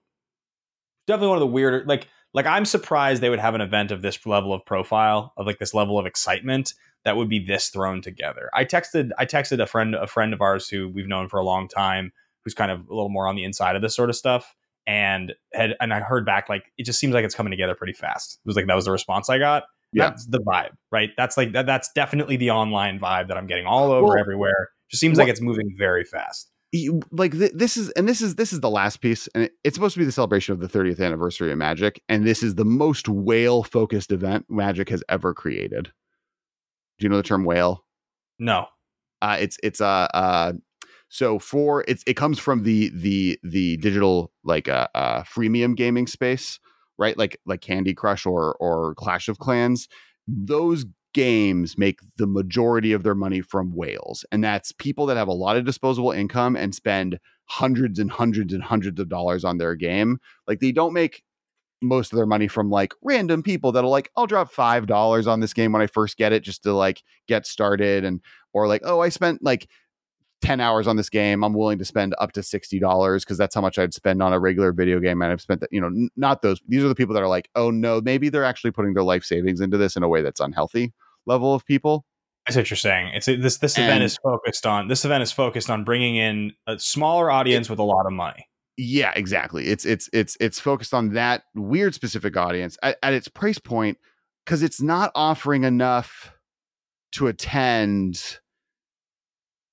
definitely 1.08 1.28
one 1.30 1.38
of 1.38 1.42
the 1.42 1.48
weirder 1.48 1.84
like 1.86 2.08
like 2.34 2.46
i'm 2.46 2.66
surprised 2.66 3.22
they 3.22 3.30
would 3.30 3.40
have 3.40 3.56
an 3.56 3.62
event 3.62 3.92
of 3.92 4.02
this 4.02 4.26
level 4.26 4.54
of 4.54 4.66
profile 4.66 5.34
of 5.38 5.46
like 5.46 5.60
this 5.60 5.74
level 5.74 5.98
of 6.00 6.06
excitement 6.06 6.74
that 7.04 7.18
would 7.18 7.28
be 7.30 7.40
this 7.44 7.70
thrown 7.70 8.00
together. 8.00 8.50
I 8.54 8.64
texted 8.64 9.10
i 9.18 9.26
texted 9.26 9.60
a 9.62 9.66
friend 9.66 9.96
a 9.96 10.06
friend 10.06 10.34
of 10.34 10.42
ours 10.42 10.70
who 10.70 10.88
we've 10.90 11.08
known 11.08 11.30
for 11.30 11.40
a 11.40 11.44
long 11.44 11.68
time 11.68 12.12
who's 12.44 12.54
kind 12.54 12.70
of 12.72 12.82
a 12.82 12.94
little 12.94 13.10
more 13.10 13.28
on 13.28 13.36
the 13.36 13.44
inside 13.44 13.76
of 13.76 13.82
this 13.82 13.96
sort 13.96 14.10
of 14.12 14.16
stuff 14.16 14.56
and 14.86 15.34
had 15.54 15.76
and 15.80 15.94
i 15.94 16.00
heard 16.00 16.26
back 16.28 16.48
like 16.48 16.66
it 16.78 16.86
just 16.86 17.00
seems 17.00 17.14
like 17.16 17.26
it's 17.26 17.34
coming 17.36 17.50
together 17.52 17.74
pretty 17.76 17.94
fast. 17.94 18.40
It 18.46 18.48
was 18.48 18.56
like 18.56 18.68
that 18.68 18.76
was 18.76 18.86
the 18.86 18.92
response 18.92 19.30
i 19.30 19.40
got. 19.40 19.64
Yeah. 19.94 20.10
that's 20.10 20.26
the 20.28 20.40
vibe 20.42 20.72
right? 20.92 21.10
That's 21.18 21.38
like 21.38 21.54
that, 21.54 21.66
that's 21.66 21.92
definitely 21.94 22.38
the 22.38 22.52
online 22.52 23.00
vibe 23.00 23.30
that 23.30 23.38
i'm 23.38 23.48
getting 23.48 23.66
all 23.66 23.92
over 23.92 24.10
Well, 24.10 24.18
everywhere. 24.20 24.70
Just 24.92 25.02
seems 25.02 25.18
what- 25.18 25.24
like 25.24 25.32
it's 25.32 25.42
moving 25.42 25.74
very 25.80 26.04
fast 26.04 26.51
You- 26.72 27.02
like 27.12 27.34
th- 27.34 27.52
this 27.54 27.76
is 27.78 27.90
and 27.92 28.08
this 28.08 28.22
is 28.22 28.36
this 28.36 28.54
is 28.54 28.62
the 28.62 28.70
last 28.70 29.02
piece 29.02 29.28
and 29.36 29.46
it, 29.46 29.54
it's 29.64 29.76
supposed 29.76 29.94
to 29.96 30.00
be 30.00 30.06
the 30.06 30.12
celebration 30.12 30.54
of 30.54 30.60
the 30.60 30.68
30th 30.68 31.00
anniversary 31.06 31.52
of 31.52 31.58
magic 31.58 32.02
and 32.08 32.26
this 32.26 32.42
is 32.44 32.56
the 32.56 32.66
most 32.66 33.10
whale 33.10 33.64
focused 33.64 34.12
event 34.12 34.46
magic 34.50 34.90
has 34.90 35.04
ever 35.10 35.34
created. 35.34 35.92
Do 36.98 37.04
you 37.06 37.10
know 37.10 37.18
the 37.18 37.24
term 37.24 37.44
whale? 37.44 37.84
No. 38.40 38.68
Uh 39.22 39.38
it's 39.40 39.58
it's 39.64 39.82
uh 39.82 40.08
uh 40.14 40.54
so 41.10 41.40
for 41.40 41.84
it's 41.88 42.04
it 42.08 42.14
comes 42.16 42.40
from 42.40 42.64
the 42.64 42.90
the 42.96 43.38
the 43.44 43.78
digital 43.78 44.32
like 44.44 44.70
uh, 44.70 44.88
uh 44.96 45.24
freemium 45.24 45.76
gaming 45.76 46.08
space 46.08 46.60
right? 46.98 47.18
Like 47.18 47.40
like 47.46 47.62
candy 47.62 47.94
crush 47.94 48.26
or 48.26 48.56
or 48.60 48.94
clash 48.96 49.28
of 49.28 49.40
clans. 49.40 49.88
Those 50.28 50.86
games 51.14 51.78
make 51.78 52.00
the 52.18 52.28
majority 52.28 52.94
of 52.94 53.04
their 53.04 53.16
money 53.16 53.42
from 53.42 53.76
whales 53.76 54.24
and 54.32 54.44
that's 54.44 54.72
people 54.72 55.06
that 55.06 55.18
have 55.18 55.28
a 55.28 55.34
lot 55.34 55.58
of 55.58 55.66
disposable 55.66 56.12
income 56.12 56.56
and 56.56 56.74
spend 56.74 57.20
hundreds 57.52 58.00
and 58.00 58.10
hundreds 58.10 58.54
and 58.54 58.64
hundreds 58.64 58.98
of 58.98 59.10
dollars 59.10 59.44
on 59.44 59.58
their 59.58 59.76
game. 59.76 60.20
Like 60.48 60.62
they 60.62 60.72
don't 60.72 60.94
make 60.94 61.22
most 61.82 62.14
of 62.14 62.16
their 62.16 62.26
money 62.26 62.48
from 62.48 62.70
like 62.70 62.94
random 63.02 63.42
people 63.42 63.72
that'll 63.72 63.90
like 63.90 64.12
i'll 64.16 64.28
drop 64.28 64.52
five 64.52 64.86
dollars 64.86 65.26
on 65.26 65.40
this 65.40 65.52
game 65.52 65.72
when 65.72 65.82
i 65.82 65.88
first 65.88 66.16
get 66.16 66.32
it 66.32 66.44
just 66.44 66.62
to 66.62 66.72
like 66.72 67.02
get 67.28 67.44
started 67.48 68.06
and 68.06 68.22
or 68.54 68.68
like 68.68 68.82
oh 68.86 69.00
i 69.00 69.10
spent 69.10 69.44
like 69.44 69.68
10 70.42 70.60
hours 70.60 70.88
on 70.88 70.96
this 70.98 71.10
game 71.10 71.44
i'm 71.44 71.54
willing 71.54 71.78
to 71.78 71.86
spend 71.86 72.16
up 72.20 72.32
to 72.32 72.42
$60 72.42 73.20
because 73.20 73.38
that's 73.38 73.56
how 73.56 73.62
much 73.62 73.78
i'd 73.78 73.94
spend 73.94 74.22
on 74.24 74.34
a 74.34 74.40
regular 74.40 74.72
video 74.72 75.00
game 75.00 75.22
and 75.22 75.32
i've 75.32 75.42
spent 75.42 75.62
that 75.62 75.72
you 75.72 75.80
know 75.80 75.88
n- 75.88 76.10
not 76.16 76.42
those 76.42 76.60
these 76.68 76.84
are 76.84 76.88
the 76.88 76.96
people 76.96 77.14
that 77.14 77.22
are 77.24 77.28
like 77.28 77.50
oh 77.56 77.70
no 77.72 78.02
maybe 78.02 78.30
they're 78.30 78.44
actually 78.44 78.72
putting 78.72 78.94
their 78.94 79.04
life 79.04 79.24
savings 79.24 79.62
into 79.62 79.78
this 79.78 79.96
in 79.96 80.04
a 80.04 80.08
way 80.08 80.22
that's 80.22 80.40
unhealthy 80.40 80.94
level 81.26 81.54
of 81.54 81.66
people 81.66 82.06
That's 82.48 82.58
what 82.58 82.70
you're 82.72 82.78
saying. 82.78 83.12
It's 83.14 83.28
this 83.28 83.58
this 83.60 83.78
event 83.78 84.04
is 84.04 84.18
focused 84.24 84.66
on 84.66 84.88
this 84.88 85.06
event 85.06 85.22
is 85.22 85.32
focused 85.32 85.70
on 85.70 85.84
bringing 85.84 86.16
in 86.16 86.54
a 86.66 86.80
smaller 86.80 87.30
audience 87.30 87.70
with 87.70 87.78
a 87.80 87.84
lot 87.84 88.08
of 88.08 88.12
money. 88.14 88.48
yeah 88.78 89.12
exactly 89.16 89.68
it's 89.68 89.86
it's 89.86 90.10
it's 90.12 90.36
it's 90.40 90.60
focused 90.60 90.94
on 90.94 91.14
that 91.14 91.44
weird 91.54 91.94
specific 91.94 92.36
audience 92.36 92.78
at, 92.82 92.98
at 93.04 93.14
its 93.14 93.28
price 93.28 93.60
point 93.60 94.00
because 94.44 94.64
it's 94.64 94.82
not 94.82 95.12
offering 95.14 95.64
enough 95.66 96.34
to 97.12 97.28
attend 97.28 98.40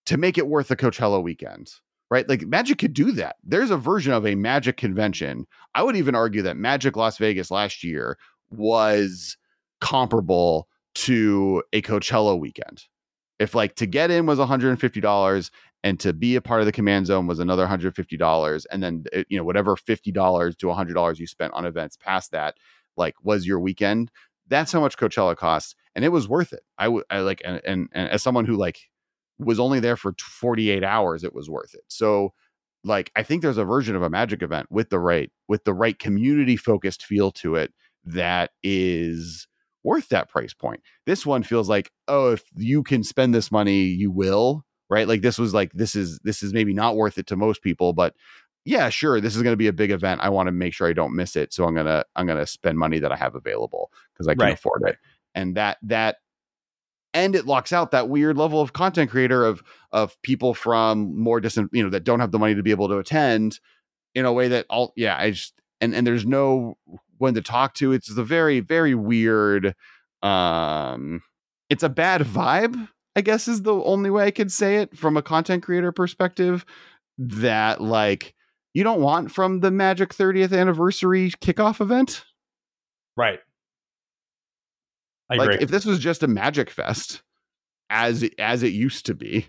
to 0.09 0.17
make 0.17 0.39
it 0.39 0.49
worth 0.49 0.69
the 0.69 0.77
coachella 0.77 1.23
weekend 1.23 1.73
right? 2.11 2.29
Like 2.29 2.47
magic 2.47 2.79
could 2.79 2.95
do 2.95 3.13
that. 3.13 3.37
There's 3.45 3.71
a 3.71 3.77
version 3.77 4.13
of 4.13 4.27
a 4.27 4.35
magic 4.35 4.77
convention. 4.77 5.47
I 5.75 5.83
would 5.83 5.97
even 5.97 6.15
argue 6.15 6.43
that 6.43 6.57
magic 6.57 6.97
las 6.97 7.19
vegas 7.19 7.51
last 7.51 7.85
year 7.85 8.19
was 8.51 9.37
comparable 9.81 10.69
to 10.95 11.63
a 11.73 11.83
coachella 11.83 12.39
weekend. 12.39 12.85
If 13.39 13.55
like 13.55 13.77
to 13.77 13.87
get 13.87 14.11
in 14.11 14.27
was 14.27 14.39
$150 14.39 15.51
and 15.85 16.01
to 16.01 16.13
be 16.13 16.35
a 16.35 16.41
part 16.41 16.61
of 16.61 16.67
the 16.67 16.73
command 16.73 17.07
zone 17.07 17.27
was 17.27 17.39
another 17.39 17.67
$150 17.67 18.67
and 18.71 18.83
then 18.83 19.05
uh, 19.15 19.23
you 19.29 19.37
know 19.37 19.45
whatever 19.45 19.77
$50 19.77 20.57
to 20.57 20.67
$100 20.67 21.19
you 21.19 21.27
spent 21.27 21.53
on 21.53 21.67
events 21.67 21.97
past 21.97 22.33
that 22.33 22.57
like 22.97 23.15
was 23.23 23.47
your 23.47 23.61
weekend 23.61 24.11
that's 24.49 24.73
how 24.73 24.81
much 24.81 24.97
coachella 24.97 25.37
costs 25.37 25.77
and 25.95 26.05
it 26.05 26.09
was 26.09 26.27
worth 26.27 26.53
it. 26.53 26.63
I 26.79 26.89
would 26.89 27.05
i 27.11 27.21
like 27.21 27.43
and, 27.45 27.61
and 27.65 27.89
and 27.93 28.09
as 28.09 28.23
someone 28.23 28.47
who 28.47 28.57
like 28.57 28.89
was 29.39 29.61
only 29.61 29.81
there 29.81 29.97
for 29.97 30.15
48 30.21 30.83
hours 30.85 31.25
it 31.25 31.35
was 31.35 31.49
worth 31.51 31.75
it. 31.75 31.85
So 31.89 32.33
like 32.85 33.11
i 33.17 33.23
think 33.25 33.43
there's 33.43 33.59
a 33.59 33.65
version 33.65 33.97
of 33.97 34.03
a 34.03 34.11
magic 34.11 34.41
event 34.41 34.67
with 34.71 34.89
the 34.91 35.01
right 35.01 35.33
with 35.49 35.65
the 35.65 35.75
right 35.75 35.99
community 35.99 36.57
focused 36.57 37.05
feel 37.05 37.33
to 37.33 37.57
it 37.57 37.73
that 38.05 38.53
is 38.63 39.47
worth 39.85 40.09
that 40.11 40.29
price 40.29 40.55
point. 40.55 40.81
This 41.07 41.27
one 41.27 41.43
feels 41.43 41.69
like 41.69 41.91
oh 42.07 42.33
if 42.33 42.45
you 42.55 42.83
can 42.83 43.03
spend 43.03 43.35
this 43.35 43.51
money 43.51 43.83
you 43.83 44.11
will 44.11 44.65
right? 44.91 45.07
Like 45.09 45.21
this 45.21 45.39
was 45.39 45.53
like 45.53 45.73
this 45.73 45.95
is 45.95 46.19
this 46.25 46.43
is 46.43 46.55
maybe 46.55 46.73
not 46.73 46.97
worth 46.97 47.19
it 47.19 47.27
to 47.29 47.37
most 47.37 47.63
people 47.63 47.93
but 47.93 48.15
yeah 48.65 48.89
sure 48.89 49.21
this 49.21 49.37
is 49.37 49.43
going 49.43 49.53
to 49.53 49.57
be 49.57 49.67
a 49.69 49.73
big 49.73 49.91
event 49.91 50.21
i 50.23 50.29
want 50.29 50.47
to 50.47 50.53
make 50.53 50.75
sure 50.75 50.89
i 50.89 50.93
don't 50.93 51.15
miss 51.15 51.37
it 51.37 51.53
so 51.53 51.65
i'm 51.65 51.75
going 51.75 51.87
to 51.87 52.05
i'm 52.17 52.27
going 52.27 52.39
to 52.39 52.47
spend 52.47 52.79
money 52.79 52.99
that 52.99 53.13
i 53.13 53.17
have 53.17 53.35
available 53.35 53.91
because 54.13 54.29
i 54.29 54.35
can 54.35 54.51
Right, 54.51 54.53
afford 54.53 54.83
it. 54.87 54.97
and 55.35 55.57
that 55.57 55.79
that 55.83 56.17
and 57.15 57.35
it 57.35 57.47
locks 57.47 57.73
out 57.73 57.91
that 57.91 58.09
weird 58.09 58.37
level 58.37 58.61
of 58.61 58.73
content 58.73 59.11
creator 59.11 59.45
of 59.45 59.63
of 59.93 60.21
people 60.23 60.55
from 60.55 61.19
more 61.19 61.41
distant 61.41 61.71
you 61.73 61.83
know 61.83 61.91
that 61.91 62.05
don't 62.05 62.21
have 62.21 62.33
the 62.33 62.39
money 62.39 62.55
to 62.55 62.63
be 62.63 62.71
able 62.71 62.89
to 62.89 62.99
attend 62.99 63.61
in 64.15 64.25
a 64.25 64.33
way 64.33 64.49
that 64.49 64.67
all 64.69 64.93
yeah 64.97 65.17
i 65.19 65.31
just 65.31 65.55
and 65.81 65.95
and 65.95 66.07
there's 66.07 66.27
no 66.27 66.77
one 67.19 67.35
to 67.35 67.43
talk 67.43 67.75
to 67.75 67.93
it's 67.93 68.11
a 68.17 68.25
very 68.25 68.61
very 68.61 68.95
weird 68.95 69.75
um 70.23 71.23
it's 71.71 71.83
a 71.83 71.89
bad 71.89 72.23
vibe 72.23 72.89
i 73.17 73.21
guess 73.21 73.49
is 73.49 73.63
the 73.63 73.75
only 73.75 74.11
way 74.11 74.25
i 74.25 74.31
could 74.31 74.53
say 74.53 74.77
it 74.77 74.97
from 74.97 75.17
a 75.17 75.23
content 75.23 75.63
creator 75.63 75.93
perspective 75.93 76.65
that 77.17 77.81
like 77.81 78.35
you 78.75 78.85
don't 78.85 79.01
want 79.01 79.33
from 79.33 79.61
the 79.61 79.71
magic 79.71 80.15
30th 80.15 80.57
anniversary 80.57 81.31
kickoff 81.41 81.81
event 81.81 82.25
Right. 83.19 83.41
I 85.31 85.37
like 85.37 85.51
agree. 85.51 85.63
if 85.63 85.71
this 85.71 85.85
was 85.85 85.99
just 85.99 86.23
a 86.23 86.29
magic 86.29 86.71
fest 86.71 87.23
as 87.91 88.29
as 88.39 88.63
it 88.63 88.73
used 88.73 89.07
to 89.07 89.15
be 89.15 89.47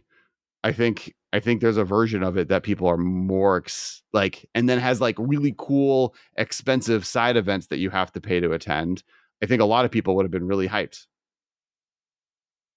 i 0.64 0.72
think 0.72 1.14
i 1.34 1.40
think 1.40 1.60
there's 1.62 1.78
a 1.78 1.84
version 1.84 2.24
of 2.24 2.38
it 2.38 2.48
that 2.48 2.64
people 2.64 2.88
are 2.88 2.98
more 2.98 3.58
ex- 3.58 4.02
like 4.14 4.50
and 4.56 4.70
then 4.70 4.80
has 4.80 5.02
like 5.02 5.16
really 5.18 5.54
cool 5.58 6.16
expensive 6.38 7.06
side 7.06 7.36
events 7.36 7.68
that 7.68 7.80
you 7.80 7.90
have 7.90 8.12
to 8.12 8.22
pay 8.22 8.40
to 8.40 8.54
attend 8.54 9.04
i 9.44 9.46
think 9.46 9.62
a 9.62 9.66
lot 9.66 9.84
of 9.84 9.92
people 9.92 10.16
would 10.16 10.24
have 10.24 10.32
been 10.32 10.48
really 10.48 10.70
hyped 10.70 11.08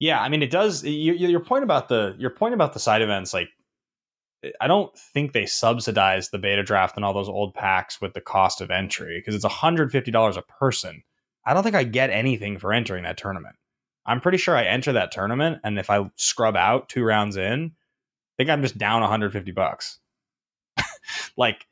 yeah, 0.03 0.21
I 0.21 0.29
mean, 0.31 0.43
it 0.43 0.51
does. 0.51 0.83
Your, 0.83 1.15
your 1.15 1.39
point 1.39 1.63
about 1.63 1.89
the 1.89 2.17
your 2.19 2.31
point 2.31 2.55
about 2.55 2.73
the 2.73 2.81
side 2.81 3.03
events, 3.03 3.33
like, 3.33 3.51
eh, 4.43 4.51
I 4.61 4.67
don't 4.67 4.93
think 4.99 5.31
they 5.31 5.47
subsidize 5.47 6.31
the 6.31 6.41
beta 6.41 6.65
draft 6.65 6.97
and 6.97 7.05
all 7.05 7.15
those 7.15 7.29
old 7.29 7.55
packs 7.55 8.01
with 8.01 8.13
the 8.13 8.21
cost 8.21 8.61
of 8.61 8.73
entry 8.73 9.21
because 9.21 9.37
it's 9.37 9.45
hundred 9.45 9.93
fifty 9.93 10.11
dollars 10.11 10.37
a 10.37 10.43
person. 10.43 11.05
I 11.45 11.55
don't 11.55 11.63
think 11.63 11.75
I 11.75 11.85
get 11.85 12.11
anything 12.11 12.59
for 12.59 12.73
entering 12.73 13.05
that 13.05 13.17
tournament. 13.17 13.57
I'm 14.05 14.21
pretty 14.21 14.39
sure 14.39 14.57
I 14.57 14.65
enter 14.65 14.93
that 14.93 15.13
tournament, 15.13 15.61
and 15.65 15.79
if 15.79 15.89
I 15.89 16.11
scrub 16.17 16.57
out 16.57 16.89
two 16.89 17.05
rounds 17.05 17.37
in, 17.37 17.73
I 17.73 18.35
think 18.37 18.51
I'm 18.51 18.63
just 18.63 18.79
down 18.79 19.01
150 19.01 19.53
bucks. 19.53 19.99
like, 21.37 21.67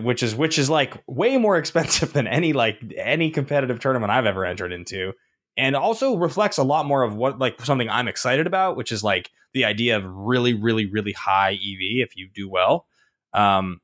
which 0.00 0.22
is 0.22 0.34
which 0.34 0.58
is 0.58 0.68
like 0.68 1.02
way 1.06 1.38
more 1.38 1.56
expensive 1.58 2.12
than 2.12 2.26
any 2.26 2.52
like 2.52 2.78
any 2.96 3.30
competitive 3.30 3.80
tournament 3.80 4.12
I've 4.12 4.26
ever 4.26 4.44
entered 4.44 4.72
into 4.72 5.14
and 5.56 5.76
also 5.76 6.16
reflects 6.16 6.58
a 6.58 6.62
lot 6.62 6.86
more 6.86 7.02
of 7.02 7.14
what 7.14 7.38
like 7.38 7.60
something 7.62 7.88
I'm 7.88 8.08
excited 8.08 8.46
about, 8.46 8.76
which 8.76 8.92
is 8.92 9.04
like 9.04 9.30
the 9.52 9.64
idea 9.64 9.96
of 9.96 10.04
really, 10.06 10.54
really, 10.54 10.86
really 10.86 11.12
high 11.12 11.52
EV 11.52 12.00
if 12.00 12.16
you 12.16 12.28
do 12.32 12.48
well. 12.48 12.86
Um, 13.34 13.80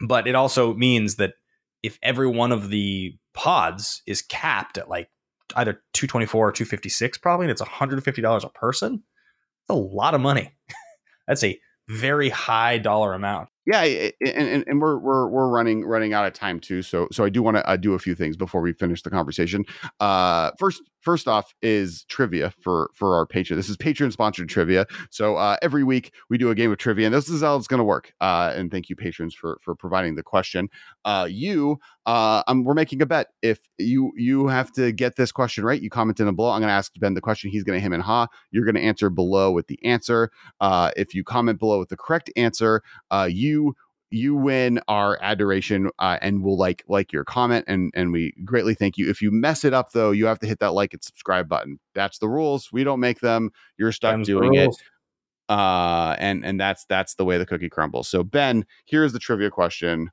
but 0.00 0.26
it 0.26 0.34
also 0.34 0.74
means 0.74 1.16
that 1.16 1.34
if 1.82 1.98
every 2.02 2.28
one 2.28 2.52
of 2.52 2.70
the 2.70 3.16
pods 3.34 4.02
is 4.06 4.22
capped 4.22 4.78
at 4.78 4.88
like 4.88 5.08
either 5.56 5.82
224 5.94 6.48
or 6.48 6.52
256 6.52 7.18
probably, 7.18 7.46
and 7.46 7.50
it's 7.50 7.62
$150 7.62 8.44
a 8.44 8.48
person. 8.50 9.02
That's 9.68 9.78
a 9.78 9.80
lot 9.80 10.14
of 10.14 10.20
money. 10.20 10.52
That's 11.26 11.44
a 11.44 11.58
very 11.88 12.28
high 12.28 12.78
dollar 12.78 13.14
amount. 13.14 13.48
Yeah, 13.70 13.82
and, 14.20 14.64
and, 14.66 14.80
we're 14.80 14.98
we're 14.98 15.28
we're 15.28 15.48
running 15.48 15.84
running 15.84 16.12
out 16.12 16.26
of 16.26 16.32
time 16.32 16.58
too. 16.58 16.82
So 16.82 17.06
so 17.12 17.24
I 17.24 17.28
do 17.28 17.40
want 17.40 17.56
to 17.56 17.68
uh, 17.68 17.76
do 17.76 17.94
a 17.94 18.00
few 18.00 18.16
things 18.16 18.36
before 18.36 18.60
we 18.60 18.72
finish 18.72 19.02
the 19.02 19.10
conversation. 19.10 19.64
Uh, 20.00 20.50
first 20.58 20.82
first 21.00 21.28
off 21.28 21.54
is 21.62 22.04
trivia 22.04 22.52
for 22.60 22.90
for 22.94 23.14
our 23.14 23.26
patron. 23.26 23.56
This 23.56 23.68
is 23.68 23.76
patron 23.76 24.10
sponsored 24.10 24.48
trivia. 24.48 24.86
So 25.10 25.36
uh, 25.36 25.56
every 25.62 25.84
week 25.84 26.12
we 26.28 26.36
do 26.36 26.50
a 26.50 26.54
game 26.56 26.72
of 26.72 26.78
trivia, 26.78 27.06
and 27.06 27.14
this 27.14 27.28
is 27.28 27.42
how 27.42 27.54
it's 27.54 27.68
going 27.68 27.78
to 27.78 27.84
work. 27.84 28.12
Uh, 28.20 28.52
and 28.56 28.72
thank 28.72 28.88
you 28.88 28.96
patrons 28.96 29.34
for 29.34 29.60
for 29.62 29.76
providing 29.76 30.16
the 30.16 30.24
question. 30.24 30.68
Uh, 31.04 31.28
you, 31.30 31.78
uh, 32.06 32.42
I'm, 32.48 32.64
we're 32.64 32.74
making 32.74 33.00
a 33.02 33.06
bet. 33.06 33.28
If 33.40 33.60
you 33.78 34.10
you 34.16 34.48
have 34.48 34.72
to 34.72 34.90
get 34.90 35.14
this 35.14 35.30
question 35.30 35.64
right, 35.64 35.80
you 35.80 35.90
comment 35.90 36.18
in 36.18 36.26
the 36.26 36.32
below. 36.32 36.50
I'm 36.50 36.60
going 36.60 36.68
to 36.68 36.74
ask 36.74 36.92
Ben 36.98 37.14
the 37.14 37.20
question. 37.20 37.50
He's 37.50 37.62
going 37.62 37.78
to 37.78 37.80
him 37.80 37.92
and 37.92 38.02
ha. 38.02 38.26
You're 38.50 38.64
going 38.64 38.74
to 38.74 38.82
answer 38.82 39.10
below 39.10 39.52
with 39.52 39.68
the 39.68 39.78
answer. 39.84 40.32
Uh, 40.60 40.90
if 40.96 41.14
you 41.14 41.22
comment 41.22 41.58
below 41.58 41.78
with 41.78 41.88
the 41.88 41.96
correct 41.96 42.30
answer, 42.36 42.82
uh, 43.10 43.28
you 43.30 43.59
you 44.10 44.34
win 44.34 44.80
our 44.88 45.18
adoration 45.22 45.90
uh, 45.98 46.18
and 46.20 46.42
we'll 46.42 46.56
like 46.56 46.82
like 46.88 47.12
your 47.12 47.24
comment 47.24 47.64
and 47.68 47.92
and 47.94 48.12
we 48.12 48.34
greatly 48.44 48.74
thank 48.74 48.98
you. 48.98 49.08
If 49.08 49.22
you 49.22 49.30
mess 49.30 49.64
it 49.64 49.72
up 49.72 49.92
though 49.92 50.10
you 50.10 50.26
have 50.26 50.40
to 50.40 50.46
hit 50.46 50.58
that 50.58 50.72
like 50.72 50.92
and 50.92 51.02
subscribe 51.02 51.48
button. 51.48 51.78
That's 51.94 52.18
the 52.18 52.28
rules. 52.28 52.70
We 52.72 52.84
don't 52.84 53.00
make 53.00 53.20
them. 53.20 53.50
You're 53.78 53.92
stuck 53.92 54.22
doing 54.24 54.54
it. 54.54 54.70
uh 55.48 56.16
and 56.18 56.44
and 56.44 56.60
that's 56.60 56.84
that's 56.86 57.14
the 57.14 57.24
way 57.24 57.38
the 57.38 57.46
cookie 57.46 57.68
crumbles. 57.68 58.08
So 58.08 58.24
ben 58.24 58.64
here's 58.86 59.12
the 59.12 59.18
trivia 59.20 59.50
question. 59.50 60.10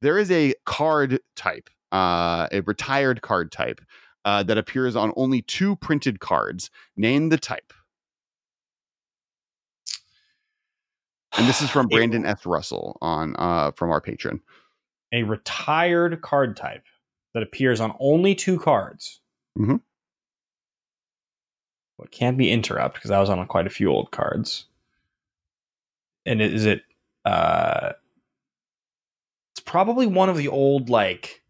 There 0.00 0.18
is 0.18 0.30
a 0.30 0.54
card 0.64 1.20
type 1.36 1.68
uh 1.92 2.48
a 2.50 2.60
retired 2.62 3.20
card 3.22 3.52
type 3.52 3.80
uh, 4.24 4.42
that 4.44 4.56
appears 4.58 4.94
on 4.96 5.12
only 5.16 5.42
two 5.42 5.76
printed 5.76 6.20
cards. 6.20 6.70
Name 6.96 7.28
the 7.28 7.38
type 7.38 7.72
And 11.36 11.48
this 11.48 11.62
is 11.62 11.70
from 11.70 11.88
Brandon 11.88 12.26
S. 12.26 12.44
Russell 12.44 12.98
on 13.00 13.34
uh, 13.38 13.70
from 13.72 13.90
our 13.90 14.00
patron. 14.00 14.40
A 15.12 15.22
retired 15.22 16.20
card 16.20 16.56
type 16.56 16.84
that 17.34 17.42
appears 17.42 17.80
on 17.80 17.94
only 18.00 18.34
two 18.34 18.58
cards. 18.58 19.20
Mm-hmm. 19.58 19.76
Well, 21.96 22.06
it 22.06 22.10
can't 22.10 22.36
be 22.36 22.50
interrupt 22.50 22.94
because 22.94 23.10
I 23.10 23.20
was 23.20 23.30
on 23.30 23.46
quite 23.46 23.66
a 23.66 23.70
few 23.70 23.88
old 23.88 24.10
cards. 24.10 24.66
And 26.26 26.42
is 26.42 26.66
it? 26.66 26.82
Uh, 27.24 27.92
it's 29.52 29.60
probably 29.60 30.06
one 30.06 30.28
of 30.28 30.36
the 30.36 30.48
old 30.48 30.90
like 30.90 31.42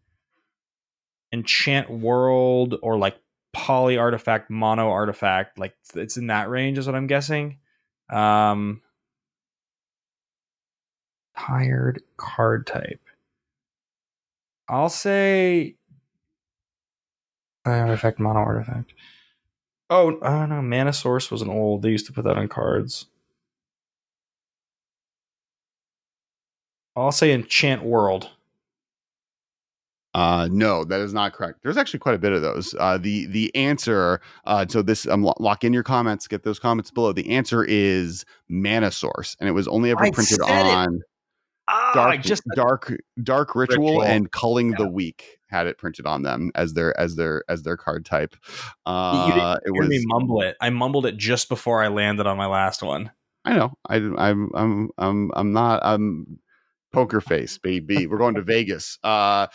enchant 1.31 1.89
world 1.89 2.75
or 2.81 2.97
like 2.97 3.17
poly 3.51 3.97
artifact, 3.97 4.49
mono 4.49 4.89
artifact. 4.89 5.57
Like 5.57 5.75
it's 5.95 6.17
in 6.17 6.27
that 6.27 6.49
range, 6.49 6.77
is 6.77 6.85
what 6.85 6.95
I'm 6.95 7.07
guessing. 7.07 7.57
Um, 8.09 8.81
Tired 11.37 12.01
card 12.17 12.67
type. 12.67 13.01
I'll 14.67 14.89
say 14.89 15.75
artifact, 17.65 18.19
mono 18.19 18.39
artifact. 18.39 18.93
Oh, 19.89 20.19
I 20.21 20.31
don't 20.31 20.49
know. 20.49 20.61
Mana 20.61 20.93
Source 20.93 21.29
was 21.29 21.41
an 21.41 21.49
old. 21.49 21.81
They 21.81 21.89
used 21.89 22.05
to 22.07 22.13
put 22.13 22.23
that 22.25 22.37
on 22.37 22.47
cards. 22.47 23.07
I'll 26.95 27.11
say 27.11 27.33
Enchant 27.33 27.83
World. 27.83 28.29
Uh, 30.15 30.47
no, 30.51 30.83
that 30.83 30.99
is 30.99 31.11
not 31.13 31.33
correct. 31.33 31.59
There's 31.63 31.77
actually 31.77 31.99
quite 31.99 32.13
a 32.13 32.19
bit 32.19 32.33
of 32.33 32.43
those. 32.43 32.75
Uh, 32.79 32.99
the 32.99 33.25
the 33.25 33.53
answer. 33.55 34.21
Uh, 34.45 34.65
so 34.67 34.83
this 34.83 35.07
um, 35.07 35.23
lock 35.39 35.63
in 35.63 35.73
your 35.73 35.81
comments. 35.81 36.27
Get 36.27 36.43
those 36.43 36.59
comments 36.59 36.91
below. 36.91 37.13
The 37.13 37.31
answer 37.31 37.63
is 37.63 38.23
Mana 38.47 38.91
Source, 38.91 39.35
and 39.39 39.49
it 39.49 39.53
was 39.53 39.67
only 39.67 39.89
ever 39.89 40.03
I 40.03 40.11
printed 40.11 40.41
on. 40.41 40.97
It. 40.97 41.01
Ah, 41.67 41.91
dark, 41.93 42.21
just 42.21 42.43
dark, 42.55 42.93
dark 43.21 43.55
ritual, 43.55 43.85
ritual. 43.85 44.03
and 44.03 44.31
culling 44.31 44.71
yeah. 44.71 44.77
the 44.79 44.87
weak 44.89 45.39
had 45.47 45.67
it 45.67 45.77
printed 45.77 46.05
on 46.05 46.23
them 46.23 46.51
as 46.55 46.73
their 46.73 46.99
as 46.99 47.15
their 47.15 47.43
as 47.47 47.63
their 47.63 47.77
card 47.77 48.05
type. 48.05 48.35
Uh, 48.85 49.57
it 49.65 49.71
was 49.71 49.87
me 49.87 50.03
mumble 50.05 50.41
it. 50.41 50.57
I 50.59 50.69
mumbled 50.69 51.05
it 51.05 51.15
just 51.15 51.47
before 51.49 51.83
I 51.83 51.87
landed 51.87 52.27
on 52.27 52.37
my 52.37 52.47
last 52.47 52.83
one. 52.83 53.11
I 53.45 53.55
know. 53.55 53.73
I, 53.87 53.95
I'm 53.95 54.49
I'm 54.53 54.89
I'm 54.97 55.31
I'm 55.35 55.53
not. 55.53 55.81
I'm 55.83 56.39
poker 56.91 57.21
face, 57.21 57.57
baby. 57.57 58.07
We're 58.07 58.17
going 58.17 58.35
to 58.35 58.41
Vegas. 58.41 58.99
Uh, 59.03 59.47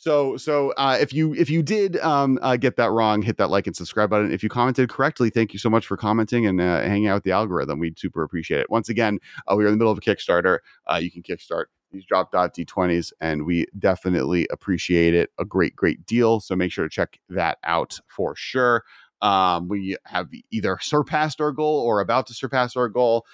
so 0.00 0.38
so 0.38 0.72
uh, 0.78 0.96
if 0.98 1.12
you 1.12 1.34
if 1.34 1.50
you 1.50 1.62
did 1.62 1.98
um, 1.98 2.38
uh, 2.40 2.56
get 2.56 2.76
that 2.76 2.90
wrong, 2.90 3.20
hit 3.20 3.36
that 3.36 3.50
like 3.50 3.66
and 3.66 3.76
subscribe 3.76 4.08
button. 4.08 4.32
If 4.32 4.42
you 4.42 4.48
commented 4.48 4.88
correctly, 4.88 5.28
thank 5.28 5.52
you 5.52 5.58
so 5.58 5.68
much 5.68 5.86
for 5.86 5.98
commenting 5.98 6.46
and 6.46 6.58
uh, 6.58 6.80
hanging 6.80 7.08
out 7.08 7.16
with 7.16 7.24
the 7.24 7.32
algorithm. 7.32 7.78
We'd 7.78 7.98
super 7.98 8.22
appreciate 8.22 8.60
it. 8.60 8.70
Once 8.70 8.88
again, 8.88 9.18
uh, 9.46 9.54
we're 9.54 9.66
in 9.66 9.72
the 9.72 9.76
middle 9.76 9.92
of 9.92 9.98
a 9.98 10.00
Kickstarter. 10.00 10.60
Uh, 10.90 10.96
you 10.96 11.10
can 11.10 11.22
kickstart 11.22 11.66
these 11.92 12.06
drop 12.06 12.32
dot 12.32 12.54
d20s, 12.54 13.12
and 13.20 13.44
we 13.44 13.66
definitely 13.78 14.46
appreciate 14.50 15.12
it. 15.12 15.28
A 15.38 15.44
great 15.44 15.76
great 15.76 16.06
deal. 16.06 16.40
So 16.40 16.56
make 16.56 16.72
sure 16.72 16.84
to 16.86 16.90
check 16.90 17.20
that 17.28 17.58
out 17.62 18.00
for 18.08 18.34
sure. 18.34 18.84
Um, 19.20 19.68
we 19.68 19.98
have 20.06 20.28
either 20.50 20.78
surpassed 20.80 21.42
our 21.42 21.52
goal 21.52 21.78
or 21.78 22.00
about 22.00 22.26
to 22.28 22.32
surpass 22.32 22.74
our 22.74 22.88
goal 22.88 23.26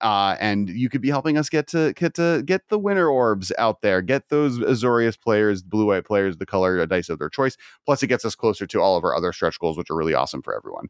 uh, 0.00 0.36
and 0.40 0.68
you 0.68 0.88
could 0.88 1.00
be 1.00 1.10
helping 1.10 1.36
us 1.36 1.48
get 1.48 1.66
to 1.68 1.92
get 1.94 2.14
to 2.14 2.42
get 2.44 2.68
the 2.68 2.78
winter 2.78 3.08
orbs 3.08 3.52
out 3.58 3.82
there, 3.82 4.02
get 4.02 4.28
those 4.28 4.58
Azorius 4.58 5.20
players, 5.20 5.62
blue 5.62 5.86
white 5.86 6.04
players, 6.04 6.36
the 6.36 6.46
color 6.46 6.84
dice 6.86 7.08
of 7.08 7.18
their 7.18 7.28
choice. 7.28 7.56
Plus, 7.84 8.02
it 8.02 8.08
gets 8.08 8.24
us 8.24 8.34
closer 8.34 8.66
to 8.66 8.80
all 8.80 8.96
of 8.96 9.04
our 9.04 9.14
other 9.14 9.32
stretch 9.32 9.58
goals, 9.58 9.76
which 9.76 9.90
are 9.90 9.96
really 9.96 10.14
awesome 10.14 10.42
for 10.42 10.56
everyone. 10.56 10.86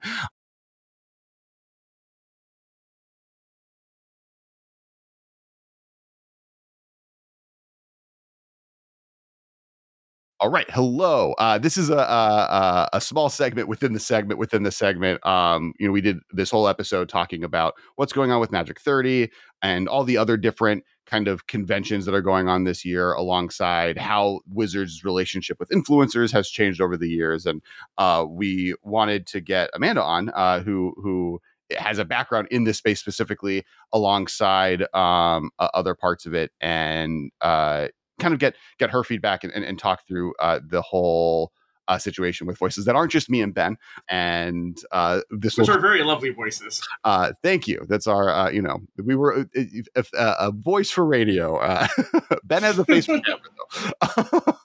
All 10.42 10.48
right, 10.48 10.70
hello. 10.70 11.34
Uh, 11.34 11.58
this 11.58 11.76
is 11.76 11.90
a, 11.90 11.98
a, 11.98 12.88
a 12.94 13.00
small 13.02 13.28
segment 13.28 13.68
within 13.68 13.92
the 13.92 14.00
segment 14.00 14.40
within 14.40 14.62
the 14.62 14.70
segment. 14.70 15.24
Um, 15.26 15.74
you 15.78 15.86
know, 15.86 15.92
we 15.92 16.00
did 16.00 16.16
this 16.30 16.50
whole 16.50 16.66
episode 16.66 17.10
talking 17.10 17.44
about 17.44 17.74
what's 17.96 18.14
going 18.14 18.30
on 18.30 18.40
with 18.40 18.50
Magic 18.50 18.80
30 18.80 19.28
and 19.60 19.86
all 19.86 20.02
the 20.02 20.16
other 20.16 20.38
different 20.38 20.82
kind 21.04 21.28
of 21.28 21.46
conventions 21.46 22.06
that 22.06 22.14
are 22.14 22.22
going 22.22 22.48
on 22.48 22.64
this 22.64 22.86
year, 22.86 23.12
alongside 23.12 23.98
how 23.98 24.40
Wizards' 24.48 25.04
relationship 25.04 25.58
with 25.60 25.68
influencers 25.68 26.32
has 26.32 26.48
changed 26.48 26.80
over 26.80 26.96
the 26.96 27.10
years. 27.10 27.44
And 27.44 27.60
uh, 27.98 28.24
we 28.26 28.74
wanted 28.82 29.26
to 29.26 29.42
get 29.42 29.68
Amanda 29.74 30.02
on, 30.02 30.30
uh, 30.30 30.62
who 30.62 30.94
who 30.96 31.38
has 31.76 31.98
a 31.98 32.04
background 32.06 32.48
in 32.50 32.64
this 32.64 32.78
space 32.78 32.98
specifically, 32.98 33.66
alongside 33.92 34.86
um, 34.94 35.50
other 35.58 35.94
parts 35.94 36.24
of 36.24 36.32
it, 36.32 36.50
and 36.62 37.30
uh, 37.42 37.88
kind 38.20 38.34
of 38.34 38.40
get 38.40 38.56
get 38.78 38.90
her 38.90 39.02
feedback 39.04 39.44
and, 39.44 39.52
and, 39.52 39.64
and 39.64 39.78
talk 39.78 40.06
through 40.06 40.34
uh, 40.40 40.60
the 40.66 40.82
whole 40.82 41.52
uh, 41.90 41.98
situation 41.98 42.46
with 42.46 42.56
voices 42.56 42.84
that 42.84 42.94
aren't 42.94 43.10
just 43.10 43.28
me 43.28 43.42
and 43.42 43.52
Ben. 43.52 43.76
And 44.08 44.78
uh, 44.92 45.20
this 45.30 45.58
will, 45.58 45.68
are 45.70 45.80
very 45.80 46.02
lovely 46.04 46.30
voices. 46.30 46.80
Uh, 47.04 47.32
thank 47.42 47.66
you. 47.66 47.84
That's 47.88 48.06
our, 48.06 48.30
uh, 48.30 48.50
you 48.50 48.62
know, 48.62 48.78
we 48.96 49.16
were 49.16 49.46
uh, 49.56 50.02
uh, 50.16 50.34
a 50.38 50.52
voice 50.52 50.90
for 50.90 51.04
radio. 51.04 51.56
Uh, 51.56 51.88
ben 52.44 52.62
has 52.62 52.78
a 52.78 52.84
face 52.84 53.06
for 53.06 53.20
camera, 53.20 53.40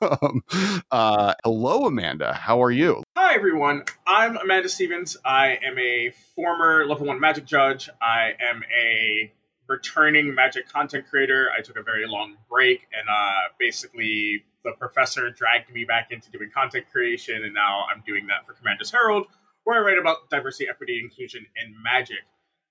though. 0.02 0.18
um, 0.22 0.44
uh, 0.92 1.34
hello, 1.44 1.88
Amanda. 1.88 2.34
How 2.34 2.62
are 2.64 2.72
you? 2.72 3.04
Hi, 3.18 3.34
everyone. 3.34 3.84
I'm 4.06 4.38
Amanda 4.38 4.70
Stevens. 4.70 5.18
I 5.26 5.58
am 5.64 5.80
a 5.80 6.14
former 6.36 6.86
level 6.86 7.08
one 7.08 7.20
Magic 7.20 7.46
judge. 7.46 7.90
I 8.00 8.34
am 8.40 8.62
a 8.78 9.32
returning 9.68 10.34
magic 10.34 10.68
content 10.70 11.06
creator. 11.10 11.50
I 11.58 11.62
took 11.62 11.78
a 11.78 11.84
very 11.84 12.08
long 12.08 12.36
break, 12.50 12.88
and 12.98 13.08
uh, 13.10 13.50
basically 13.60 14.44
the 14.64 14.72
professor 14.80 15.30
dragged 15.30 15.72
me 15.72 15.86
back 15.86 16.12
into 16.12 16.30
doing 16.32 16.50
content 16.54 16.86
creation, 16.92 17.44
and 17.44 17.54
now 17.54 17.86
I'm 17.94 18.04
doing 18.06 18.28
that 18.28 18.46
for 18.46 18.54
Commander's 18.54 18.92
Herald, 18.92 19.28
where 19.64 19.78
I 19.78 19.86
write 19.86 19.98
about 19.98 20.30
diversity, 20.30 20.68
equity, 20.70 21.00
inclusion 21.00 21.46
in 21.64 21.76
magic. 21.84 22.24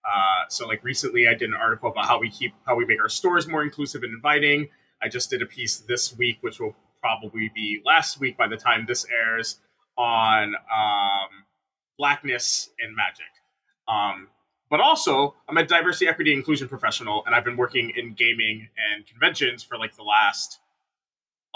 Uh, 0.04 0.48
so, 0.48 0.66
like 0.66 0.84
recently, 0.84 1.28
I 1.28 1.34
did 1.34 1.48
an 1.48 1.54
article 1.54 1.90
about 1.90 2.06
how 2.06 2.18
we 2.18 2.30
keep 2.30 2.52
how 2.66 2.74
we 2.74 2.84
make 2.84 3.00
our 3.00 3.08
stores 3.08 3.48
more 3.48 3.62
inclusive 3.62 4.02
and 4.02 4.12
inviting. 4.12 4.68
I 5.02 5.08
just 5.08 5.30
did 5.30 5.40
a 5.40 5.46
piece 5.46 5.78
this 5.78 6.16
week, 6.16 6.38
which 6.42 6.60
will 6.60 6.76
probably 7.00 7.50
be 7.54 7.80
last 7.84 8.20
week 8.20 8.36
by 8.36 8.48
the 8.48 8.56
time 8.56 8.84
this 8.86 9.06
airs, 9.10 9.60
on 9.96 10.54
um, 10.54 11.28
blackness 11.98 12.70
in 12.82 12.94
magic. 12.94 13.26
Um, 13.88 14.28
but 14.74 14.80
also, 14.80 15.36
I'm 15.48 15.56
a 15.56 15.64
diversity, 15.64 16.08
equity, 16.08 16.32
inclusion 16.32 16.66
professional, 16.66 17.22
and 17.26 17.32
I've 17.32 17.44
been 17.44 17.56
working 17.56 17.92
in 17.94 18.12
gaming 18.14 18.66
and 18.92 19.06
conventions 19.06 19.62
for 19.62 19.78
like 19.78 19.94
the 19.94 20.02
last 20.02 20.58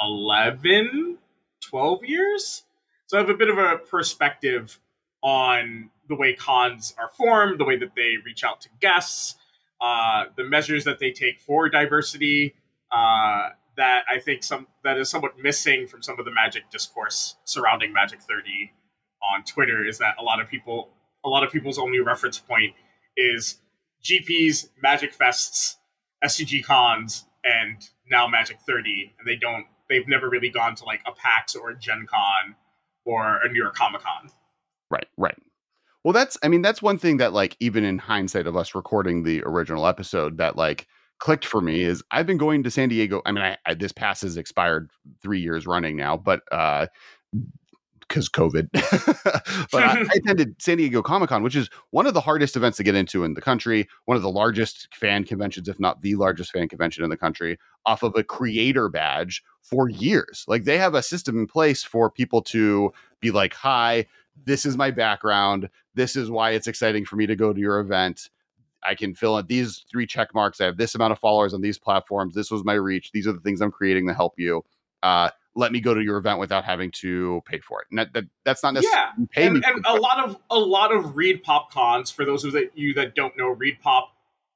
11, 0.01 1.19
12 1.61 2.05
years. 2.05 2.63
So 3.07 3.17
I 3.17 3.21
have 3.21 3.29
a 3.29 3.35
bit 3.35 3.51
of 3.51 3.59
a 3.59 3.79
perspective 3.79 4.79
on 5.21 5.91
the 6.09 6.15
way 6.15 6.33
cons 6.33 6.95
are 6.97 7.11
formed, 7.11 7.59
the 7.59 7.65
way 7.65 7.77
that 7.77 7.97
they 7.97 8.19
reach 8.25 8.45
out 8.45 8.61
to 8.61 8.69
guests, 8.81 9.35
uh, 9.81 10.27
the 10.37 10.45
measures 10.45 10.85
that 10.85 11.01
they 11.01 11.11
take 11.11 11.41
for 11.41 11.69
diversity. 11.69 12.55
Uh, 12.93 13.49
that 13.77 14.05
I 14.09 14.21
think 14.21 14.45
some 14.45 14.69
that 14.85 14.97
is 14.97 15.11
somewhat 15.11 15.33
missing 15.43 15.89
from 15.89 16.05
some 16.05 16.21
of 16.21 16.25
the 16.25 16.31
magic 16.31 16.71
discourse 16.71 17.35
surrounding 17.43 17.93
Magic 17.93 18.23
30 18.23 18.73
on 19.35 19.43
Twitter 19.43 19.85
is 19.85 19.99
that 19.99 20.15
a 20.21 20.23
lot 20.23 20.41
of 20.41 20.49
people, 20.49 20.91
a 21.25 21.29
lot 21.29 21.43
of 21.43 21.51
people's 21.51 21.81
only 21.81 21.99
reference 21.99 22.39
point 22.39 22.75
is 23.19 23.59
GPs, 24.03 24.69
Magic 24.83 25.17
Fests, 25.17 25.75
SCG 26.25 26.65
cons, 26.65 27.25
and 27.45 27.77
now 28.11 28.27
Magic 28.27 28.59
30, 28.67 29.15
and 29.19 29.29
they 29.29 29.37
don't, 29.37 29.67
they've 29.91 30.09
never 30.09 30.31
really 30.31 30.49
gone 30.49 30.75
to 30.77 30.85
like 30.85 31.03
a 31.07 31.13
PAX 31.13 31.55
or 31.55 31.71
a 31.71 31.79
Gen 31.79 32.07
Con 32.09 32.55
or 33.05 33.41
a 33.43 33.49
New 33.49 33.61
York 33.61 33.75
Comic 33.75 34.03
Con. 34.03 34.31
Right, 34.91 35.07
right. 35.17 35.37
Well, 36.05 36.13
that's 36.13 36.39
I 36.43 36.49
mean 36.49 36.63
that's 36.63 36.81
one 36.81 36.97
thing 36.97 37.19
that 37.19 37.33
like 37.33 37.57
even 37.61 37.85
in 37.85 37.99
hindsight 37.99 38.47
of 38.47 38.57
us 38.57 38.75
recording 38.75 39.25
the 39.25 39.43
original 39.45 39.87
episode 39.87 40.39
that 40.39 40.57
like 40.57 40.87
clicked 41.19 41.45
for 41.45 41.61
me 41.61 41.83
is 41.83 42.03
I've 42.11 42.27
been 42.27 42.39
going 42.39 42.63
to 42.63 42.71
San 42.71 42.89
Diego. 42.89 43.21
I 43.27 43.33
mean, 43.33 43.45
I, 43.45 43.57
I 43.67 43.75
this 43.75 43.93
pass 43.93 44.23
has 44.23 44.37
expired 44.37 44.91
three 45.21 45.41
years 45.41 45.67
running 45.67 45.97
now, 45.97 46.17
but 46.17 46.41
uh 46.53 46.87
because 48.09 48.29
COVID. 48.29 48.69
but 49.71 49.83
I, 49.83 50.01
I 50.01 50.17
attended 50.17 50.61
San 50.61 50.79
Diego 50.79 51.03
Comic 51.03 51.29
Con, 51.29 51.43
which 51.43 51.57
is 51.57 51.69
one 51.91 52.07
of 52.07 52.15
the 52.15 52.21
hardest 52.21 52.57
events 52.57 52.77
to 52.79 52.83
get 52.83 52.95
into 52.95 53.25
in 53.25 53.35
the 53.35 53.41
country, 53.41 53.89
one 54.07 54.17
of 54.17 54.23
the 54.23 54.31
largest 54.31 54.89
fan 54.95 55.25
conventions, 55.25 55.69
if 55.69 55.79
not 55.79 56.03
the 56.03 56.15
largest 56.15 56.53
fan 56.53 56.69
convention 56.69 57.05
in 57.05 57.11
the 57.11 57.17
country, 57.17 57.59
off 57.87 58.03
of 58.03 58.15
a 58.17 58.25
creator 58.25 58.89
badge 58.89 59.43
for 59.63 59.89
years. 59.89 60.45
Like 60.49 60.65
they 60.65 60.79
have 60.79 60.95
a 60.95 61.03
system 61.03 61.39
in 61.39 61.47
place 61.47 61.83
for 61.83 62.11
people 62.11 62.43
to 62.43 62.93
be 63.21 63.31
like, 63.31 63.55
hi, 63.55 64.07
this 64.45 64.65
is 64.65 64.77
my 64.77 64.91
background. 64.91 65.69
This 65.95 66.17
is 66.17 66.31
why 66.31 66.53
it's 66.53 66.67
exciting 66.67 67.05
for 67.05 67.17
me 67.17 67.27
to 67.27 67.37
go 67.37 67.53
to 67.53 67.61
your 67.61 67.81
event. 67.81 68.31
I 68.85 68.95
can 68.95 69.15
fill 69.15 69.37
in 69.39 69.47
these 69.47 69.85
three 69.91 70.07
check 70.07 70.33
marks. 70.35 70.61
I 70.61 70.67
have 70.67 70.77
this 70.77 70.95
amount 70.95 71.13
of 71.13 71.19
followers 71.19 71.53
on 71.53 71.61
these 71.61 71.79
platforms. 71.79 72.35
This 72.35 72.51
was 72.51 72.65
my 72.65 72.75
reach. 72.75 73.11
These 73.11 73.27
are 73.27 73.33
the 73.33 73.41
things 73.41 73.61
I'm 73.61 73.73
creating 73.73 74.07
to 74.07 74.15
help 74.15 74.35
you. 74.39 74.65
Uh, 75.03 75.31
let 75.59 75.73
me 75.73 75.81
go 75.81 75.93
to 75.93 76.01
your 76.01 76.19
event 76.19 76.39
without 76.39 76.65
having 76.65 76.93
to 76.93 77.43
pay 77.45 77.59
for 77.59 77.83
it. 77.83 77.89
And 77.91 77.99
that, 77.99 78.13
that 78.13 78.25
that's 78.45 78.63
not 78.63 78.75
necessarily 78.75 79.09
yeah. 79.19 79.25
pay 79.33 79.47
and, 79.47 79.55
me. 79.57 79.63
And 79.67 79.85
a 79.87 79.97
lot 79.97 80.25
of 80.25 80.37
a 80.51 80.59
lot 80.59 80.95
of 80.95 81.17
ReedPop 81.17 81.71
cons, 81.71 82.13
for 82.13 82.25
those 82.25 82.45
of 82.45 82.55
you 82.75 82.95
that 82.95 83.17
don't 83.17 83.37
know, 83.37 83.55
ReedPop 83.55 84.05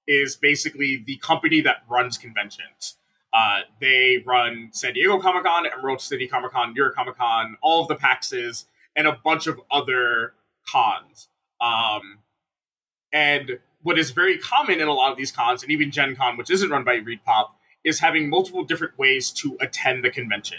is 0.06 0.36
basically 0.36 1.02
the 1.04 1.16
company 1.16 1.60
that 1.60 1.78
runs 1.90 2.16
conventions. 2.16 2.96
Uh, 3.32 3.60
they 3.80 4.22
run 4.24 4.68
San 4.72 4.94
Diego 4.94 5.18
Comic 5.18 5.44
Con, 5.44 5.66
Emerald 5.66 6.00
City 6.00 6.28
Comic 6.28 6.52
Con, 6.52 6.72
New 6.72 6.80
York 6.82 6.94
Comic 6.94 7.16
Con, 7.16 7.56
all 7.62 7.82
of 7.82 7.88
the 7.88 7.96
PAXs, 7.96 8.66
and 8.94 9.08
a 9.08 9.18
bunch 9.24 9.48
of 9.48 9.60
other 9.70 10.34
cons. 10.68 11.28
Um, 11.60 12.18
and 13.12 13.58
what 13.82 13.98
is 13.98 14.10
very 14.12 14.38
common 14.38 14.80
in 14.80 14.86
a 14.86 14.92
lot 14.92 15.10
of 15.10 15.18
these 15.18 15.32
cons, 15.32 15.62
and 15.62 15.72
even 15.72 15.90
Gen 15.90 16.14
Con, 16.14 16.36
which 16.36 16.50
isn't 16.50 16.70
run 16.70 16.84
by 16.84 16.98
ReedPop, 16.98 17.48
is 17.82 17.98
having 17.98 18.30
multiple 18.30 18.62
different 18.62 18.96
ways 18.98 19.30
to 19.30 19.56
attend 19.60 20.04
the 20.04 20.10
convention. 20.10 20.58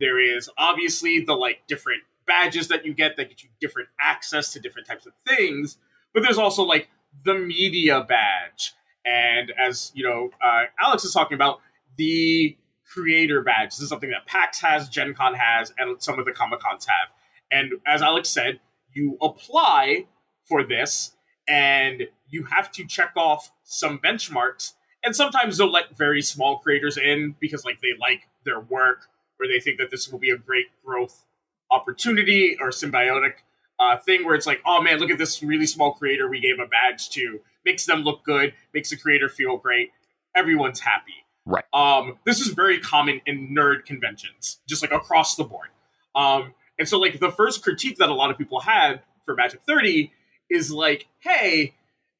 There 0.00 0.20
is 0.20 0.48
obviously 0.56 1.20
the 1.20 1.34
like 1.34 1.62
different 1.66 2.02
badges 2.26 2.68
that 2.68 2.84
you 2.84 2.94
get 2.94 3.16
that 3.16 3.28
get 3.28 3.42
you 3.42 3.48
different 3.60 3.88
access 4.00 4.52
to 4.52 4.60
different 4.60 4.86
types 4.86 5.06
of 5.06 5.12
things, 5.26 5.78
but 6.12 6.22
there's 6.22 6.38
also 6.38 6.62
like 6.62 6.88
the 7.24 7.34
media 7.34 8.04
badge, 8.06 8.74
and 9.04 9.52
as 9.58 9.90
you 9.94 10.04
know, 10.04 10.30
uh, 10.44 10.64
Alex 10.80 11.04
is 11.04 11.12
talking 11.12 11.34
about 11.34 11.60
the 11.96 12.56
creator 12.88 13.42
badge. 13.42 13.70
This 13.70 13.80
is 13.80 13.88
something 13.88 14.10
that 14.10 14.26
PAX 14.26 14.60
has, 14.60 14.88
Gen 14.88 15.14
Con 15.14 15.34
has, 15.34 15.72
and 15.78 16.02
some 16.02 16.18
of 16.18 16.24
the 16.24 16.32
Comic 16.32 16.60
Cons 16.60 16.86
have. 16.86 17.08
And 17.50 17.74
as 17.86 18.02
Alex 18.02 18.28
said, 18.28 18.60
you 18.92 19.16
apply 19.20 20.06
for 20.44 20.64
this 20.64 21.12
and 21.46 22.08
you 22.28 22.44
have 22.44 22.70
to 22.72 22.84
check 22.84 23.12
off 23.16 23.50
some 23.64 23.98
benchmarks. 23.98 24.74
And 25.04 25.14
sometimes 25.14 25.58
they'll 25.58 25.70
let 25.70 25.96
very 25.96 26.22
small 26.22 26.58
creators 26.58 26.96
in 26.96 27.36
because 27.40 27.64
like 27.64 27.80
they 27.80 27.92
like 27.98 28.28
their 28.44 28.60
work 28.60 29.08
or 29.40 29.46
they 29.46 29.60
think 29.60 29.78
that 29.78 29.90
this 29.90 30.08
will 30.08 30.18
be 30.18 30.30
a 30.30 30.36
great 30.36 30.66
growth 30.84 31.24
opportunity 31.70 32.56
or 32.60 32.70
symbiotic 32.70 33.34
uh, 33.80 33.96
thing 33.96 34.24
where 34.24 34.34
it's 34.34 34.46
like, 34.46 34.60
oh 34.66 34.82
man, 34.82 34.98
look 34.98 35.10
at 35.10 35.18
this 35.18 35.42
really 35.42 35.66
small 35.66 35.92
creator 35.92 36.28
we 36.28 36.40
gave 36.40 36.58
a 36.58 36.66
badge 36.66 37.10
to. 37.10 37.40
Makes 37.64 37.86
them 37.86 38.02
look 38.02 38.24
good, 38.24 38.54
makes 38.74 38.90
the 38.90 38.96
creator 38.96 39.28
feel 39.28 39.56
great. 39.56 39.90
Everyone's 40.34 40.80
happy. 40.80 41.24
Right. 41.44 41.64
Um, 41.72 42.18
this 42.24 42.40
is 42.40 42.48
very 42.48 42.78
common 42.78 43.20
in 43.26 43.54
nerd 43.56 43.84
conventions, 43.86 44.58
just 44.68 44.82
like 44.82 44.92
across 44.92 45.36
the 45.36 45.44
board. 45.44 45.68
Um, 46.14 46.54
and 46.78 46.88
so, 46.88 46.98
like, 46.98 47.20
the 47.20 47.30
first 47.30 47.62
critique 47.62 47.96
that 47.98 48.08
a 48.08 48.14
lot 48.14 48.30
of 48.30 48.38
people 48.38 48.60
had 48.60 49.00
for 49.24 49.34
Magic 49.34 49.60
30 49.66 50.12
is 50.50 50.70
like, 50.70 51.06
hey, 51.20 51.74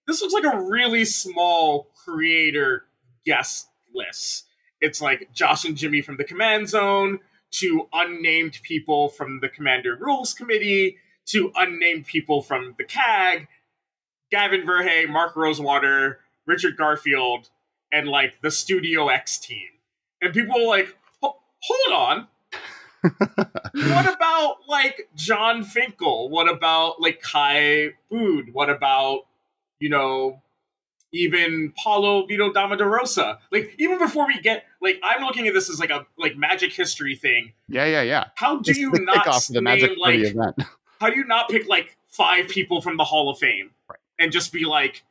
this 0.07 0.23
looks 0.23 0.35
like 0.35 0.45
a 0.45 0.61
really 0.63 1.05
small 1.05 1.89
creator 2.05 2.85
guest 3.25 3.69
list. 3.95 4.47
It's 4.81 5.01
like 5.01 5.29
Josh 5.33 5.65
and 5.65 5.77
Jimmy 5.77 6.01
from 6.03 6.17
the 6.17 6.25
Command 6.25 6.69
Zone, 6.69 7.21
to 7.51 7.89
unnamed 7.93 8.61
people 8.63 9.09
from 9.09 9.41
the 9.41 9.49
Commander 9.49 9.97
Rules 9.99 10.35
Committee, 10.35 10.97
to 11.27 11.53
unnamed 11.57 12.07
people 12.07 12.43
from 12.43 12.75
the 12.79 12.85
CAG, 12.85 13.49
Gavin 14.31 14.67
Verhey, 14.67 15.09
Mark 15.09 15.37
Rosewater, 15.37 16.21
Richard 16.47 16.77
Garfield, 16.77 17.51
and 17.93 18.09
like 18.09 18.35
the 18.43 18.51
Studio 18.51 19.09
X 19.09 19.39
team. 19.39 19.69
And 20.21 20.35
people 20.35 20.67
like, 20.67 20.95
hold 21.21 21.93
on 21.93 22.29
what 23.03 24.15
about 24.15 24.57
like 24.69 25.09
Jon 25.15 25.63
Finkel? 25.63 26.29
What 26.31 26.49
about 26.49 27.01
like 27.01 27.21
Kai 27.23 27.91
Budde? 28.11 28.53
What 28.53 28.71
about 28.71 29.27
you 29.79 29.89
know 29.89 30.43
even 31.13 31.73
Paulo 31.83 32.27
Vitor 32.27 32.53
Damo 32.53 32.77
da 32.77 32.85
Rosa? 32.85 33.39
Like 33.51 33.75
even 33.79 33.99
before 33.99 34.27
we 34.27 34.41
get 34.41 34.65
like 34.83 35.01
I'm 35.03 35.23
looking 35.23 35.47
at 35.49 35.55
this 35.55 35.71
as 35.71 35.81
like 35.81 35.91
a 35.91 36.07
like 36.19 36.37
magic 36.37 36.73
history 36.73 37.17
thing. 37.17 37.53
Yeah, 37.69 37.87
yeah, 37.87 38.03
yeah. 38.03 38.25
How 38.35 38.59
do 38.59 38.71
It's 38.71 38.79
you 38.79 38.93
not 38.93 39.43
to 39.43 39.53
the 39.53 39.61
name 39.61 39.97
like 39.99 40.19
event. 40.21 40.57
how 41.01 41.11
do 41.11 41.17
you 41.17 41.25
not 41.25 41.49
pick 41.49 41.67
like 41.69 41.97
five 42.09 42.49
people 42.49 42.81
from 42.81 42.97
the 42.97 43.05
Hall 43.05 43.31
of 43.31 43.39
Fame 43.39 43.71
Right. 43.89 43.99
and 44.19 44.33
just 44.33 44.53
be 44.53 44.65
like, 44.65 45.05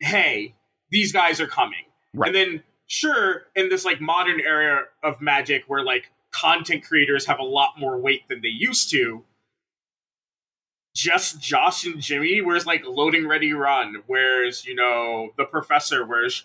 hey, 0.00 0.54
these 0.90 1.12
guys 1.12 1.40
are 1.40 1.46
coming. 1.46 1.84
Right. 2.14 2.28
And 2.28 2.34
then 2.34 2.62
sure, 2.86 3.42
in 3.54 3.68
this 3.68 3.84
like 3.84 4.00
modern 4.00 4.40
era 4.40 4.84
of 5.02 5.20
magic 5.20 5.64
where 5.68 5.84
like 5.84 6.10
content 6.32 6.84
creators 6.84 7.26
have 7.26 7.38
a 7.38 7.44
lot 7.44 7.74
more 7.78 7.98
weight 7.98 8.28
than 8.28 8.40
they 8.40 8.48
used 8.48 8.90
to, 8.90 9.24
just 10.94 11.40
Josh 11.40 11.86
and 11.86 12.00
Jimmy, 12.00 12.40
where's 12.40 12.66
like 12.66 12.84
loading 12.86 13.26
ready 13.28 13.52
run, 13.52 14.02
where's 14.06 14.64
you 14.66 14.74
know 14.74 15.30
the 15.36 15.44
professor, 15.44 16.04
where's 16.04 16.44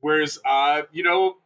where's 0.00 0.38
uh 0.44 0.82
you 0.92 1.02
know 1.02 1.36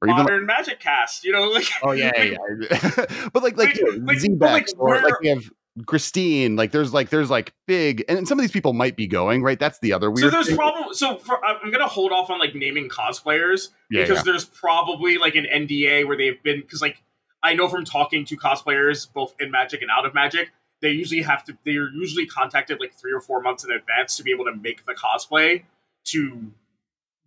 Or 0.00 0.08
even 0.08 0.16
like, 0.16 0.24
modern 0.24 0.46
magic 0.46 0.80
cast, 0.80 1.24
you 1.24 1.32
know 1.32 1.48
like 1.50 1.66
oh 1.82 1.92
yeah, 1.92 2.12
yeah, 2.22 2.36
yeah. 2.60 3.06
but 3.32 3.42
like 3.42 3.56
like, 3.56 3.78
Like- 4.00 4.22
like- 4.22 4.40
like, 4.40 4.68
or 4.78 5.00
like 5.02 5.20
we 5.20 5.28
have 5.28 5.50
Christine. 5.84 6.56
Like 6.56 6.72
there's 6.72 6.94
like 6.94 7.10
there's 7.10 7.28
like 7.28 7.52
big, 7.66 8.02
and 8.08 8.26
some 8.26 8.38
of 8.38 8.42
these 8.42 8.50
people 8.50 8.72
might 8.72 8.96
be 8.96 9.06
going 9.06 9.42
right. 9.42 9.58
That's 9.58 9.78
the 9.80 9.92
other 9.92 10.10
weird. 10.10 10.24
So 10.24 10.30
there's 10.30 10.46
thing. 10.48 10.56
probably 10.56 10.94
so 10.94 11.18
for, 11.18 11.44
I'm 11.44 11.70
gonna 11.70 11.86
hold 11.86 12.12
off 12.12 12.30
on 12.30 12.38
like 12.38 12.54
naming 12.54 12.88
cosplayers 12.88 13.68
Yeah, 13.90 14.02
because 14.02 14.18
yeah. 14.18 14.22
there's 14.24 14.46
probably 14.46 15.18
like 15.18 15.34
an 15.34 15.44
NDA 15.54 16.06
where 16.06 16.16
they've 16.16 16.42
been 16.42 16.62
because 16.62 16.80
like 16.80 17.02
I 17.42 17.52
know 17.54 17.68
from 17.68 17.84
talking 17.84 18.24
to 18.24 18.36
cosplayers 18.38 19.12
both 19.12 19.34
in 19.38 19.50
Magic 19.50 19.82
and 19.82 19.90
out 19.90 20.06
of 20.06 20.14
Magic, 20.14 20.48
they 20.86 20.92
usually 20.92 21.22
have 21.22 21.42
to 21.44 21.56
they're 21.64 21.90
usually 21.92 22.26
contacted 22.26 22.78
like 22.78 22.94
three 22.94 23.12
or 23.12 23.20
four 23.20 23.42
months 23.42 23.64
in 23.64 23.72
advance 23.72 24.16
to 24.16 24.22
be 24.22 24.30
able 24.30 24.44
to 24.44 24.54
make 24.54 24.86
the 24.86 24.94
cosplay 24.94 25.64
to 26.04 26.52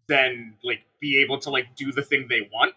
then 0.07 0.55
like 0.63 0.79
be 1.01 1.21
able 1.21 1.37
to 1.39 1.49
like 1.49 1.75
do 1.75 1.91
the 1.91 2.01
thing 2.01 2.27
they 2.29 2.47
want. 2.53 2.73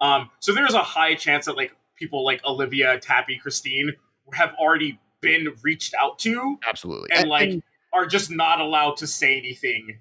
Um, 0.00 0.30
so 0.40 0.52
there's 0.54 0.74
a 0.74 0.82
high 0.82 1.14
chance 1.14 1.44
that 1.46 1.56
like 1.56 1.76
people 1.96 2.24
like 2.24 2.42
Olivia, 2.44 2.98
Tappy, 2.98 3.36
Christine 3.38 3.92
have 4.32 4.54
already 4.58 4.98
been 5.20 5.48
reached 5.62 5.94
out 6.00 6.18
to 6.20 6.58
absolutely 6.68 7.10
and 7.12 7.28
like 7.28 7.62
are 7.92 8.06
just 8.06 8.30
not 8.30 8.60
allowed 8.60 8.96
to 8.96 9.06
say 9.06 9.36
anything 9.38 9.98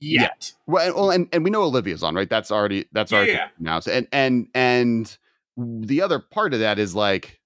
yet. 0.00 0.52
Well, 0.66 0.84
and- 0.86 0.94
well, 0.94 1.10
and, 1.10 1.28
and 1.32 1.44
we 1.44 1.50
know 1.50 1.62
Olivia's 1.62 2.02
on, 2.02 2.14
right? 2.16 2.28
That's 2.28 2.50
already 2.50 2.86
that's 2.92 3.12
Yeah, 3.12 3.18
already 3.18 3.32
yeah. 3.32 3.48
announced. 3.58 3.88
And 3.88 4.08
and 4.12 4.48
and 4.54 5.16
the 5.56 6.02
other 6.02 6.18
part 6.18 6.52
of 6.52 6.60
that 6.60 6.78
is 6.80 6.94
like, 6.94 7.40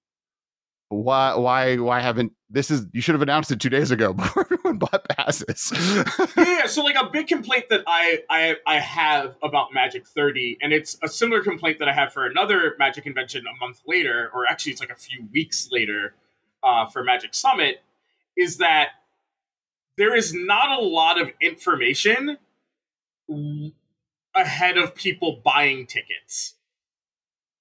why 0.89 1.35
why 1.35 1.77
why 1.77 1.99
haven't 1.99 2.33
this 2.49 2.71
is 2.71 2.87
you 2.93 3.01
should 3.01 3.13
have 3.13 3.21
announced 3.21 3.51
it 3.51 3.59
two 3.59 3.69
days 3.69 3.91
ago 3.91 4.11
before 4.13 4.43
everyone 4.45 4.79
bought 4.79 5.07
passes. 5.09 5.71
yeah, 6.35 6.65
so 6.65 6.83
like 6.83 6.95
a 6.95 7.09
big 7.09 7.27
complaint 7.27 7.65
that 7.69 7.83
I, 7.87 8.23
I 8.29 8.55
I 8.65 8.79
have 8.79 9.35
about 9.43 9.73
Magic 9.73 10.07
30, 10.07 10.57
and 10.61 10.73
it's 10.73 10.97
a 11.03 11.07
similar 11.07 11.41
complaint 11.43 11.79
that 11.79 11.87
I 11.87 11.93
have 11.93 12.11
for 12.11 12.25
another 12.25 12.75
Magic 12.79 13.03
convention 13.03 13.43
a 13.45 13.63
month 13.63 13.81
later, 13.85 14.31
or 14.33 14.45
actually 14.49 14.71
it's 14.71 14.81
like 14.81 14.89
a 14.89 14.95
few 14.95 15.27
weeks 15.31 15.69
later 15.71 16.15
uh, 16.63 16.87
for 16.87 17.03
Magic 17.03 17.35
Summit, 17.35 17.83
is 18.35 18.57
that 18.57 18.89
there 19.97 20.15
is 20.15 20.33
not 20.33 20.79
a 20.79 20.81
lot 20.81 21.21
of 21.21 21.29
information 21.39 22.37
ahead 24.35 24.77
of 24.77 24.95
people 24.95 25.39
buying 25.43 25.85
tickets. 25.85 26.55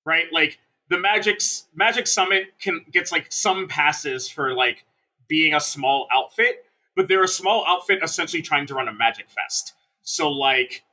Right? 0.06 0.32
Like 0.32 0.58
the 0.88 0.98
Magic's 0.98 1.66
Magic 1.74 2.06
Summit 2.06 2.54
can 2.60 2.84
gets 2.92 3.12
like 3.12 3.26
some 3.30 3.68
passes 3.68 4.28
for 4.28 4.54
like 4.54 4.84
being 5.28 5.54
a 5.54 5.60
small 5.60 6.08
outfit, 6.12 6.64
but 6.96 7.08
they're 7.08 7.24
a 7.24 7.28
small 7.28 7.64
outfit 7.66 8.00
essentially 8.02 8.42
trying 8.42 8.66
to 8.66 8.74
run 8.74 8.88
a 8.88 8.92
Magic 8.92 9.26
Fest. 9.30 9.74
So 10.02 10.30
like 10.30 10.84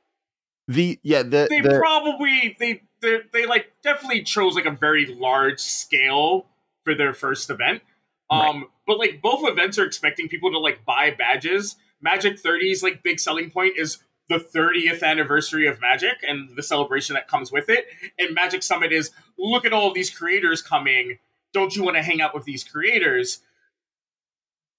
the 0.68 0.98
yeah 1.02 1.22
the, 1.22 1.46
they 1.48 1.60
the 1.60 1.78
probably 1.78 2.56
they 2.58 2.82
they 3.00 3.20
they 3.32 3.46
like 3.46 3.72
definitely 3.82 4.22
chose 4.22 4.54
like 4.54 4.66
a 4.66 4.70
very 4.70 5.06
large 5.06 5.60
scale 5.60 6.46
for 6.84 6.94
their 6.94 7.14
first 7.14 7.50
event. 7.50 7.82
Um, 8.28 8.40
right. 8.40 8.64
but 8.86 8.98
like 8.98 9.22
both 9.22 9.48
events 9.48 9.78
are 9.78 9.84
expecting 9.84 10.28
people 10.28 10.50
to 10.52 10.58
like 10.58 10.84
buy 10.84 11.10
badges. 11.10 11.76
Magic 12.02 12.42
30's 12.42 12.82
like 12.82 13.02
big 13.02 13.18
selling 13.18 13.50
point 13.50 13.78
is 13.78 13.98
the 14.28 14.38
30th 14.38 15.02
anniversary 15.02 15.66
of 15.66 15.80
Magic 15.80 16.16
and 16.26 16.56
the 16.56 16.62
celebration 16.62 17.14
that 17.14 17.28
comes 17.28 17.52
with 17.52 17.68
it. 17.68 17.86
And 18.18 18.34
Magic 18.34 18.62
Summit 18.62 18.92
is 18.92 19.10
look 19.38 19.64
at 19.64 19.72
all 19.72 19.92
these 19.92 20.10
creators 20.10 20.62
coming. 20.62 21.18
Don't 21.52 21.76
you 21.76 21.84
want 21.84 21.96
to 21.96 22.02
hang 22.02 22.20
out 22.20 22.34
with 22.34 22.44
these 22.44 22.64
creators? 22.64 23.40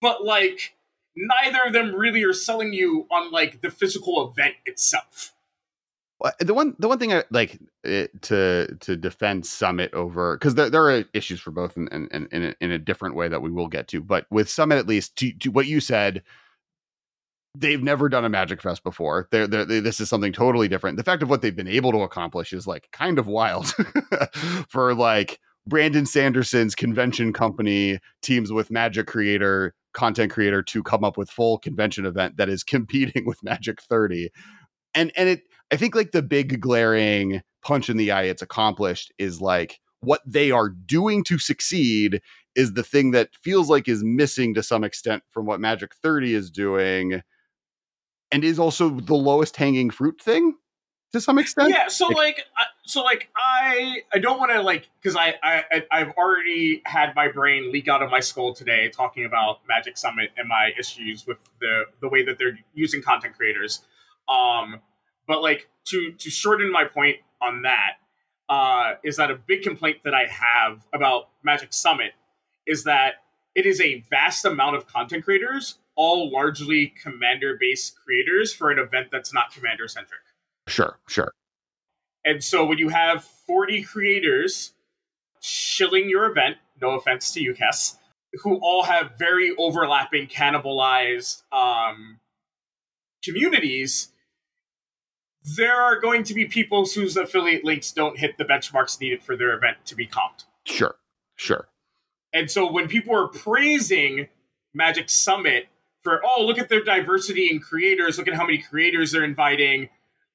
But 0.01 0.23
like 0.23 0.75
neither 1.15 1.63
of 1.65 1.73
them 1.73 1.95
really 1.95 2.23
are 2.23 2.33
selling 2.33 2.73
you 2.73 3.07
on 3.09 3.31
like 3.31 3.61
the 3.61 3.71
physical 3.71 4.29
event 4.29 4.55
itself. 4.65 5.33
The 6.39 6.55
one, 6.55 6.75
the 6.79 6.87
one 6.87 6.97
thing 6.97 7.13
I 7.13 7.25
like 7.29 7.59
it, 7.83 8.23
to 8.23 8.75
to 8.79 8.95
defend 8.95 9.45
Summit 9.45 9.93
over 9.93 10.35
because 10.35 10.55
there, 10.55 10.69
there 10.69 10.89
are 10.89 11.03
issues 11.13 11.39
for 11.39 11.51
both 11.51 11.77
in 11.77 11.87
in, 11.89 12.27
in, 12.31 12.43
a, 12.43 12.55
in 12.59 12.71
a 12.71 12.79
different 12.79 13.13
way 13.13 13.27
that 13.27 13.43
we 13.43 13.51
will 13.51 13.67
get 13.67 13.87
to, 13.89 14.01
but 14.01 14.25
with 14.31 14.49
Summit 14.49 14.79
at 14.79 14.87
least 14.87 15.15
to, 15.17 15.31
to 15.33 15.51
what 15.51 15.67
you 15.67 15.79
said, 15.79 16.23
they've 17.59 17.81
never 17.81 18.09
done 18.09 18.25
a 18.25 18.29
Magic 18.29 18.61
Fest 18.61 18.84
before. 18.84 19.27
They're, 19.31 19.47
they're, 19.47 19.65
they, 19.65 19.79
this 19.79 19.99
is 19.99 20.09
something 20.09 20.34
totally 20.34 20.67
different. 20.67 20.97
The 20.97 21.03
fact 21.03 21.23
of 21.23 21.29
what 21.29 21.41
they've 21.41 21.55
been 21.55 21.67
able 21.67 21.91
to 21.91 22.01
accomplish 22.01 22.53
is 22.53 22.67
like 22.67 22.89
kind 22.91 23.19
of 23.19 23.27
wild 23.27 23.67
for 24.69 24.93
like 24.93 25.39
Brandon 25.65 26.05
Sanderson's 26.05 26.75
convention 26.75 27.34
company 27.34 27.99
teams 28.21 28.51
with 28.51 28.71
Magic 28.71 29.07
creator, 29.07 29.73
content 29.93 30.31
creator 30.31 30.61
to 30.63 30.84
come 30.84 31.03
up 31.03 31.17
with 31.17 31.29
full 31.29 31.57
convention 31.57 32.05
event 32.05 32.38
that 32.38 32.49
is 32.49 32.63
competing 32.63 33.25
with 33.25 33.43
Magic 33.43 33.81
30. 33.81 34.29
And 34.93 35.11
and 35.15 35.29
it 35.29 35.41
I 35.71 35.75
think 35.75 35.95
like 35.95 36.11
the 36.11 36.23
big 36.23 36.61
glaring 36.61 37.41
punch 37.61 37.89
in 37.89 37.97
the 37.97 38.11
eye 38.11 38.23
it's 38.23 38.41
accomplished 38.41 39.11
is 39.17 39.41
like 39.41 39.79
what 39.99 40.21
they 40.25 40.51
are 40.51 40.69
doing 40.69 41.23
to 41.25 41.39
succeed 41.39 42.21
is 42.55 42.73
the 42.73 42.84
thing 42.84 43.11
that 43.11 43.29
feels 43.35 43.69
like 43.69 43.88
is 43.88 44.03
missing 44.03 44.53
to 44.53 44.63
some 44.63 44.84
extent 44.84 45.23
from 45.31 45.45
what 45.45 45.59
Magic 45.59 45.93
30 45.95 46.34
is 46.34 46.49
doing 46.49 47.21
and 48.31 48.43
is 48.43 48.59
also 48.59 48.89
the 48.89 49.15
lowest 49.15 49.57
hanging 49.57 49.89
fruit 49.89 50.21
thing 50.21 50.55
to 51.13 51.21
some 51.21 51.39
extent. 51.39 51.69
Yeah. 51.69 51.87
So 51.87 52.07
like, 52.07 52.17
like 52.17 52.45
so 52.85 53.01
like 53.01 53.29
I 53.35 54.01
I 54.13 54.19
don't 54.19 54.39
want 54.39 54.51
to 54.51 54.61
like 54.61 54.89
because 55.01 55.15
I 55.15 55.35
I 55.43 55.83
I've 55.91 56.11
already 56.11 56.81
had 56.85 57.15
my 57.15 57.29
brain 57.29 57.71
leak 57.71 57.87
out 57.87 58.01
of 58.03 58.09
my 58.09 58.19
skull 58.19 58.53
today 58.53 58.89
talking 58.89 59.25
about 59.25 59.59
Magic 59.67 59.97
Summit 59.97 60.31
and 60.37 60.47
my 60.47 60.71
issues 60.77 61.25
with 61.25 61.37
the 61.59 61.85
the 62.01 62.09
way 62.09 62.23
that 62.23 62.37
they're 62.37 62.59
using 62.73 63.01
content 63.01 63.35
creators. 63.35 63.81
Um, 64.27 64.81
but 65.27 65.41
like 65.41 65.69
to 65.85 66.11
to 66.11 66.29
shorten 66.29 66.71
my 66.71 66.85
point 66.85 67.17
on 67.41 67.63
that 67.63 67.93
uh, 68.49 68.93
is 69.03 69.17
that 69.17 69.31
a 69.31 69.35
big 69.35 69.61
complaint 69.61 69.99
that 70.03 70.13
I 70.13 70.25
have 70.25 70.85
about 70.93 71.29
Magic 71.43 71.73
Summit 71.73 72.13
is 72.65 72.83
that 72.83 73.15
it 73.55 73.65
is 73.65 73.81
a 73.81 74.03
vast 74.09 74.45
amount 74.45 74.75
of 74.75 74.87
content 74.87 75.23
creators 75.23 75.79
all 75.97 76.31
largely 76.31 76.93
commander 77.01 77.57
based 77.59 77.95
creators 78.05 78.53
for 78.53 78.71
an 78.71 78.79
event 78.79 79.07
that's 79.11 79.33
not 79.33 79.51
commander 79.51 79.87
centric. 79.87 80.21
Sure, 80.67 80.97
sure. 81.07 81.31
And 82.23 82.43
so 82.43 82.65
when 82.65 82.77
you 82.77 82.89
have 82.89 83.23
40 83.23 83.83
creators 83.83 84.73
shilling 85.41 86.09
your 86.09 86.25
event, 86.29 86.57
no 86.81 86.91
offense 86.91 87.31
to 87.31 87.41
you, 87.41 87.53
Kess, 87.53 87.97
who 88.43 88.57
all 88.57 88.83
have 88.83 89.13
very 89.17 89.53
overlapping, 89.57 90.27
cannibalized 90.27 91.43
um, 91.51 92.19
communities, 93.23 94.09
there 95.55 95.75
are 95.75 95.99
going 95.99 96.23
to 96.23 96.33
be 96.33 96.45
people 96.45 96.85
whose 96.85 97.15
affiliate 97.15 97.63
links 97.63 97.91
don't 97.91 98.19
hit 98.19 98.37
the 98.37 98.43
benchmarks 98.43 98.99
needed 98.99 99.23
for 99.23 99.35
their 99.37 99.55
event 99.55 99.77
to 99.85 99.95
be 99.95 100.05
comped. 100.05 100.43
Sure, 100.65 100.95
sure. 101.37 101.69
And 102.33 102.51
so 102.51 102.69
when 102.69 102.87
people 102.87 103.15
are 103.15 103.29
praising 103.29 104.27
Magic 104.73 105.09
Summit 105.09 105.67
for 106.07 106.21
oh 106.23 106.45
look 106.45 106.57
at 106.57 106.69
their 106.69 106.84
diversity 106.84 107.49
in 107.51 107.59
creators. 107.59 108.17
Look 108.17 108.29
at 108.29 108.34
how 108.34 108.45
many 108.45 108.59
creators 108.59 109.11
they're 109.11 109.25
inviting. 109.25 109.89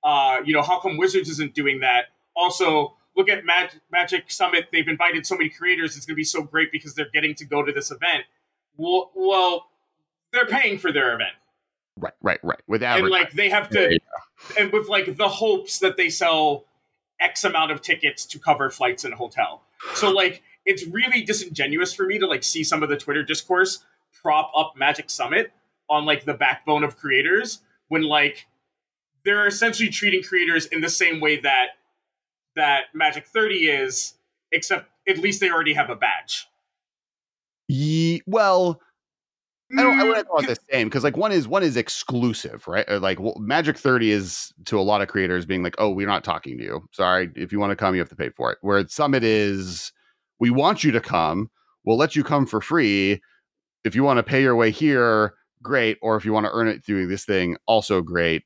Uh, 0.04 0.38
you 0.44 0.52
know 0.52 0.60
how 0.60 0.78
come 0.80 0.98
wizards 0.98 1.30
isn't 1.30 1.54
doing 1.54 1.80
that? 1.80 2.06
Also 2.36 2.94
look 3.16 3.30
at 3.30 3.44
Mag- 3.46 3.80
magic 3.90 4.30
summit. 4.30 4.66
They've 4.70 4.86
invited 4.86 5.26
so 5.26 5.34
many 5.34 5.48
creators. 5.48 5.96
It's 5.96 6.04
going 6.04 6.14
to 6.14 6.20
be 6.20 6.24
so 6.24 6.42
great 6.42 6.70
because 6.72 6.94
they're 6.94 7.10
getting 7.12 7.34
to 7.36 7.46
go 7.46 7.62
to 7.62 7.72
this 7.72 7.90
event. 7.90 8.24
Well, 8.76 9.10
well 9.14 9.66
they're 10.32 10.46
paying 10.46 10.78
for 10.78 10.92
their 10.92 11.14
event. 11.14 11.32
Right 11.96 12.14
right 12.20 12.40
right. 12.42 12.60
Without 12.66 12.98
and 12.98 13.08
like 13.08 13.32
they 13.32 13.48
have 13.48 13.70
to 13.70 13.98
and 14.58 14.70
with 14.72 14.88
like 14.88 15.16
the 15.16 15.28
hopes 15.28 15.78
that 15.78 15.96
they 15.96 16.10
sell 16.10 16.66
x 17.18 17.44
amount 17.44 17.70
of 17.70 17.80
tickets 17.80 18.26
to 18.26 18.38
cover 18.38 18.68
flights 18.68 19.04
and 19.04 19.14
hotel. 19.14 19.62
So 19.94 20.10
like 20.10 20.42
it's 20.66 20.86
really 20.86 21.22
disingenuous 21.22 21.94
for 21.94 22.04
me 22.04 22.18
to 22.18 22.26
like 22.26 22.44
see 22.44 22.62
some 22.62 22.82
of 22.82 22.88
the 22.88 22.96
twitter 22.96 23.24
discourse 23.24 23.84
prop 24.22 24.52
up 24.56 24.74
magic 24.76 25.10
summit 25.10 25.52
on 25.88 26.04
like 26.04 26.24
the 26.24 26.34
backbone 26.34 26.84
of 26.84 26.96
creators 26.96 27.60
when 27.88 28.02
like 28.02 28.46
they're 29.24 29.46
essentially 29.46 29.88
treating 29.88 30.22
creators 30.22 30.66
in 30.66 30.80
the 30.80 30.88
same 30.88 31.20
way 31.20 31.40
that 31.40 31.68
that 32.56 32.84
Magic 32.94 33.26
30 33.26 33.68
is, 33.68 34.14
except 34.50 34.90
at 35.08 35.18
least 35.18 35.40
they 35.40 35.50
already 35.50 35.74
have 35.74 35.90
a 35.90 35.96
badge. 35.96 36.46
Ye- 37.68 38.22
well, 38.26 38.80
I 39.78 39.82
don't. 39.82 39.98
I 39.98 40.02
mm, 40.02 40.08
wouldn't 40.08 40.28
call 40.28 40.40
it 40.40 40.46
the 40.48 40.58
same 40.70 40.88
because 40.88 41.02
like 41.02 41.16
one 41.16 41.32
is 41.32 41.48
one 41.48 41.62
is 41.62 41.78
exclusive, 41.78 42.68
right? 42.68 42.84
Or 42.88 42.98
like 42.98 43.18
well, 43.20 43.36
Magic 43.38 43.78
Thirty 43.78 44.10
is 44.10 44.52
to 44.66 44.78
a 44.78 44.82
lot 44.82 45.00
of 45.00 45.08
creators 45.08 45.46
being 45.46 45.62
like, 45.62 45.76
"Oh, 45.78 45.90
we're 45.90 46.06
not 46.06 46.24
talking 46.24 46.58
to 46.58 46.64
you. 46.64 46.88
Sorry, 46.92 47.30
if 47.34 47.52
you 47.52 47.58
want 47.58 47.70
to 47.70 47.76
come, 47.76 47.94
you 47.94 48.00
have 48.00 48.10
to 48.10 48.16
pay 48.16 48.30
for 48.30 48.52
it." 48.52 48.58
Where 48.60 48.86
Summit 48.88 49.24
is, 49.24 49.92
we 50.38 50.50
want 50.50 50.84
you 50.84 50.92
to 50.92 51.00
come. 51.00 51.50
We'll 51.84 51.96
let 51.96 52.14
you 52.14 52.22
come 52.22 52.44
for 52.44 52.60
free. 52.60 53.22
If 53.84 53.94
you 53.94 54.04
want 54.04 54.18
to 54.18 54.22
pay 54.22 54.42
your 54.42 54.56
way 54.56 54.70
here, 54.70 55.34
great. 55.62 55.98
Or 56.02 56.16
if 56.16 56.24
you 56.24 56.32
want 56.32 56.46
to 56.46 56.52
earn 56.52 56.68
it 56.68 56.84
through 56.84 57.06
this 57.06 57.24
thing, 57.24 57.56
also 57.66 58.02
great. 58.02 58.44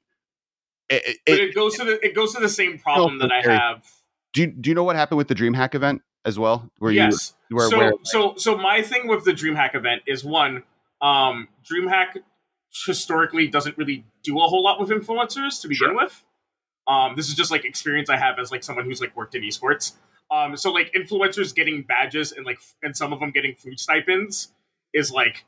It, 0.88 1.02
it, 1.06 1.18
but 1.26 1.40
it 1.40 1.54
goes 1.54 1.76
to 1.76 1.84
the 1.84 2.04
it 2.04 2.14
goes 2.14 2.34
to 2.34 2.40
the 2.40 2.48
same 2.48 2.78
problem 2.78 3.18
that 3.18 3.32
I 3.32 3.42
have. 3.42 3.84
Do 4.32 4.42
you 4.42 4.46
do 4.48 4.70
you 4.70 4.74
know 4.74 4.84
what 4.84 4.96
happened 4.96 5.18
with 5.18 5.28
the 5.28 5.34
DreamHack 5.34 5.74
event 5.74 6.02
as 6.24 6.38
well? 6.38 6.70
Where 6.78 6.92
yes. 6.92 7.34
You, 7.48 7.56
where, 7.56 7.68
so 7.68 7.78
where, 7.78 7.92
so 8.04 8.34
so 8.36 8.56
my 8.56 8.82
thing 8.82 9.08
with 9.08 9.24
the 9.24 9.32
DreamHack 9.32 9.74
event 9.74 10.02
is 10.06 10.24
one, 10.24 10.62
um, 11.00 11.48
DreamHack 11.70 12.18
historically 12.86 13.48
doesn't 13.48 13.76
really 13.78 14.04
do 14.22 14.38
a 14.38 14.42
whole 14.42 14.62
lot 14.62 14.78
with 14.78 14.90
influencers 14.90 15.60
to 15.62 15.68
begin 15.68 15.88
sure. 15.88 15.96
with. 15.96 16.22
Um, 16.86 17.16
this 17.16 17.28
is 17.28 17.34
just 17.34 17.50
like 17.50 17.64
experience 17.64 18.10
I 18.10 18.16
have 18.16 18.38
as 18.38 18.52
like 18.52 18.62
someone 18.62 18.84
who's 18.84 19.00
like 19.00 19.16
worked 19.16 19.34
in 19.34 19.42
esports. 19.42 19.92
Um, 20.30 20.56
so 20.56 20.72
like 20.72 20.92
influencers 20.92 21.54
getting 21.54 21.82
badges 21.82 22.32
and 22.32 22.44
like 22.44 22.58
and 22.82 22.96
some 22.96 23.12
of 23.12 23.20
them 23.20 23.30
getting 23.30 23.54
food 23.54 23.80
stipends 23.80 24.52
is 24.92 25.10
like 25.10 25.44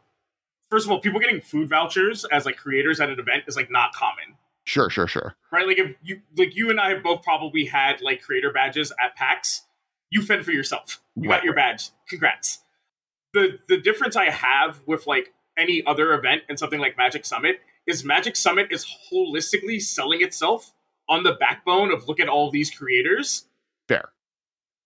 first 0.71 0.87
of 0.87 0.93
all, 0.93 1.01
people 1.01 1.21
getting 1.21 1.41
food 1.41 1.69
vouchers 1.69 2.25
as 2.27 2.45
like 2.47 2.57
creators 2.57 3.01
at 3.01 3.09
an 3.09 3.19
event 3.19 3.45
is 3.47 3.57
like 3.57 3.71
not 3.71 3.93
common. 3.93 4.37
Sure, 4.65 4.91
sure, 4.91 5.07
sure. 5.07 5.35
Right, 5.51 5.67
like 5.67 5.79
if 5.79 5.97
you 6.03 6.21
like 6.37 6.55
you 6.55 6.71
and 6.71 6.79
I 6.79 6.91
have 6.91 7.03
both 7.03 7.23
probably 7.23 7.65
had 7.65 8.03
like 8.03 8.23
creator 8.23 8.53
badges 8.53 8.93
at 9.03 9.17
PAX. 9.17 9.63
You 10.11 10.23
fend 10.23 10.45
for 10.45 10.53
yourself. 10.53 11.03
You 11.17 11.29
right, 11.31 11.39
got 11.39 11.45
your 11.45 11.55
badge. 11.55 11.91
Congrats. 12.09 12.61
The 13.33 13.59
the 13.69 13.81
difference 13.81 14.17
I 14.17 14.31
have 14.31 14.81
with 14.87 15.07
like 15.07 15.33
any 15.59 15.83
other 15.87 16.13
event 16.13 16.43
and 16.49 16.59
something 16.59 16.81
like 16.81 16.97
Magic 16.97 17.25
Summit 17.25 17.61
is 17.87 18.05
Magic 18.05 18.37
Summit 18.37 18.69
is 18.71 18.87
holistically 19.11 19.81
selling 19.81 20.23
itself 20.23 20.73
on 21.09 21.23
the 21.23 21.33
backbone 21.33 21.91
of 21.91 22.07
look 22.07 22.21
at 22.21 22.29
all 22.29 22.51
these 22.51 22.71
creators. 22.71 23.47
Fair. 23.89 24.11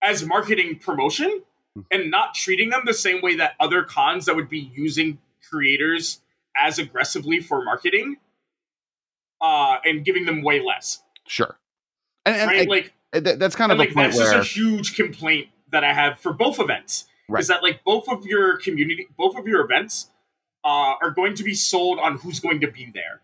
As 0.03 0.25
marketing 0.25 0.79
promotion 0.79 1.43
hmm. 1.75 1.83
and 1.91 2.11
not 2.11 2.35
treating 2.35 2.71
them 2.71 2.83
the 2.87 2.95
same 2.95 3.21
way 3.21 3.37
that 3.37 3.55
other 3.61 3.83
cons 3.83 4.27
that 4.27 4.37
would 4.37 4.49
be 4.49 4.71
using 4.73 5.19
creators 5.53 6.21
as 6.61 6.79
aggressively 6.79 7.41
for 7.41 7.63
marketing 7.63 8.17
uh, 9.41 9.77
and 9.85 10.05
giving 10.05 10.25
them 10.25 10.43
way 10.43 10.61
less. 10.61 11.03
Sure. 11.27 11.59
And, 12.25 12.37
and 12.37 12.51
right? 12.51 12.69
like 12.69 12.93
that's 13.13 13.57
kind 13.57 13.73
of 13.73 13.79
like 13.79 13.95
that's 13.95 14.17
where... 14.17 14.33
just 14.33 14.51
a 14.51 14.55
huge 14.55 14.97
complaint 14.97 15.49
that 15.71 15.85
I 15.85 15.93
have 15.93 16.19
for 16.19 16.33
both 16.33 16.59
events. 16.59 17.07
Right. 17.29 17.41
Is 17.41 17.49
that 17.49 17.63
like 17.63 17.83
both 17.85 18.09
of 18.09 18.27
your 18.27 18.59
community, 18.59 19.09
both 19.17 19.37
of 19.37 19.47
your 19.47 19.65
events 19.65 20.11
uh, 20.65 20.95
are 21.03 21.11
going 21.11 21.35
to 21.35 21.45
be 21.45 21.55
sold 21.55 21.99
on 21.99 22.19
who's 22.19 22.41
going 22.41 22.61
to 22.61 22.71
be 22.71 22.91
there, 22.93 23.23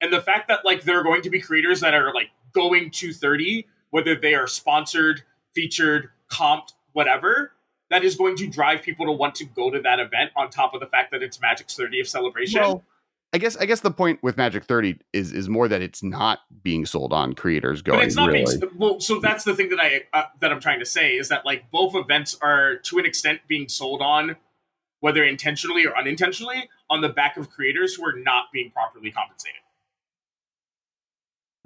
and 0.00 0.12
the 0.12 0.20
fact 0.20 0.48
that 0.48 0.64
like 0.64 0.82
there 0.82 0.98
are 0.98 1.04
going 1.04 1.22
to 1.22 1.30
be 1.30 1.40
creators 1.40 1.80
that 1.80 1.94
are 1.94 2.12
like 2.12 2.30
going 2.52 2.90
to 2.90 3.12
thirty, 3.12 3.66
whether 3.90 4.14
they 4.14 4.34
are 4.34 4.46
sponsored, 4.46 5.22
featured, 5.54 6.10
comped, 6.30 6.72
whatever, 6.92 7.52
that 7.90 8.04
is 8.04 8.16
going 8.16 8.36
to 8.36 8.46
drive 8.46 8.82
people 8.82 9.06
to 9.06 9.12
want 9.12 9.34
to 9.36 9.44
go 9.44 9.70
to 9.70 9.80
that 9.80 10.00
event 10.00 10.30
on 10.36 10.50
top 10.50 10.74
of 10.74 10.80
the 10.80 10.86
fact 10.86 11.12
that 11.12 11.22
it's 11.22 11.40
Magic's 11.40 11.76
30th 11.76 12.08
celebration. 12.08 12.60
Well, 12.60 12.84
I 13.32 13.38
guess 13.38 13.56
I 13.56 13.66
guess 13.66 13.80
the 13.80 13.90
point 13.90 14.22
with 14.22 14.36
Magic 14.36 14.64
30 14.64 14.98
is 15.12 15.32
is 15.32 15.48
more 15.48 15.68
that 15.68 15.82
it's 15.82 16.02
not 16.02 16.40
being 16.62 16.86
sold 16.86 17.12
on 17.12 17.34
creators 17.34 17.82
going. 17.82 17.98
But 17.98 18.06
it's 18.06 18.16
not 18.16 18.30
really. 18.30 18.58
being 18.58 18.72
well. 18.76 19.00
So 19.00 19.20
that's 19.20 19.44
the 19.44 19.54
thing 19.54 19.68
that 19.70 19.80
I 19.80 20.02
uh, 20.12 20.24
that 20.40 20.52
I'm 20.52 20.60
trying 20.60 20.78
to 20.78 20.86
say 20.86 21.16
is 21.16 21.28
that 21.28 21.44
like 21.44 21.70
both 21.70 21.94
events 21.94 22.38
are 22.40 22.76
to 22.76 22.98
an 22.98 23.04
extent 23.04 23.40
being 23.48 23.68
sold 23.68 24.00
on, 24.00 24.36
whether 25.00 25.24
intentionally 25.24 25.84
or 25.86 25.96
unintentionally, 25.96 26.68
on 26.88 27.00
the 27.00 27.08
back 27.08 27.36
of 27.36 27.50
creators 27.50 27.94
who 27.94 28.06
are 28.06 28.16
not 28.16 28.44
being 28.52 28.70
properly 28.70 29.10
compensated. 29.10 29.60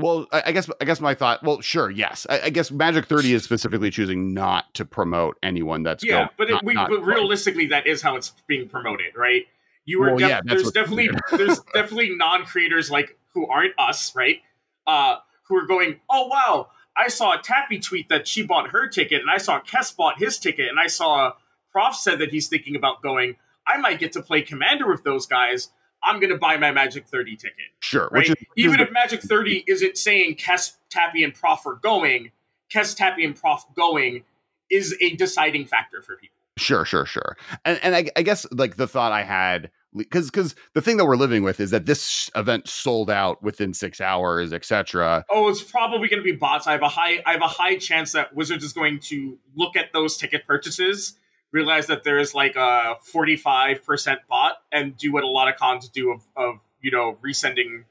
Well, 0.00 0.26
I, 0.32 0.42
I, 0.46 0.52
guess 0.52 0.70
I 0.80 0.84
guess 0.84 1.00
my 1.00 1.14
thought. 1.14 1.42
Well, 1.42 1.60
sure, 1.60 1.90
yes. 1.90 2.26
I, 2.28 2.40
I, 2.42 2.50
guess 2.50 2.70
Magic 2.70 3.06
Thirty 3.06 3.34
is 3.34 3.44
specifically 3.44 3.90
choosing 3.90 4.34
not 4.34 4.72
to 4.74 4.84
promote 4.84 5.36
anyone 5.42 5.82
that's 5.82 6.04
yeah, 6.04 6.12
going, 6.12 6.28
but, 6.36 6.48
not, 6.50 6.62
it, 6.62 6.66
we, 6.66 6.74
not 6.74 6.90
but 6.90 7.02
realistically, 7.02 7.66
that 7.66 7.86
is 7.86 8.02
how 8.02 8.16
it's 8.16 8.32
being 8.46 8.68
promoted, 8.68 9.16
right? 9.16 9.46
You 9.84 10.00
were 10.00 10.08
Well, 10.08 10.18
def- 10.18 10.28
yeah, 10.28 10.40
there's 10.44 10.70
definitely 10.72 11.10
there's 11.30 11.60
definitely 11.74 12.16
non 12.16 12.44
creators 12.44 12.90
like 12.90 13.18
who 13.34 13.46
aren't 13.48 13.74
us, 13.78 14.14
right? 14.14 14.38
Uh, 14.86 15.16
who 15.48 15.56
are 15.56 15.66
going, 15.66 16.00
oh 16.08 16.26
wow, 16.26 16.68
I 16.96 17.08
saw 17.08 17.38
a 17.38 17.42
Tappy 17.42 17.78
tweet 17.78 18.08
that 18.08 18.26
she 18.26 18.42
bought 18.42 18.70
her 18.70 18.88
ticket, 18.88 19.20
and 19.20 19.30
I 19.30 19.38
saw 19.38 19.60
Kess 19.60 19.96
bought 19.96 20.18
his 20.18 20.38
ticket, 20.38 20.68
and 20.68 20.78
I 20.78 20.86
saw 20.86 21.32
Prof 21.72 21.94
said 21.94 22.18
that 22.18 22.30
he's 22.30 22.48
thinking 22.48 22.76
about 22.76 23.02
going. 23.02 23.36
I 23.66 23.78
might 23.78 23.98
get 23.98 24.12
to 24.12 24.22
play 24.22 24.42
Commander 24.42 24.88
with 24.90 25.04
those 25.04 25.26
guys. 25.26 25.68
I'm 26.02 26.20
going 26.20 26.30
to 26.32 26.38
buy 26.38 26.56
my 26.56 26.72
Magic 26.72 27.06
30 27.06 27.36
ticket 27.36 27.56
sure. 27.80 28.08
right? 28.12 28.28
Is, 28.28 28.34
Even 28.56 28.78
the- 28.78 28.84
if 28.84 28.92
Magic 28.92 29.20
30 29.22 29.64
isn't 29.66 29.96
saying 29.96 30.36
Kess, 30.36 30.74
Tappy, 30.90 31.24
and 31.24 31.34
Prof 31.34 31.64
are 31.66 31.74
going, 31.74 32.30
Kess, 32.72 32.96
Tappy, 32.96 33.24
and 33.24 33.34
Prof 33.36 33.64
going 33.76 34.24
is 34.70 34.96
a 35.00 35.14
deciding 35.16 35.66
factor 35.66 36.00
for 36.02 36.16
people. 36.16 36.34
Sure, 36.56 36.84
sure, 36.84 37.06
sure. 37.06 37.36
And 37.64 37.80
and 37.82 37.94
I, 37.96 38.10
I 38.16 38.22
guess 38.22 38.46
like 38.52 38.76
the 38.76 38.86
thought 38.86 39.12
I 39.12 39.22
had 39.22 39.70
because 39.96 40.30
because 40.30 40.54
the 40.74 40.82
thing 40.82 40.98
that 40.98 41.06
we're 41.06 41.16
living 41.16 41.42
with 41.42 41.58
is 41.58 41.70
that 41.70 41.86
this 41.86 42.30
event 42.36 42.68
sold 42.68 43.08
out 43.10 43.42
within 43.42 43.72
six 43.72 44.00
hours, 44.00 44.52
etc. 44.52 45.24
Oh, 45.30 45.48
it's 45.48 45.62
probably 45.62 46.08
going 46.08 46.20
to 46.22 46.24
be 46.24 46.36
bots. 46.36 46.66
I 46.66 46.72
have 46.72 46.82
a 46.82 46.88
high, 46.88 47.22
I 47.24 47.32
have 47.32 47.40
a 47.42 47.48
high 47.48 47.76
chance 47.76 48.12
that 48.12 48.34
Wizards 48.34 48.62
is 48.62 48.72
going 48.74 49.00
to 49.04 49.38
look 49.56 49.74
at 49.74 49.92
those 49.94 50.16
ticket 50.18 50.46
purchases, 50.46 51.14
realize 51.52 51.86
that 51.88 52.04
there 52.04 52.18
is 52.18 52.34
like 52.34 52.56
a 52.56 52.96
45 53.02 53.84
percent 53.84 54.20
bot, 54.28 54.58
and 54.72 54.96
do 54.96 55.12
what 55.12 55.24
a 55.24 55.28
lot 55.28 55.48
of 55.48 55.56
cons 55.56 55.88
do 55.88 56.10
of, 56.12 56.22
of 56.36 56.60
you 56.80 56.90
know 56.90 57.18
resending 57.24 57.84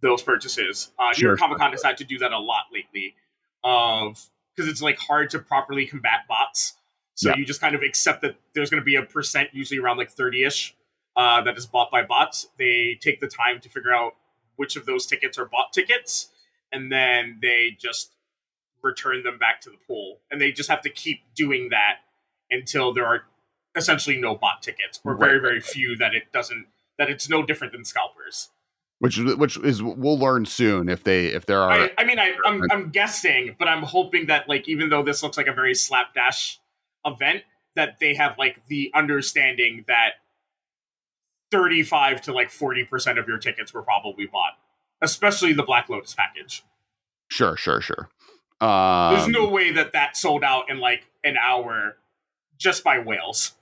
those 0.00 0.22
purchases. 0.22 0.90
Uh, 0.98 1.08
New 1.08 1.14
Sure, 1.14 1.28
York 1.30 1.38
Comic 1.38 1.58
Con 1.58 1.70
decided 1.70 1.98
to 1.98 2.04
do 2.04 2.18
that 2.18 2.32
a 2.32 2.38
lot 2.38 2.64
lately, 2.72 3.14
of 3.62 4.28
because 4.54 4.70
it's 4.70 4.82
like 4.82 4.98
hard 4.98 5.30
to 5.30 5.38
properly 5.38 5.86
combat 5.86 6.20
bots. 6.28 6.74
So 7.14 7.30
Yeah. 7.30 7.36
you 7.36 7.44
just 7.44 7.60
kind 7.60 7.74
of 7.74 7.82
accept 7.82 8.22
that 8.22 8.36
there's 8.54 8.70
going 8.70 8.80
to 8.80 8.84
be 8.84 8.96
a 8.96 9.02
percent, 9.02 9.50
usually 9.52 9.78
around 9.80 9.96
like 9.98 10.10
30 10.10 10.44
ish, 10.44 10.74
uh, 11.16 11.40
that 11.42 11.56
is 11.56 11.66
bought 11.66 11.90
by 11.90 12.02
bots. 12.02 12.48
They 12.58 12.98
take 13.00 13.20
the 13.20 13.28
time 13.28 13.60
to 13.60 13.68
figure 13.68 13.92
out 13.94 14.14
which 14.56 14.76
of 14.76 14.84
those 14.86 15.06
tickets 15.06 15.38
are 15.38 15.46
bot 15.46 15.72
tickets, 15.72 16.28
and 16.72 16.90
then 16.92 17.38
they 17.40 17.76
just 17.78 18.14
return 18.82 19.22
them 19.22 19.38
back 19.38 19.60
to 19.62 19.70
the 19.70 19.76
pool. 19.88 20.20
And 20.30 20.40
they 20.40 20.52
just 20.52 20.68
have 20.68 20.82
to 20.82 20.90
keep 20.90 21.20
doing 21.34 21.68
that 21.70 21.98
until 22.54 22.92
there 22.94 23.06
are 23.06 23.24
essentially 23.76 24.16
no 24.16 24.34
bot 24.36 24.62
tickets, 24.62 25.00
or 25.04 25.16
very, 25.16 25.34
Right. 25.34 25.42
very 25.42 25.60
few 25.60 25.96
that 25.96 26.14
it 26.14 26.32
doesn't, 26.32 26.66
that 26.98 27.10
it's 27.10 27.28
no 27.28 27.42
different 27.42 27.72
than 27.72 27.84
scalpers. 27.84 28.50
Which 29.00 29.18
which 29.18 29.58
is 29.58 29.82
we'll 29.82 30.18
learn 30.18 30.46
soon 30.46 30.88
if 30.88 31.02
they 31.04 31.26
if 31.26 31.44
there 31.46 31.60
are 31.60 31.70
I, 31.72 31.90
I 31.98 32.04
mean, 32.04 32.18
I, 32.18 32.32
I'm, 32.46 32.62
I'm 32.70 32.90
guessing, 32.90 33.56
but 33.58 33.66
I'm 33.68 33.82
hoping 33.82 34.26
that, 34.26 34.48
like, 34.48 34.68
even 34.68 34.88
though 34.88 35.02
this 35.02 35.22
looks 35.22 35.36
like 35.36 35.48
a 35.48 35.52
very 35.52 35.74
slapdash 35.74 36.60
event, 37.04 37.42
that 37.74 37.98
they 37.98 38.14
have, 38.14 38.38
like, 38.38 38.64
the 38.68 38.90
understanding 38.94 39.84
that 39.88 40.12
35 41.50 42.22
to, 42.22 42.32
like, 42.32 42.50
40% 42.50 43.18
of 43.18 43.28
your 43.28 43.38
tickets 43.38 43.74
were 43.74 43.82
probably 43.82 44.26
bought, 44.26 44.52
especially 45.02 45.52
the 45.52 45.62
Black 45.64 45.88
Lotus 45.88 46.14
package. 46.14 46.62
sure 47.28 47.56
sure 47.56 47.80
sure. 47.80 48.08
Um, 48.60 49.14
There's 49.16 49.28
no 49.28 49.48
way 49.48 49.72
that 49.72 49.92
that 49.92 50.16
sold 50.16 50.44
out 50.44 50.70
in, 50.70 50.78
like, 50.78 51.04
an 51.24 51.36
hour 51.36 51.96
just 52.58 52.84
by 52.84 52.98
whales. 52.98 53.52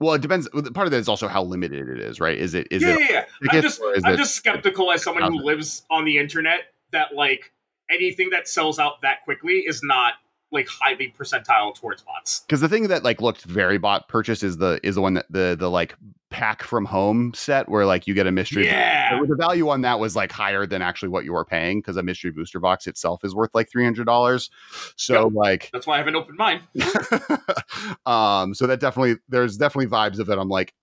Well, 0.00 0.14
it 0.14 0.22
depends. 0.22 0.48
Part 0.48 0.86
of 0.86 0.90
that 0.92 0.98
is 0.98 1.08
also 1.08 1.26
how 1.26 1.42
limited 1.42 1.88
it 1.88 1.98
is, 1.98 2.20
right? 2.20 2.38
Is 2.38 2.54
it 2.54 2.68
is 2.70 2.82
yeah, 2.82 2.88
it 2.90 3.00
yeah, 3.00 3.06
yeah. 3.10 3.24
I'm 3.50 3.62
just, 3.62 3.80
I'm 4.04 4.14
it- 4.14 4.16
just 4.16 4.36
skeptical 4.36 4.92
as 4.92 5.02
someone 5.02 5.24
who 5.24 5.42
lives 5.42 5.82
on 5.90 6.04
the 6.04 6.18
internet 6.18 6.60
that, 6.92 7.14
like, 7.14 7.52
anything 7.90 8.30
that 8.30 8.46
sells 8.48 8.78
out 8.78 9.02
that 9.02 9.24
quickly 9.24 9.64
is 9.66 9.82
not, 9.82 10.14
like, 10.50 10.66
highly 10.68 11.12
percentile 11.18 11.74
towards 11.74 12.02
bots. 12.02 12.40
because 12.40 12.60
the 12.60 12.68
thing 12.68 12.88
that 12.88 13.04
like 13.04 13.20
looked 13.20 13.42
very 13.44 13.76
bot 13.78 14.08
purchased 14.08 14.42
is 14.42 14.56
the 14.56 14.80
is 14.82 14.94
the 14.94 15.00
one 15.02 15.14
that 15.14 15.26
the 15.30 15.56
the 15.58 15.70
like 15.70 15.94
pack 16.30 16.62
from 16.62 16.84
home 16.84 17.32
set 17.34 17.68
where 17.70 17.86
like 17.86 18.06
you 18.06 18.12
get 18.12 18.26
a 18.26 18.30
mystery 18.32 18.66
Yeah. 18.66 19.18
the 19.26 19.34
value 19.34 19.68
on 19.70 19.80
that 19.80 19.98
was 19.98 20.14
like 20.14 20.30
higher 20.30 20.66
than 20.66 20.82
actually 20.82 21.08
what 21.08 21.24
you 21.24 21.32
were 21.32 21.44
paying 21.44 21.80
because 21.80 21.96
a 21.96 22.02
mystery 22.02 22.30
booster 22.30 22.60
box 22.60 22.86
itself 22.86 23.24
is 23.24 23.34
worth 23.34 23.50
like 23.54 23.70
three 23.70 23.84
hundred 23.84 24.04
dollars. 24.04 24.50
So 24.96 25.28
like, 25.28 25.70
That's 25.72 25.86
why 25.86 25.94
I 25.94 25.98
have 25.98 26.06
an 26.06 26.16
open 26.16 26.36
mind. 26.36 26.60
um, 28.06 28.54
so 28.54 28.66
that 28.66 28.80
definitely 28.80 29.16
there's 29.28 29.56
definitely 29.56 29.86
vibes 29.90 30.18
of 30.18 30.28
it. 30.28 30.38
I'm 30.38 30.48
like, 30.48 30.74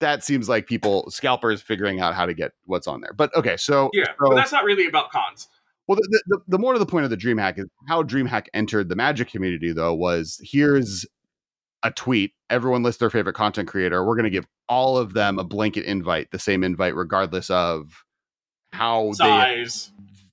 that 0.00 0.22
seems 0.24 0.48
like 0.48 0.66
people 0.66 1.10
scalpers 1.10 1.62
figuring 1.62 2.00
out 2.00 2.14
how 2.14 2.26
to 2.26 2.34
get 2.34 2.52
what's 2.66 2.86
on 2.86 3.00
there. 3.00 3.12
But 3.12 3.34
okay, 3.36 3.56
so 3.56 3.90
Yeah, 3.92 4.06
so, 4.06 4.28
but 4.30 4.34
that's 4.36 4.52
not 4.52 4.64
really 4.64 4.86
about 4.86 5.10
cons. 5.10 5.48
Well, 5.86 5.96
the, 5.96 6.22
the, 6.26 6.38
the 6.48 6.58
more 6.58 6.72
to 6.72 6.78
the 6.78 6.86
point 6.86 7.04
of 7.04 7.10
the 7.10 7.16
DreamHack 7.16 7.58
is 7.58 7.66
how 7.88 8.02
DreamHack 8.02 8.46
entered 8.54 8.88
the 8.88 8.96
Magic 8.96 9.28
community, 9.28 9.72
though, 9.72 9.94
was 9.94 10.40
here's 10.42 11.04
a 11.82 11.90
tweet. 11.90 12.32
Everyone 12.48 12.82
lists 12.82 13.00
their 13.00 13.10
favorite 13.10 13.34
content 13.34 13.68
creator. 13.68 14.04
We're 14.04 14.16
going 14.16 14.24
to 14.24 14.30
give 14.30 14.46
all 14.68 14.96
of 14.96 15.12
them 15.12 15.38
a 15.38 15.44
blanket 15.44 15.84
invite, 15.84 16.30
the 16.30 16.38
same 16.38 16.64
invite, 16.64 16.96
regardless 16.96 17.50
of 17.50 18.04
how 18.72 19.12
they 19.18 19.66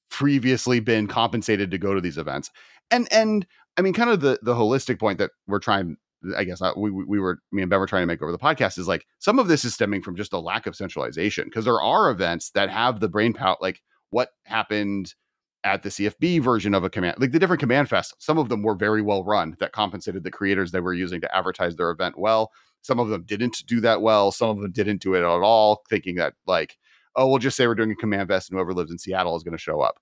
previously 0.10 0.80
been 0.80 1.08
compensated 1.08 1.72
to 1.72 1.78
go 1.78 1.94
to 1.94 2.02
these 2.02 2.18
events. 2.18 2.50
And 2.90 3.12
and 3.12 3.46
I 3.78 3.82
mean, 3.82 3.94
kind 3.94 4.10
of 4.10 4.22
the 4.22 4.40
the 4.42 4.54
holistic 4.54 5.00
point 5.00 5.20
that 5.20 5.32
we're 5.48 5.60
trying. 5.60 5.98
I 6.38 6.44
guess 6.44 6.62
uh, 6.62 6.72
we 6.78 6.92
we 6.92 7.04
we 7.04 7.20
were 7.20 7.40
me 7.52 7.64
and 7.64 7.70
Ben 7.70 7.80
were 7.80 7.88
trying 7.88 8.04
to 8.04 8.08
make 8.08 8.22
over 8.22 8.32
the 8.32 8.38
podcast 8.38 8.78
is 8.78 8.88
like 8.88 9.08
some 9.18 9.40
of 9.40 9.48
this 9.48 9.66
is 9.66 9.74
stemming 9.74 10.04
from 10.04 10.16
just 10.16 10.34
a 10.34 10.40
lack 10.40 10.68
of 10.68 10.76
centralization 10.76 11.46
because 11.46 11.66
there 11.66 11.82
are 11.82 12.12
events 12.12 12.52
that 12.52 12.70
have 12.70 13.00
the 13.00 13.10
brain 13.10 13.34
power, 13.34 13.58
like 13.60 13.82
what 14.12 14.30
happened 14.46 15.16
at 15.64 15.84
the 15.84 15.90
CFB 15.90 16.42
version 16.42 16.74
of 16.74 16.84
a 16.84 16.90
command, 16.90 17.18
like 17.20 17.32
the 17.32 17.40
different 17.40 17.60
command 17.60 17.90
fests. 17.90 18.14
Some 18.18 18.38
of 18.38 18.50
them 18.50 18.64
were 18.64 18.76
very 18.76 19.02
well 19.02 19.24
run 19.24 19.56
that 19.60 19.72
compensated 19.72 20.24
the 20.24 20.32
creators 20.32 20.72
they 20.72 20.80
were 20.80 20.94
using 20.94 21.22
to 21.22 21.36
advertise 21.36 21.76
their 21.76 21.92
event 21.92 22.18
well. 22.18 22.52
Some 22.82 23.00
of 23.00 23.10
them 23.10 23.24
didn't 23.24 23.64
do 23.68 23.80
that 23.82 24.02
well. 24.02 24.32
Some 24.32 24.50
of 24.50 24.60
them 24.60 24.72
didn't 24.72 25.02
do 25.02 25.14
it 25.14 25.20
at 25.20 25.26
all, 25.26 25.84
thinking 25.90 26.16
that 26.16 26.34
like 26.48 26.78
oh, 27.16 27.28
we'll 27.28 27.40
just 27.40 27.58
say 27.58 27.68
we're 27.68 27.76
doing 27.76 27.92
a 27.92 27.96
command 27.96 28.30
fest 28.30 28.50
and 28.50 28.58
whoever 28.58 28.74
lives 28.74 28.92
in 28.92 28.98
Seattle 28.98 29.36
is 29.36 29.44
going 29.44 29.52
to 29.52 29.58
show 29.58 29.82
up. 29.82 30.00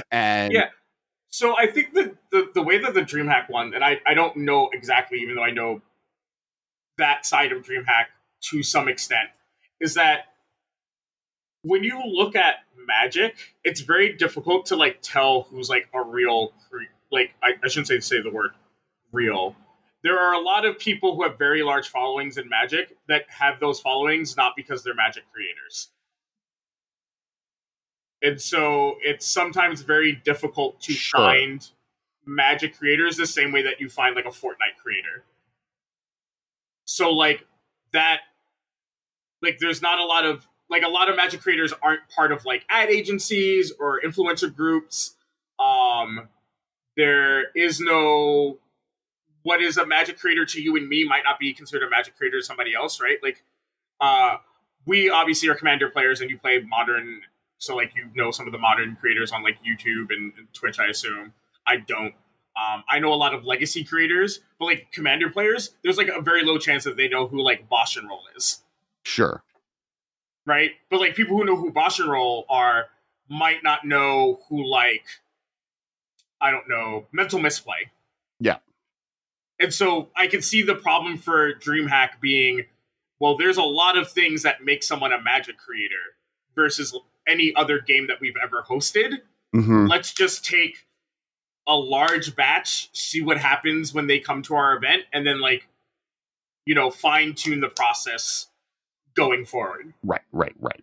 and 0.10 0.52
Yeah. 0.52 0.68
So 1.30 1.56
I 1.58 1.66
think 1.66 1.92
that 1.94 2.14
the, 2.30 2.48
the 2.54 2.62
way 2.62 2.78
that 2.78 2.94
the 2.94 3.02
DreamHack 3.02 3.50
one, 3.50 3.74
and 3.74 3.84
I, 3.84 4.00
I 4.06 4.14
don't 4.14 4.36
know 4.38 4.70
exactly, 4.72 5.18
even 5.18 5.34
though 5.34 5.44
I 5.44 5.50
know 5.50 5.82
that 6.96 7.26
side 7.26 7.52
of 7.52 7.64
DreamHack 7.64 8.06
to 8.50 8.62
some 8.62 8.88
extent, 8.88 9.28
is 9.80 9.94
that 9.94 10.26
when 11.68 11.84
you 11.84 12.00
look 12.04 12.34
at 12.34 12.56
Magic, 12.86 13.36
it's 13.64 13.82
very 13.82 14.14
difficult 14.14 14.64
to 14.66 14.76
like 14.76 14.98
tell 15.02 15.42
who's 15.42 15.68
like 15.68 15.88
a 15.92 16.02
real, 16.02 16.52
like 17.12 17.34
I, 17.42 17.52
I 17.62 17.68
shouldn't 17.68 17.88
say 17.88 18.00
say 18.00 18.22
the 18.22 18.30
word 18.30 18.52
real. 19.12 19.54
There 20.02 20.18
are 20.18 20.32
a 20.32 20.40
lot 20.40 20.64
of 20.64 20.78
people 20.78 21.14
who 21.14 21.24
have 21.24 21.36
very 21.36 21.62
large 21.62 21.88
followings 21.88 22.38
in 22.38 22.48
Magic 22.48 22.96
that 23.08 23.24
have 23.28 23.60
those 23.60 23.80
followings 23.80 24.36
not 24.36 24.54
because 24.56 24.82
they're 24.82 24.94
Magic 24.94 25.24
creators. 25.32 25.90
And 28.22 28.40
so 28.40 28.96
it's 29.02 29.26
sometimes 29.26 29.82
very 29.82 30.12
difficult 30.12 30.80
to 30.82 30.92
Sure. 30.92 31.20
find 31.20 31.68
Magic 32.24 32.78
creators 32.78 33.16
the 33.16 33.26
same 33.26 33.52
way 33.52 33.62
that 33.62 33.80
you 33.80 33.90
find 33.90 34.16
like 34.16 34.24
a 34.24 34.30
Fortnite 34.30 34.80
creator. 34.82 35.24
So 36.86 37.10
like 37.12 37.46
that 37.92 38.20
like 39.42 39.58
there's 39.58 39.82
not 39.82 39.98
a 39.98 40.04
lot 40.04 40.24
of 40.24 40.48
like 40.70 40.82
a 40.82 40.88
lot 40.88 41.08
of 41.08 41.16
magic 41.16 41.40
creators 41.40 41.72
aren't 41.82 42.08
part 42.14 42.32
of 42.32 42.44
like 42.44 42.64
ad 42.68 42.90
agencies 42.90 43.72
or 43.78 44.00
influencer 44.00 44.54
groups. 44.54 45.14
Um 45.58 46.28
there 46.96 47.50
is 47.52 47.80
no 47.80 48.58
what 49.42 49.62
is 49.62 49.76
a 49.76 49.86
magic 49.86 50.18
creator 50.18 50.44
to 50.44 50.60
you 50.60 50.76
and 50.76 50.88
me 50.88 51.04
might 51.04 51.22
not 51.24 51.38
be 51.38 51.52
considered 51.54 51.86
a 51.86 51.90
magic 51.90 52.16
creator 52.16 52.38
to 52.38 52.44
somebody 52.44 52.74
else 52.74 53.00
right? 53.00 53.18
Like 53.22 53.44
uh 54.00 54.36
we 54.86 55.10
obviously 55.10 55.48
are 55.48 55.54
commander 55.54 55.90
players 55.90 56.20
and 56.20 56.30
you 56.30 56.38
play 56.38 56.60
modern 56.60 57.20
so 57.58 57.74
like 57.74 57.92
you 57.96 58.08
know 58.14 58.30
some 58.30 58.46
of 58.46 58.52
the 58.52 58.58
modern 58.58 58.96
creators 59.00 59.32
on 59.32 59.42
like 59.42 59.58
youtube 59.64 60.10
and, 60.10 60.32
twitch 60.54 60.78
i 60.78 60.86
assume. 60.86 61.34
I 61.68 61.76
don't. 61.76 62.14
Um, 62.56 62.82
I 62.90 62.98
know 62.98 63.12
a 63.12 63.14
lot 63.14 63.34
of 63.34 63.44
legacy 63.44 63.84
creators, 63.84 64.40
but 64.58 64.64
like 64.64 64.90
commander 64.90 65.30
players, 65.30 65.76
there's 65.84 65.98
like 65.98 66.08
a 66.08 66.20
very 66.20 66.42
low 66.42 66.58
chance 66.58 66.84
that 66.84 66.96
they 66.96 67.06
know 67.06 67.28
who 67.28 67.40
like 67.40 67.68
Bosch 67.68 67.96
and 67.96 68.08
Roll 68.08 68.22
is. 68.36 68.62
Sure. 69.04 69.44
Right? 70.48 70.72
But 70.90 70.98
like 71.00 71.14
people 71.14 71.36
who 71.36 71.44
know 71.44 71.56
who 71.56 71.70
Bosch 71.70 72.00
and 72.00 72.10
Roll 72.10 72.46
are 72.48 72.86
might 73.28 73.62
not 73.62 73.84
know 73.84 74.40
who 74.48 74.66
like 74.66 75.04
I 76.40 76.50
don't 76.50 76.68
know 76.68 77.06
mental 77.12 77.38
misplay. 77.38 77.90
Yeah. 78.40 78.56
And 79.60 79.72
so 79.72 80.08
I 80.16 80.26
can 80.26 80.40
see 80.40 80.62
the 80.62 80.74
problem 80.74 81.18
for 81.18 81.52
DreamHack 81.52 82.20
being, 82.20 82.64
well, 83.20 83.36
there's 83.36 83.56
a 83.56 83.62
lot 83.62 83.98
of 83.98 84.10
things 84.10 84.42
that 84.44 84.64
make 84.64 84.82
someone 84.82 85.12
a 85.12 85.20
magic 85.20 85.58
creator 85.58 86.16
versus 86.54 86.96
any 87.26 87.54
other 87.54 87.80
game 87.80 88.06
that 88.06 88.20
we've 88.20 88.36
ever 88.42 88.64
hosted. 88.68 89.20
hmm 89.52 89.86
Let's 89.86 90.14
just 90.14 90.44
take 90.44 90.86
a 91.66 91.74
large 91.74 92.34
batch, 92.34 92.88
see 92.96 93.20
what 93.20 93.36
happens 93.36 93.92
when 93.92 94.06
they 94.06 94.18
come 94.20 94.42
to 94.44 94.54
our 94.54 94.74
event, 94.76 95.02
and 95.12 95.26
then 95.26 95.40
like, 95.40 95.68
you 96.64 96.74
know, 96.74 96.90
fine 96.90 97.34
tune 97.34 97.60
the 97.60 97.68
process 97.68 98.46
going 99.18 99.44
forward 99.44 99.92
Right, 100.02 100.22
right, 100.32 100.54
right. 100.60 100.82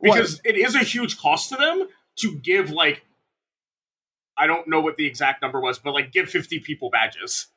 Well, 0.00 0.12
because 0.14 0.40
it 0.44 0.56
is 0.56 0.74
a 0.74 0.80
huge 0.80 1.18
cost 1.18 1.48
to 1.50 1.56
them 1.56 1.88
to 2.16 2.34
give 2.36 2.70
like 2.70 3.04
I 4.36 4.46
don't 4.46 4.68
know 4.68 4.80
what 4.80 4.96
the 4.96 5.06
exact 5.06 5.42
number 5.42 5.60
was, 5.60 5.78
but 5.78 5.92
like 5.92 6.12
give 6.12 6.28
50 6.28 6.60
people 6.60 6.90
badges. 6.90 7.48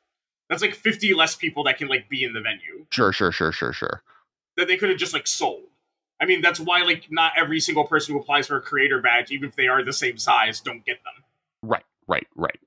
That's 0.48 0.62
like 0.62 0.74
50 0.74 1.14
less 1.14 1.36
people 1.36 1.64
that 1.64 1.78
can 1.78 1.88
like 1.88 2.08
be 2.08 2.24
in 2.24 2.32
the 2.32 2.40
venue 2.40 2.86
Sure, 2.90 3.12
sure, 3.12 3.32
sure, 3.32 3.52
sure, 3.52 3.72
sure. 3.72 4.02
that 4.56 4.68
they 4.68 4.76
could 4.76 4.88
have 4.88 4.98
just 4.98 5.12
like 5.12 5.26
sold. 5.26 5.62
I 6.20 6.26
mean, 6.26 6.40
that's 6.40 6.60
why 6.60 6.82
like 6.82 7.06
not 7.10 7.32
every 7.36 7.60
single 7.60 7.84
person 7.84 8.14
who 8.14 8.20
applies 8.20 8.46
for 8.46 8.56
a 8.56 8.60
creator 8.60 9.00
badge, 9.00 9.30
even 9.30 9.48
if 9.48 9.56
they 9.56 9.68
are 9.68 9.84
the 9.84 9.92
same 9.92 10.18
size, 10.18 10.60
don't 10.60 10.84
get 10.84 10.98
them. 11.04 11.24
Right, 11.62 11.84
right, 12.06 12.26
right. 12.36 12.58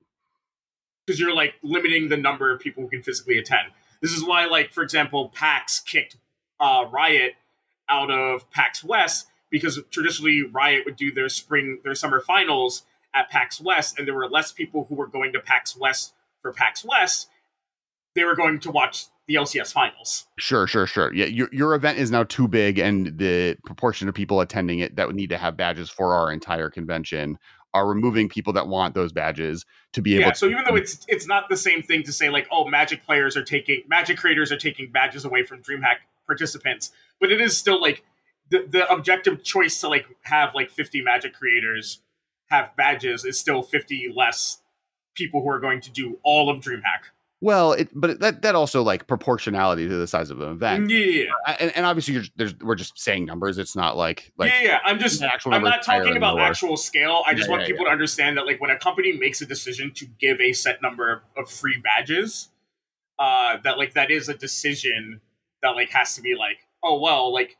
Because 1.06 1.20
you're 1.20 1.34
like 1.34 1.54
limiting 1.62 2.08
the 2.08 2.16
number 2.16 2.52
of 2.52 2.60
people 2.60 2.82
who 2.82 2.88
can 2.88 3.02
physically 3.02 3.38
attend. 3.38 3.68
This 4.02 4.12
is 4.12 4.24
why, 4.24 4.44
like, 4.46 4.72
for 4.72 4.82
example, 4.82 5.30
PAX 5.34 5.80
kicked 5.80 6.16
uh, 6.60 6.84
Riot 6.90 7.34
out 7.88 8.10
of 8.10 8.50
PAX 8.50 8.82
West 8.84 9.28
because 9.50 9.80
traditionally 9.90 10.42
Riot 10.42 10.84
would 10.84 10.96
do 10.96 11.12
their 11.12 11.28
spring, 11.28 11.80
their 11.84 11.94
summer 11.94 12.20
finals 12.20 12.82
at 13.14 13.30
PAX 13.30 13.60
West, 13.60 13.98
and 13.98 14.06
there 14.06 14.14
were 14.14 14.28
less 14.28 14.52
people 14.52 14.84
who 14.88 14.94
were 14.94 15.06
going 15.06 15.32
to 15.32 15.40
PAX 15.40 15.76
West 15.76 16.14
for 16.42 16.52
PAX 16.52 16.84
West. 16.84 17.28
They 18.14 18.24
were 18.24 18.36
going 18.36 18.60
to 18.60 18.70
watch 18.70 19.06
the 19.26 19.34
LCS 19.34 19.72
finals. 19.72 20.26
Sure, 20.38 20.66
sure, 20.66 20.86
sure. 20.86 21.12
Yeah, 21.12 21.26
your 21.26 21.48
your 21.52 21.74
event 21.74 21.98
is 21.98 22.10
now 22.10 22.24
too 22.24 22.48
big, 22.48 22.78
and 22.78 23.18
the 23.18 23.56
proportion 23.64 24.08
of 24.08 24.14
people 24.14 24.40
attending 24.40 24.78
it 24.78 24.96
that 24.96 25.06
would 25.06 25.16
need 25.16 25.30
to 25.30 25.38
have 25.38 25.56
badges 25.56 25.90
for 25.90 26.14
our 26.14 26.32
entire 26.32 26.70
convention 26.70 27.38
are 27.74 27.86
removing 27.86 28.28
people 28.28 28.54
that 28.54 28.68
want 28.68 28.94
those 28.94 29.12
badges 29.12 29.66
to 29.92 30.00
be 30.00 30.14
able. 30.14 30.22
Yeah, 30.22 30.30
to, 30.30 30.38
so 30.38 30.46
even 30.46 30.64
though 30.66 30.76
it's 30.76 31.04
it's 31.08 31.26
not 31.26 31.48
the 31.48 31.56
same 31.56 31.82
thing 31.82 32.02
to 32.04 32.12
say 32.12 32.30
like, 32.30 32.46
oh, 32.50 32.66
Magic 32.68 33.04
players 33.04 33.36
are 33.36 33.44
taking 33.44 33.82
Magic 33.88 34.16
creators 34.16 34.50
are 34.50 34.56
taking 34.56 34.90
badges 34.90 35.24
away 35.24 35.42
from 35.42 35.62
DreamHack 35.62 35.96
participants, 36.26 36.90
but 37.20 37.30
it 37.32 37.40
is 37.40 37.56
still 37.56 37.80
like 37.80 38.04
the 38.50 38.66
the 38.68 38.88
objective 38.92 39.42
choice 39.42 39.80
to 39.80 39.88
like 39.88 40.06
have 40.22 40.54
like 40.54 40.70
50 40.70 41.02
Magic 41.02 41.34
creators 41.34 42.00
have 42.50 42.70
badges 42.76 43.24
is 43.24 43.38
still 43.38 43.62
50 43.62 44.12
less 44.14 44.60
people 45.14 45.42
who 45.42 45.48
are 45.48 45.58
going 45.60 45.80
to 45.80 45.90
do 45.90 46.18
all 46.22 46.48
of 46.48 46.60
DreamHack. 46.60 47.10
well, 47.40 47.72
it, 47.72 47.88
but 47.94 48.20
that 48.20 48.42
that 48.42 48.54
also 48.54 48.82
like 48.82 49.06
proportionality 49.06 49.88
to 49.88 49.96
the 49.96 50.06
size 50.06 50.30
of 50.30 50.40
an 50.40 50.50
event, 50.50 50.90
Yeah, 50.90 50.98
yeah, 51.24 51.56
and, 51.58 51.76
and 51.76 51.84
obviously 51.86 52.14
you're, 52.14 52.22
there's, 52.36 52.54
we're 52.60 52.74
just 52.76 52.98
saying 52.98 53.24
numbers. 53.24 53.58
It's 53.58 53.74
not 53.74 53.96
like 53.96 54.32
like 54.38 54.52
yeah, 54.52 54.62
yeah. 54.62 54.78
I'm 54.84 54.98
just 54.98 55.22
actual 55.22 55.54
I'm 55.54 55.62
not 55.62 55.82
talking 55.82 56.16
about 56.16 56.36
lower. 56.36 56.44
actual 56.44 56.76
scale. 56.76 57.22
I 57.26 57.34
just 57.34 57.48
Yeah, 57.48 57.50
want 57.50 57.62
yeah, 57.62 57.68
people 57.68 57.86
to 57.86 57.90
understand 57.90 58.36
that 58.36 58.46
like 58.46 58.60
when 58.60 58.70
a 58.70 58.78
company 58.78 59.12
makes 59.12 59.40
a 59.42 59.46
decision 59.46 59.92
to 59.94 60.06
give 60.20 60.40
a 60.40 60.52
set 60.52 60.80
number 60.82 61.12
of, 61.12 61.20
of 61.36 61.50
free 61.50 61.78
badges, 61.82 62.48
uh, 63.18 63.56
that 63.64 63.76
like 63.78 63.94
that 63.94 64.10
is 64.10 64.28
a 64.28 64.34
decision 64.34 65.20
that 65.62 65.70
like 65.70 65.90
has 65.90 66.14
to 66.16 66.22
be 66.22 66.34
like, 66.34 66.58
oh 66.82 66.98
well, 66.98 67.32
like 67.32 67.56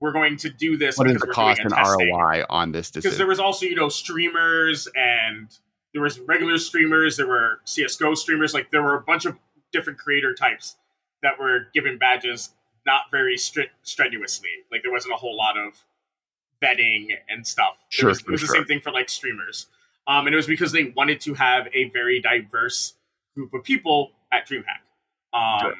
we're 0.00 0.12
going 0.12 0.36
to 0.38 0.50
do 0.50 0.76
this 0.76 0.98
what 0.98 1.06
is 1.06 1.14
because 1.14 1.28
the 1.28 1.34
cost 1.34 1.60
and 1.60 1.70
testing. 1.70 2.14
ROI 2.14 2.44
on 2.50 2.72
this 2.72 2.90
decision? 2.90 3.08
Because 3.08 3.18
there 3.18 3.26
was 3.26 3.40
also 3.40 3.66
you 3.66 3.74
know 3.74 3.88
streamers 3.88 4.88
and 4.94 5.56
there 5.92 6.02
was 6.02 6.18
regular 6.20 6.58
streamers, 6.58 7.16
there 7.16 7.26
were 7.26 7.60
CS:GO 7.64 8.14
streamers, 8.14 8.52
like 8.52 8.70
there 8.70 8.82
were 8.82 8.96
a 8.96 9.00
bunch 9.00 9.24
of 9.24 9.36
different 9.72 9.98
creator 9.98 10.34
types 10.34 10.76
that 11.22 11.38
were 11.38 11.68
given 11.72 11.98
badges 11.98 12.50
not 12.84 13.04
very 13.10 13.36
stri- 13.36 13.70
strenuously. 13.82 14.48
Like 14.70 14.82
there 14.82 14.92
wasn't 14.92 15.14
a 15.14 15.16
whole 15.16 15.36
lot 15.36 15.56
of 15.58 15.84
vetting 16.62 17.08
and 17.28 17.46
stuff. 17.46 17.76
It 17.98 18.04
was, 18.04 18.20
it 18.20 18.30
was 18.30 18.40
sure, 18.40 18.46
the 18.46 18.52
same 18.52 18.64
thing 18.64 18.80
for 18.80 18.92
like 18.92 19.08
streamers. 19.08 19.66
Um, 20.06 20.26
and 20.26 20.34
it 20.34 20.36
was 20.36 20.46
because 20.46 20.72
they 20.72 20.84
wanted 20.96 21.20
to 21.22 21.34
have 21.34 21.66
a 21.74 21.90
very 21.90 22.20
diverse 22.20 22.94
group 23.34 23.52
of 23.54 23.64
people 23.64 24.12
at 24.32 24.48
DreamHack. 24.48 24.82
Um, 25.32 25.60
Sure. 25.60 25.74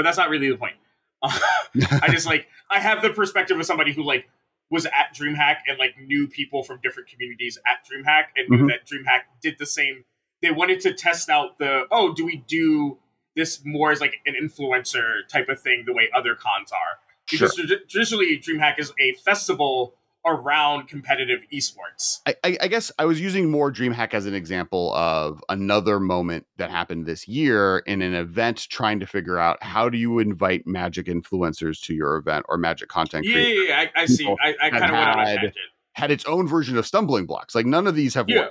But 0.00 0.04
that's 0.04 0.16
not 0.16 0.30
really 0.30 0.48
the 0.48 0.56
point. 0.56 0.76
I 1.22 2.08
just 2.10 2.24
like 2.24 2.46
I 2.70 2.80
have 2.80 3.02
the 3.02 3.10
perspective 3.10 3.60
of 3.60 3.66
somebody 3.66 3.92
who 3.92 4.02
like 4.02 4.26
was 4.70 4.86
at 4.86 5.14
DreamHack 5.14 5.56
and 5.68 5.78
like 5.78 5.94
knew 6.00 6.26
people 6.26 6.62
from 6.62 6.80
different 6.82 7.10
communities 7.10 7.58
at 7.66 7.86
DreamHack 7.86 8.28
and 8.34 8.48
knew 8.48 8.64
Mhm. 8.64 8.68
that 8.68 8.86
DreamHack 8.86 9.24
did 9.42 9.56
the 9.58 9.66
same. 9.66 10.04
They 10.40 10.50
wanted 10.52 10.80
to 10.80 10.94
test 10.94 11.28
out 11.28 11.58
the 11.58 11.82
oh, 11.90 12.14
do 12.14 12.24
we 12.24 12.36
do 12.48 12.96
this 13.36 13.60
more 13.62 13.92
as 13.92 14.00
like 14.00 14.14
an 14.24 14.34
influencer 14.40 15.28
type 15.28 15.50
of 15.50 15.60
thing 15.60 15.82
the 15.86 15.92
way 15.92 16.08
other 16.16 16.34
cons 16.34 16.72
are? 16.72 16.98
Sure. 17.26 17.46
Because 17.48 17.58
tradi- 17.58 17.86
traditionally 17.90 18.38
DreamHack 18.38 18.78
is 18.78 18.94
a 18.98 19.12
festival 19.22 19.96
around 20.26 20.86
competitive 20.86 21.40
esports. 21.52 22.18
I, 22.26 22.34
I, 22.44 22.58
I 22.62 22.68
guess 22.68 22.92
I 22.98 23.06
was 23.06 23.20
using 23.20 23.50
more 23.50 23.72
DreamHack 23.72 24.12
as 24.12 24.26
an 24.26 24.34
example 24.34 24.92
of 24.94 25.42
another 25.48 25.98
moment 25.98 26.46
that 26.58 26.70
happened 26.70 27.06
this 27.06 27.26
year 27.26 27.78
in 27.86 28.02
an 28.02 28.14
event 28.14 28.66
trying 28.68 29.00
to 29.00 29.06
figure 29.06 29.38
out 29.38 29.62
how 29.62 29.88
do 29.88 29.96
you 29.96 30.18
invite 30.18 30.66
magic 30.66 31.06
influencers 31.06 31.80
to 31.84 31.94
your 31.94 32.16
event 32.16 32.44
or 32.48 32.58
magic 32.58 32.88
content 32.90 33.24
Yeah, 33.24 33.32
creators 33.32 33.68
yeah, 33.68 33.80
yeah, 33.82 33.88
I, 33.96 34.02
I 34.02 34.06
see. 34.06 34.26
I, 34.26 34.54
I 34.62 34.70
kind 34.70 34.84
of 34.84 34.90
went 34.90 34.94
on 35.08 35.18
a 35.20 35.26
had- 35.26 35.36
tangent. 35.36 35.54
had 35.94 36.10
its 36.10 36.24
own 36.26 36.46
version 36.46 36.76
of 36.76 36.86
stumbling 36.86 37.24
blocks. 37.26 37.54
Like 37.54 37.64
none 37.66 37.86
of 37.86 37.94
these 37.94 38.12
have 38.14 38.28
Yeah. 38.28 38.48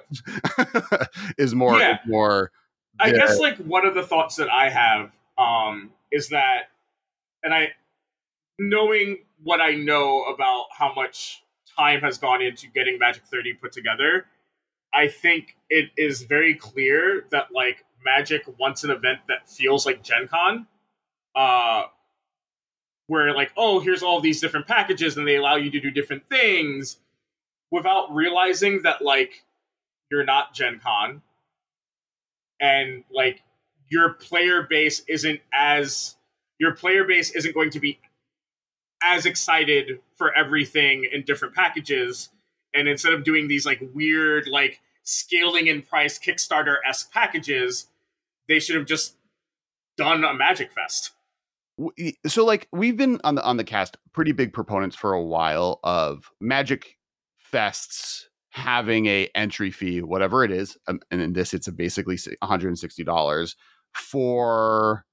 worked. 0.58 1.10
is 1.38 1.54
more 1.54 1.78
Yeah. 1.78 1.94
is 1.94 2.00
more 2.08 2.52
I 3.00 3.12
guess 3.12 3.40
like 3.40 3.58
one 3.58 3.86
of 3.86 3.94
the 3.94 4.04
thoughts 4.04 4.36
that 4.38 4.50
I 4.50 4.70
have 4.70 5.12
um, 5.38 5.92
is 6.12 6.30
that, 6.30 6.64
and 7.44 7.54
I, 7.54 7.70
knowing 8.60 9.20
what 9.42 9.62
I 9.62 9.76
know 9.76 10.24
about 10.24 10.66
how 10.78 10.94
much 10.94 11.42
time 11.80 12.02
has 12.02 12.18
gone 12.18 12.42
into 12.42 12.68
getting 12.68 13.00
Magic 13.00 13.24
30 13.26 13.54
put 13.54 13.72
together, 13.72 14.26
I 14.94 15.08
think 15.08 15.56
it 15.70 15.90
is 15.98 16.24
very 16.24 16.56
clear 16.56 17.26
that 17.32 17.48
like 17.54 17.86
Magic 18.04 18.44
wants 18.60 18.84
an 18.84 18.92
event 18.92 19.20
that 19.28 19.50
feels 19.50 19.86
like 19.86 20.04
Gen 20.04 20.28
Con, 20.28 20.68
uh, 21.36 21.84
where 23.08 23.34
like, 23.34 23.52
oh, 23.58 23.80
here's 23.80 24.04
all 24.04 24.20
these 24.20 24.42
different 24.42 24.68
packages 24.68 25.18
and 25.18 25.28
they 25.28 25.38
allow 25.38 25.56
you 25.56 25.72
to 25.72 25.80
do 25.80 25.92
different 25.92 26.28
things 26.28 26.98
without 27.72 28.14
realizing 28.14 28.82
that 28.84 29.02
like 29.02 29.44
you're 30.12 30.26
not 30.26 30.54
Gen 30.54 30.80
Con 30.80 31.22
and 32.60 33.04
like 33.12 33.42
your 33.90 34.14
player 34.14 34.64
base 34.64 35.04
isn't 35.08 35.40
as 35.54 36.16
your 36.60 36.74
player 36.74 37.06
base 37.06 37.32
isn't 37.32 37.54
going 37.54 37.70
to 37.72 37.80
be 37.80 38.00
as 39.04 39.26
excited 39.26 40.00
for 40.16 40.34
everything 40.34 41.08
in 41.12 41.24
different 41.24 41.56
packages. 41.56 42.30
And 42.74 42.88
instead 42.88 43.14
of 43.14 43.24
doing 43.24 43.48
these 43.48 43.66
like 43.66 43.82
weird 43.94 44.48
like 44.48 44.82
scaling 45.04 45.68
in 45.68 45.82
price 45.82 46.20
kickstarter-esque 46.20 47.12
packages 47.12 47.88
they 48.50 48.60
should 48.60 48.76
have 48.76 48.86
just 48.86 49.16
done 49.96 50.26
a 50.26 50.34
magic 50.34 50.74
fest. 50.74 51.12
So 52.28 52.44
like 52.44 52.68
we've 52.74 52.98
been 52.98 53.22
on 53.24 53.36
the 53.36 53.44
on 53.44 53.56
the 53.56 53.64
cast 53.64 53.96
pretty 54.12 54.34
big 54.34 54.52
proponents 54.52 54.98
for 54.98 55.14
a 55.14 55.24
while 55.24 55.80
of 55.84 56.30
magic 56.42 56.98
fests 57.54 58.24
having 58.52 59.06
a 59.06 59.30
entry 59.36 59.72
fee 59.72 60.02
whatever 60.02 60.44
it 60.44 60.52
is 60.52 60.76
um, 60.88 61.00
and 61.12 61.22
in 61.22 61.34
this 61.34 61.54
it's 61.54 61.70
basically 61.70 62.16
$160 62.16 63.56
for 63.94 65.06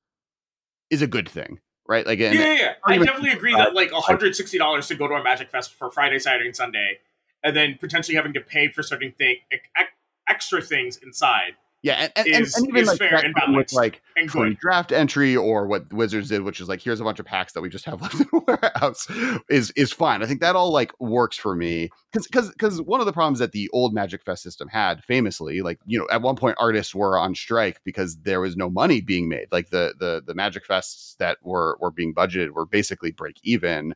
is 0.90 1.02
a 1.02 1.06
good 1.06 1.28
thing 1.28 1.58
right 1.88 2.06
like 2.06 2.18
yeah, 2.18 2.32
yeah, 2.32 2.52
yeah. 2.52 2.74
i 2.84 2.96
definitely 2.98 3.30
agree 3.30 3.54
that 3.54 3.74
like 3.74 3.90
$160 3.90 4.88
to 4.88 4.94
go 4.94 5.08
to 5.08 5.14
a 5.14 5.22
magic 5.22 5.50
fest 5.50 5.74
for 5.74 5.90
friday 5.90 6.18
saturday 6.18 6.46
and 6.46 6.56
sunday 6.56 6.98
and 7.42 7.56
then 7.56 7.76
potentially 7.78 8.16
having 8.16 8.32
to 8.32 8.40
pay 8.40 8.68
for 8.68 8.82
certain 8.82 9.12
thing 9.12 9.36
ex- 9.52 9.90
extra 10.28 10.60
things 10.60 10.96
inside 10.98 11.52
yeah 11.82 12.08
and, 12.16 12.26
and, 12.26 12.42
is- 12.42 12.54
and 12.56 12.68
even 12.68 12.84
like 12.86 12.98
fair 12.98 13.22
with 13.48 13.72
like 13.72 14.02
and 14.16 14.30
good 14.30 14.58
draft 14.58 14.92
entry 14.92 15.36
or 15.36 15.66
what 15.66 15.92
Wizards 15.92 16.28
did, 16.30 16.42
which 16.42 16.60
is 16.60 16.68
like 16.68 16.80
here's 16.80 17.00
a 17.00 17.04
bunch 17.04 17.18
of 17.20 17.26
packs 17.26 17.52
that 17.52 17.60
we 17.60 17.68
just 17.68 17.84
have 17.84 18.00
left 18.02 18.14
in 18.14 18.26
the 18.32 18.40
warehouse, 18.46 19.06
is 19.48 19.70
is 19.76 19.92
fine. 19.92 20.22
I 20.22 20.26
think 20.26 20.40
that 20.40 20.56
all 20.56 20.72
like 20.72 20.92
works 21.00 21.36
for 21.36 21.54
me 21.54 21.90
because 22.12 22.26
because 22.26 22.50
because 22.50 22.80
one 22.82 23.00
of 23.00 23.06
the 23.06 23.12
problems 23.12 23.38
that 23.40 23.52
the 23.52 23.68
old 23.72 23.92
Magic 23.94 24.24
Fest 24.24 24.42
system 24.42 24.68
had, 24.68 25.04
famously, 25.04 25.60
like 25.62 25.78
you 25.86 25.98
know, 25.98 26.06
at 26.10 26.22
one 26.22 26.36
point 26.36 26.56
artists 26.58 26.94
were 26.94 27.18
on 27.18 27.34
strike 27.34 27.80
because 27.84 28.16
there 28.22 28.40
was 28.40 28.56
no 28.56 28.70
money 28.70 29.00
being 29.00 29.28
made. 29.28 29.46
Like 29.52 29.70
the 29.70 29.94
the 29.98 30.22
the 30.26 30.34
Magic 30.34 30.66
Fests 30.66 31.16
that 31.18 31.38
were 31.42 31.76
were 31.80 31.90
being 31.90 32.14
budgeted 32.14 32.50
were 32.50 32.66
basically 32.66 33.12
break 33.12 33.36
even, 33.42 33.94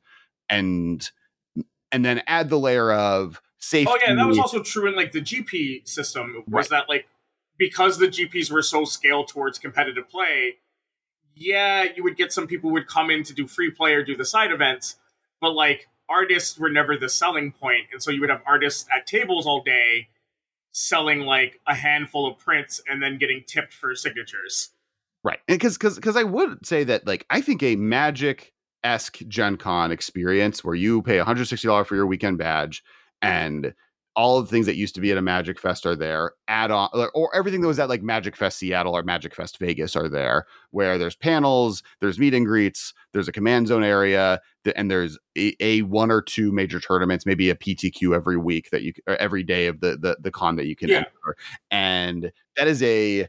and 0.49 1.11
and 1.93 2.05
then 2.05 2.23
add 2.27 2.51
the 2.51 2.59
layer 2.59 2.93
of 2.93 3.41
safety. 3.59 3.91
Oh 3.93 3.99
yeah, 4.07 4.15
that 4.15 4.27
was 4.27 4.39
also 4.39 4.63
true 4.63 4.87
in 4.89 4.95
like 4.95 5.13
the 5.13 5.21
GP 5.21 5.89
system. 5.89 6.45
Was 6.47 6.69
that 6.69 6.89
like 6.89 7.07
because 7.61 7.99
the 7.99 8.09
GPs 8.09 8.51
were 8.51 8.63
so 8.63 8.85
scaled 8.85 9.29
towards 9.29 9.59
competitive 9.59 10.09
play? 10.09 10.57
Yeah, 11.37 11.85
you 11.95 12.03
would 12.03 12.17
get 12.17 12.33
some 12.33 12.47
people 12.47 12.71
who 12.71 12.75
would 12.75 12.89
come 12.89 13.11
in 13.11 13.23
to 13.25 13.35
do 13.35 13.47
free 13.47 13.71
play 13.71 13.93
or 13.93 14.03
do 14.03 14.17
the 14.17 14.25
side 14.25 14.51
events, 14.51 14.97
but 15.41 15.53
like 15.53 15.87
artists 16.09 16.59
were 16.59 16.71
never 16.71 16.97
the 16.97 17.09
selling 17.09 17.53
point, 17.53 17.87
and 17.93 18.03
so 18.03 18.11
you 18.11 18.21
would 18.23 18.31
have 18.31 18.43
artists 18.47 18.89
at 18.95 19.07
tables 19.07 19.47
all 19.47 19.63
day 19.63 20.09
selling 20.73 21.21
like 21.21 21.61
a 21.67 21.75
handful 21.75 22.27
of 22.27 22.39
prints 22.39 22.81
and 22.89 23.03
then 23.03 23.19
getting 23.19 23.45
tipped 23.47 23.75
for 23.75 23.95
signatures. 23.95 24.71
Right. 25.23 25.39
And 25.47 25.59
because 25.59 25.77
because 25.77 25.97
because 25.97 26.17
I 26.17 26.23
would 26.23 26.65
say 26.67 26.85
that 26.85 27.07
like 27.07 27.27
I 27.29 27.43
think 27.43 27.63
a 27.63 27.77
magic 27.77 28.55
esque 28.83 29.19
Gen 29.29 29.59
Con 29.59 29.93
experience 29.93 30.65
where 30.65 30.75
you 30.75 31.03
pay 31.03 31.19
$160 31.19 31.87
for 31.87 31.95
your 31.95 32.07
weekend 32.07 32.39
badge 32.39 32.83
mm. 33.23 33.29
and 33.29 33.75
all 34.17 34.39
of 34.39 34.47
the 34.47 34.51
things 34.51 34.67
that 34.67 34.77
used 34.77 34.95
to 34.95 35.01
be 35.01 35.13
at 35.13 35.19
a 35.19 35.23
Magic 35.23 35.59
Fest 35.59 35.87
are 35.87 35.95
there. 35.95 36.33
Add 36.49 36.71
on, 36.71 36.91
or 37.15 37.35
everything 37.35 37.61
that 37.61 37.69
was 37.69 37.79
at 37.79 37.89
like 37.89 38.03
Magic 38.03 38.37
Fest 38.37 38.59
Seattle 38.59 38.97
or 38.97 39.03
Magic 39.03 39.35
Fest 39.35 39.59
Vegas 39.59 39.95
are 39.95 40.09
there, 40.09 40.47
where 40.71 40.99
there's 40.99 41.17
panels, 41.17 41.83
there's 42.01 42.19
meet 42.19 42.35
and 42.35 42.47
greets, 42.47 42.93
there's 43.13 43.29
a 43.29 43.33
command 43.33 43.69
zone 43.69 43.85
area, 43.85 44.41
and 44.77 44.91
there's 44.91 45.19
a, 45.39 45.55
a 45.61 45.83
one 45.83 46.11
or 46.11 46.23
two 46.23 46.53
major 46.53 46.81
tournaments, 46.81 47.25
maybe 47.25 47.51
a 47.51 47.55
PTQ 47.55 48.15
every 48.15 48.37
week 48.37 48.71
that 48.71 48.83
you 48.83 48.93
every 49.07 49.43
day 49.43 49.67
of 49.67 49.81
the 49.81 49.97
the, 49.97 50.17
the 50.21 50.31
con 50.31 50.57
that 50.57 50.67
you 50.67 50.77
can 50.77 50.89
yeah. 50.89 50.99
enter, 50.99 51.37
and 51.71 52.33
that 52.57 52.69
is 52.69 52.83
a 52.83 53.29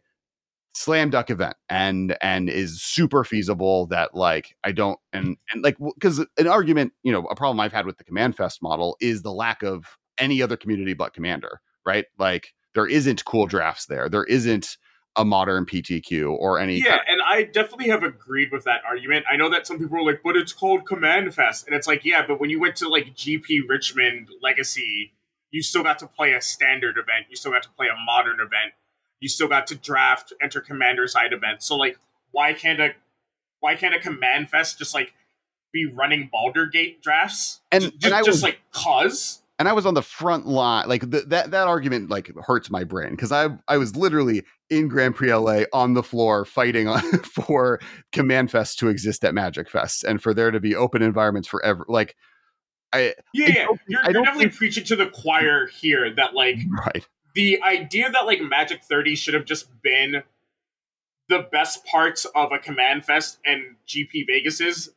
slam 0.73 1.09
duck 1.09 1.29
event 1.29 1.55
and 1.69 2.15
and 2.21 2.49
is 2.49 2.81
super 2.81 3.25
feasible 3.25 3.87
that 3.87 4.15
like 4.15 4.55
i 4.63 4.71
don't 4.71 4.97
and 5.11 5.35
and 5.51 5.63
like 5.63 5.75
because 5.95 6.19
an 6.37 6.47
argument 6.47 6.93
you 7.03 7.11
know 7.11 7.25
a 7.25 7.35
problem 7.35 7.59
i've 7.59 7.73
had 7.73 7.85
with 7.85 7.97
the 7.97 8.05
command 8.05 8.37
fest 8.37 8.61
model 8.61 8.95
is 9.01 9.21
the 9.21 9.33
lack 9.33 9.63
of 9.63 9.97
any 10.17 10.41
other 10.41 10.57
community 10.57 10.93
but 10.93 11.13
commander 11.13 11.61
right 11.85 12.05
like 12.17 12.53
there 12.73 12.87
isn't 12.87 13.25
cool 13.25 13.45
drafts 13.45 13.85
there 13.85 14.09
there 14.09 14.23
isn't 14.25 14.77
a 15.17 15.25
modern 15.25 15.65
ptq 15.65 16.29
or 16.29 16.59
any 16.59 16.77
yeah 16.77 16.99
and 17.07 17.21
i 17.27 17.43
definitely 17.43 17.89
have 17.89 18.03
agreed 18.03 18.49
with 18.51 18.63
that 18.63 18.81
argument 18.87 19.25
i 19.29 19.35
know 19.35 19.49
that 19.49 19.67
some 19.67 19.77
people 19.77 19.97
are 19.97 20.03
like 20.03 20.21
but 20.23 20.37
it's 20.37 20.53
called 20.53 20.85
command 20.85 21.33
fest 21.33 21.67
and 21.67 21.75
it's 21.75 21.87
like 21.87 22.05
yeah 22.05 22.25
but 22.25 22.39
when 22.39 22.49
you 22.49 22.59
went 22.59 22.75
to 22.75 22.87
like 22.87 23.13
gp 23.15 23.59
richmond 23.67 24.29
legacy 24.41 25.11
you 25.49 25.61
still 25.61 25.83
got 25.83 25.99
to 25.99 26.07
play 26.07 26.31
a 26.33 26.41
standard 26.41 26.97
event 26.97 27.25
you 27.29 27.35
still 27.35 27.51
got 27.51 27.63
to 27.63 27.69
play 27.71 27.87
a 27.87 28.05
modern 28.05 28.39
event 28.39 28.73
you 29.21 29.29
still 29.29 29.47
got 29.47 29.67
to 29.67 29.75
draft, 29.75 30.33
enter 30.41 30.59
commander 30.59 31.07
side 31.07 31.31
events. 31.31 31.65
So 31.65 31.77
like, 31.77 31.97
why 32.31 32.53
can't 32.53 32.81
a 32.81 32.93
why 33.61 33.75
can't 33.75 33.95
a 33.95 33.99
command 33.99 34.49
fest 34.49 34.79
just 34.79 34.93
like 34.93 35.13
be 35.71 35.85
running 35.85 36.29
Baldur 36.29 36.65
Gate 36.65 37.01
drafts? 37.01 37.61
And, 37.71 37.83
just, 37.83 38.03
and 38.03 38.13
I 38.13 38.19
just 38.19 38.27
was, 38.27 38.43
like 38.43 38.59
cause. 38.71 39.41
And 39.61 39.69
I 39.69 39.73
was 39.73 39.85
on 39.85 39.93
the 39.93 40.01
front 40.01 40.47
line, 40.47 40.89
like 40.89 41.07
the, 41.07 41.21
that 41.27 41.51
that 41.51 41.67
argument 41.67 42.09
like 42.09 42.31
hurts 42.47 42.71
my 42.71 42.83
brain 42.83 43.11
because 43.11 43.31
I 43.31 43.49
I 43.67 43.77
was 43.77 43.95
literally 43.95 44.41
in 44.71 44.87
Grand 44.87 45.15
Prix 45.15 45.31
LA 45.31 45.65
on 45.71 45.93
the 45.93 46.01
floor 46.01 46.45
fighting 46.45 46.87
on, 46.87 46.99
for 47.19 47.79
Command 48.11 48.49
Fest 48.49 48.79
to 48.79 48.87
exist 48.87 49.23
at 49.23 49.35
Magic 49.35 49.69
Fest 49.69 50.03
and 50.03 50.19
for 50.19 50.33
there 50.33 50.49
to 50.49 50.59
be 50.59 50.75
open 50.75 51.03
environments 51.03 51.47
for 51.47 51.63
ever 51.63 51.85
like 51.87 52.15
I 52.91 53.13
yeah, 53.35 53.45
I 53.45 53.49
yeah. 53.49 53.53
You're, 53.53 53.77
you're 53.87 54.13
definitely 54.13 54.45
think, 54.45 54.55
preaching 54.55 54.83
to 54.85 54.95
the 54.95 55.05
choir 55.05 55.67
here 55.67 56.11
that 56.15 56.33
like 56.33 56.57
right 56.87 57.07
the 57.35 57.61
idea 57.61 58.09
that 58.09 58.25
like 58.25 58.41
Magic 58.41 58.83
30 58.83 59.13
should 59.13 59.35
have 59.35 59.45
just 59.45 59.69
been 59.83 60.23
the 61.29 61.47
best 61.51 61.85
parts 61.85 62.25
of 62.33 62.51
a 62.51 62.57
Command 62.57 63.05
Fest 63.05 63.37
and 63.45 63.75
GP 63.87 64.25
Vegas's 64.25 64.89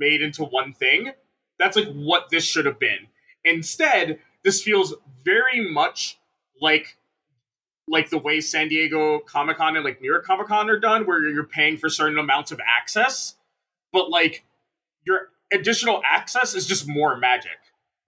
made 0.00 0.22
into 0.22 0.42
one 0.42 0.72
thing. 0.72 1.12
That's 1.58 1.76
like 1.76 1.92
what 1.92 2.30
this 2.30 2.44
should 2.44 2.64
have 2.64 2.78
been. 2.78 3.08
Instead, 3.44 4.18
this 4.44 4.62
feels 4.62 4.94
very 5.24 5.60
much 5.60 6.18
like 6.60 6.96
like 7.88 8.10
the 8.10 8.18
way 8.18 8.40
San 8.40 8.68
Diego 8.68 9.18
Comic 9.18 9.56
Con 9.56 9.76
and 9.76 9.84
like 9.84 10.00
New 10.00 10.10
York 10.10 10.24
Comic 10.24 10.46
Con 10.46 10.70
are 10.70 10.78
done, 10.78 11.04
where 11.04 11.28
you're 11.28 11.44
paying 11.44 11.76
for 11.76 11.88
certain 11.88 12.16
amounts 12.16 12.52
of 12.52 12.60
access, 12.60 13.34
but 13.92 14.08
like 14.08 14.44
your 15.04 15.28
additional 15.52 16.00
access 16.08 16.54
is 16.54 16.66
just 16.66 16.86
more 16.86 17.16
magic 17.16 17.58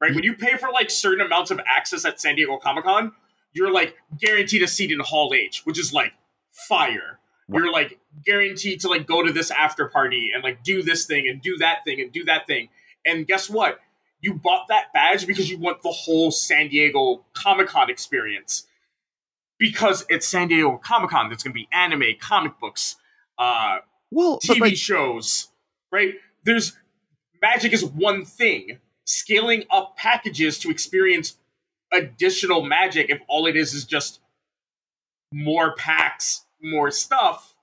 right? 0.04 0.14
When 0.14 0.24
you 0.24 0.34
pay 0.34 0.56
for 0.56 0.70
like 0.70 0.90
certain 0.90 1.24
amounts 1.24 1.50
of 1.50 1.60
access 1.66 2.04
at 2.04 2.20
San 2.20 2.36
Diego 2.36 2.58
Comic 2.58 2.84
Con, 2.84 3.12
you're 3.52 3.72
like 3.72 3.96
guaranteed 4.20 4.62
a 4.62 4.68
seat 4.68 4.90
in 4.90 5.00
Hall 5.00 5.32
H, 5.34 5.62
which 5.64 5.78
is 5.78 5.92
like 5.92 6.12
fire. 6.68 7.18
You're 7.48 7.72
like 7.72 7.98
guaranteed 8.24 8.80
to 8.80 8.88
like 8.88 9.06
go 9.06 9.22
to 9.22 9.32
this 9.32 9.50
after 9.50 9.88
party 9.88 10.30
and 10.34 10.42
like 10.42 10.62
do 10.62 10.82
this 10.82 11.06
thing 11.06 11.28
and 11.28 11.40
do 11.40 11.56
that 11.58 11.84
thing 11.84 12.00
and 12.00 12.12
do 12.12 12.24
that 12.24 12.46
thing. 12.46 12.68
And 13.06 13.26
guess 13.26 13.48
what? 13.48 13.80
You 14.24 14.32
bought 14.32 14.68
that 14.68 14.90
badge 14.94 15.26
because 15.26 15.50
you 15.50 15.58
want 15.58 15.82
the 15.82 15.90
whole 15.90 16.30
San 16.30 16.68
Diego 16.68 17.26
Comic 17.34 17.66
Con 17.68 17.90
experience. 17.90 18.66
Because 19.58 20.06
it's 20.08 20.26
San 20.26 20.48
Diego 20.48 20.78
Comic 20.82 21.10
Con, 21.10 21.28
there's 21.28 21.42
gonna 21.42 21.52
be 21.52 21.68
anime, 21.70 22.04
comic 22.18 22.58
books, 22.58 22.96
uh, 23.36 23.80
well, 24.10 24.38
TV 24.42 24.60
like- 24.60 24.76
shows, 24.76 25.48
right? 25.92 26.14
There's 26.42 26.74
magic 27.42 27.74
is 27.74 27.84
one 27.84 28.24
thing 28.24 28.80
scaling 29.04 29.64
up 29.70 29.98
packages 29.98 30.58
to 30.60 30.70
experience 30.70 31.36
additional 31.92 32.64
magic 32.64 33.10
if 33.10 33.20
all 33.28 33.46
it 33.46 33.56
is 33.56 33.74
is 33.74 33.84
just 33.84 34.20
more 35.30 35.74
packs, 35.74 36.46
more 36.62 36.90
stuff, 36.90 37.54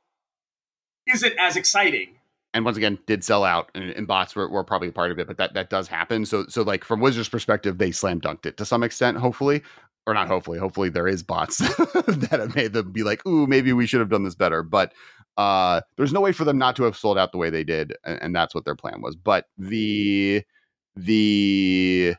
isn't 1.08 1.34
as 1.40 1.56
exciting. 1.58 2.20
And 2.54 2.66
once 2.66 2.76
again, 2.76 3.00
did 3.08 3.24
sell 3.24 3.46
out, 3.46 3.72
and, 3.76 3.92
and 3.92 4.06
bots 4.06 4.36
were, 4.36 4.50
were, 4.50 4.64
probably 4.64 4.90
a 4.90 4.92
part 4.92 5.12
of 5.12 5.20
it, 5.20 5.28
but 5.28 5.38
that 5.38 5.54
that 5.54 5.70
does 5.70 5.88
happen. 5.88 6.26
So 6.26 6.46
so 6.48 6.64
like 6.64 6.84
from 6.84 7.00
Wizards' 7.00 7.30
perspective, 7.30 7.78
they 7.78 7.92
slam 7.92 8.20
dunked 8.20 8.46
it 8.46 8.58
to 8.58 8.66
some 8.66 8.84
extent, 8.84 9.18
hopefully, 9.18 9.62
or 10.06 10.14
not 10.14 10.28
hopefully. 10.28 10.60
Hopefully, 10.60 10.90
there 10.90 11.08
is 11.08 11.24
bots 11.24 11.58
that 11.78 12.40
have 12.40 12.56
made 12.56 12.74
them 12.74 12.92
be 12.92 13.04
like, 13.04 13.26
"Ooh, 13.26 13.48
maybe 13.48 13.72
we 13.72 13.88
should 13.88 14.02
have 14.02 14.10
done 14.10 14.24
this 14.24 14.36
better." 14.36 14.64
But 14.64 14.94
uh, 15.38 15.82
there's 15.96 16.12
no 16.12 16.20
way 16.20 16.34
for 16.34 16.44
them 16.44 16.58
not 16.58 16.76
to 16.76 16.84
have 16.84 16.98
sold 16.98 17.18
out 17.18 17.32
the 17.32 17.38
way 17.38 17.50
they 17.50 17.64
did, 17.64 17.94
and, 18.04 18.22
and 18.22 18.36
that's 18.36 18.54
what 18.54 18.66
their 18.66 18.76
plan 18.76 19.02
was. 19.02 19.16
But 19.16 19.46
the 19.58 20.44
the 20.96 22.16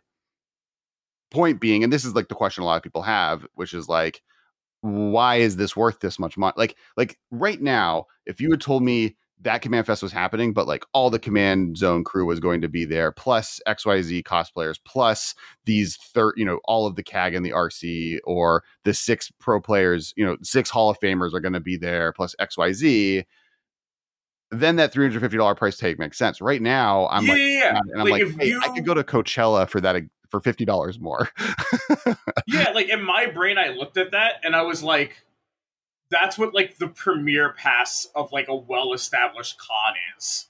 point 1.30 1.60
being, 1.60 1.84
and 1.84 1.92
this 1.92 2.04
is 2.04 2.14
like 2.14 2.28
the 2.28 2.34
question 2.34 2.62
a 2.62 2.66
lot 2.66 2.76
of 2.76 2.82
people 2.82 3.02
have, 3.02 3.46
which 3.54 3.74
is 3.74 3.88
like, 3.88 4.22
why 4.82 5.36
is 5.36 5.56
this 5.56 5.76
worth 5.76 6.00
this 6.00 6.18
much 6.18 6.36
money? 6.36 6.54
Like, 6.56 6.76
like 6.96 7.18
right 7.30 7.60
now, 7.60 8.06
if 8.26 8.40
you 8.40 8.50
had 8.50 8.60
told 8.60 8.82
me 8.82 9.16
that 9.42 9.62
Command 9.62 9.86
Fest 9.86 10.02
was 10.02 10.12
happening, 10.12 10.52
but 10.52 10.66
like 10.66 10.84
all 10.92 11.10
the 11.10 11.18
Command 11.18 11.76
Zone 11.76 12.04
crew 12.04 12.24
was 12.24 12.40
going 12.40 12.60
to 12.60 12.68
be 12.68 12.84
there, 12.84 13.12
plus 13.12 13.60
XYZ 13.66 14.22
cosplayers, 14.22 14.78
plus 14.84 15.34
these 15.64 15.96
third, 15.96 16.34
you 16.36 16.44
know, 16.44 16.60
all 16.64 16.86
of 16.86 16.96
the 16.96 17.02
CAG 17.02 17.34
and 17.34 17.44
the 17.44 17.50
RC, 17.50 18.18
or 18.24 18.64
the 18.84 18.94
six 18.94 19.30
pro 19.38 19.60
players, 19.60 20.14
you 20.16 20.24
know, 20.24 20.36
six 20.42 20.70
Hall 20.70 20.90
of 20.90 20.98
Famers 21.00 21.34
are 21.34 21.40
going 21.40 21.52
to 21.52 21.60
be 21.60 21.76
there, 21.76 22.12
plus 22.12 22.34
XYZ 22.40 23.24
then 24.52 24.76
that 24.76 24.92
three 24.92 25.06
hundred 25.06 25.20
fifty 25.20 25.38
dollar 25.38 25.54
price 25.54 25.78
tag 25.78 25.98
makes 25.98 26.18
sense. 26.18 26.40
Right 26.40 26.60
now, 26.60 27.08
I'm 27.08 27.24
yeah, 27.24 27.32
like, 27.32 27.40
yeah. 27.40 27.78
and 27.78 28.00
I'm 28.00 28.08
like, 28.08 28.22
like 28.22 28.40
hey, 28.40 28.48
you... 28.48 28.60
I 28.62 28.68
could 28.68 28.84
go 28.84 28.94
to 28.94 29.02
Coachella 29.02 29.68
for 29.68 29.80
that 29.80 29.96
for 30.28 30.40
fifty 30.40 30.64
dollars 30.64 31.00
more. 31.00 31.30
yeah, 32.46 32.70
like 32.74 32.88
in 32.88 33.02
my 33.02 33.26
brain, 33.26 33.56
I 33.56 33.68
looked 33.68 33.96
at 33.96 34.12
that 34.12 34.34
and 34.44 34.54
I 34.54 34.62
was 34.62 34.82
like, 34.82 35.24
that's 36.12 36.38
what 36.38 36.54
like 36.54 36.76
the 36.76 36.88
premier 36.88 37.54
pass 37.54 38.06
of 38.14 38.30
like 38.30 38.48
a 38.48 38.54
well 38.54 38.92
established 38.92 39.58
con 39.58 39.94
is. 40.16 40.46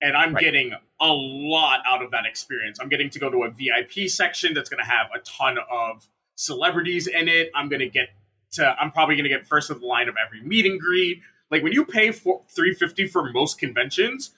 And 0.00 0.16
I'm 0.16 0.34
right. 0.34 0.44
getting 0.44 0.74
a 1.00 1.08
lot 1.08 1.80
out 1.84 2.04
of 2.04 2.12
that 2.12 2.24
experience. 2.24 2.78
I'm 2.80 2.88
getting 2.88 3.10
to 3.10 3.18
go 3.18 3.30
to 3.30 3.44
a 3.44 3.50
VIP 3.50 4.08
section 4.08 4.54
that's 4.54 4.70
going 4.70 4.84
to 4.84 4.88
have 4.88 5.06
a 5.12 5.18
ton 5.20 5.56
of 5.70 6.06
celebrities 6.36 7.08
in 7.08 7.26
it. 7.28 7.50
I'm 7.54 7.68
going 7.68 7.80
to 7.80 7.88
get 7.88 8.10
to, 8.52 8.76
I'm 8.80 8.92
probably 8.92 9.16
going 9.16 9.24
to 9.24 9.30
get 9.30 9.46
first 9.46 9.70
of 9.70 9.80
the 9.80 9.86
line 9.86 10.08
of 10.08 10.14
every 10.24 10.40
meet 10.40 10.66
and 10.66 10.78
greet. 10.78 11.22
Like 11.50 11.64
when 11.64 11.72
you 11.72 11.84
pay 11.84 12.12
for 12.12 12.42
350 12.48 13.08
for 13.08 13.32
most 13.32 13.58
conventions, 13.58 14.30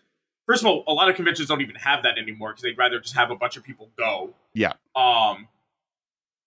first 0.47 0.62
of 0.62 0.66
all, 0.66 0.85
a 0.86 0.94
lot 0.94 1.11
of 1.11 1.16
conventions 1.16 1.48
don't 1.48 1.61
even 1.61 1.74
have 1.74 2.05
that 2.05 2.16
anymore 2.16 2.51
because 2.51 2.62
they'd 2.62 2.78
rather 2.78 3.01
just 3.01 3.15
have 3.16 3.31
a 3.31 3.36
bunch 3.36 3.59
of 3.59 3.65
people 3.65 3.90
go. 3.98 4.32
Yeah. 4.55 4.73
Um 4.97 5.48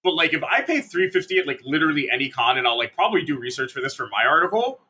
but 0.03 0.15
like 0.15 0.33
if 0.33 0.43
I 0.43 0.61
pay 0.61 0.81
350 0.81 1.39
at 1.39 1.47
like 1.47 1.61
literally 1.63 2.09
any 2.11 2.29
con 2.29 2.57
and 2.57 2.67
I'll 2.67 2.77
like 2.77 2.93
probably 2.93 3.23
do 3.23 3.37
research 3.37 3.71
for 3.71 3.81
this 3.81 3.95
for 3.95 4.07
my 4.07 4.25
article, 4.27 4.81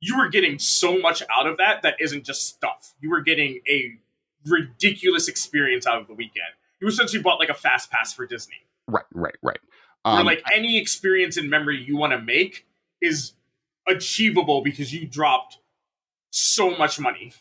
you 0.00 0.18
were 0.18 0.28
getting 0.28 0.58
so 0.58 0.98
much 0.98 1.22
out 1.34 1.46
of 1.46 1.56
that 1.58 1.82
that 1.82 1.94
isn't 2.00 2.24
just 2.24 2.46
stuff. 2.46 2.94
You 3.00 3.10
were 3.10 3.20
getting 3.20 3.60
a 3.68 3.98
ridiculous 4.44 5.28
experience 5.28 5.86
out 5.86 6.00
of 6.00 6.08
the 6.08 6.14
weekend. 6.14 6.46
You 6.80 6.88
essentially 6.88 7.22
bought 7.22 7.38
like 7.38 7.48
a 7.48 7.54
fast 7.54 7.90
pass 7.90 8.12
for 8.12 8.26
Disney. 8.26 8.56
Right, 8.88 9.04
right, 9.14 9.36
right. 9.42 9.58
Um, 10.04 10.16
Where 10.16 10.24
like 10.24 10.42
any 10.52 10.78
experience 10.78 11.36
in 11.36 11.48
memory 11.48 11.82
you 11.82 11.96
want 11.96 12.12
to 12.12 12.20
make 12.20 12.66
is 13.00 13.32
achievable 13.88 14.62
because 14.62 14.92
you 14.92 15.06
dropped 15.06 15.58
so 16.30 16.76
much 16.76 17.00
money. 17.00 17.32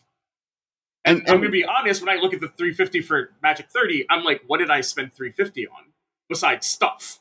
And, 1.03 1.19
and 1.19 1.29
I'm 1.29 1.35
going 1.37 1.47
to 1.47 1.51
be 1.51 1.65
honest, 1.65 2.01
when 2.01 2.15
I 2.15 2.19
look 2.19 2.33
at 2.33 2.39
the 2.39 2.47
350 2.47 3.01
for 3.01 3.31
Magic 3.43 3.69
30, 3.69 4.05
I'm 4.09 4.23
like, 4.23 4.41
what 4.47 4.57
did 4.57 4.71
I 4.71 4.81
spend 4.81 5.13
350 5.13 5.67
on 5.67 5.83
besides 6.29 6.65
stuff? 6.67 7.19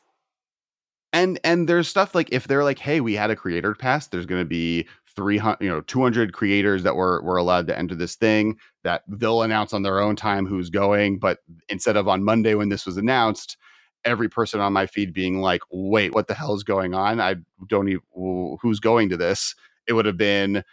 And 1.13 1.39
and 1.43 1.69
there's 1.69 1.87
stuff 1.87 2.13
like 2.13 2.29
if 2.31 2.47
they're 2.47 2.63
like, 2.63 2.79
hey, 2.79 2.99
we 2.99 3.13
had 3.13 3.29
a 3.29 3.35
creator 3.35 3.73
pass, 3.73 4.07
there's 4.07 4.25
going 4.25 4.41
to 4.41 4.45
be 4.45 4.87
300, 5.15 5.63
you 5.63 5.69
know, 5.69 5.81
200 5.81 6.33
creators 6.33 6.83
that 6.83 6.95
were 6.95 7.21
were 7.21 7.37
allowed 7.37 7.67
to 7.67 7.77
enter 7.77 7.95
this 7.95 8.15
thing 8.15 8.57
that 8.83 9.03
they'll 9.07 9.41
announce 9.41 9.71
on 9.73 9.83
their 9.83 9.99
own 9.99 10.15
time 10.15 10.45
who's 10.45 10.69
going, 10.69 11.19
but 11.19 11.39
instead 11.69 11.95
of 11.95 12.07
on 12.07 12.23
Monday 12.23 12.53
when 12.53 12.69
this 12.69 12.85
was 12.85 12.97
announced, 12.97 13.57
every 14.05 14.29
person 14.29 14.59
on 14.59 14.73
my 14.73 14.85
feed 14.85 15.13
being 15.13 15.41
like, 15.41 15.61
wait, 15.71 16.13
what 16.13 16.27
the 16.27 16.33
hell 16.33 16.53
is 16.53 16.63
going 16.63 16.93
on? 16.93 17.19
I 17.19 17.35
don't 17.67 17.89
even, 17.89 18.57
who's 18.61 18.79
going 18.79 19.09
to 19.09 19.17
this? 19.17 19.55
It 19.87 19.93
would 19.93 20.05
have 20.05 20.17
been 20.17 20.63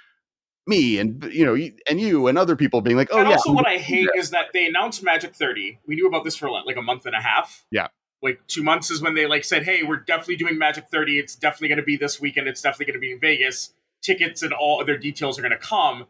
me 0.67 0.99
and, 0.99 1.25
you 1.33 1.45
know, 1.45 1.57
and 1.89 2.01
you 2.01 2.27
and 2.29 2.39
other 2.39 2.57
people 2.57 2.83
being 2.83 2.97
like, 2.97 3.09
oh, 3.11 3.19
and 3.19 3.29
yeah. 3.29 3.37
also, 3.37 3.53
what 3.53 3.67
I 3.67 3.79
hate 3.79 4.09
is 4.17 4.31
that 4.31 4.47
they 4.53 4.67
announced 4.67 5.03
Magic 5.03 5.35
30. 5.35 5.81
We 5.87 5.95
knew 5.95 6.07
about 6.07 6.25
this 6.25 6.37
for 6.37 6.51
like 6.51 6.77
a 6.77 6.83
month 6.83 7.07
and 7.07 7.15
a 7.15 7.21
half. 7.21 7.65
Yeah. 7.71 7.89
Like 8.23 8.41
two 8.47 8.63
months 8.63 8.91
is 8.91 9.03
when 9.03 9.15
they 9.15 9.27
like 9.27 9.45
said, 9.45 9.65
hey, 9.65 9.83
we're 9.83 9.97
definitely 9.97 10.37
doing 10.37 10.57
Magic 10.59 10.89
30. 10.89 11.19
It's 11.19 11.35
definitely 11.35 11.69
going 11.69 11.79
to 11.79 11.85
be 11.85 11.97
this 11.97 12.21
weekend. 12.21 12.47
It's 12.47 12.63
definitely 12.63 12.87
going 12.87 13.01
to 13.01 13.01
be 13.01 13.13
in 13.13 13.21
Vegas. 13.21 13.75
Tickets 14.01 14.43
and 14.43 14.53
all 14.53 14.81
other 14.81 14.97
details 14.97 15.39
are 15.39 15.43
going 15.43 15.53
to 15.53 15.59
come. 15.59 16.07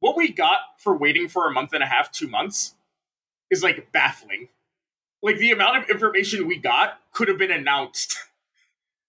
What 0.00 0.16
we 0.16 0.32
got 0.32 0.60
for 0.78 0.96
waiting 0.96 1.28
for 1.28 1.46
a 1.46 1.52
month 1.52 1.72
and 1.72 1.82
a 1.82 1.86
half, 1.86 2.10
two 2.10 2.28
months, 2.28 2.74
is 3.50 3.62
like 3.62 3.90
baffling 3.92 4.48
like 5.22 5.38
the 5.38 5.50
amount 5.50 5.76
of 5.76 5.90
information 5.90 6.46
we 6.46 6.56
got 6.56 7.00
could 7.12 7.28
have 7.28 7.38
been 7.38 7.50
announced 7.50 8.16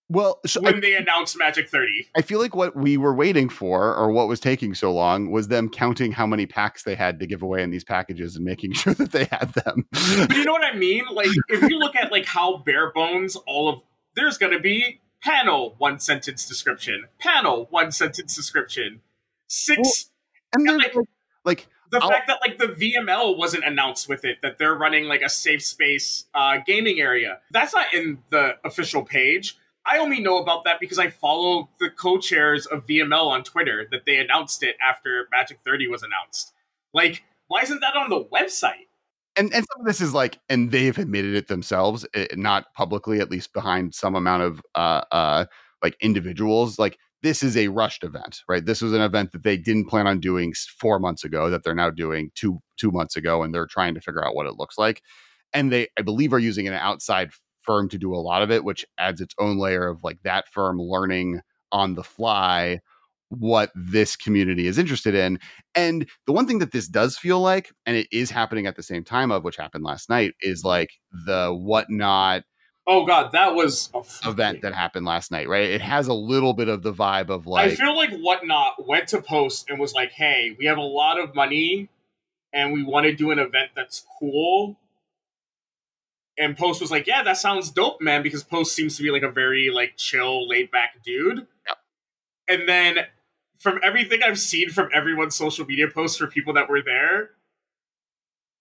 Well, 0.09 0.39
so 0.45 0.59
when 0.61 0.75
I, 0.75 0.79
they 0.79 0.95
announced 0.95 1.37
Magic 1.37 1.69
30. 1.69 2.07
I 2.17 2.23
feel 2.23 2.39
like 2.39 2.55
what 2.55 2.75
we 2.75 2.97
were 2.97 3.13
waiting 3.13 3.47
for, 3.47 3.95
or 3.95 4.11
what 4.11 4.27
was 4.27 4.39
taking 4.39 4.73
so 4.73 4.91
long, 4.91 5.29
was 5.29 5.49
them 5.49 5.69
counting 5.69 6.11
how 6.11 6.25
many 6.25 6.47
packs 6.47 6.81
they 6.83 6.95
had 6.95 7.19
to 7.19 7.27
give 7.27 7.43
away 7.43 7.61
in 7.61 7.69
these 7.69 7.83
packages 7.83 8.35
and 8.35 8.43
making 8.43 8.73
sure 8.73 8.93
that 8.95 9.11
they 9.11 9.25
had 9.25 9.53
them. 9.53 9.85
But 9.91 10.35
you 10.35 10.45
know 10.45 10.51
what 10.53 10.65
I 10.65 10.75
mean? 10.75 11.03
Like 11.11 11.29
if 11.49 11.61
you 11.69 11.77
look 11.77 11.95
at 11.95 12.11
like 12.11 12.25
how 12.25 12.57
bare 12.57 12.91
bones 12.91 13.35
all 13.47 13.69
of 13.69 13.81
there's 14.15 14.37
going 14.39 14.51
to 14.53 14.59
be 14.59 14.99
panel 15.21 15.75
one 15.77 15.99
sentence 15.99 16.47
description, 16.47 17.05
panel 17.19 17.67
one 17.69 17.91
sentence 17.91 18.35
description, 18.35 19.01
six. 19.47 20.09
and 20.53 20.67
they're 20.67 20.77
like- 20.77 20.95
like, 20.95 21.05
like 21.45 21.67
the 21.91 21.99
I'll- 22.01 22.09
fact 22.09 22.27
that 22.27 22.39
like 22.41 22.57
the 22.57 22.67
VML 22.67 23.37
wasn't 23.37 23.63
announced 23.63 24.09
with 24.09 24.25
it, 24.25 24.37
that 24.41 24.57
they're 24.57 24.73
running 24.75 25.05
like 25.05 25.21
a 25.21 25.29
safe 25.29 25.63
space 25.63 26.25
uh, 26.33 26.57
gaming 26.65 26.99
area, 26.99 27.39
that's 27.51 27.73
not 27.75 27.93
in 27.93 28.19
the 28.29 28.57
official 28.63 29.03
page. 29.03 29.55
I 29.89 29.97
only 29.97 30.19
know 30.19 30.37
about 30.37 30.65
that 30.65 30.79
because 30.79 30.99
I 30.99 31.09
follow 31.09 31.69
the 31.79 31.89
co-chairs 31.89 32.65
of 32.65 32.85
VML 32.85 33.27
on 33.27 33.43
Twitter 33.43 33.87
that 33.91 34.01
they 34.05 34.17
announced 34.17 34.61
it 34.63 34.75
after 34.81 35.27
Magic 35.31 35.59
30 35.65 35.87
was 35.87 36.03
announced. 36.03 36.53
Like, 36.93 37.23
why 37.47 37.61
isn't 37.61 37.81
that 37.81 37.95
on 37.95 38.09
the 38.09 38.23
website? 38.23 38.89
and 39.39 39.53
and 39.53 39.65
some 39.71 39.81
of 39.81 39.85
this 39.85 40.01
is 40.01 40.13
like, 40.13 40.39
and 40.49 40.71
they've 40.71 40.97
admitted 40.97 41.33
it 41.33 41.47
themselves, 41.47 42.05
eh, 42.13 42.27
not 42.33 42.73
publicly, 42.73 43.19
at 43.19 43.31
least 43.31 43.53
behind 43.53 43.95
some 43.95 44.15
amount 44.15 44.43
of 44.43 44.61
uh 44.75 45.01
uh 45.11 45.45
like 45.81 45.95
individuals. 46.01 46.77
Like 46.77 46.97
this 47.23 47.41
is 47.41 47.55
a 47.55 47.69
rushed 47.69 48.03
event, 48.03 48.41
right? 48.49 48.65
This 48.65 48.81
was 48.81 48.93
an 48.93 49.01
event 49.01 49.31
that 49.31 49.43
they 49.43 49.57
didn't 49.57 49.85
plan 49.85 50.07
on 50.07 50.19
doing 50.19 50.53
four 50.79 50.99
months 50.99 51.23
ago, 51.23 51.49
that 51.49 51.63
they're 51.63 51.73
now 51.75 51.89
doing 51.89 52.31
two 52.35 52.59
two 52.77 52.91
months 52.91 53.15
ago, 53.15 53.43
and 53.43 53.53
they're 53.53 53.67
trying 53.67 53.93
to 53.95 54.01
figure 54.01 54.25
out 54.25 54.35
what 54.35 54.47
it 54.47 54.57
looks 54.57 54.77
like. 54.77 55.01
And 55.53 55.71
they, 55.71 55.87
I 55.97 56.01
believe, 56.01 56.33
are 56.33 56.39
using 56.39 56.67
an 56.67 56.73
outside 56.73 57.31
firm 57.61 57.89
to 57.89 57.97
do 57.97 58.13
a 58.13 58.17
lot 58.17 58.41
of 58.41 58.51
it, 58.51 58.63
which 58.63 58.85
adds 58.97 59.21
its 59.21 59.35
own 59.39 59.57
layer 59.57 59.87
of 59.87 60.03
like 60.03 60.21
that 60.23 60.47
firm 60.47 60.79
learning 60.79 61.41
on 61.71 61.95
the 61.95 62.03
fly 62.03 62.79
what 63.29 63.71
this 63.75 64.15
community 64.15 64.65
is 64.65 64.79
interested 64.79 65.13
in. 65.13 65.39
And 65.75 66.09
the 66.25 66.33
one 66.33 66.47
thing 66.47 66.59
that 66.59 66.71
this 66.71 66.87
does 66.87 67.15
feel 67.15 67.39
like, 67.39 67.71
and 67.85 67.95
it 67.95 68.07
is 68.11 68.31
happening 68.31 68.65
at 68.65 68.75
the 68.75 68.83
same 68.83 69.03
time 69.03 69.31
of 69.31 69.43
which 69.43 69.55
happened 69.55 69.83
last 69.83 70.09
night, 70.09 70.33
is 70.41 70.59
mm-hmm. 70.59 70.69
like 70.69 70.89
the 71.11 71.53
whatnot 71.53 72.43
Oh 72.91 73.05
god, 73.05 73.33
that 73.33 73.53
was 73.53 73.91
a 73.93 74.29
event 74.29 74.63
that 74.63 74.73
happened 74.73 75.05
last 75.05 75.29
night, 75.29 75.47
right? 75.47 75.69
It 75.69 75.79
has 75.79 76.07
a 76.07 76.13
little 76.13 76.53
bit 76.55 76.69
of 76.69 76.81
the 76.81 76.91
vibe 76.91 77.29
of 77.29 77.45
like 77.45 77.71
I 77.71 77.75
feel 77.75 77.95
like 77.95 78.09
Whatnot 78.17 78.87
went 78.87 79.09
to 79.09 79.21
Post 79.21 79.69
and 79.69 79.79
was 79.79 79.93
like, 79.93 80.11
"Hey, 80.11 80.55
we 80.57 80.65
have 80.65 80.79
a 80.79 80.81
lot 80.81 81.19
of 81.19 81.35
money, 81.35 81.87
and 82.51 82.73
we 82.73 82.81
want 82.81 83.05
to 83.05 83.13
do 83.13 83.29
an 83.29 83.37
event 83.37 83.71
that's 83.75 84.03
cool." 84.19 84.75
And 86.39 86.57
Post 86.57 86.79
was 86.79 86.89
like, 86.89 87.05
"Yeah, 87.05 87.21
that 87.23 87.37
sounds 87.37 87.69
dope, 87.69 88.01
man," 88.01 88.23
because 88.23 88.43
Post 88.43 88.73
seems 88.73 88.95
to 88.97 89.03
be 89.03 89.11
like 89.11 89.23
a 89.23 89.29
very 89.29 89.69
like 89.69 89.97
chill, 89.97 90.47
laid 90.47 90.71
back 90.71 91.03
dude. 91.03 91.45
Yep. 91.67 91.77
And 92.47 92.69
then, 92.69 92.99
from 93.59 93.79
everything 93.83 94.23
I've 94.23 94.39
seen 94.39 94.69
from 94.69 94.89
everyone's 94.93 95.35
social 95.35 95.65
media 95.65 95.89
posts 95.89 96.17
for 96.17 96.27
people 96.27 96.53
that 96.53 96.69
were 96.69 96.81
there, 96.81 97.31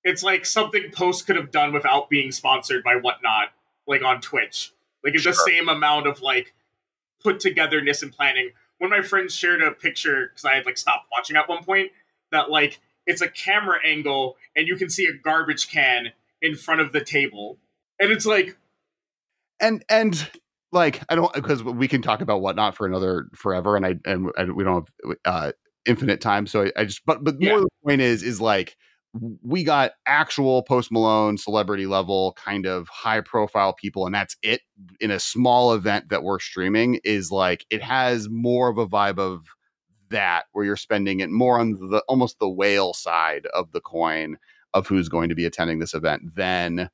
it's 0.02 0.22
like 0.22 0.44
something 0.44 0.90
Post 0.92 1.26
could 1.26 1.36
have 1.36 1.52
done 1.52 1.72
without 1.72 2.10
being 2.10 2.32
sponsored 2.32 2.82
by 2.82 2.96
Whatnot, 2.96 3.50
like 3.86 4.02
on 4.02 4.20
Twitch. 4.20 4.72
Like 5.04 5.14
it's 5.14 5.24
the 5.24 5.32
same 5.32 5.68
amount 5.68 6.06
of 6.06 6.20
like 6.20 6.54
put 7.22 7.40
togetherness 7.40 8.02
and 8.02 8.12
planning. 8.12 8.50
One 8.78 8.92
of 8.92 8.98
my 8.98 9.06
friends 9.06 9.34
shared 9.34 9.62
a 9.62 9.70
picture 9.70 10.28
because 10.28 10.44
I 10.44 10.54
had 10.54 10.66
like 10.66 10.78
stopped 10.78 11.06
watching 11.12 11.36
at 11.36 11.48
one 11.48 11.64
point 11.64 11.92
that 12.30 12.50
like 12.50 12.80
it's 13.06 13.22
a 13.22 13.28
camera 13.28 13.78
angle 13.84 14.36
and 14.56 14.66
you 14.66 14.76
can 14.76 14.90
see 14.90 15.06
a 15.06 15.12
garbage 15.12 15.70
can 15.70 16.12
in 16.42 16.54
front 16.54 16.80
of 16.80 16.92
the 16.92 17.00
table. 17.00 17.58
And 18.00 18.10
it's 18.12 18.26
like, 18.26 18.56
and 19.60 19.84
and 19.88 20.30
like 20.72 21.02
I 21.08 21.14
don't 21.14 21.32
because 21.34 21.62
we 21.62 21.88
can 21.88 22.02
talk 22.02 22.20
about 22.20 22.40
whatnot 22.40 22.76
for 22.76 22.86
another 22.86 23.28
forever, 23.34 23.76
and 23.76 23.86
I 23.86 23.96
and, 24.04 24.30
and 24.36 24.54
we 24.54 24.64
don't 24.64 24.88
have 25.04 25.16
uh, 25.24 25.52
infinite 25.86 26.20
time. 26.20 26.46
So 26.46 26.64
I, 26.64 26.72
I 26.76 26.84
just 26.84 27.02
but 27.06 27.24
but 27.24 27.36
Yeah. 27.40 27.50
more 27.50 27.60
the 27.60 27.68
point 27.84 28.00
is 28.00 28.22
is 28.22 28.40
like 28.40 28.76
we 29.42 29.64
got 29.64 29.92
actual 30.06 30.62
Post 30.62 30.92
Malone 30.92 31.38
celebrity 31.38 31.86
level 31.86 32.34
kind 32.36 32.66
of 32.66 32.88
high 32.88 33.20
profile 33.20 33.72
people, 33.72 34.06
and 34.06 34.14
that's 34.14 34.36
it 34.42 34.60
in 35.00 35.10
a 35.10 35.18
small 35.18 35.72
event 35.72 36.10
that 36.10 36.22
we're 36.22 36.38
streaming. 36.38 37.00
Is 37.04 37.30
like 37.32 37.66
it 37.70 37.82
has 37.82 38.28
more 38.28 38.68
of 38.68 38.78
a 38.78 38.86
vibe 38.86 39.18
of 39.18 39.46
that 40.10 40.44
where 40.52 40.64
you're 40.64 40.76
spending 40.76 41.20
it 41.20 41.30
more 41.30 41.58
on 41.60 41.72
the 41.72 42.02
almost 42.08 42.38
the 42.38 42.48
whale 42.48 42.94
side 42.94 43.46
of 43.54 43.72
the 43.72 43.80
coin 43.80 44.36
of 44.74 44.86
who's 44.86 45.08
going 45.08 45.28
to 45.28 45.34
be 45.34 45.44
attending 45.44 45.78
this 45.78 45.94
event 45.94 46.34
than 46.34 46.88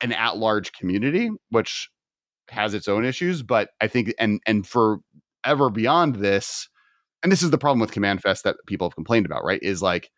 an 0.00 0.12
at 0.12 0.36
large 0.38 0.72
community, 0.72 1.30
which 1.50 1.88
has 2.50 2.74
its 2.74 2.88
own 2.88 3.04
issues. 3.04 3.42
But 3.42 3.70
I 3.80 3.88
think 3.88 4.14
and 4.18 4.40
and 4.46 4.66
for 4.66 4.98
ever 5.44 5.70
beyond 5.70 6.16
this, 6.16 6.68
and 7.22 7.32
this 7.32 7.42
is 7.42 7.50
the 7.50 7.58
problem 7.58 7.80
with 7.80 7.92
Command 7.92 8.22
Fest 8.22 8.44
that 8.44 8.56
people 8.66 8.88
have 8.88 8.96
complained 8.96 9.26
about, 9.26 9.44
right? 9.44 9.62
Is 9.62 9.82
like, 9.82 10.10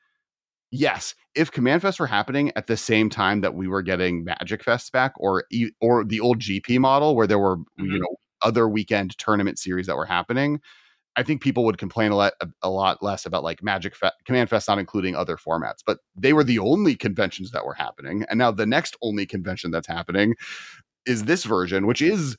yes, 0.71 1.15
if 1.35 1.53
Command 1.53 1.83
Fest 1.83 2.01
were 2.01 2.07
happening 2.07 2.53
at 2.57 2.67
the 2.67 2.77
same 2.77 3.11
time 3.11 3.41
that 3.43 3.55
we 3.55 3.69
were 3.69 3.83
getting 3.83 4.25
Magic 4.25 4.65
Fest 4.65 4.93
back, 4.93 5.13
or 5.19 5.45
or 5.81 6.05
the 6.05 6.21
old 6.21 6.41
GP 6.41 6.79
model 6.81 7.17
where 7.17 7.27
there 7.27 7.39
were 7.39 7.59
you 7.79 7.99
Mhm. 7.99 8.01
know 8.01 8.17
other 8.43 8.69
weekend 8.69 9.17
tournament 9.19 9.59
series 9.59 9.87
that 9.89 9.97
were 9.97 10.07
happening. 10.07 10.61
I 11.19 11.25
think 11.25 11.43
people 11.43 11.65
would 11.65 11.79
complain 11.79 12.13
a 12.13 12.17
lot, 12.17 12.35
a 12.63 12.71
lot 12.71 13.03
less 13.03 13.27
about 13.27 13.43
like 13.43 13.63
Magic 13.63 13.97
Fe- 13.97 14.13
Command 14.25 14.49
Fest 14.49 14.69
not 14.69 14.79
including 14.79 15.17
other 15.17 15.37
formats, 15.37 15.79
but 15.85 15.99
they 16.17 16.33
were 16.33 16.45
the 16.45 16.61
only 16.61 16.95
conventions 16.95 17.51
that 17.51 17.67
were 17.67 17.75
happening, 17.75 18.25
and 18.31 18.39
now 18.39 18.51
the 18.51 18.67
next 18.67 18.97
only 19.03 19.27
convention 19.27 19.73
that's 19.73 19.89
happening 19.89 20.35
is 21.07 21.25
this 21.25 21.45
version, 21.45 21.87
which 21.87 22.01
is 22.01 22.37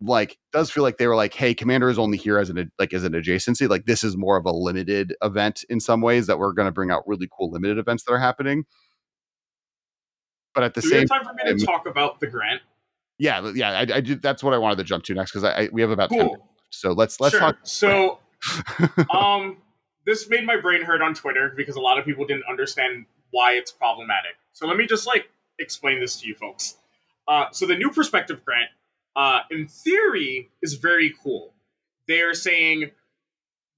like 0.00 0.38
does 0.52 0.70
feel 0.70 0.82
like 0.84 0.96
they 0.96 1.08
were 1.08 1.16
like, 1.16 1.34
hey, 1.34 1.52
Commander 1.54 1.90
is 1.90 1.98
only 1.98 2.16
here 2.16 2.38
as 2.38 2.48
an 2.50 2.70
like 2.78 2.94
as 2.94 3.04
an 3.04 3.12
adjacency. 3.12 3.68
Like 3.68 3.86
this 3.86 4.04
is 4.04 4.16
more 4.16 4.36
of 4.36 4.46
a 4.46 4.52
limited 4.52 5.14
event 5.22 5.64
in 5.68 5.80
some 5.80 6.00
ways 6.00 6.28
that 6.28 6.38
we're 6.38 6.52
going 6.52 6.66
to 6.66 6.72
bring 6.72 6.90
out 6.90 7.02
really 7.08 7.28
cool 7.36 7.50
limited 7.50 7.78
events 7.78 8.04
that 8.04 8.12
are 8.12 8.18
happening. 8.18 8.64
But 10.54 10.64
at 10.64 10.74
the 10.74 10.82
do 10.82 10.88
same, 10.88 11.06
time 11.08 11.24
for 11.24 11.34
me 11.34 11.52
to 11.52 11.66
talk 11.66 11.86
about 11.86 12.20
the 12.20 12.28
grant? 12.28 12.62
yeah, 13.20 13.52
yeah, 13.54 13.70
I, 13.72 13.80
I 13.80 14.00
did. 14.00 14.22
That's 14.22 14.42
what 14.42 14.54
I 14.54 14.58
wanted 14.58 14.78
to 14.78 14.84
jump 14.84 15.04
to 15.04 15.14
next 15.14 15.32
because 15.32 15.44
I, 15.44 15.64
I 15.64 15.68
we 15.72 15.82
have 15.82 15.90
about 15.90 16.10
ten. 16.10 16.18
Minutes. 16.18 16.42
So 16.70 16.92
let's 16.92 17.20
let's 17.20 17.32
sure. 17.32 17.40
talk. 17.40 17.56
So, 17.64 18.19
um, 19.14 19.58
this 20.06 20.28
made 20.28 20.44
my 20.44 20.56
brain 20.56 20.82
hurt 20.82 21.02
on 21.02 21.14
Twitter 21.14 21.52
because 21.56 21.76
a 21.76 21.80
lot 21.80 21.98
of 21.98 22.04
people 22.04 22.26
didn't 22.26 22.44
understand 22.48 23.06
why 23.30 23.52
it's 23.52 23.70
problematic. 23.70 24.32
So 24.52 24.66
let 24.66 24.76
me 24.76 24.86
just 24.86 25.06
like 25.06 25.30
explain 25.58 26.00
this 26.00 26.20
to 26.20 26.26
you 26.26 26.34
folks. 26.34 26.76
Uh, 27.28 27.46
so 27.52 27.66
the 27.66 27.76
new 27.76 27.90
perspective 27.90 28.44
grant, 28.44 28.70
uh, 29.14 29.40
in 29.50 29.68
theory, 29.68 30.50
is 30.62 30.74
very 30.74 31.14
cool. 31.22 31.52
They 32.08 32.22
are 32.22 32.34
saying 32.34 32.90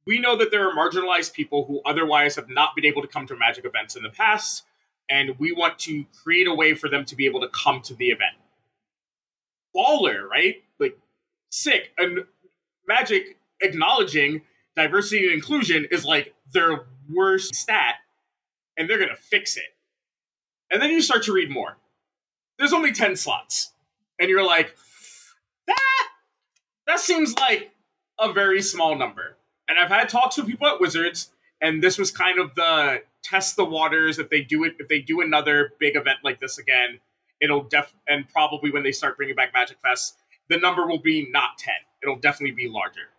we 0.07 0.19
know 0.19 0.37
that 0.37 0.51
there 0.51 0.69
are 0.69 0.75
marginalized 0.75 1.33
people 1.33 1.67
who 1.67 1.81
otherwise 1.85 2.37
have 2.37 2.49
not 2.49 2.75
been 2.75 2.85
able 2.85 3.03
to 3.03 3.09
come 3.09 3.27
to 3.27 3.37
Magic 3.37 3.65
events 3.65 3.95
in 3.95 4.03
the 4.03 4.11
past, 4.11 4.65
and 5.09 5.39
we 5.39 5.53
want 5.53 5.79
to 5.81 6.05
create 6.23 6.47
a 6.47 6.55
way 6.55 6.75
for 6.75 6.89
them 6.89 7.05
to 7.05 7.17
be 7.17 7.27
able 7.27 7.41
to 7.41 7.49
come 7.49 7.83
to 7.83 7.95
the 7.95 8.07
event. 8.07 8.37
Baller, 9.77 10.27
right? 10.29 10.57
Like 10.79 10.99
sick. 11.51 11.93
And 11.99 12.25
Magic 12.87 13.37
acknowledging 13.61 14.43
diversity 14.77 15.25
and 15.25 15.35
inclusion 15.35 15.87
is 15.91 16.05
like 16.05 16.35
their 16.53 16.87
worst 17.13 17.55
stat, 17.55 17.97
and 18.77 18.89
they're 18.89 18.99
gonna 18.99 19.17
fix 19.17 19.57
it. 19.57 19.75
And 20.71 20.81
then 20.81 20.91
you 20.91 21.03
start 21.03 21.23
to 21.25 21.33
read 21.33 21.51
more. 21.51 21.77
There's 22.59 22.73
only 22.73 22.93
10 22.93 23.17
slots. 23.17 23.73
And 24.19 24.31
you're 24.31 24.45
like, 24.45 24.77
that 25.67 26.09
that 26.87 27.01
seems 27.01 27.35
like 27.39 27.73
a 28.19 28.33
very 28.33 28.63
small 28.63 28.97
number. 28.97 29.37
And 29.69 29.79
I've 29.79 29.89
had 29.89 30.09
talks 30.09 30.37
with 30.37 30.47
people 30.47 30.67
at 30.67 30.81
Wizards, 30.81 31.31
and 31.61 31.83
this 31.83 31.99
was 31.99 32.11
kind 32.11 32.39
of 32.39 32.55
the 32.55 33.03
test 33.23 33.57
the 33.57 33.65
waters 33.65 34.19
if 34.19 34.29
they 34.31 34.41
do 34.41 34.65
it 34.65 34.75
if 34.79 34.89
they 34.89 34.99
do 34.99 35.21
another 35.21 35.73
big 35.79 35.97
event 35.97 36.19
like 36.25 36.41
this 36.41 36.59
again, 36.59 36.99
it'll 37.41 37.63
def 37.63 37.95
and 38.09 38.29
probably 38.29 38.71
when 38.71 38.83
they 38.83 38.93
start 38.93 39.17
bringing 39.17 39.35
back 39.35 39.53
Magic 39.53 39.79
Fest, 39.81 40.17
the 40.49 40.59
number 40.59 40.87
will 40.87 40.99
be 40.99 41.29
not 41.31 41.59
10. 41.59 41.73
It'll 42.03 42.17
definitely 42.17 42.55
be 42.55 42.69
larger. 42.69 43.12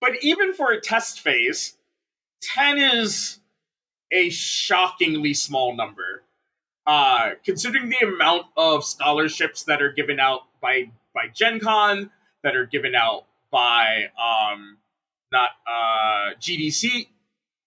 But 0.00 0.12
even 0.22 0.52
for 0.52 0.72
a 0.72 0.80
test 0.80 1.20
phase, 1.20 1.74
10 2.42 2.78
is 2.78 3.40
a 4.12 4.30
shockingly 4.30 5.34
small 5.34 5.74
number. 5.74 6.22
Uh, 6.86 7.30
considering 7.44 7.88
the 7.88 8.06
amount 8.06 8.46
of 8.56 8.84
scholarships 8.84 9.64
that 9.64 9.82
are 9.82 9.90
given 9.90 10.20
out 10.20 10.42
by 10.60 10.90
by 11.12 11.26
Gen 11.34 11.58
Con, 11.58 12.10
that 12.44 12.54
are 12.54 12.66
given 12.66 12.94
out 12.94 13.24
by 13.50 14.10
um 14.16 14.78
not 15.32 15.50
uh 15.66 16.34
GDC 16.38 17.08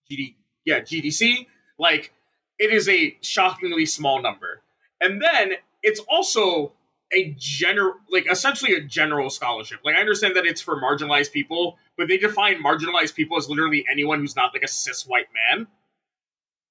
GD 0.09 0.35
yeah, 0.65 0.79
GDC, 0.81 1.47
like 1.77 2.13
it 2.57 2.71
is 2.71 2.87
a 2.87 3.17
shockingly 3.21 3.85
small 3.85 4.21
number. 4.21 4.61
And 5.01 5.21
then 5.21 5.53
it's 5.81 5.99
also 6.01 6.73
a 7.11 7.35
general 7.37 7.95
like 8.11 8.29
essentially 8.29 8.73
a 8.73 8.81
general 8.81 9.29
scholarship. 9.29 9.79
Like 9.83 9.95
I 9.95 9.99
understand 9.99 10.35
that 10.35 10.45
it's 10.45 10.61
for 10.61 10.79
marginalized 10.81 11.31
people, 11.31 11.77
but 11.97 12.07
they 12.07 12.17
define 12.17 12.63
marginalized 12.63 13.15
people 13.15 13.37
as 13.37 13.49
literally 13.49 13.85
anyone 13.91 14.19
who's 14.19 14.35
not 14.35 14.53
like 14.53 14.63
a 14.63 14.67
cis 14.67 15.05
white 15.07 15.27
man. 15.33 15.67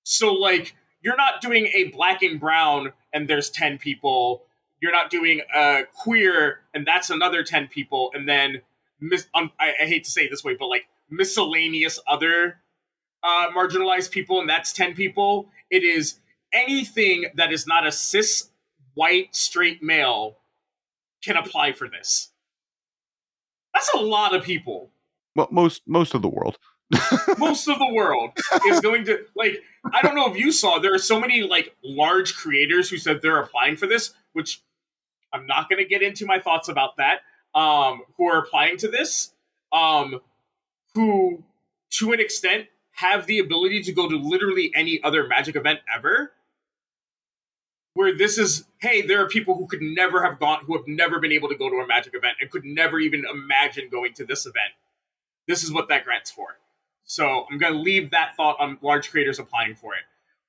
So 0.04 0.32
like 0.32 0.74
you're 1.00 1.16
not 1.16 1.40
doing 1.40 1.68
a 1.74 1.84
black 1.84 2.22
and 2.22 2.40
brown 2.40 2.92
and 3.12 3.28
there's 3.28 3.50
10 3.50 3.78
people. 3.78 4.44
You're 4.80 4.92
not 4.92 5.10
doing 5.10 5.40
a 5.54 5.82
queer 5.94 6.60
and 6.74 6.86
that's 6.86 7.10
another 7.10 7.42
10 7.42 7.68
people. 7.68 8.10
And 8.14 8.28
then, 8.28 8.62
mis- 9.00 9.28
um, 9.34 9.50
I, 9.58 9.74
I 9.82 9.86
hate 9.86 10.04
to 10.04 10.10
say 10.10 10.22
it 10.24 10.30
this 10.30 10.44
way, 10.44 10.56
but 10.58 10.66
like 10.66 10.86
miscellaneous 11.10 11.98
other 12.06 12.60
uh, 13.22 13.48
marginalized 13.56 14.10
people 14.10 14.40
and 14.40 14.48
that's 14.48 14.72
10 14.72 14.94
people. 14.94 15.48
It 15.70 15.82
is 15.82 16.20
anything 16.52 17.26
that 17.34 17.52
is 17.52 17.66
not 17.66 17.86
a 17.86 17.92
cis 17.92 18.50
white 18.98 19.34
straight 19.34 19.80
male 19.80 20.38
can 21.22 21.36
apply 21.36 21.72
for 21.72 21.88
this. 21.88 22.30
That's 23.72 23.88
a 23.94 23.98
lot 23.98 24.34
of 24.34 24.42
people. 24.42 24.90
Well, 25.36 25.46
most 25.52 25.82
most 25.86 26.14
of 26.14 26.22
the 26.22 26.28
world. 26.28 26.58
Most 27.38 27.68
of 27.68 27.78
the 27.78 27.92
world 27.92 28.30
is 28.68 28.80
going 28.80 29.04
to 29.04 29.18
like. 29.36 29.62
I 29.92 30.00
don't 30.00 30.14
know 30.14 30.26
if 30.32 30.38
you 30.38 30.50
saw. 30.50 30.78
There 30.78 30.94
are 30.94 30.98
so 30.98 31.20
many 31.20 31.42
like 31.42 31.76
large 31.84 32.34
creators 32.34 32.88
who 32.88 32.96
said 32.96 33.20
they're 33.20 33.42
applying 33.42 33.76
for 33.76 33.86
this, 33.86 34.14
which 34.32 34.62
I'm 35.30 35.46
not 35.46 35.68
going 35.68 35.82
to 35.82 35.88
get 35.88 36.02
into 36.02 36.24
my 36.24 36.38
thoughts 36.38 36.70
about 36.70 36.96
that. 36.96 37.20
Um, 37.54 38.04
who 38.16 38.26
are 38.26 38.38
applying 38.38 38.78
to 38.78 38.88
this? 38.88 39.34
Um, 39.70 40.20
who, 40.94 41.44
to 41.98 42.12
an 42.14 42.20
extent, 42.20 42.68
have 42.92 43.26
the 43.26 43.38
ability 43.38 43.82
to 43.82 43.92
go 43.92 44.08
to 44.08 44.16
literally 44.16 44.72
any 44.74 44.98
other 45.02 45.26
Magic 45.26 45.56
event 45.56 45.80
ever. 45.94 46.32
Where 47.98 48.16
this 48.16 48.38
is, 48.38 48.64
hey, 48.80 49.02
there 49.02 49.20
are 49.24 49.26
people 49.26 49.56
who 49.56 49.66
could 49.66 49.82
never 49.82 50.22
have 50.22 50.38
gone, 50.38 50.60
who 50.64 50.76
have 50.76 50.86
never 50.86 51.18
been 51.18 51.32
able 51.32 51.48
to 51.48 51.56
go 51.56 51.68
to 51.68 51.78
a 51.78 51.86
Magic 51.88 52.14
event 52.14 52.36
and 52.40 52.48
could 52.48 52.64
never 52.64 53.00
even 53.00 53.24
imagine 53.28 53.88
going 53.90 54.12
to 54.12 54.24
this 54.24 54.46
event. 54.46 54.70
This 55.48 55.64
is 55.64 55.72
what 55.72 55.88
that 55.88 56.04
grant's 56.04 56.30
for. 56.30 56.58
So 57.02 57.44
I'm 57.50 57.58
going 57.58 57.72
to 57.72 57.78
leave 57.80 58.12
that 58.12 58.36
thought 58.36 58.54
on 58.60 58.78
large 58.82 59.10
creators 59.10 59.40
applying 59.40 59.74
for 59.74 59.94
it. 59.94 60.02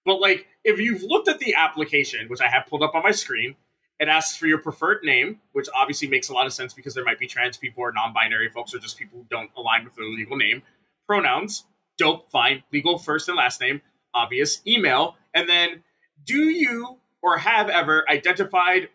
But 0.06 0.22
like, 0.22 0.46
if 0.64 0.80
you've 0.80 1.02
looked 1.02 1.28
at 1.28 1.40
the 1.40 1.56
application, 1.56 2.28
which 2.28 2.40
I 2.40 2.50
have 2.50 2.68
pulled 2.68 2.84
up 2.84 2.94
on 2.94 3.02
my 3.02 3.10
screen, 3.10 3.56
it 4.00 4.08
asks 4.08 4.38
for 4.38 4.46
your 4.46 4.60
preferred 4.60 5.00
name, 5.04 5.40
which 5.54 5.70
obviously 5.74 6.08
makes 6.08 6.30
a 6.30 6.34
lot 6.34 6.46
of 6.46 6.54
sense 6.54 6.76
because 6.76 6.94
there 6.94 7.04
might 7.04 7.18
be 7.18 7.26
trans 7.26 7.58
people 7.58 7.82
or 7.82 7.92
non-binary 7.92 8.50
folks 8.50 8.76
or 8.76 8.78
just 8.78 9.00
people 9.00 9.18
who 9.18 9.26
don't 9.28 9.50
align 9.58 9.86
with 9.86 9.96
their 9.96 10.06
legal 10.06 10.38
name. 10.38 10.62
Pronouns, 11.08 11.64
dope, 11.98 12.30
fine. 12.30 12.62
Legal 12.72 13.00
first 13.00 13.28
and 13.28 13.38
last 13.38 13.60
name, 13.60 13.82
obvious. 14.14 14.62
Email, 14.68 15.16
and 15.34 15.50
then 15.50 15.82
do 16.24 16.44
you 16.44 17.00
or 17.22 17.38
have 17.38 17.70
ever 17.70 18.10
identified? 18.10 18.90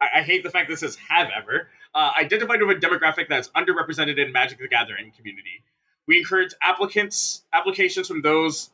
I, 0.00 0.20
I 0.20 0.22
hate 0.22 0.42
the 0.42 0.50
fact 0.50 0.68
this 0.68 0.80
says 0.80 0.96
have 1.08 1.28
ever 1.36 1.68
uh, 1.94 2.12
identified 2.18 2.62
with 2.62 2.76
a 2.76 2.80
demographic 2.80 3.28
that's 3.28 3.48
underrepresented 3.48 4.18
in 4.18 4.32
Magic 4.32 4.58
the 4.58 4.68
Gathering 4.68 5.12
community. 5.16 5.64
We 6.06 6.18
encourage 6.18 6.54
applicants 6.60 7.42
applications 7.52 8.08
from 8.08 8.22
those 8.22 8.70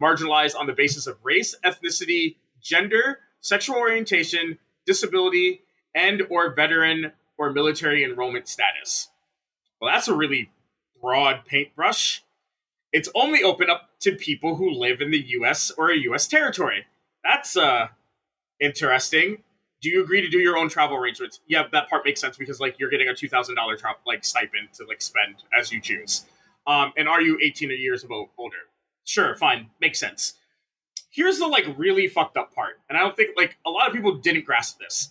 marginalized 0.00 0.56
on 0.56 0.66
the 0.66 0.72
basis 0.72 1.06
of 1.06 1.18
race, 1.22 1.54
ethnicity, 1.64 2.36
gender, 2.60 3.20
sexual 3.40 3.76
orientation, 3.76 4.58
disability, 4.86 5.62
and 5.94 6.22
or 6.30 6.54
veteran 6.54 7.12
or 7.38 7.52
military 7.52 8.04
enrollment 8.04 8.48
status. 8.48 9.10
Well, 9.80 9.92
that's 9.92 10.08
a 10.08 10.14
really 10.14 10.50
broad 11.00 11.44
paintbrush. 11.46 12.22
It's 12.92 13.08
only 13.14 13.42
open 13.42 13.70
up 13.70 13.90
to 14.00 14.14
people 14.14 14.56
who 14.56 14.70
live 14.70 15.00
in 15.00 15.10
the 15.10 15.24
US 15.40 15.70
or 15.70 15.90
a 15.90 15.96
US 15.96 16.26
territory. 16.26 16.86
That's 17.24 17.56
uh 17.56 17.88
interesting. 18.62 19.42
Do 19.82 19.90
you 19.90 20.02
agree 20.02 20.20
to 20.20 20.28
do 20.28 20.38
your 20.38 20.56
own 20.56 20.68
travel 20.68 20.96
arrangements? 20.96 21.40
Yeah, 21.48 21.64
that 21.72 21.90
part 21.90 22.04
makes 22.04 22.20
sense 22.20 22.36
because 22.36 22.60
like 22.60 22.78
you're 22.78 22.88
getting 22.88 23.08
a 23.08 23.14
two 23.14 23.28
thousand 23.28 23.56
dollar 23.56 23.76
like 24.06 24.24
stipend 24.24 24.72
to 24.74 24.84
like 24.86 25.02
spend 25.02 25.42
as 25.58 25.72
you 25.72 25.80
choose. 25.80 26.24
Um, 26.66 26.92
and 26.96 27.08
are 27.08 27.20
you 27.20 27.38
18 27.42 27.70
years 27.70 28.04
of 28.04 28.12
older? 28.12 28.56
Sure, 29.04 29.34
fine, 29.34 29.70
makes 29.80 29.98
sense. 29.98 30.34
Here's 31.10 31.40
the 31.40 31.48
like 31.48 31.66
really 31.76 32.06
fucked 32.06 32.36
up 32.36 32.54
part, 32.54 32.80
and 32.88 32.96
I 32.96 33.00
don't 33.00 33.16
think 33.16 33.30
like 33.36 33.58
a 33.66 33.70
lot 33.70 33.88
of 33.88 33.92
people 33.92 34.14
didn't 34.14 34.46
grasp 34.46 34.78
this. 34.78 35.10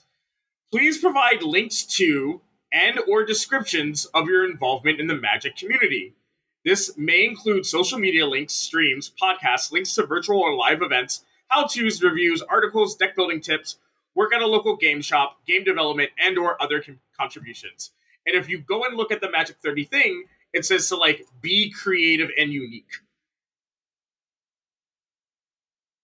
Please 0.71 0.97
provide 0.97 1.43
links 1.43 1.83
to 1.97 2.41
and 2.71 2.99
or 3.09 3.25
descriptions 3.25 4.05
of 4.05 4.27
your 4.27 4.49
involvement 4.49 4.99
in 4.99 5.07
the 5.07 5.15
magic 5.15 5.57
community. 5.57 6.15
This 6.63 6.97
may 6.97 7.25
include 7.25 7.65
social 7.65 7.99
media 7.99 8.25
links, 8.25 8.53
streams, 8.53 9.11
podcasts, 9.21 9.71
links 9.71 9.93
to 9.95 10.05
virtual 10.05 10.39
or 10.39 10.55
live 10.55 10.81
events, 10.81 11.25
how-tos, 11.51 12.01
reviews, 12.01 12.41
articles, 12.41 12.95
deck 12.95 13.15
building 13.15 13.41
tips, 13.41 13.77
work 14.15 14.33
at 14.33 14.41
a 14.41 14.47
local 14.47 14.75
game 14.75 15.01
shop, 15.01 15.45
game 15.45 15.63
development, 15.63 16.09
and 16.17 16.37
or 16.37 16.61
other 16.61 16.81
com- 16.81 16.99
contributions. 17.17 17.91
And 18.25 18.35
if 18.35 18.49
you 18.49 18.59
go 18.59 18.83
and 18.83 18.95
look 18.95 19.11
at 19.11 19.21
the 19.21 19.29
Magic 19.29 19.57
30 19.63 19.85
thing, 19.85 20.23
it 20.53 20.65
says 20.65 20.87
to 20.89 20.95
like 20.95 21.25
be 21.41 21.71
creative 21.71 22.29
and 22.37 22.51
unique. 22.51 22.91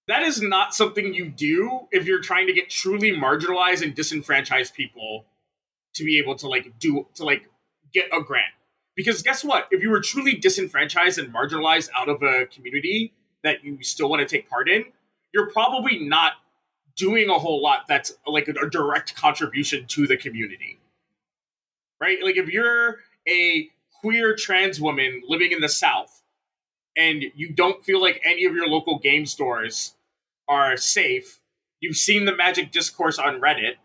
That 0.07 0.23
is 0.23 0.41
not 0.41 0.73
something 0.73 1.13
you 1.13 1.25
do 1.25 1.87
if 1.91 2.05
you're 2.05 2.21
trying 2.21 2.47
to 2.47 2.53
get 2.53 2.69
truly 2.69 3.11
marginalized 3.11 3.83
and 3.83 3.93
disenfranchised 3.93 4.73
people 4.73 5.25
to 5.95 6.05
be 6.05 6.17
able 6.17 6.35
to 6.35 6.47
like 6.47 6.79
do 6.79 7.07
to 7.15 7.25
like 7.25 7.49
get 7.93 8.07
a 8.13 8.21
grant. 8.21 8.53
Because 8.95 9.21
guess 9.21 9.43
what? 9.43 9.67
If 9.69 9.83
you 9.83 9.89
were 9.89 9.99
truly 9.99 10.33
disenfranchised 10.33 11.19
and 11.19 11.33
marginalized 11.33 11.89
out 11.95 12.09
of 12.09 12.23
a 12.23 12.45
community 12.47 13.13
that 13.43 13.63
you 13.63 13.83
still 13.83 14.09
want 14.09 14.21
to 14.21 14.25
take 14.25 14.49
part 14.49 14.69
in, 14.69 14.85
you're 15.37 15.51
probably 15.51 15.99
not 15.99 16.33
doing 16.95 17.29
a 17.29 17.37
whole 17.37 17.61
lot 17.61 17.81
that's 17.87 18.11
like 18.25 18.47
a, 18.47 18.69
direct 18.71 19.15
contribution 19.15 19.85
to 19.85 20.07
the 20.07 20.17
community. 20.17 20.79
Right? 22.01 22.17
Like 22.23 22.37
if 22.37 22.49
you're 22.49 22.97
a 23.29 23.69
queer 24.01 24.35
trans 24.35 24.81
woman 24.81 25.21
living 25.27 25.51
in 25.51 25.61
the 25.61 25.69
South 25.69 26.23
and 26.97 27.23
you 27.35 27.53
don't 27.53 27.85
feel 27.85 28.01
like 28.01 28.19
any 28.25 28.45
of 28.45 28.55
your 28.55 28.67
local 28.67 28.97
game 28.97 29.27
stores 29.27 29.93
are 30.49 30.75
safe, 30.75 31.39
you've 31.81 31.97
seen 31.97 32.25
the 32.25 32.35
Magic 32.35 32.71
discourse 32.71 33.19
on 33.19 33.39
Reddit, 33.39 33.75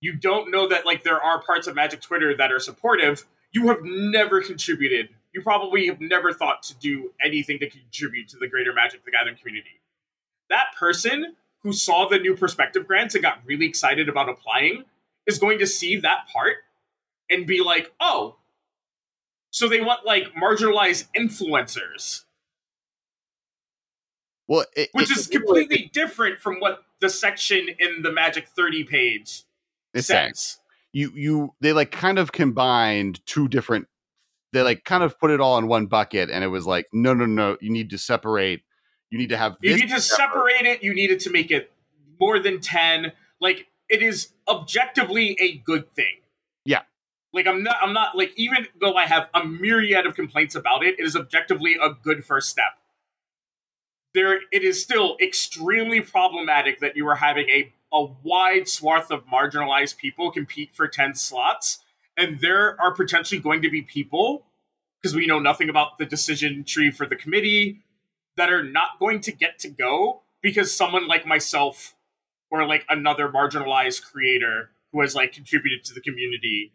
you 0.00 0.12
don't 0.12 0.52
know 0.52 0.68
that 0.68 0.86
like 0.86 1.02
there 1.02 1.20
are 1.20 1.42
parts 1.42 1.66
of 1.66 1.74
Magic 1.74 2.00
Twitter 2.00 2.36
that 2.36 2.52
are 2.52 2.60
supportive, 2.60 3.26
you 3.52 3.66
have 3.66 3.82
never 3.82 4.40
contributed. 4.40 5.08
You 5.32 5.42
probably 5.42 5.88
have 5.88 6.00
never 6.00 6.32
thought 6.32 6.62
to 6.64 6.74
do 6.76 7.10
anything 7.24 7.58
to 7.58 7.68
contribute 7.68 8.28
to 8.28 8.36
the 8.36 8.46
greater 8.46 8.72
Magic 8.72 9.04
the 9.04 9.10
Gathering 9.10 9.36
community. 9.36 9.80
That 10.54 10.66
person 10.78 11.34
who 11.64 11.72
saw 11.72 12.08
the 12.08 12.18
new 12.18 12.36
perspective 12.36 12.86
grants 12.86 13.16
and 13.16 13.22
got 13.22 13.40
really 13.44 13.66
excited 13.66 14.08
about 14.08 14.28
applying 14.28 14.84
is 15.26 15.40
going 15.40 15.58
to 15.58 15.66
see 15.66 15.96
that 15.96 16.28
part 16.32 16.58
and 17.28 17.44
be 17.44 17.60
like, 17.60 17.92
oh, 17.98 18.36
so 19.50 19.68
they 19.68 19.80
want 19.80 20.06
like 20.06 20.32
marginalized 20.40 21.06
influencers. 21.18 22.22
Well, 24.46 24.64
it, 24.76 24.90
which 24.92 25.10
it, 25.10 25.16
is 25.16 25.26
completely 25.26 25.86
it, 25.86 25.92
different 25.92 26.38
from 26.38 26.60
what 26.60 26.84
the 27.00 27.08
section 27.08 27.68
in 27.80 28.02
the 28.02 28.12
Magic 28.12 28.46
30 28.48 28.84
page 28.84 29.42
says. 29.96 30.06
Saying. 30.06 30.32
You 30.92 31.12
you 31.16 31.54
they 31.60 31.72
like 31.72 31.90
kind 31.90 32.20
of 32.20 32.30
combined 32.30 33.24
two 33.26 33.48
different 33.48 33.88
they 34.52 34.62
like 34.62 34.84
kind 34.84 35.02
of 35.02 35.18
put 35.18 35.30
it 35.30 35.40
all 35.40 35.58
in 35.58 35.66
one 35.66 35.86
bucket 35.86 36.30
and 36.30 36.44
it 36.44 36.48
was 36.48 36.66
like 36.66 36.86
no 36.92 37.14
no 37.14 37.26
no 37.26 37.56
you 37.60 37.70
need 37.70 37.90
to 37.90 37.98
separate 37.98 38.62
you 39.14 39.18
need 39.18 39.28
to 39.28 39.36
have 39.36 39.56
you 39.60 39.76
need 39.76 39.90
to 39.90 40.00
separate 40.00 40.66
it 40.66 40.82
you 40.82 40.92
needed 40.92 41.20
to 41.20 41.30
make 41.30 41.52
it 41.52 41.70
more 42.18 42.40
than 42.40 42.60
10 42.60 43.12
like 43.40 43.68
it 43.88 44.02
is 44.02 44.30
objectively 44.48 45.36
a 45.40 45.58
good 45.58 45.94
thing 45.94 46.16
Yeah. 46.64 46.80
like 47.32 47.46
I'm 47.46 47.62
not 47.62 47.76
I'm 47.80 47.92
not 47.92 48.16
like 48.16 48.32
even 48.34 48.66
though 48.80 48.96
I 48.96 49.06
have 49.06 49.28
a 49.32 49.44
myriad 49.44 50.04
of 50.04 50.16
complaints 50.16 50.56
about 50.56 50.82
it, 50.82 50.98
it 50.98 51.04
is 51.04 51.14
objectively 51.14 51.76
a 51.80 51.90
good 51.90 52.24
first 52.24 52.48
step. 52.50 52.72
There 54.14 54.40
it 54.50 54.64
is 54.64 54.82
still 54.82 55.16
extremely 55.22 56.00
problematic 56.00 56.80
that 56.80 56.96
you 56.96 57.06
are 57.06 57.14
having 57.14 57.48
a 57.50 57.72
a 57.92 58.06
wide 58.24 58.66
swath 58.66 59.12
of 59.12 59.24
marginalized 59.26 59.96
people 59.96 60.32
compete 60.32 60.74
for 60.74 60.88
10 60.88 61.14
slots 61.14 61.84
and 62.16 62.40
there 62.40 62.80
are 62.80 62.92
potentially 62.92 63.40
going 63.40 63.62
to 63.62 63.70
be 63.70 63.82
people 63.82 64.44
because 65.00 65.14
we 65.14 65.26
know 65.26 65.38
nothing 65.38 65.68
about 65.68 65.98
the 65.98 66.04
decision 66.04 66.64
tree 66.64 66.90
for 66.90 67.06
the 67.06 67.14
committee 67.14 67.80
that 68.36 68.52
are 68.52 68.62
not 68.62 68.98
going 68.98 69.20
to 69.20 69.32
get 69.32 69.58
to 69.60 69.68
go 69.68 70.22
because 70.42 70.74
someone 70.74 71.06
like 71.08 71.26
myself 71.26 71.94
or 72.50 72.66
like 72.66 72.84
another 72.88 73.28
marginalized 73.28 74.02
creator 74.02 74.70
who 74.92 75.00
has 75.00 75.14
like 75.14 75.32
contributed 75.32 75.84
to 75.84 75.94
the 75.94 76.00
community 76.00 76.72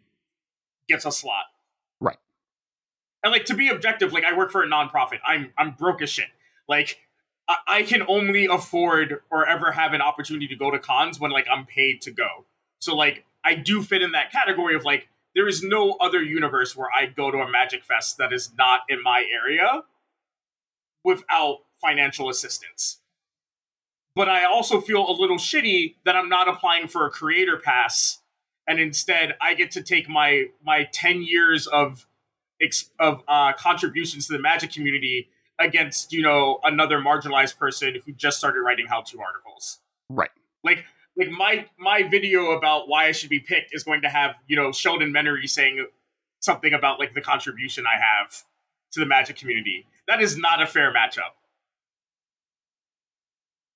gets 0.88 1.04
a 1.04 1.12
slot. 1.12 1.44
Right. 2.00 2.18
And 3.22 3.32
like 3.32 3.46
to 3.46 3.54
be 3.54 3.68
objective, 3.68 4.12
like 4.12 4.24
I 4.24 4.36
work 4.36 4.50
for 4.50 4.62
a 4.62 4.66
nonprofit. 4.66 5.20
I'm 5.26 5.52
I'm 5.56 5.72
broke 5.72 6.02
as 6.02 6.10
shit. 6.10 6.28
Like 6.68 6.98
I, 7.48 7.56
I 7.68 7.82
can 7.82 8.02
only 8.08 8.46
afford 8.46 9.20
or 9.30 9.46
ever 9.46 9.72
have 9.72 9.92
an 9.92 10.02
opportunity 10.02 10.48
to 10.48 10.56
go 10.56 10.70
to 10.70 10.78
cons 10.78 11.20
when 11.20 11.30
like 11.30 11.46
I'm 11.50 11.66
paid 11.66 12.02
to 12.02 12.10
go. 12.10 12.44
So 12.78 12.94
like 12.94 13.24
I 13.44 13.54
do 13.54 13.82
fit 13.82 14.02
in 14.02 14.12
that 14.12 14.32
category 14.32 14.74
of 14.74 14.84
like 14.84 15.08
there 15.34 15.48
is 15.48 15.62
no 15.62 15.92
other 16.00 16.22
universe 16.22 16.76
where 16.76 16.88
I 16.94 17.06
go 17.06 17.30
to 17.30 17.38
a 17.38 17.50
Magic 17.50 17.84
Fest 17.84 18.18
that 18.18 18.32
is 18.32 18.50
not 18.58 18.80
in 18.88 19.02
my 19.02 19.24
area 19.32 19.82
without 21.04 21.58
financial 21.80 22.28
assistance. 22.28 22.98
But 24.14 24.28
I 24.28 24.44
also 24.44 24.80
feel 24.80 25.08
a 25.08 25.12
little 25.12 25.38
shitty 25.38 25.96
that 26.04 26.16
I'm 26.16 26.28
not 26.28 26.48
applying 26.48 26.88
for 26.88 27.06
a 27.06 27.10
creator 27.10 27.56
pass 27.56 28.18
and 28.70 28.78
instead 28.78 29.34
I 29.40 29.54
get 29.54 29.72
to 29.72 29.82
take 29.82 30.08
my 30.08 30.46
my 30.64 30.88
ten 30.92 31.22
years 31.22 31.66
of 31.66 32.06
of 32.98 33.22
uh, 33.26 33.52
contributions 33.54 34.26
to 34.28 34.34
the 34.34 34.38
Magic 34.38 34.72
community 34.72 35.28
against 35.58 36.12
you 36.12 36.22
know 36.22 36.60
another 36.62 36.98
marginalized 36.98 37.58
person 37.58 37.96
who 38.06 38.12
just 38.12 38.38
started 38.38 38.60
writing 38.60 38.86
how-to 38.86 39.20
articles. 39.20 39.80
Right. 40.08 40.30
Like 40.62 40.84
like 41.16 41.30
my 41.30 41.66
my 41.78 42.04
video 42.04 42.52
about 42.52 42.88
why 42.88 43.06
I 43.06 43.12
should 43.12 43.28
be 43.30 43.40
picked 43.40 43.74
is 43.74 43.82
going 43.82 44.02
to 44.02 44.08
have 44.08 44.36
you 44.46 44.56
know 44.56 44.70
Sheldon 44.70 45.12
Menery 45.12 45.48
saying 45.48 45.86
something 46.38 46.72
about 46.72 47.00
like 47.00 47.12
the 47.14 47.20
contribution 47.20 47.84
I 47.86 47.98
have 47.98 48.44
to 48.92 49.00
the 49.00 49.06
Magic 49.06 49.36
community. 49.36 49.86
That 50.08 50.20
is 50.20 50.36
not 50.36 50.62
a 50.62 50.66
fair 50.66 50.92
matchup. 50.92 51.32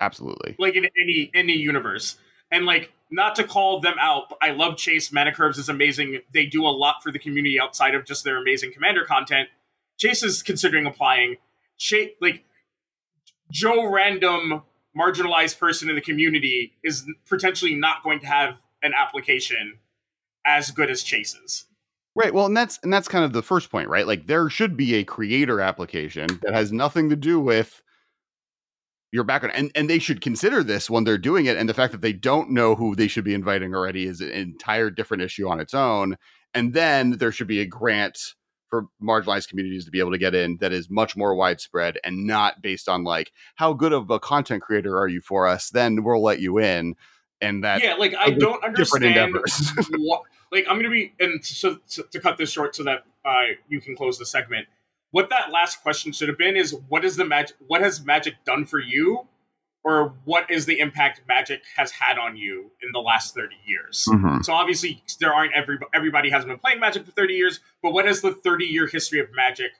Absolutely. 0.00 0.56
Like 0.58 0.76
in 0.76 0.86
any 1.00 1.30
any 1.34 1.54
universe. 1.54 2.16
And 2.50 2.66
like 2.66 2.92
not 3.10 3.36
to 3.36 3.44
call 3.44 3.80
them 3.80 3.94
out, 4.00 4.28
but 4.28 4.38
I 4.42 4.50
love 4.50 4.76
Chase. 4.76 5.12
Mana 5.12 5.32
Curves 5.32 5.58
is 5.58 5.68
amazing. 5.68 6.20
They 6.32 6.46
do 6.46 6.64
a 6.64 6.68
lot 6.68 6.96
for 7.02 7.12
the 7.12 7.18
community 7.18 7.60
outside 7.60 7.94
of 7.94 8.04
just 8.04 8.24
their 8.24 8.36
amazing 8.36 8.72
commander 8.72 9.04
content. 9.04 9.48
Chase 9.98 10.22
is 10.22 10.42
considering 10.42 10.86
applying. 10.86 11.36
Chase, 11.78 12.10
like 12.20 12.44
Joe 13.50 13.90
Random 13.90 14.62
marginalized 14.96 15.58
person 15.58 15.88
in 15.88 15.94
the 15.94 16.00
community 16.00 16.72
is 16.82 17.04
potentially 17.28 17.74
not 17.74 18.02
going 18.02 18.20
to 18.20 18.26
have 18.26 18.60
an 18.82 18.92
application 18.96 19.78
as 20.46 20.70
good 20.70 20.90
as 20.90 21.02
Chase's. 21.02 21.66
Right. 22.16 22.32
Well, 22.32 22.46
and 22.46 22.56
that's 22.56 22.78
and 22.82 22.92
that's 22.92 23.08
kind 23.08 23.24
of 23.24 23.32
the 23.32 23.42
first 23.42 23.70
point, 23.70 23.88
right? 23.88 24.06
Like 24.06 24.26
there 24.26 24.48
should 24.48 24.76
be 24.76 24.94
a 24.94 25.04
creator 25.04 25.60
application 25.60 26.28
that 26.42 26.54
has 26.54 26.72
nothing 26.72 27.10
to 27.10 27.16
do 27.16 27.40
with 27.40 27.82
your 29.10 29.24
background. 29.24 29.56
And 29.56 29.72
and 29.74 29.90
they 29.90 29.98
should 29.98 30.20
consider 30.20 30.62
this 30.62 30.88
when 30.88 31.04
they're 31.04 31.18
doing 31.18 31.46
it. 31.46 31.56
And 31.56 31.68
the 31.68 31.74
fact 31.74 31.92
that 31.92 32.02
they 32.02 32.12
don't 32.12 32.50
know 32.50 32.76
who 32.76 32.94
they 32.94 33.08
should 33.08 33.24
be 33.24 33.34
inviting 33.34 33.74
already 33.74 34.06
is 34.06 34.20
an 34.20 34.30
entire 34.30 34.90
different 34.90 35.24
issue 35.24 35.48
on 35.48 35.58
its 35.58 35.74
own. 35.74 36.16
And 36.52 36.72
then 36.72 37.18
there 37.18 37.32
should 37.32 37.48
be 37.48 37.60
a 37.60 37.66
grant 37.66 38.34
for 38.74 38.86
marginalized 39.02 39.48
communities 39.48 39.84
to 39.84 39.90
be 39.90 40.00
able 40.00 40.10
to 40.10 40.18
get 40.18 40.34
in 40.34 40.56
that 40.56 40.72
is 40.72 40.90
much 40.90 41.16
more 41.16 41.34
widespread 41.34 41.98
and 42.02 42.26
not 42.26 42.60
based 42.60 42.88
on 42.88 43.04
like 43.04 43.30
how 43.54 43.72
good 43.72 43.92
of 43.92 44.10
a 44.10 44.18
content 44.18 44.62
creator 44.62 44.98
are 44.98 45.06
you 45.06 45.20
for 45.20 45.46
us 45.46 45.70
then 45.70 46.02
we'll 46.02 46.20
let 46.20 46.40
you 46.40 46.58
in 46.58 46.96
and 47.40 47.62
that 47.62 47.84
yeah 47.84 47.94
like 47.94 48.16
i 48.16 48.30
don't 48.30 48.64
understand 48.64 49.32
what 49.98 50.22
like 50.54 50.66
i'm 50.68 50.76
gonna 50.76 50.88
be 50.88 51.12
and 51.20 51.44
so 51.44 51.76
to, 51.88 52.02
to 52.04 52.20
cut 52.20 52.38
this 52.38 52.50
short 52.50 52.74
so 52.74 52.82
that 52.84 53.04
uh, 53.24 53.54
you 53.68 53.80
can 53.80 53.96
close 53.96 54.18
the 54.18 54.26
segment 54.26 54.66
what 55.10 55.30
that 55.30 55.50
last 55.50 55.82
question 55.82 56.12
should 56.12 56.28
have 56.28 56.38
been 56.38 56.56
is 56.56 56.74
what 56.88 57.04
is 57.04 57.16
the 57.16 57.24
magic 57.24 57.56
what 57.66 57.80
has 57.80 58.04
magic 58.04 58.34
done 58.44 58.64
for 58.64 58.78
you 58.78 59.26
or 59.84 60.14
what 60.24 60.50
is 60.50 60.64
the 60.64 60.78
impact 60.78 61.20
magic 61.28 61.62
has 61.76 61.90
had 61.90 62.18
on 62.18 62.36
you 62.36 62.70
in 62.82 62.90
the 62.92 62.98
last 62.98 63.34
30 63.34 63.54
years 63.66 64.06
mm-hmm. 64.10 64.40
so 64.42 64.52
obviously 64.52 65.02
there 65.20 65.32
aren't 65.32 65.52
every 65.54 65.78
everybody 65.94 66.30
hasn't 66.30 66.48
been 66.48 66.58
playing 66.58 66.80
magic 66.80 67.04
for 67.04 67.12
30 67.12 67.34
years 67.34 67.60
but 67.82 67.92
what 67.92 68.06
has 68.06 68.20
the 68.20 68.32
30 68.32 68.64
year 68.64 68.86
history 68.86 69.20
of 69.20 69.28
magic 69.34 69.72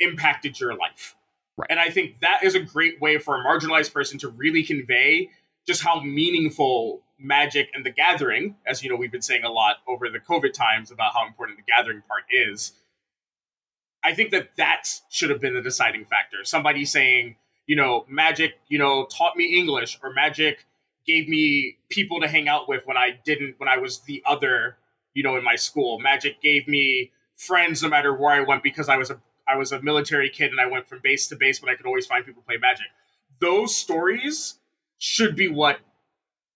impacted 0.00 0.58
your 0.58 0.74
life 0.76 1.16
right. 1.56 1.66
and 1.70 1.78
i 1.78 1.90
think 1.90 2.20
that 2.20 2.42
is 2.42 2.54
a 2.54 2.60
great 2.60 3.00
way 3.00 3.18
for 3.18 3.36
a 3.36 3.44
marginalized 3.44 3.92
person 3.92 4.18
to 4.18 4.28
really 4.28 4.62
convey 4.62 5.28
just 5.66 5.82
how 5.82 6.00
meaningful 6.00 7.02
magic 7.22 7.68
and 7.74 7.86
the 7.86 7.90
gathering 7.90 8.56
as 8.66 8.82
you 8.82 8.90
know 8.90 8.96
we've 8.96 9.12
been 9.12 9.22
saying 9.22 9.44
a 9.44 9.50
lot 9.50 9.76
over 9.86 10.08
the 10.08 10.18
covid 10.18 10.52
times 10.52 10.90
about 10.90 11.12
how 11.14 11.26
important 11.26 11.58
the 11.58 11.64
gathering 11.64 12.02
part 12.08 12.22
is 12.30 12.72
i 14.04 14.12
think 14.12 14.30
that 14.30 14.50
that 14.56 14.84
should 15.08 15.30
have 15.30 15.40
been 15.40 15.54
the 15.54 15.62
deciding 15.62 16.04
factor 16.04 16.44
somebody 16.44 16.84
saying 16.84 17.36
you 17.66 17.76
know, 17.76 18.04
magic, 18.08 18.58
you 18.68 18.78
know, 18.78 19.06
taught 19.06 19.36
me 19.36 19.58
English 19.58 19.98
or 20.02 20.12
magic 20.12 20.66
gave 21.06 21.28
me 21.28 21.78
people 21.88 22.20
to 22.20 22.28
hang 22.28 22.48
out 22.48 22.68
with 22.68 22.86
when 22.86 22.96
I 22.96 23.18
didn't, 23.24 23.54
when 23.58 23.68
I 23.68 23.78
was 23.78 24.00
the 24.00 24.22
other, 24.26 24.76
you 25.14 25.22
know, 25.22 25.36
in 25.36 25.44
my 25.44 25.56
school. 25.56 25.98
Magic 25.98 26.40
gave 26.40 26.68
me 26.68 27.12
friends 27.36 27.82
no 27.82 27.88
matter 27.88 28.14
where 28.14 28.32
I 28.32 28.40
went 28.40 28.62
because 28.62 28.88
I 28.88 28.96
was 28.96 29.10
a, 29.10 29.20
I 29.48 29.56
was 29.56 29.72
a 29.72 29.82
military 29.82 30.30
kid 30.30 30.50
and 30.50 30.60
I 30.60 30.66
went 30.66 30.88
from 30.88 31.00
base 31.02 31.26
to 31.28 31.36
base, 31.36 31.58
but 31.58 31.68
I 31.68 31.74
could 31.74 31.86
always 31.86 32.06
find 32.06 32.24
people 32.24 32.42
to 32.42 32.46
play 32.46 32.56
magic. 32.56 32.86
Those 33.40 33.74
stories 33.74 34.58
should 34.98 35.34
be 35.34 35.48
what 35.48 35.80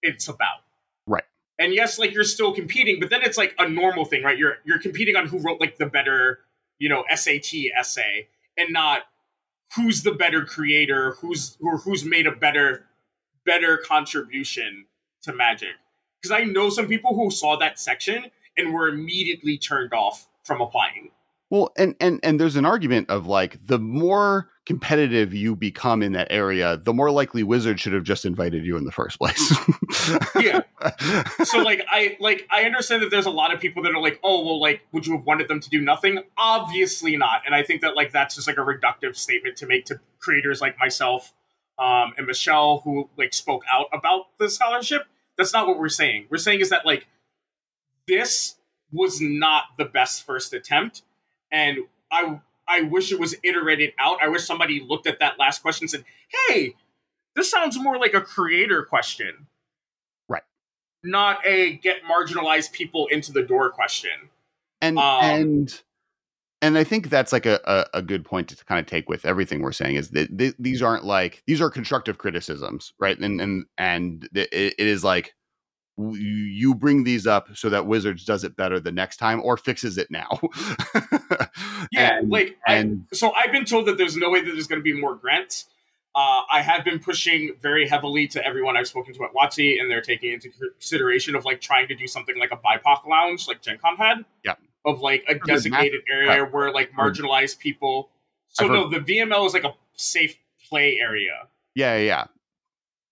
it's 0.07 0.29
about. 0.29 0.61
Right. 1.07 1.25
And 1.59 1.75
yes, 1.75 1.99
like 1.99 2.13
you're 2.13 2.25
still 2.25 2.53
competing, 2.53 3.01
but 3.01 3.11
then 3.11 3.23
it's 3.23 3.39
like 3.39 3.55
a 3.59 3.69
normal 3.69 4.05
thing, 4.05 4.23
right? 4.23 4.39
You're, 4.39 4.57
you're 4.65 4.79
competing 4.79 5.17
on 5.17 5.27
who 5.27 5.39
wrote 5.39 5.61
like 5.61 5.79
the 5.79 5.87
better, 5.87 6.41
you 6.79 6.89
know, 6.89 7.05
SAT 7.15 7.53
essay 7.79 8.29
and 8.57 8.73
not 8.73 9.03
who's 9.75 10.03
the 10.03 10.13
better 10.13 10.45
creator, 10.45 11.17
who's 11.21 11.57
or 11.61 11.79
who's 11.79 12.05
made 12.05 12.27
a 12.27 12.33
better 12.33 12.87
better 13.45 13.79
contribution 13.79 14.87
to 15.23 15.33
Magic. 15.33 15.77
Because 16.21 16.33
I 16.33 16.45
know 16.45 16.71
some 16.71 16.89
people 16.89 17.15
who 17.15 17.31
saw 17.31 17.57
that 17.57 17.79
section 17.79 18.27
and 18.57 18.73
were 18.73 18.89
immediately 18.89 19.59
turned 19.59 19.93
off 19.93 20.29
from 20.45 20.61
applying. 20.61 21.11
Well, 21.49 21.73
and 21.77 21.95
and 22.01 22.19
and 22.25 22.41
there's 22.41 22.57
an 22.57 22.65
argument 22.65 23.09
of 23.09 23.27
like 23.27 23.65
the 23.67 23.79
more 23.79 24.51
competitive 24.67 25.33
you 25.33 25.55
become 25.55 26.03
in 26.03 26.13
that 26.13 26.27
area, 26.29 26.77
the 26.77 26.93
more 26.93 27.13
likely 27.13 27.45
Wizard 27.45 27.79
should 27.79 27.93
have 27.93 28.03
just 28.03 28.25
invited 28.25 28.67
you 28.67 28.77
in 28.77 28.85
the 28.85 28.91
first 28.91 29.19
place. 29.19 29.55
yeah. 30.41 30.61
So 31.45 31.59
like 31.59 31.85
I 31.89 32.17
like 32.19 32.47
I 32.51 32.65
understand 32.65 33.03
that 33.03 33.11
there's 33.11 33.27
a 33.27 33.31
lot 33.31 33.55
of 33.55 33.61
people 33.61 33.83
that 33.85 33.95
are 33.95 34.01
like, 34.01 34.19
oh 34.25 34.45
well, 34.45 34.61
like 34.61 34.83
would 34.93 35.07
you 35.07 35.17
have 35.17 35.25
wanted 35.25 35.47
them 35.49 35.61
to 35.61 35.71
do 35.71 35.81
nothing? 35.81 36.19
Obviously 36.37 37.17
not. 37.17 37.43
And 37.47 37.55
I 37.55 37.63
think 37.63 37.81
that 37.83 37.95
like 37.95 38.13
that's 38.13 38.35
just 38.35 38.49
like 38.49 38.59
a 38.59 38.61
reductive 38.61 39.17
statement 39.17 39.57
to 39.59 39.67
make 39.67 39.85
to 39.87 40.01
creators 40.19 40.61
like 40.61 40.77
myself 40.79 41.33
um, 41.79 42.13
and 42.17 42.27
Michelle 42.27 42.81
who 42.85 43.09
like 43.17 43.33
spoke 43.33 43.63
out 43.73 43.87
about 43.93 44.27
the 44.39 44.49
scholarship. 44.49 45.03
That's 45.39 45.53
not 45.53 45.69
what 45.69 45.79
we're 45.79 45.89
saying. 45.89 46.27
We're 46.31 46.39
saying 46.39 46.61
is 46.61 46.71
that 46.71 46.85
like 46.85 47.07
this 48.09 48.57
was 48.93 49.21
not 49.21 49.65
the 49.79 49.85
best 49.85 50.25
first 50.25 50.53
attempt 50.53 51.03
and 51.51 51.79
I 52.11 52.41
I 52.69 52.83
wish 52.83 53.13
it 53.13 53.21
was 53.21 53.35
iterated 53.43 53.93
out. 53.99 54.19
I 54.23 54.29
wish 54.29 54.45
somebody 54.45 54.81
looked 54.81 55.07
at 55.07 55.21
that 55.21 55.39
last 55.39 55.63
question 55.63 55.85
and 55.85 55.91
said, 55.91 56.05
"Hey, 56.49 56.75
this 57.35 57.51
sounds 57.51 57.79
more 57.79 57.99
like 57.99 58.15
a 58.15 58.21
creator 58.21 58.83
question." 58.83 59.47
Right. 60.29 60.43
Not 61.03 61.47
a 61.47 61.75
get 61.75 61.99
marginalized 62.03 62.73
people 62.73 63.07
into 63.09 63.33
the 63.33 63.43
door 63.43 63.71
question. 63.71 64.31
And 64.83 64.99
um, 64.99 65.25
and 65.25 65.83
and 66.63 66.79
I 66.79 66.85
think 66.85 67.11
that's 67.11 67.33
like 67.33 67.47
a, 67.47 67.61
a, 67.65 67.99
a, 67.99 68.03
good 68.03 68.25
point 68.25 68.49
to 68.49 68.65
kind 68.65 68.81
of 68.81 68.87
take 68.87 69.09
with 69.09 69.27
everything 69.27 69.61
we're 69.61 69.73
saying 69.73 69.97
is 69.97 70.11
that 70.11 70.37
th- 70.37 70.55
these 70.59 70.83
aren't 70.83 71.05
like 71.05 71.43
these 71.47 71.61
are 71.61 71.71
constructive 71.71 72.19
criticisms, 72.19 72.93
right? 72.99 73.19
And 73.19 73.41
and 73.41 73.67
and 73.79 74.29
it, 74.35 74.49
it 74.53 74.87
is 74.87 75.05
like 75.05 75.35
you 75.99 76.75
bring 76.75 77.05
these 77.05 77.27
up 77.27 77.49
so 77.57 77.71
that 77.71 77.87
Wizards 77.87 78.25
does 78.25 78.45
it 78.45 78.57
better 78.57 78.79
the 78.79 78.93
next 78.93 79.17
time 79.17 79.41
or 79.43 79.57
fixes 79.57 79.97
it 79.97 80.11
now. 80.11 80.41
yeah, 81.91 82.19
and, 82.19 82.31
like 82.31 82.57
and 82.67 83.07
I, 83.13 83.17
so 83.17 83.33
I've 83.33 83.53
been 83.53 83.65
told 83.65 83.87
that 83.87 83.97
there's 83.97 84.17
no 84.17 84.31
way 84.31 84.43
that 84.43 84.51
there's 84.53 84.67
going 84.67 84.81
to 84.81 84.85
be 84.85 84.99
more 84.99 85.15
grants. 85.15 85.67
Uh, 86.15 86.43
I 86.51 86.63
have 86.63 86.85
been 86.85 86.99
pushing 86.99 87.55
very 87.61 87.87
heavily 87.87 88.27
to 88.29 88.45
everyone 88.45 88.77
I've 88.77 88.89
spoken 88.89 89.15
to 89.15 89.25
at 89.25 89.31
WotC, 89.35 89.81
and 89.81 89.91
they're 89.91 90.03
taking 90.03 90.33
into 90.33 90.51
consideration 90.51 91.35
of 91.35 91.45
like 91.45 91.61
trying 91.61 91.89
to 91.89 91.95
do 91.95 92.07
something 92.07 92.39
like 92.39 92.53
a 92.53 92.57
BIPOC 92.57 93.07
lounge, 93.07 93.49
like 93.49 93.63
Gen 93.63 93.79
Con 93.79 93.97
had. 93.97 94.25
Yeah. 94.45 94.55
Of 94.85 95.01
like 95.01 95.25
a 95.29 95.35
designated 95.35 96.03
area 96.11 96.43
right. 96.43 96.53
where 96.53 96.73
like 96.73 96.93
marginalized 96.93 97.59
people. 97.59 98.11
So 98.51 98.69
no, 98.69 98.89
the 98.89 98.99
VML 98.99 99.47
is 99.47 99.53
like 99.53 99.65
a 99.65 99.75
safe 99.95 100.39
play 100.69 100.99
area. 101.01 101.49
Yeah, 101.75 101.97
yeah 101.97 102.27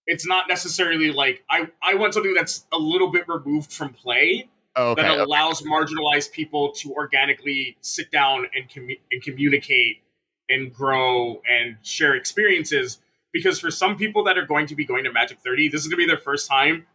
it's 0.07 0.27
not 0.27 0.49
necessarily 0.49 1.11
like 1.11 1.43
I, 1.49 1.69
I 1.83 1.95
want 1.95 2.15
something 2.15 2.35
that's 2.35 2.67
a 2.73 2.79
little 2.79 3.11
bit 3.11 3.27
removed 3.29 3.73
from 3.73 3.93
play 3.93 4.49
oh, 4.77 4.91
okay, 4.91 5.03
that 5.03 5.19
allows 5.19 5.63
okay. 5.63 5.71
marginalized 5.71 6.33
people 6.33 6.73
to 6.73 6.93
organically 6.93 7.77
sit 7.81 8.11
down 8.11 8.47
and, 8.55 8.69
commu- 8.69 9.01
and 9.11 9.23
communicate 9.23 10.03
and 10.49 10.73
grow 10.73 11.41
and 11.49 11.77
share 11.83 12.15
experiences 12.15 12.99
because 13.33 13.59
for 13.59 13.71
some 13.71 13.97
people 13.97 14.25
that 14.25 14.37
are 14.37 14.47
going 14.47 14.67
to 14.67 14.75
be 14.75 14.85
going 14.85 15.05
to 15.05 15.13
magic 15.13 15.39
30 15.45 15.69
this 15.69 15.81
is 15.83 15.89
going 15.89 15.99
to 15.99 16.07
be 16.07 16.07
their 16.07 16.19
first 16.19 16.49
time 16.49 16.87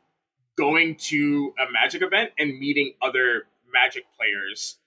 going 0.58 0.96
to 0.96 1.54
a 1.58 1.72
magic 1.72 2.02
event 2.02 2.32
and 2.38 2.60
meeting 2.60 2.94
other 3.02 3.44
magic 3.74 4.06
players 4.18 4.78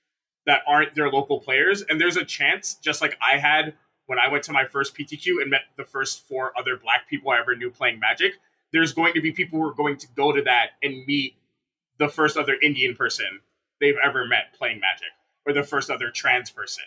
that 0.46 0.60
aren't 0.66 0.94
their 0.94 1.10
local 1.10 1.40
players 1.40 1.82
and 1.82 2.00
there's 2.00 2.16
a 2.16 2.24
chance 2.24 2.74
just 2.74 3.00
like 3.00 3.16
i 3.26 3.36
had 3.38 3.74
when 4.12 4.18
I 4.18 4.28
went 4.30 4.44
to 4.44 4.52
my 4.52 4.66
first 4.66 4.94
PTQ 4.94 5.40
and 5.40 5.48
met 5.48 5.62
the 5.78 5.86
first 5.86 6.28
four 6.28 6.52
other 6.58 6.76
black 6.76 7.08
people 7.08 7.30
I 7.30 7.40
ever 7.40 7.56
knew 7.56 7.70
playing 7.70 7.98
Magic, 7.98 8.34
there's 8.70 8.92
going 8.92 9.14
to 9.14 9.22
be 9.22 9.32
people 9.32 9.58
who 9.58 9.66
are 9.66 9.72
going 9.72 9.96
to 9.96 10.06
go 10.14 10.32
to 10.32 10.42
that 10.42 10.72
and 10.82 11.06
meet 11.06 11.34
the 11.96 12.10
first 12.10 12.36
other 12.36 12.54
Indian 12.62 12.94
person 12.94 13.40
they've 13.80 13.96
ever 14.04 14.26
met 14.26 14.52
playing 14.52 14.80
Magic 14.80 15.08
or 15.46 15.54
the 15.54 15.62
first 15.62 15.88
other 15.88 16.10
trans 16.10 16.50
person. 16.50 16.84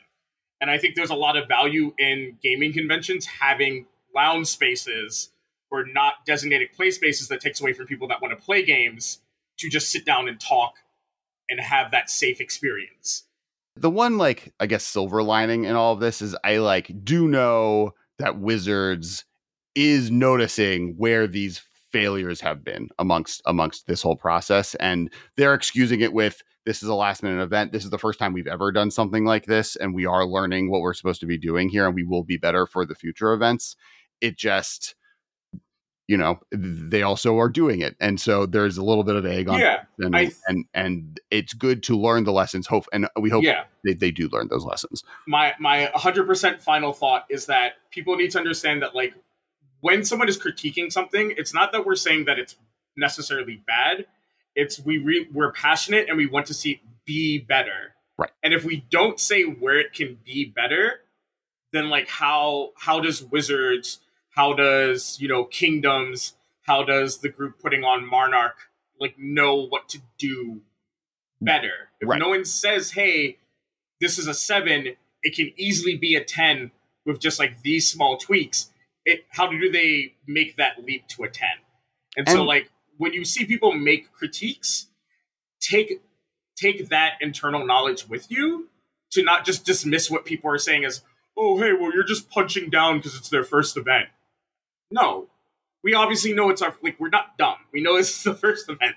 And 0.62 0.70
I 0.70 0.78
think 0.78 0.94
there's 0.94 1.10
a 1.10 1.16
lot 1.16 1.36
of 1.36 1.48
value 1.48 1.96
in 1.98 2.38
gaming 2.44 2.74
conventions 2.74 3.26
having 3.26 3.88
lounge 4.14 4.46
spaces 4.46 5.32
or 5.72 5.84
not 5.84 6.28
designated 6.28 6.74
play 6.74 6.92
spaces 6.92 7.28
that 7.30 7.42
takes 7.42 7.60
away 7.60 7.74
from 7.74 7.88
people 7.88 8.08
that 8.10 8.22
want 8.22 8.40
to 8.40 8.46
play 8.46 8.64
games 8.64 9.22
to 9.58 9.68
just 9.68 9.90
sit 9.90 10.06
down 10.06 10.28
and 10.28 10.40
talk 10.40 10.76
and 11.50 11.60
have 11.60 11.90
that 11.90 12.08
safe 12.08 12.40
experience. 12.40 13.24
The 13.76 13.90
one 13.90 14.18
like 14.18 14.54
I 14.60 14.68
guess 14.68 14.84
silver 14.84 15.22
lining 15.22 15.66
in 15.66 15.76
all 15.76 15.94
of 15.94 16.00
this 16.00 16.22
is 16.22 16.36
I 16.44 16.58
like 16.58 16.92
do 17.04 17.28
know 17.28 17.92
that 18.20 18.40
Wizards 18.40 19.26
is 19.76 20.10
noticing 20.10 20.96
where 20.98 21.28
these 21.28 21.62
failures 21.92 22.42
have 22.42 22.64
been 22.64 22.90
amongst 23.00 23.42
amongst 23.46 23.88
this 23.88 24.02
whole 24.02 24.16
process 24.16 24.76
and 24.76 25.12
they're 25.38 25.54
excusing 25.54 26.02
it 26.02 26.14
with 26.14 26.42
this 26.66 26.82
is 26.82 26.90
a 26.90 26.96
last 26.96 27.22
minute 27.22 27.42
event. 27.42 27.72
This 27.72 27.84
is 27.84 27.92
the 27.92 28.00
first 28.00 28.18
time 28.18 28.34
we've 28.34 28.48
ever 28.48 28.72
done 28.72 28.90
something 28.90 29.24
like 29.24 29.46
this, 29.46 29.76
and 29.76 29.94
we 29.94 30.06
are 30.06 30.26
learning 30.26 30.70
what 30.70 30.82
we're 30.82 30.96
supposed 30.96 31.20
to 31.20 31.28
be 31.28 31.38
doing 31.38 31.70
here, 31.70 31.86
and 31.86 31.94
we 31.94 32.04
will 32.04 32.24
be 32.24 32.38
better 32.38 32.66
for 32.66 32.86
the 32.86 32.96
future 32.96 33.34
events. 33.34 33.76
It 34.20 34.36
just, 34.36 34.96
you 36.08 36.18
know, 36.18 36.40
they 36.52 37.02
also 37.02 37.38
are 37.40 37.50
doing 37.50 37.82
it, 37.82 37.96
and 38.00 38.20
so 38.22 38.46
there's 38.46 38.78
a 38.78 38.84
little 38.84 39.04
bit 39.04 39.16
of 39.16 39.26
egg 39.26 39.48
on, 39.50 39.60
Yeah, 39.60 39.84
and 40.00 40.16
I- 40.16 40.32
and 40.48 40.66
and 40.74 41.20
it's 41.32 41.54
good 41.54 41.82
to 41.84 41.98
learn 41.98 42.24
the 42.26 42.32
lessons. 42.32 42.68
Hope, 42.68 42.86
and 42.94 43.08
we 43.20 43.30
hope 43.30 43.44
yeah. 43.44 43.64
they, 43.84 43.94
they 43.94 44.12
do 44.12 44.30
learn 44.30 44.48
those 44.50 44.64
lessons. 44.66 45.04
my 45.28 45.54
my 45.60 45.92
100% 45.96 46.62
final 46.62 46.94
thought 46.94 47.26
is 47.30 47.48
that 47.48 47.74
people 47.92 48.16
need 48.16 48.32
to 48.32 48.38
understand 48.38 48.82
that 48.84 48.94
like 48.96 49.14
when 49.82 50.04
someone 50.06 50.30
is 50.30 50.38
critiquing 50.38 50.92
something 50.92 51.34
it's 51.38 51.54
not 51.54 51.72
that 51.72 51.86
we're 51.86 51.96
saying 51.96 52.26
that 52.26 52.40
it's 52.40 52.56
necessarily 52.98 53.62
bad 53.68 54.06
it's 54.56 54.80
we 54.80 54.98
re- 54.98 55.28
we're 55.34 55.52
passionate 55.52 56.08
and 56.08 56.18
we 56.18 56.26
want 56.26 56.46
to 56.48 56.54
see 56.54 56.72
it 56.72 56.80
be 57.06 57.38
better 57.40 57.94
Right. 58.18 58.32
and 58.42 58.54
if 58.54 58.64
we 58.64 58.86
don't 58.90 59.20
say 59.20 59.44
where 59.44 59.78
it 59.80 59.92
can 59.94 60.18
be 60.26 60.46
better 60.46 61.02
then 61.74 61.90
like 61.90 62.08
how 62.08 62.70
how 62.78 63.00
does 63.02 63.22
wizards 63.24 64.00
how 64.36 64.54
does 64.54 65.20
you 65.20 65.28
know 65.28 65.44
kingdoms 65.46 66.34
how 66.64 66.84
does 66.84 67.20
the 67.20 67.30
group 67.30 67.60
putting 67.60 67.84
on 67.84 68.06
monarch 68.08 68.58
like 69.00 69.16
know 69.18 69.56
what 69.68 69.90
to 69.90 70.00
do 70.18 70.62
better 71.42 71.90
if 72.00 72.08
Right. 72.10 72.20
no 72.20 72.30
one 72.30 72.46
says 72.46 72.92
hey 72.92 73.38
this 74.00 74.18
is 74.18 74.28
a 74.28 74.34
seven, 74.34 74.96
it 75.24 75.36
can 75.36 75.52
easily 75.58 75.96
be 75.96 76.16
a 76.16 76.24
10 76.24 76.72
with 77.06 77.20
just 77.20 77.40
like 77.40 77.62
these 77.62 77.88
small 77.88 78.18
tweaks. 78.18 78.70
It 79.06 79.26
how 79.30 79.48
do 79.48 79.70
they 79.72 80.16
make 80.28 80.58
that 80.58 80.84
leap 80.84 81.08
to 81.10 81.24
a 81.24 81.30
10? 81.30 81.48
And, 82.18 82.30
so 82.30 82.44
like 82.44 82.72
when 82.98 83.14
you 83.14 83.26
see 83.26 83.46
people 83.46 83.72
make 83.74 84.12
critiques, 84.12 84.88
take 85.60 86.02
take 86.56 86.90
that 86.90 87.14
internal 87.22 87.66
knowledge 87.66 88.08
with 88.08 88.32
you 88.32 88.70
to 89.12 89.24
not 89.24 89.46
just 89.46 89.66
dismiss 89.66 90.10
what 90.10 90.26
people 90.26 90.50
are 90.50 90.58
saying 90.58 90.86
as, 90.86 91.02
oh 91.38 91.58
hey, 91.60 91.74
well 91.74 91.94
you're 91.94 92.04
just 92.04 92.30
punching 92.30 92.70
down 92.70 92.98
because 92.98 93.16
it's 93.16 93.30
their 93.30 93.44
first 93.44 93.78
event. 93.78 94.08
No. 94.92 95.28
We 95.84 95.94
obviously 95.94 96.34
know 96.34 96.50
it's 96.50 96.62
our 96.62 96.76
like 96.82 97.00
we're 97.00 97.10
not 97.10 97.38
dumb. 97.38 97.58
We 97.72 97.82
know 97.82 97.96
this 97.98 98.18
is 98.18 98.24
the 98.24 98.34
first 98.34 98.70
event. 98.70 98.96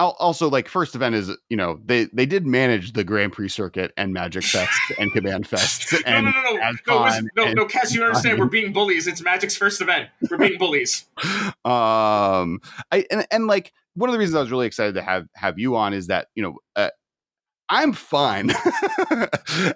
Also, 0.00 0.50
like 0.50 0.66
first 0.66 0.96
event 0.96 1.14
is 1.14 1.30
you 1.48 1.56
know 1.56 1.78
they 1.84 2.06
they 2.06 2.26
did 2.26 2.44
manage 2.44 2.94
the 2.94 3.04
Grand 3.04 3.32
Prix 3.32 3.50
circuit 3.50 3.92
and 3.96 4.12
Magic 4.12 4.42
Fest 4.42 4.76
and 4.98 5.12
Command 5.12 5.46
Fest 5.46 5.92
No, 5.92 5.98
and 6.04 6.26
no, 6.26 6.32
no, 6.32 6.40
no, 6.42 7.08
no, 7.08 7.20
no, 7.36 7.52
no, 7.52 7.64
Cass, 7.66 7.94
you 7.94 8.02
understand. 8.02 8.40
We're 8.40 8.46
being 8.46 8.72
bullies. 8.72 9.06
It's 9.06 9.22
Magic's 9.22 9.56
first 9.56 9.80
event. 9.80 10.08
We're 10.28 10.38
being 10.38 10.58
bullies. 10.58 11.06
um 11.64 12.60
i 12.90 13.06
and, 13.10 13.26
and 13.30 13.46
like 13.46 13.72
one 13.94 14.10
of 14.10 14.12
the 14.12 14.18
reasons 14.18 14.34
i 14.36 14.40
was 14.40 14.50
really 14.50 14.66
excited 14.66 14.94
to 14.94 15.02
have 15.02 15.26
have 15.34 15.58
you 15.58 15.76
on 15.76 15.94
is 15.94 16.08
that 16.08 16.26
you 16.34 16.42
know 16.42 16.56
uh, 16.76 16.90
i'm 17.68 17.92
fine 17.92 18.50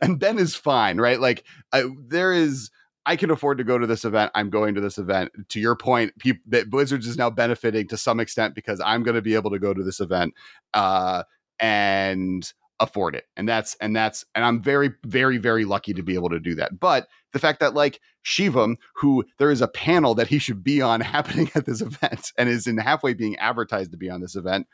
and 0.03 0.19
ben 0.19 0.39
is 0.39 0.55
fine 0.55 0.99
right 0.99 1.21
like 1.21 1.45
I, 1.73 1.85
there 2.09 2.33
is 2.33 2.71
i 3.09 3.17
can 3.17 3.31
afford 3.31 3.59
to 3.59 3.65
go 3.65 3.79
to 3.79 3.87
this 3.87 4.05
event 4.05 4.31
i'm 4.35 4.51
going 4.51 4.75
to 4.75 4.81
this 4.81 4.99
event. 4.99 5.33
To 5.49 5.61
your 5.61 5.75
point 5.75 6.13
peop, 6.19 6.39
that 6.47 6.71
Wizards 6.71 7.07
is 7.07 7.17
now 7.17 7.31
benefiting 7.31 7.89
to 7.89 7.97
some 7.97 8.21
extent 8.21 8.55
because 8.55 8.81
i'm 8.85 9.03
going 9.03 9.17
to 9.17 9.23
be 9.23 9.35
able 9.35 9.51
to 9.51 9.59
go 9.59 9.75
to 9.75 9.83
this 9.83 10.01
event 10.01 10.35
uh 10.75 11.25
and 11.59 12.53
afford 12.81 13.17
it. 13.17 13.25
And 13.37 13.49
that's 13.49 13.75
and 13.81 13.95
that's 13.95 14.25
and 14.35 14.45
i'm 14.45 14.63
very 14.63 14.93
very 15.05 15.39
very 15.39 15.65
lucky 15.65 15.93
to 15.95 16.03
be 16.03 16.15
able 16.15 16.31
to 16.31 16.41
do 16.41 16.55
that. 16.57 16.79
But 16.79 17.09
the 17.33 17.39
fact 17.39 17.61
that 17.61 17.75
like 17.75 18.01
Shivam, 18.25 18.77
who 18.95 19.25
there 19.39 19.51
is 19.51 19.61
a 19.61 19.69
panel 19.69 20.15
that 20.15 20.29
he 20.29 20.39
should 20.39 20.63
be 20.63 20.81
on 20.81 21.01
happening 21.17 21.51
at 21.55 21.67
this 21.67 21.81
event 21.81 22.33
and 22.39 22.49
is 22.49 22.67
in 22.67 22.79
halfway 22.79 23.15
being 23.15 23.37
advertised 23.37 23.91
to 23.93 23.97
be 23.97 24.11
on 24.11 24.21
this 24.21 24.37
event, 24.37 24.67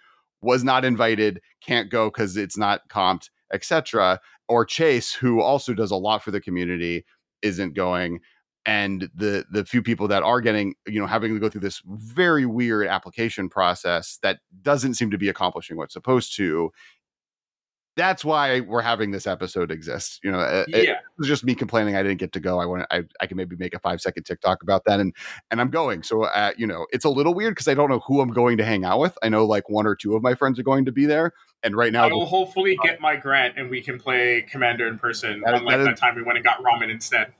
was 0.42 0.62
not 0.62 0.84
invited, 0.84 1.40
can't 1.62 1.90
go 1.90 2.10
because 2.10 2.36
it's 2.36 2.58
not 2.58 2.88
comped, 2.88 3.30
etc. 3.52 4.20
Or 4.48 4.64
Chase, 4.64 5.14
who 5.14 5.40
also 5.40 5.72
does 5.72 5.90
a 5.90 5.96
lot 5.96 6.22
for 6.22 6.30
the 6.30 6.40
community, 6.40 7.04
isn't 7.44 7.74
going. 7.74 8.20
And 8.66 9.10
the 9.14 9.44
the 9.50 9.64
few 9.64 9.82
people 9.82 10.08
that 10.08 10.22
are 10.22 10.40
getting, 10.40 10.74
you 10.86 10.98
know, 10.98 11.06
having 11.06 11.34
to 11.34 11.40
go 11.40 11.50
through 11.50 11.60
this 11.60 11.82
very 11.86 12.46
weird 12.46 12.86
application 12.86 13.50
process 13.50 14.18
that 14.22 14.40
doesn't 14.62 14.94
seem 14.94 15.10
to 15.10 15.18
be 15.18 15.28
accomplishing 15.28 15.76
what's 15.76 15.92
supposed 15.92 16.34
to. 16.36 16.72
That's 17.96 18.24
why 18.24 18.58
we're 18.60 18.82
having 18.82 19.12
this 19.12 19.26
episode 19.26 19.70
exist. 19.70 20.18
You 20.24 20.32
know, 20.32 20.40
uh, 20.40 20.64
it- 20.68 20.84
Yeah. 20.84 20.92
it 20.94 20.98
was 21.16 21.28
just 21.28 21.44
me 21.44 21.54
complaining 21.54 21.94
I 21.94 22.02
didn't 22.02 22.18
get 22.18 22.32
to 22.32 22.40
go. 22.40 22.58
I 22.58 22.66
want 22.66 22.86
I 22.90 23.04
I 23.20 23.26
can 23.26 23.36
maybe 23.36 23.54
make 23.56 23.72
a 23.74 23.78
five 23.78 24.00
second 24.00 24.24
TikTok 24.24 24.62
about 24.62 24.84
that, 24.86 24.98
and 24.98 25.14
and 25.50 25.60
I'm 25.60 25.70
going. 25.70 26.02
So 26.02 26.24
uh, 26.24 26.52
you 26.56 26.66
know, 26.66 26.86
it's 26.90 27.04
a 27.04 27.08
little 27.10 27.34
weird 27.34 27.52
because 27.52 27.68
I 27.68 27.74
don't 27.74 27.88
know 27.90 28.00
who 28.00 28.20
I'm 28.20 28.32
going 28.32 28.56
to 28.58 28.64
hang 28.64 28.84
out 28.84 28.98
with. 28.98 29.16
I 29.22 29.28
know 29.28 29.46
like 29.46 29.68
one 29.68 29.86
or 29.86 29.94
two 29.94 30.16
of 30.16 30.22
my 30.22 30.34
friends 30.34 30.58
are 30.58 30.64
going 30.64 30.84
to 30.86 30.92
be 30.92 31.06
there, 31.06 31.32
and 31.62 31.76
right 31.76 31.92
now 31.92 32.04
I 32.04 32.08
will 32.12 32.26
hopefully 32.26 32.76
get 32.82 33.00
my 33.00 33.14
grant 33.16 33.56
and 33.56 33.70
we 33.70 33.80
can 33.80 33.98
play 33.98 34.42
Commander 34.42 34.88
in 34.88 34.98
person, 34.98 35.40
That 35.44 35.54
unlike 35.54 35.78
that 35.78 35.84
that, 35.84 35.96
time 35.96 36.16
we 36.16 36.22
went 36.22 36.36
and 36.38 36.44
got 36.44 36.62
ramen 36.64 36.90
instead. 36.90 37.32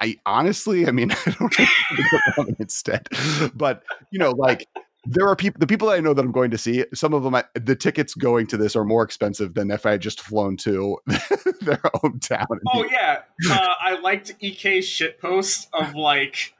I 0.00 0.18
honestly, 0.26 0.86
I 0.88 0.90
mean, 0.90 1.12
I 1.26 1.36
don't 1.38 1.40
know 1.40 1.48
if 1.58 1.70
I'm 1.90 1.96
gonna 2.36 2.48
go 2.48 2.54
instead, 2.58 3.08
but 3.54 3.84
you 4.10 4.18
know, 4.18 4.32
like 4.32 4.66
there 5.10 5.26
are 5.26 5.34
people, 5.34 5.58
the 5.58 5.66
people 5.66 5.88
that 5.88 5.94
I 5.94 6.00
know 6.00 6.12
that 6.12 6.22
I'm 6.22 6.32
going 6.32 6.50
to 6.50 6.58
see. 6.58 6.84
Some 6.92 7.14
of 7.14 7.22
them, 7.22 7.34
I, 7.34 7.44
the 7.54 7.74
tickets 7.74 8.14
going 8.14 8.46
to 8.48 8.58
this 8.58 8.76
are 8.76 8.84
more 8.84 9.02
expensive 9.02 9.54
than 9.54 9.70
if 9.70 9.86
I 9.86 9.92
had 9.92 10.02
just 10.02 10.20
flown 10.20 10.56
to 10.58 10.98
their 11.06 11.80
hometown. 11.96 12.58
Oh 12.68 12.84
yeah, 12.90 13.20
uh, 13.50 13.68
I 13.80 13.98
liked 14.00 14.34
EK's 14.42 14.86
shit 14.86 15.18
post 15.20 15.68
of 15.72 15.94
like, 15.94 16.54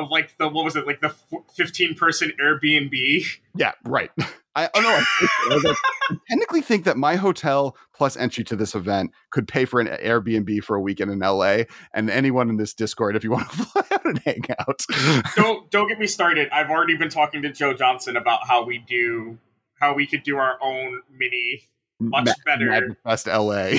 of 0.00 0.10
like 0.10 0.36
the 0.38 0.48
what 0.48 0.64
was 0.64 0.76
it 0.76 0.86
like 0.86 1.00
the 1.00 1.14
fifteen 1.54 1.94
person 1.94 2.32
Airbnb. 2.40 3.24
Yeah, 3.54 3.72
right. 3.84 4.10
I 4.56 4.68
oh 4.74 4.80
no, 4.80 4.88
I, 4.88 5.28
I 5.52 5.54
like, 5.62 5.76
I 6.10 6.16
technically 6.28 6.60
think 6.60 6.84
that 6.84 6.96
my 6.96 7.14
hotel 7.14 7.76
plus 7.94 8.16
entry 8.16 8.42
to 8.44 8.56
this 8.56 8.74
event 8.74 9.12
could 9.30 9.46
pay 9.46 9.64
for 9.64 9.78
an 9.78 9.86
Airbnb 9.86 10.64
for 10.64 10.74
a 10.74 10.80
weekend 10.80 11.12
in 11.12 11.20
LA. 11.20 11.58
And 11.94 12.10
anyone 12.10 12.48
in 12.50 12.56
this 12.56 12.74
Discord, 12.74 13.14
if 13.14 13.22
you 13.22 13.30
want 13.30 13.48
to 13.52 13.56
fly 13.64 13.82
out 13.92 14.04
and 14.04 14.18
hang 14.24 14.42
out, 14.58 14.82
Don't 15.36 15.70
don't 15.70 15.88
get 15.88 16.00
me 16.00 16.08
started. 16.08 16.48
I've 16.50 16.68
already 16.68 16.96
been 16.96 17.10
talking 17.10 17.42
to 17.42 17.52
Joe 17.52 17.74
Johnson 17.74 18.16
about 18.16 18.46
how 18.48 18.64
we 18.64 18.78
do 18.78 19.38
how 19.74 19.94
we 19.94 20.04
could 20.06 20.24
do 20.24 20.36
our 20.36 20.58
own 20.60 21.00
mini 21.16 21.62
much 22.00 22.26
Ma- 22.26 22.32
better 22.44 22.66
Magic 22.66 22.96
Fest 23.04 23.26
LA. 23.28 23.70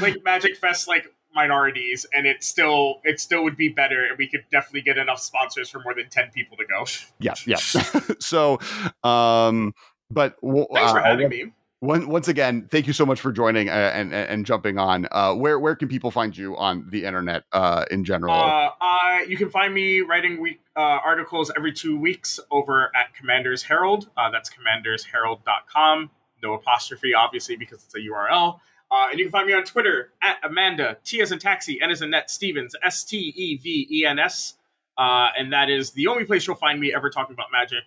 like 0.00 0.24
Magic 0.24 0.56
Fest 0.56 0.88
like 0.88 1.12
minorities, 1.34 2.06
and 2.12 2.26
it 2.26 2.42
still 2.42 3.00
it 3.04 3.20
still 3.20 3.44
would 3.44 3.56
be 3.56 3.68
better, 3.68 4.04
and 4.04 4.18
we 4.18 4.28
could 4.28 4.44
definitely 4.50 4.82
get 4.82 4.98
enough 4.98 5.20
sponsors 5.20 5.68
for 5.68 5.80
more 5.80 5.94
than 5.94 6.08
ten 6.08 6.30
people 6.32 6.56
to 6.56 6.64
go. 6.64 6.86
yeah, 7.18 7.34
yeah. 7.46 7.56
so, 8.18 8.58
um, 9.02 9.74
but 10.10 10.40
w- 10.40 10.66
Thanks 10.72 10.92
for 10.92 11.00
uh, 11.00 11.04
having 11.04 11.28
me. 11.28 11.52
One, 11.80 12.08
once 12.08 12.28
again, 12.28 12.66
thank 12.70 12.86
you 12.86 12.94
so 12.94 13.04
much 13.04 13.20
for 13.20 13.30
joining 13.30 13.68
uh, 13.68 13.72
and, 13.72 14.14
and 14.14 14.30
and 14.30 14.46
jumping 14.46 14.78
on. 14.78 15.06
Uh, 15.10 15.34
where 15.34 15.58
where 15.58 15.76
can 15.76 15.88
people 15.88 16.10
find 16.10 16.34
you 16.34 16.56
on 16.56 16.86
the 16.88 17.04
internet 17.04 17.44
uh, 17.52 17.84
in 17.90 18.04
general? 18.04 18.32
Uh, 18.32 18.70
I 18.80 19.26
you 19.28 19.36
can 19.36 19.50
find 19.50 19.74
me 19.74 20.00
writing 20.00 20.40
week 20.40 20.60
uh, 20.76 20.80
articles 21.04 21.52
every 21.56 21.72
two 21.72 21.98
weeks 21.98 22.40
over 22.50 22.90
at 22.96 23.14
Commanders 23.14 23.62
Herald. 23.62 24.08
Uh, 24.16 24.30
that's 24.30 24.50
commandersherald.com. 24.50 26.10
No 26.42 26.54
apostrophe, 26.54 27.12
obviously, 27.12 27.56
because 27.56 27.84
it's 27.84 27.94
a 27.94 27.98
URL. 27.98 28.60
Uh, 28.94 29.08
and 29.10 29.18
you 29.18 29.24
can 29.24 29.32
find 29.32 29.46
me 29.46 29.52
on 29.52 29.64
Twitter 29.64 30.12
at 30.22 30.36
Amanda 30.44 30.98
T 31.04 31.20
as 31.20 31.32
in 31.32 31.40
taxi, 31.40 31.80
N 31.82 31.90
as 31.90 32.00
in 32.00 32.10
net 32.10 32.30
Stevens 32.30 32.76
S 32.82 33.02
T 33.02 33.16
E 33.36 33.56
V 33.56 33.88
E 33.90 34.06
N 34.06 34.20
S. 34.20 34.54
Uh, 34.96 35.30
and 35.36 35.52
that 35.52 35.68
is 35.68 35.90
the 35.92 36.06
only 36.06 36.24
place 36.24 36.46
you'll 36.46 36.54
find 36.54 36.78
me 36.78 36.94
ever 36.94 37.10
talking 37.10 37.34
about 37.34 37.46
magic. 37.50 37.82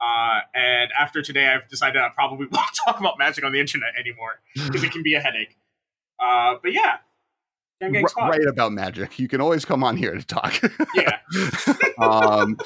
Uh, 0.00 0.40
and 0.54 0.90
after 0.98 1.20
today, 1.20 1.48
I've 1.48 1.68
decided 1.68 2.00
I 2.00 2.10
probably 2.14 2.46
won't 2.52 2.66
talk 2.84 3.00
about 3.00 3.18
magic 3.18 3.44
on 3.44 3.50
the 3.52 3.58
internet 3.58 3.90
anymore 3.98 4.40
because 4.54 4.84
it 4.84 4.92
can 4.92 5.02
be 5.02 5.14
a 5.14 5.20
headache. 5.20 5.56
Uh, 6.24 6.54
but 6.62 6.72
yeah, 6.72 6.98
R- 7.82 8.28
right 8.30 8.46
about 8.46 8.72
magic. 8.72 9.18
You 9.18 9.26
can 9.26 9.40
always 9.40 9.64
come 9.64 9.82
on 9.82 9.96
here 9.96 10.14
to 10.14 10.24
talk. 10.24 10.60
Yeah. 10.94 11.18
um, 11.98 12.58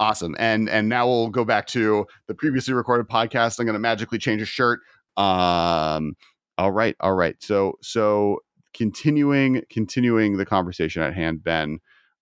awesome. 0.00 0.34
And 0.38 0.68
and 0.68 0.88
now 0.88 1.06
we'll 1.06 1.28
go 1.28 1.44
back 1.44 1.66
to 1.68 2.06
the 2.26 2.34
previously 2.34 2.74
recorded 2.74 3.06
podcast. 3.06 3.60
I'm 3.60 3.66
going 3.66 3.74
to 3.74 3.78
magically 3.78 4.18
change 4.18 4.40
a 4.40 4.46
shirt. 4.46 4.80
Um, 5.16 6.16
all 6.58 6.72
right, 6.72 6.96
all 7.00 7.14
right. 7.14 7.36
So 7.40 7.78
so 7.82 8.40
continuing 8.74 9.62
continuing 9.70 10.36
the 10.36 10.46
conversation 10.46 11.02
at 11.02 11.14
hand, 11.14 11.42
Ben. 11.42 11.80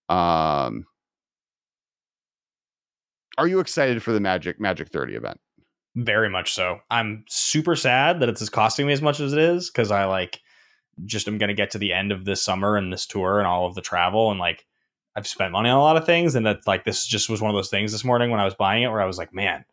Um, 0.09 0.85
are 3.39 3.49
you 3.49 3.61
excited 3.61 4.03
for 4.03 4.13
the 4.13 4.21
Magic 4.21 4.61
Magic 4.61 4.89
30 4.89 5.15
event? 5.15 5.41
Very 5.95 6.29
much 6.29 6.53
so. 6.53 6.79
I'm 6.91 7.25
super 7.29 7.77
sad 7.77 8.21
that 8.21 8.29
it's 8.29 8.47
costing 8.49 8.87
me 8.87 8.93
as 8.93 9.03
much 9.03 9.21
as 9.21 9.33
it 9.33 9.39
is 9.39 9.71
because 9.71 9.91
I 9.91 10.05
like 10.05 10.41
just 11.05 11.29
am 11.29 11.39
going 11.39 11.49
to 11.49 11.55
get 11.55 11.71
to 11.71 11.79
the 11.79 11.93
end 11.93 12.13
of 12.13 12.25
this 12.25 12.43
summer 12.43 12.77
and 12.77 12.93
this 12.93 13.07
tour 13.07 13.39
and 13.39 13.47
all 13.47 13.67
of 13.67 13.75
the 13.75 13.81
travel 13.81 14.31
and 14.31 14.39
like 14.39 14.67
I've 15.15 15.27
spent 15.27 15.53
money 15.53 15.69
on 15.69 15.77
a 15.77 15.83
lot 15.83 15.97
of 15.97 16.07
things 16.07 16.35
and 16.35 16.47
that 16.47 16.67
like 16.67 16.85
this 16.85 17.07
just 17.07 17.29
was 17.29 17.41
one 17.41 17.51
of 17.51 17.55
those 17.55 17.69
things 17.69 17.93
this 17.93 18.05
morning 18.05 18.31
when 18.31 18.41
I 18.41 18.45
was 18.45 18.55
buying 18.55 18.83
it 18.83 18.89
where 18.89 19.01
I 19.01 19.07
was 19.07 19.19
like, 19.19 19.35
man, 19.35 19.65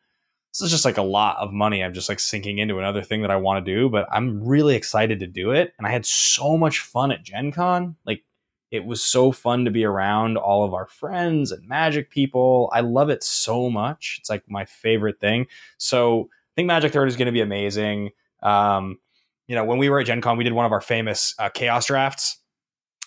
this 0.60 0.68
is 0.68 0.72
just 0.72 0.86
like 0.86 0.98
a 0.98 1.02
lot 1.02 1.38
of 1.38 1.54
money. 1.54 1.84
I'm 1.84 1.94
just 1.94 2.10
like 2.10 2.20
sinking 2.20 2.58
into 2.58 2.80
another 2.80 3.02
thing 3.02 3.22
that 3.22 3.32
I 3.32 3.38
want 3.38 3.66
to 3.66 3.74
do, 3.74 3.90
but 3.90 4.08
I'm 4.12 4.44
really 4.44 4.76
excited 4.76 5.20
to 5.22 5.28
do 5.28 5.52
it. 5.52 5.74
And 5.78 5.88
I 5.88 5.92
had 5.92 6.06
so 6.06 6.58
much 6.58 6.80
fun 6.80 7.12
at 7.12 7.24
Gen 7.24 7.52
Con. 7.54 7.96
Like 8.06 8.24
it 8.72 8.86
was 8.86 9.04
so 9.04 9.32
fun 9.32 9.64
to 9.66 9.72
be 9.72 9.86
around 9.86 10.38
all 10.38 10.66
of 10.66 10.74
our 10.74 10.86
friends 10.86 11.52
and 11.52 11.68
magic 11.68 12.10
people. 12.12 12.70
I 12.74 12.82
love 12.82 13.10
it 13.10 13.24
so 13.24 13.70
much. 13.70 14.18
It's 14.20 14.30
like 14.30 14.44
my 14.50 14.66
favorite 14.66 15.20
thing. 15.20 15.48
So 15.78 16.24
I 16.24 16.54
think 16.56 16.68
Magic 16.68 16.92
30 16.92 17.10
is 17.10 17.16
going 17.16 17.28
to 17.28 17.32
be 17.32 17.42
amazing. 17.42 18.10
Um, 18.44 19.00
you 19.48 19.56
know, 19.56 19.64
when 19.64 19.78
we 19.78 19.90
were 19.90 20.02
at 20.02 20.08
Gen 20.08 20.22
Con, 20.22 20.38
we 20.38 20.44
did 20.44 20.54
one 20.54 20.66
of 20.66 20.72
our 20.74 20.82
famous 20.82 21.34
uh, 21.40 21.50
chaos 21.50 21.86
drafts. 21.86 22.39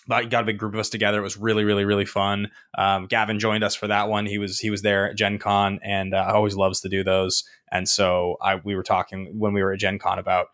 But 0.07 0.29
got 0.29 0.43
a 0.43 0.45
big 0.45 0.57
group 0.57 0.73
of 0.73 0.79
us 0.79 0.89
together. 0.89 1.19
It 1.19 1.23
was 1.23 1.37
really, 1.37 1.63
really, 1.63 1.85
really 1.85 2.05
fun. 2.05 2.51
Um, 2.77 3.05
Gavin 3.05 3.39
joined 3.39 3.63
us 3.63 3.75
for 3.75 3.87
that 3.87 4.09
one. 4.09 4.25
He 4.25 4.37
was 4.37 4.59
he 4.59 4.69
was 4.69 4.81
there 4.81 5.09
at 5.09 5.15
Gen 5.15 5.39
Con, 5.39 5.79
and 5.83 6.13
uh, 6.13 6.31
always 6.33 6.55
loves 6.55 6.81
to 6.81 6.89
do 6.89 7.03
those. 7.03 7.43
And 7.71 7.87
so 7.87 8.37
I 8.41 8.55
we 8.55 8.75
were 8.75 8.83
talking 8.83 9.37
when 9.37 9.53
we 9.53 9.63
were 9.63 9.73
at 9.73 9.79
Gen 9.79 9.99
Con 9.99 10.19
about 10.19 10.47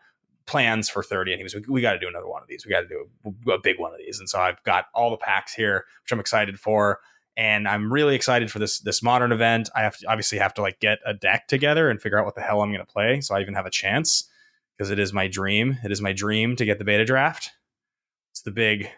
plans 0.50 0.88
for 0.88 1.04
30 1.04 1.32
and 1.32 1.38
he 1.38 1.44
was 1.44 1.54
we 1.68 1.80
got 1.80 1.92
to 1.92 1.98
do 2.00 2.08
another 2.08 2.26
one 2.26 2.42
of 2.42 2.48
these 2.48 2.66
we 2.66 2.72
got 2.72 2.80
to 2.80 2.88
do 2.88 3.06
a, 3.46 3.52
a, 3.52 3.60
big 3.60 3.78
one 3.78 3.92
of 3.92 3.98
these 3.98 4.18
and 4.18 4.28
so 4.28 4.40
i've 4.40 4.60
got 4.64 4.86
all 4.94 5.08
the 5.08 5.16
packs 5.16 5.54
here 5.54 5.84
which 6.02 6.10
i'm 6.10 6.18
excited 6.18 6.58
for 6.58 6.98
and 7.36 7.68
i'm 7.68 7.92
really 7.92 8.16
excited 8.16 8.50
for 8.50 8.58
this 8.58 8.80
this 8.80 9.00
modern 9.00 9.30
event 9.30 9.70
i 9.76 9.80
have 9.80 9.96
to 9.96 10.04
obviously 10.08 10.38
have 10.38 10.52
to 10.52 10.60
like 10.60 10.80
get 10.80 10.98
a 11.06 11.14
deck 11.14 11.46
together 11.46 11.88
and 11.88 12.02
figure 12.02 12.18
out 12.18 12.24
what 12.24 12.34
the 12.34 12.40
hell 12.40 12.62
i'm 12.62 12.72
going 12.72 12.84
to 12.84 12.92
play 12.92 13.20
so 13.20 13.36
i 13.36 13.40
even 13.40 13.54
have 13.54 13.64
a 13.64 13.70
chance 13.70 14.28
because 14.76 14.90
it 14.90 14.98
is 14.98 15.12
my 15.12 15.28
dream 15.28 15.78
it 15.84 15.92
is 15.92 16.02
my 16.02 16.12
dream 16.12 16.56
to 16.56 16.64
get 16.64 16.80
the 16.80 16.84
beta 16.84 17.04
draft 17.04 17.52
it's 18.32 18.42
the 18.42 18.50
big 18.50 18.90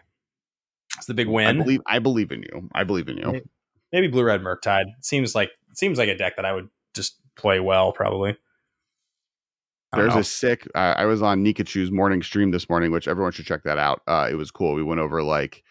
it's 0.97 1.05
the 1.07 1.13
big 1.13 1.27
win 1.27 1.47
i 1.47 1.63
believe 1.63 1.81
i 1.87 1.99
believe 1.99 2.31
in 2.31 2.43
you 2.43 2.69
i 2.73 2.83
believe 2.83 3.07
in 3.07 3.17
you 3.17 3.25
maybe, 3.25 3.49
maybe 3.91 4.07
blue 4.07 4.23
red 4.23 4.41
murktide 4.41 4.85
seems 5.01 5.35
like 5.35 5.51
seems 5.73 5.97
like 5.97 6.09
a 6.09 6.17
deck 6.17 6.35
that 6.35 6.45
i 6.45 6.53
would 6.53 6.69
just 6.93 7.17
play 7.35 7.59
well 7.59 7.91
probably 7.91 8.37
there's 9.95 10.13
know. 10.13 10.21
a 10.21 10.23
sick. 10.23 10.67
Uh, 10.73 10.95
I 10.97 11.05
was 11.05 11.21
on 11.21 11.43
Nikachu's 11.43 11.91
morning 11.91 12.23
stream 12.23 12.51
this 12.51 12.67
morning, 12.69 12.91
which 12.91 13.07
everyone 13.07 13.31
should 13.31 13.45
check 13.45 13.63
that 13.63 13.77
out. 13.77 14.01
Uh, 14.07 14.27
it 14.29 14.35
was 14.35 14.51
cool. 14.51 14.73
We 14.73 14.83
went 14.83 14.99
over 14.99 15.21
like 15.21 15.63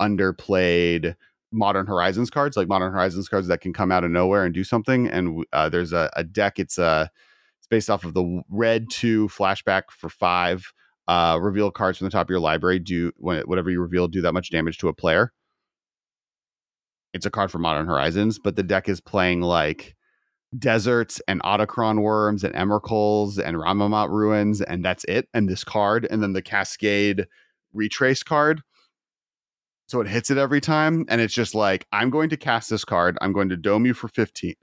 underplayed 0.00 1.14
Modern 1.52 1.86
Horizons 1.86 2.30
cards, 2.30 2.56
like 2.56 2.68
Modern 2.68 2.92
Horizons 2.92 3.28
cards 3.28 3.48
that 3.48 3.60
can 3.60 3.72
come 3.72 3.90
out 3.90 4.04
of 4.04 4.10
nowhere 4.10 4.44
and 4.44 4.54
do 4.54 4.64
something. 4.64 5.08
And 5.08 5.44
uh, 5.52 5.68
there's 5.68 5.92
a, 5.92 6.10
a, 6.14 6.24
deck. 6.24 6.58
It's 6.58 6.78
a 6.78 6.84
uh, 6.84 7.06
it's 7.58 7.66
based 7.66 7.90
off 7.90 8.04
of 8.04 8.14
the 8.14 8.42
red 8.48 8.86
two 8.90 9.28
flashback 9.28 9.84
for 9.90 10.08
five. 10.08 10.72
Uh, 11.10 11.36
reveal 11.38 11.72
cards 11.72 11.98
from 11.98 12.04
the 12.04 12.10
top 12.12 12.26
of 12.26 12.30
your 12.30 12.38
library. 12.38 12.78
Do 12.78 13.10
whatever 13.16 13.68
you 13.68 13.80
reveal, 13.80 14.06
do 14.06 14.22
that 14.22 14.32
much 14.32 14.50
damage 14.50 14.78
to 14.78 14.86
a 14.86 14.94
player. 14.94 15.32
It's 17.12 17.26
a 17.26 17.30
card 17.30 17.50
for 17.50 17.58
Modern 17.58 17.86
Horizons, 17.86 18.38
but 18.38 18.54
the 18.54 18.62
deck 18.62 18.88
is 18.88 19.00
playing 19.00 19.40
like 19.40 19.96
deserts 20.56 21.20
and 21.26 21.42
Otacron 21.42 22.00
worms 22.00 22.44
and 22.44 22.54
Emrakuls 22.54 23.44
and 23.44 23.56
Ramunap 23.56 24.08
Ruins, 24.10 24.62
and 24.62 24.84
that's 24.84 25.02
it. 25.08 25.28
And 25.34 25.48
this 25.48 25.64
card, 25.64 26.06
and 26.08 26.22
then 26.22 26.32
the 26.32 26.42
Cascade 26.42 27.26
retrace 27.72 28.22
card. 28.22 28.62
So 29.88 30.00
it 30.00 30.06
hits 30.06 30.30
it 30.30 30.38
every 30.38 30.60
time, 30.60 31.06
and 31.08 31.20
it's 31.20 31.34
just 31.34 31.56
like 31.56 31.88
I'm 31.90 32.10
going 32.10 32.30
to 32.30 32.36
cast 32.36 32.70
this 32.70 32.84
card. 32.84 33.18
I'm 33.20 33.32
going 33.32 33.48
to 33.48 33.56
dome 33.56 33.84
you 33.84 33.94
for 33.94 34.06
15, 34.06 34.54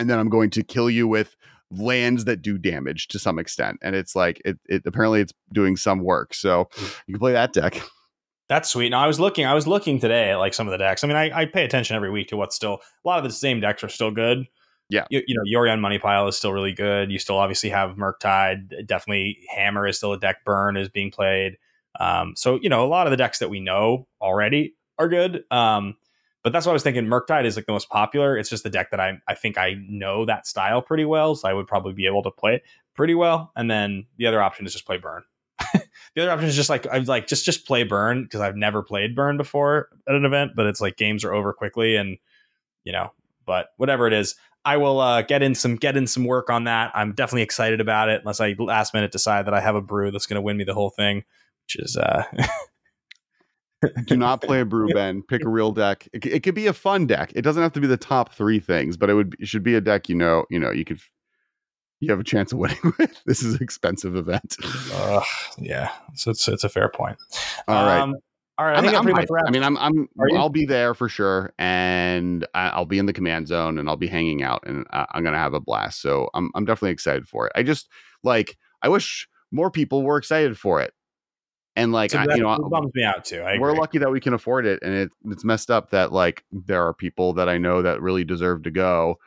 and 0.00 0.10
then 0.10 0.18
I'm 0.18 0.28
going 0.28 0.50
to 0.50 0.64
kill 0.64 0.90
you 0.90 1.06
with 1.06 1.36
lands 1.70 2.24
that 2.24 2.42
do 2.42 2.58
damage 2.58 3.08
to 3.08 3.18
some 3.18 3.38
extent. 3.38 3.78
And 3.82 3.94
it's 3.94 4.16
like 4.16 4.40
it, 4.44 4.58
it 4.68 4.82
apparently 4.86 5.20
it's 5.20 5.32
doing 5.52 5.76
some 5.76 6.00
work. 6.00 6.34
So 6.34 6.68
you 7.06 7.14
can 7.14 7.18
play 7.18 7.32
that 7.32 7.52
deck. 7.52 7.80
That's 8.48 8.70
sweet. 8.70 8.88
Now 8.88 9.00
I 9.00 9.06
was 9.06 9.20
looking, 9.20 9.44
I 9.44 9.52
was 9.52 9.66
looking 9.66 10.00
today 10.00 10.30
at 10.30 10.36
like 10.36 10.54
some 10.54 10.66
of 10.66 10.72
the 10.72 10.78
decks. 10.78 11.04
I 11.04 11.06
mean, 11.06 11.16
I, 11.16 11.40
I 11.40 11.44
pay 11.44 11.64
attention 11.64 11.96
every 11.96 12.10
week 12.10 12.28
to 12.28 12.36
what's 12.36 12.56
still 12.56 12.80
a 13.04 13.08
lot 13.08 13.18
of 13.18 13.24
the 13.24 13.30
same 13.30 13.60
decks 13.60 13.84
are 13.84 13.90
still 13.90 14.10
good. 14.10 14.46
Yeah. 14.88 15.04
You, 15.10 15.22
you 15.26 15.34
know, 15.34 15.42
Yorion 15.60 15.80
Money 15.80 15.98
Pile 15.98 16.28
is 16.28 16.36
still 16.38 16.54
really 16.54 16.72
good. 16.72 17.12
You 17.12 17.18
still 17.18 17.36
obviously 17.36 17.68
have 17.68 17.96
Murktide. 17.96 18.86
Definitely 18.86 19.40
Hammer 19.54 19.86
is 19.86 19.98
still 19.98 20.14
a 20.14 20.18
deck. 20.18 20.44
Burn 20.46 20.78
is 20.78 20.88
being 20.88 21.10
played. 21.10 21.58
Um, 22.00 22.34
so, 22.36 22.58
you 22.62 22.70
know, 22.70 22.84
a 22.84 22.88
lot 22.88 23.06
of 23.06 23.10
the 23.10 23.18
decks 23.18 23.38
that 23.40 23.50
we 23.50 23.60
know 23.60 24.06
already 24.20 24.74
are 24.98 25.08
good. 25.08 25.44
Um, 25.50 25.96
but 26.42 26.52
that's 26.52 26.66
what 26.66 26.72
I 26.72 26.74
was 26.74 26.82
thinking. 26.82 27.06
Murktide 27.06 27.44
is 27.44 27.56
like 27.56 27.66
the 27.66 27.72
most 27.72 27.88
popular. 27.88 28.36
It's 28.36 28.50
just 28.50 28.62
the 28.62 28.70
deck 28.70 28.90
that 28.90 29.00
I, 29.00 29.18
I 29.26 29.34
think 29.34 29.58
I 29.58 29.74
know 29.88 30.24
that 30.24 30.46
style 30.46 30.80
pretty 30.80 31.04
well. 31.04 31.34
So 31.34 31.48
I 31.48 31.52
would 31.52 31.66
probably 31.66 31.92
be 31.92 32.06
able 32.06 32.22
to 32.22 32.30
play 32.30 32.56
it 32.56 32.62
pretty 32.94 33.14
well. 33.14 33.52
And 33.56 33.70
then 33.70 34.06
the 34.16 34.26
other 34.26 34.42
option 34.42 34.66
is 34.66 34.72
just 34.72 34.86
play 34.86 34.98
Burn. 34.98 35.22
the 35.74 36.22
other 36.22 36.30
option 36.30 36.48
is 36.48 36.56
just 36.56 36.70
like 36.70 36.86
I 36.86 36.98
like 36.98 37.26
just 37.26 37.44
just 37.44 37.66
play 37.66 37.82
Burn 37.82 38.22
because 38.22 38.40
I've 38.40 38.56
never 38.56 38.82
played 38.82 39.16
Burn 39.16 39.36
before 39.36 39.88
at 40.08 40.14
an 40.14 40.24
event, 40.24 40.52
but 40.54 40.66
it's 40.66 40.80
like 40.80 40.96
games 40.96 41.24
are 41.24 41.34
over 41.34 41.52
quickly 41.52 41.96
and 41.96 42.18
you 42.84 42.92
know, 42.92 43.12
but 43.44 43.70
whatever 43.76 44.06
it 44.06 44.12
is, 44.12 44.36
I 44.64 44.76
will 44.76 45.00
uh, 45.00 45.22
get 45.22 45.42
in 45.42 45.54
some 45.54 45.76
get 45.76 45.96
in 45.96 46.06
some 46.06 46.24
work 46.24 46.50
on 46.50 46.64
that. 46.64 46.92
I'm 46.94 47.12
definitely 47.12 47.42
excited 47.42 47.80
about 47.80 48.08
it. 48.08 48.20
Unless 48.20 48.40
I 48.40 48.54
last 48.58 48.94
minute 48.94 49.10
decide 49.10 49.46
that 49.46 49.54
I 49.54 49.60
have 49.60 49.74
a 49.74 49.82
brew 49.82 50.10
that's 50.12 50.26
going 50.26 50.36
to 50.36 50.42
win 50.42 50.56
me 50.56 50.64
the 50.64 50.74
whole 50.74 50.90
thing, 50.90 51.24
which 51.64 51.76
is. 51.76 51.96
Uh, 51.96 52.22
Do 54.06 54.16
not 54.16 54.42
play 54.42 54.60
a 54.60 54.64
brew, 54.64 54.88
Ben. 54.88 55.22
Pick 55.22 55.44
a 55.44 55.48
real 55.48 55.72
deck. 55.72 56.08
It, 56.12 56.26
it, 56.26 56.42
could 56.42 56.54
be 56.54 56.66
a 56.66 56.72
fun 56.72 57.06
deck. 57.06 57.32
It 57.34 57.42
doesn't 57.42 57.62
have 57.62 57.72
to 57.74 57.80
be 57.80 57.86
the 57.86 57.96
top 57.96 58.34
three 58.34 58.60
things, 58.60 58.96
but 58.96 59.10
it 59.10 59.14
would 59.14 59.36
it 59.38 59.48
should 59.48 59.62
be 59.62 59.74
a 59.74 59.80
deck 59.80 60.08
you 60.08 60.14
know 60.14 60.44
you 60.50 60.58
know 60.58 60.70
you 60.70 60.84
could 60.84 61.00
you 62.00 62.10
have 62.10 62.20
a 62.20 62.24
chance 62.24 62.52
of 62.52 62.58
winning 62.58 62.92
with. 62.98 63.22
This 63.24 63.42
is 63.42 63.54
an 63.54 63.62
expensive 63.62 64.16
event. 64.16 64.56
Uh, 64.92 65.22
yeah, 65.58 65.90
so 66.14 66.30
it's 66.30 66.46
it's 66.48 66.64
a 66.64 66.68
fair 66.68 66.88
point. 66.88 67.18
All 67.66 67.84
right. 67.84 68.00
Um, 68.00 68.16
all 68.58 68.66
right, 68.66 68.76
I 68.76 68.80
think 68.80 68.94
I'm, 68.94 68.98
I'm 68.98 69.04
pretty 69.04 69.20
much 69.30 69.42
I 69.46 69.50
mean, 69.52 69.62
I'm 69.62 69.78
I'm 69.78 70.08
I'll 70.36 70.48
be 70.48 70.66
there 70.66 70.92
for 70.92 71.08
sure, 71.08 71.52
and 71.60 72.44
I'll 72.54 72.86
be 72.86 72.98
in 72.98 73.06
the 73.06 73.12
command 73.12 73.46
zone, 73.46 73.78
and 73.78 73.88
I'll 73.88 73.96
be 73.96 74.08
hanging 74.08 74.42
out, 74.42 74.64
and 74.66 74.84
I'm 74.90 75.22
gonna 75.22 75.38
have 75.38 75.54
a 75.54 75.60
blast. 75.60 76.02
So 76.02 76.28
I'm 76.34 76.50
I'm 76.56 76.64
definitely 76.64 76.90
excited 76.90 77.28
for 77.28 77.46
it. 77.46 77.52
I 77.54 77.62
just 77.62 77.88
like 78.24 78.58
I 78.82 78.88
wish 78.88 79.28
more 79.52 79.70
people 79.70 80.02
were 80.02 80.16
excited 80.16 80.58
for 80.58 80.80
it, 80.80 80.92
and 81.78 81.92
like 81.92 82.10
so 82.10 82.18
I, 82.18 82.26
you 82.34 82.42
know, 82.42 82.52
it 82.52 82.70
bums 82.70 82.92
me 82.94 83.04
out 83.04 83.24
too. 83.24 83.44
we're 83.58 83.72
lucky 83.72 83.98
that 83.98 84.10
we 84.10 84.20
can 84.20 84.34
afford 84.34 84.66
it, 84.66 84.80
and 84.82 84.92
it, 84.94 85.10
it's 85.26 85.44
messed 85.44 85.70
up 85.70 85.90
that 85.90 86.12
like 86.12 86.44
there 86.50 86.84
are 86.86 86.92
people 86.92 87.32
that 87.34 87.48
I 87.48 87.56
know 87.58 87.82
that 87.82 88.02
really 88.02 88.24
deserve 88.24 88.64
to 88.64 88.70
go 88.70 89.18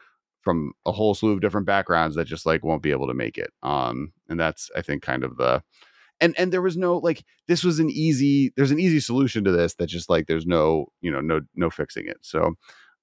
from 0.41 0.73
a 0.85 0.91
whole 0.91 1.13
slew 1.13 1.31
of 1.31 1.41
different 1.41 1.67
backgrounds 1.67 2.15
that 2.15 2.25
just 2.25 2.45
like 2.45 2.63
won't 2.63 2.81
be 2.81 2.91
able 2.91 3.07
to 3.07 3.13
make 3.13 3.37
it. 3.37 3.51
Um, 3.63 4.11
and 4.27 4.39
that's 4.39 4.69
I 4.75 4.81
think 4.81 5.01
kind 5.01 5.23
of 5.23 5.37
the 5.37 5.63
and 6.19 6.35
and 6.37 6.51
there 6.51 6.61
was 6.61 6.77
no 6.77 6.97
like 6.97 7.23
this 7.47 7.63
was 7.63 7.79
an 7.79 7.89
easy 7.89 8.51
there's 8.55 8.71
an 8.71 8.79
easy 8.79 8.99
solution 8.99 9.43
to 9.43 9.51
this 9.51 9.75
that 9.75 9.87
just 9.87 10.09
like 10.09 10.27
there's 10.27 10.45
no 10.45 10.87
you 11.01 11.11
know 11.11 11.21
no 11.21 11.41
no 11.55 11.69
fixing 11.69 12.07
it 12.07 12.17
so 12.21 12.53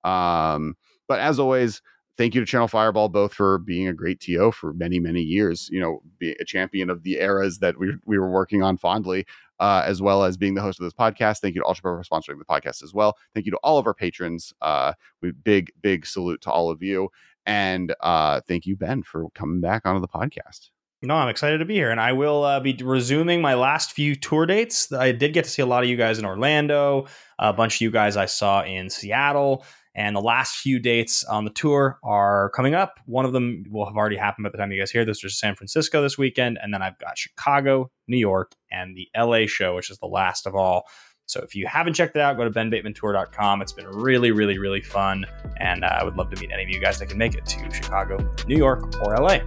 um 0.04 0.76
but 1.08 1.20
as 1.20 1.38
always 1.38 1.82
thank 2.18 2.34
you 2.34 2.40
to 2.40 2.46
channel 2.46 2.68
fireball 2.68 3.08
both 3.08 3.32
for 3.32 3.58
being 3.58 3.88
a 3.88 3.94
great 3.94 4.20
to 4.20 4.52
for 4.52 4.74
many 4.74 5.00
many 5.00 5.22
years 5.22 5.68
you 5.72 5.80
know 5.80 6.00
being 6.18 6.34
a 6.40 6.44
champion 6.44 6.90
of 6.90 7.02
the 7.02 7.18
eras 7.18 7.58
that 7.60 7.78
we, 7.78 7.94
we 8.04 8.18
were 8.18 8.30
working 8.30 8.62
on 8.62 8.76
fondly 8.76 9.24
uh, 9.60 9.82
as 9.84 10.00
well 10.00 10.24
as 10.24 10.36
being 10.36 10.54
the 10.54 10.60
host 10.60 10.78
of 10.78 10.84
this 10.84 10.92
podcast. 10.92 11.38
Thank 11.40 11.54
you 11.54 11.62
to 11.62 11.66
ultra 11.66 11.82
for 11.82 12.02
sponsoring 12.02 12.38
the 12.38 12.44
podcast 12.44 12.82
as 12.82 12.94
well. 12.94 13.16
Thank 13.34 13.46
you 13.46 13.52
to 13.52 13.58
all 13.58 13.78
of 13.78 13.86
our 13.86 13.94
patrons 13.94 14.52
uh 14.60 14.92
we 15.22 15.32
big 15.32 15.72
big 15.80 16.06
salute 16.06 16.40
to 16.42 16.50
all 16.50 16.70
of 16.70 16.82
you. 16.82 17.08
And 17.46 17.94
uh 18.00 18.40
thank 18.46 18.66
you 18.66 18.76
ben 18.76 19.02
for 19.02 19.30
coming 19.30 19.60
back 19.60 19.82
onto 19.84 20.00
the 20.00 20.08
podcast. 20.08 20.70
No, 21.00 21.14
I'm 21.14 21.28
excited 21.28 21.58
to 21.58 21.64
be 21.64 21.74
here, 21.74 21.92
and 21.92 22.00
I 22.00 22.12
will 22.12 22.42
uh, 22.42 22.58
be 22.58 22.76
resuming 22.82 23.40
my 23.40 23.54
last 23.54 23.92
few 23.92 24.16
tour 24.16 24.46
dates. 24.46 24.92
I 24.92 25.12
did 25.12 25.32
get 25.32 25.44
to 25.44 25.50
see 25.50 25.62
a 25.62 25.66
lot 25.66 25.84
of 25.84 25.88
you 25.88 25.96
guys 25.96 26.18
in 26.18 26.24
Orlando, 26.24 27.06
a 27.38 27.52
bunch 27.52 27.76
of 27.76 27.82
you 27.82 27.92
guys 27.92 28.16
I 28.16 28.26
saw 28.26 28.64
in 28.64 28.90
Seattle, 28.90 29.64
and 29.98 30.14
the 30.14 30.20
last 30.20 30.58
few 30.58 30.78
dates 30.78 31.24
on 31.24 31.44
the 31.44 31.50
tour 31.50 31.98
are 32.04 32.50
coming 32.50 32.72
up. 32.72 33.00
One 33.06 33.24
of 33.24 33.32
them 33.32 33.64
will 33.68 33.84
have 33.84 33.96
already 33.96 34.16
happened 34.16 34.44
by 34.44 34.50
the 34.50 34.56
time 34.56 34.70
you 34.70 34.80
guys 34.80 34.92
hear 34.92 35.04
this. 35.04 35.22
There's 35.22 35.36
San 35.36 35.56
Francisco 35.56 36.00
this 36.00 36.16
weekend, 36.16 36.56
and 36.62 36.72
then 36.72 36.82
I've 36.82 36.96
got 37.00 37.18
Chicago, 37.18 37.90
New 38.06 38.16
York, 38.16 38.52
and 38.70 38.96
the 38.96 39.08
LA 39.16 39.46
show, 39.46 39.74
which 39.74 39.90
is 39.90 39.98
the 39.98 40.06
last 40.06 40.46
of 40.46 40.54
all. 40.54 40.84
So 41.26 41.40
if 41.40 41.56
you 41.56 41.66
haven't 41.66 41.94
checked 41.94 42.14
it 42.14 42.22
out, 42.22 42.36
go 42.36 42.44
to 42.44 42.50
benbatemantour.com. 42.50 43.60
It's 43.60 43.72
been 43.72 43.88
really, 43.88 44.30
really, 44.30 44.56
really 44.58 44.82
fun, 44.82 45.26
and 45.56 45.84
uh, 45.84 45.88
I 45.88 46.04
would 46.04 46.16
love 46.16 46.30
to 46.30 46.40
meet 46.40 46.52
any 46.52 46.62
of 46.62 46.68
you 46.68 46.80
guys 46.80 47.00
that 47.00 47.08
can 47.08 47.18
make 47.18 47.34
it 47.34 47.44
to 47.44 47.70
Chicago, 47.74 48.18
New 48.46 48.56
York, 48.56 48.94
or 49.04 49.16
LA. 49.16 49.40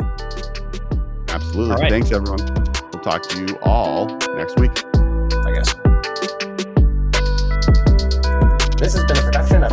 Absolutely. 1.30 1.76
Right. 1.76 1.90
Thanks, 1.90 2.12
everyone. 2.12 2.46
We'll 2.92 3.02
talk 3.02 3.24
to 3.24 3.40
you 3.40 3.58
all 3.64 4.08
next 4.36 4.60
week. 4.60 4.72
I 5.46 5.54
guess. 5.54 5.76
This 8.82 8.96
has 8.96 9.06
been 9.06 9.18
a 9.18 9.22
production 9.22 9.64
of 9.64 9.72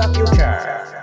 the 0.00 0.14
future. 0.14 0.99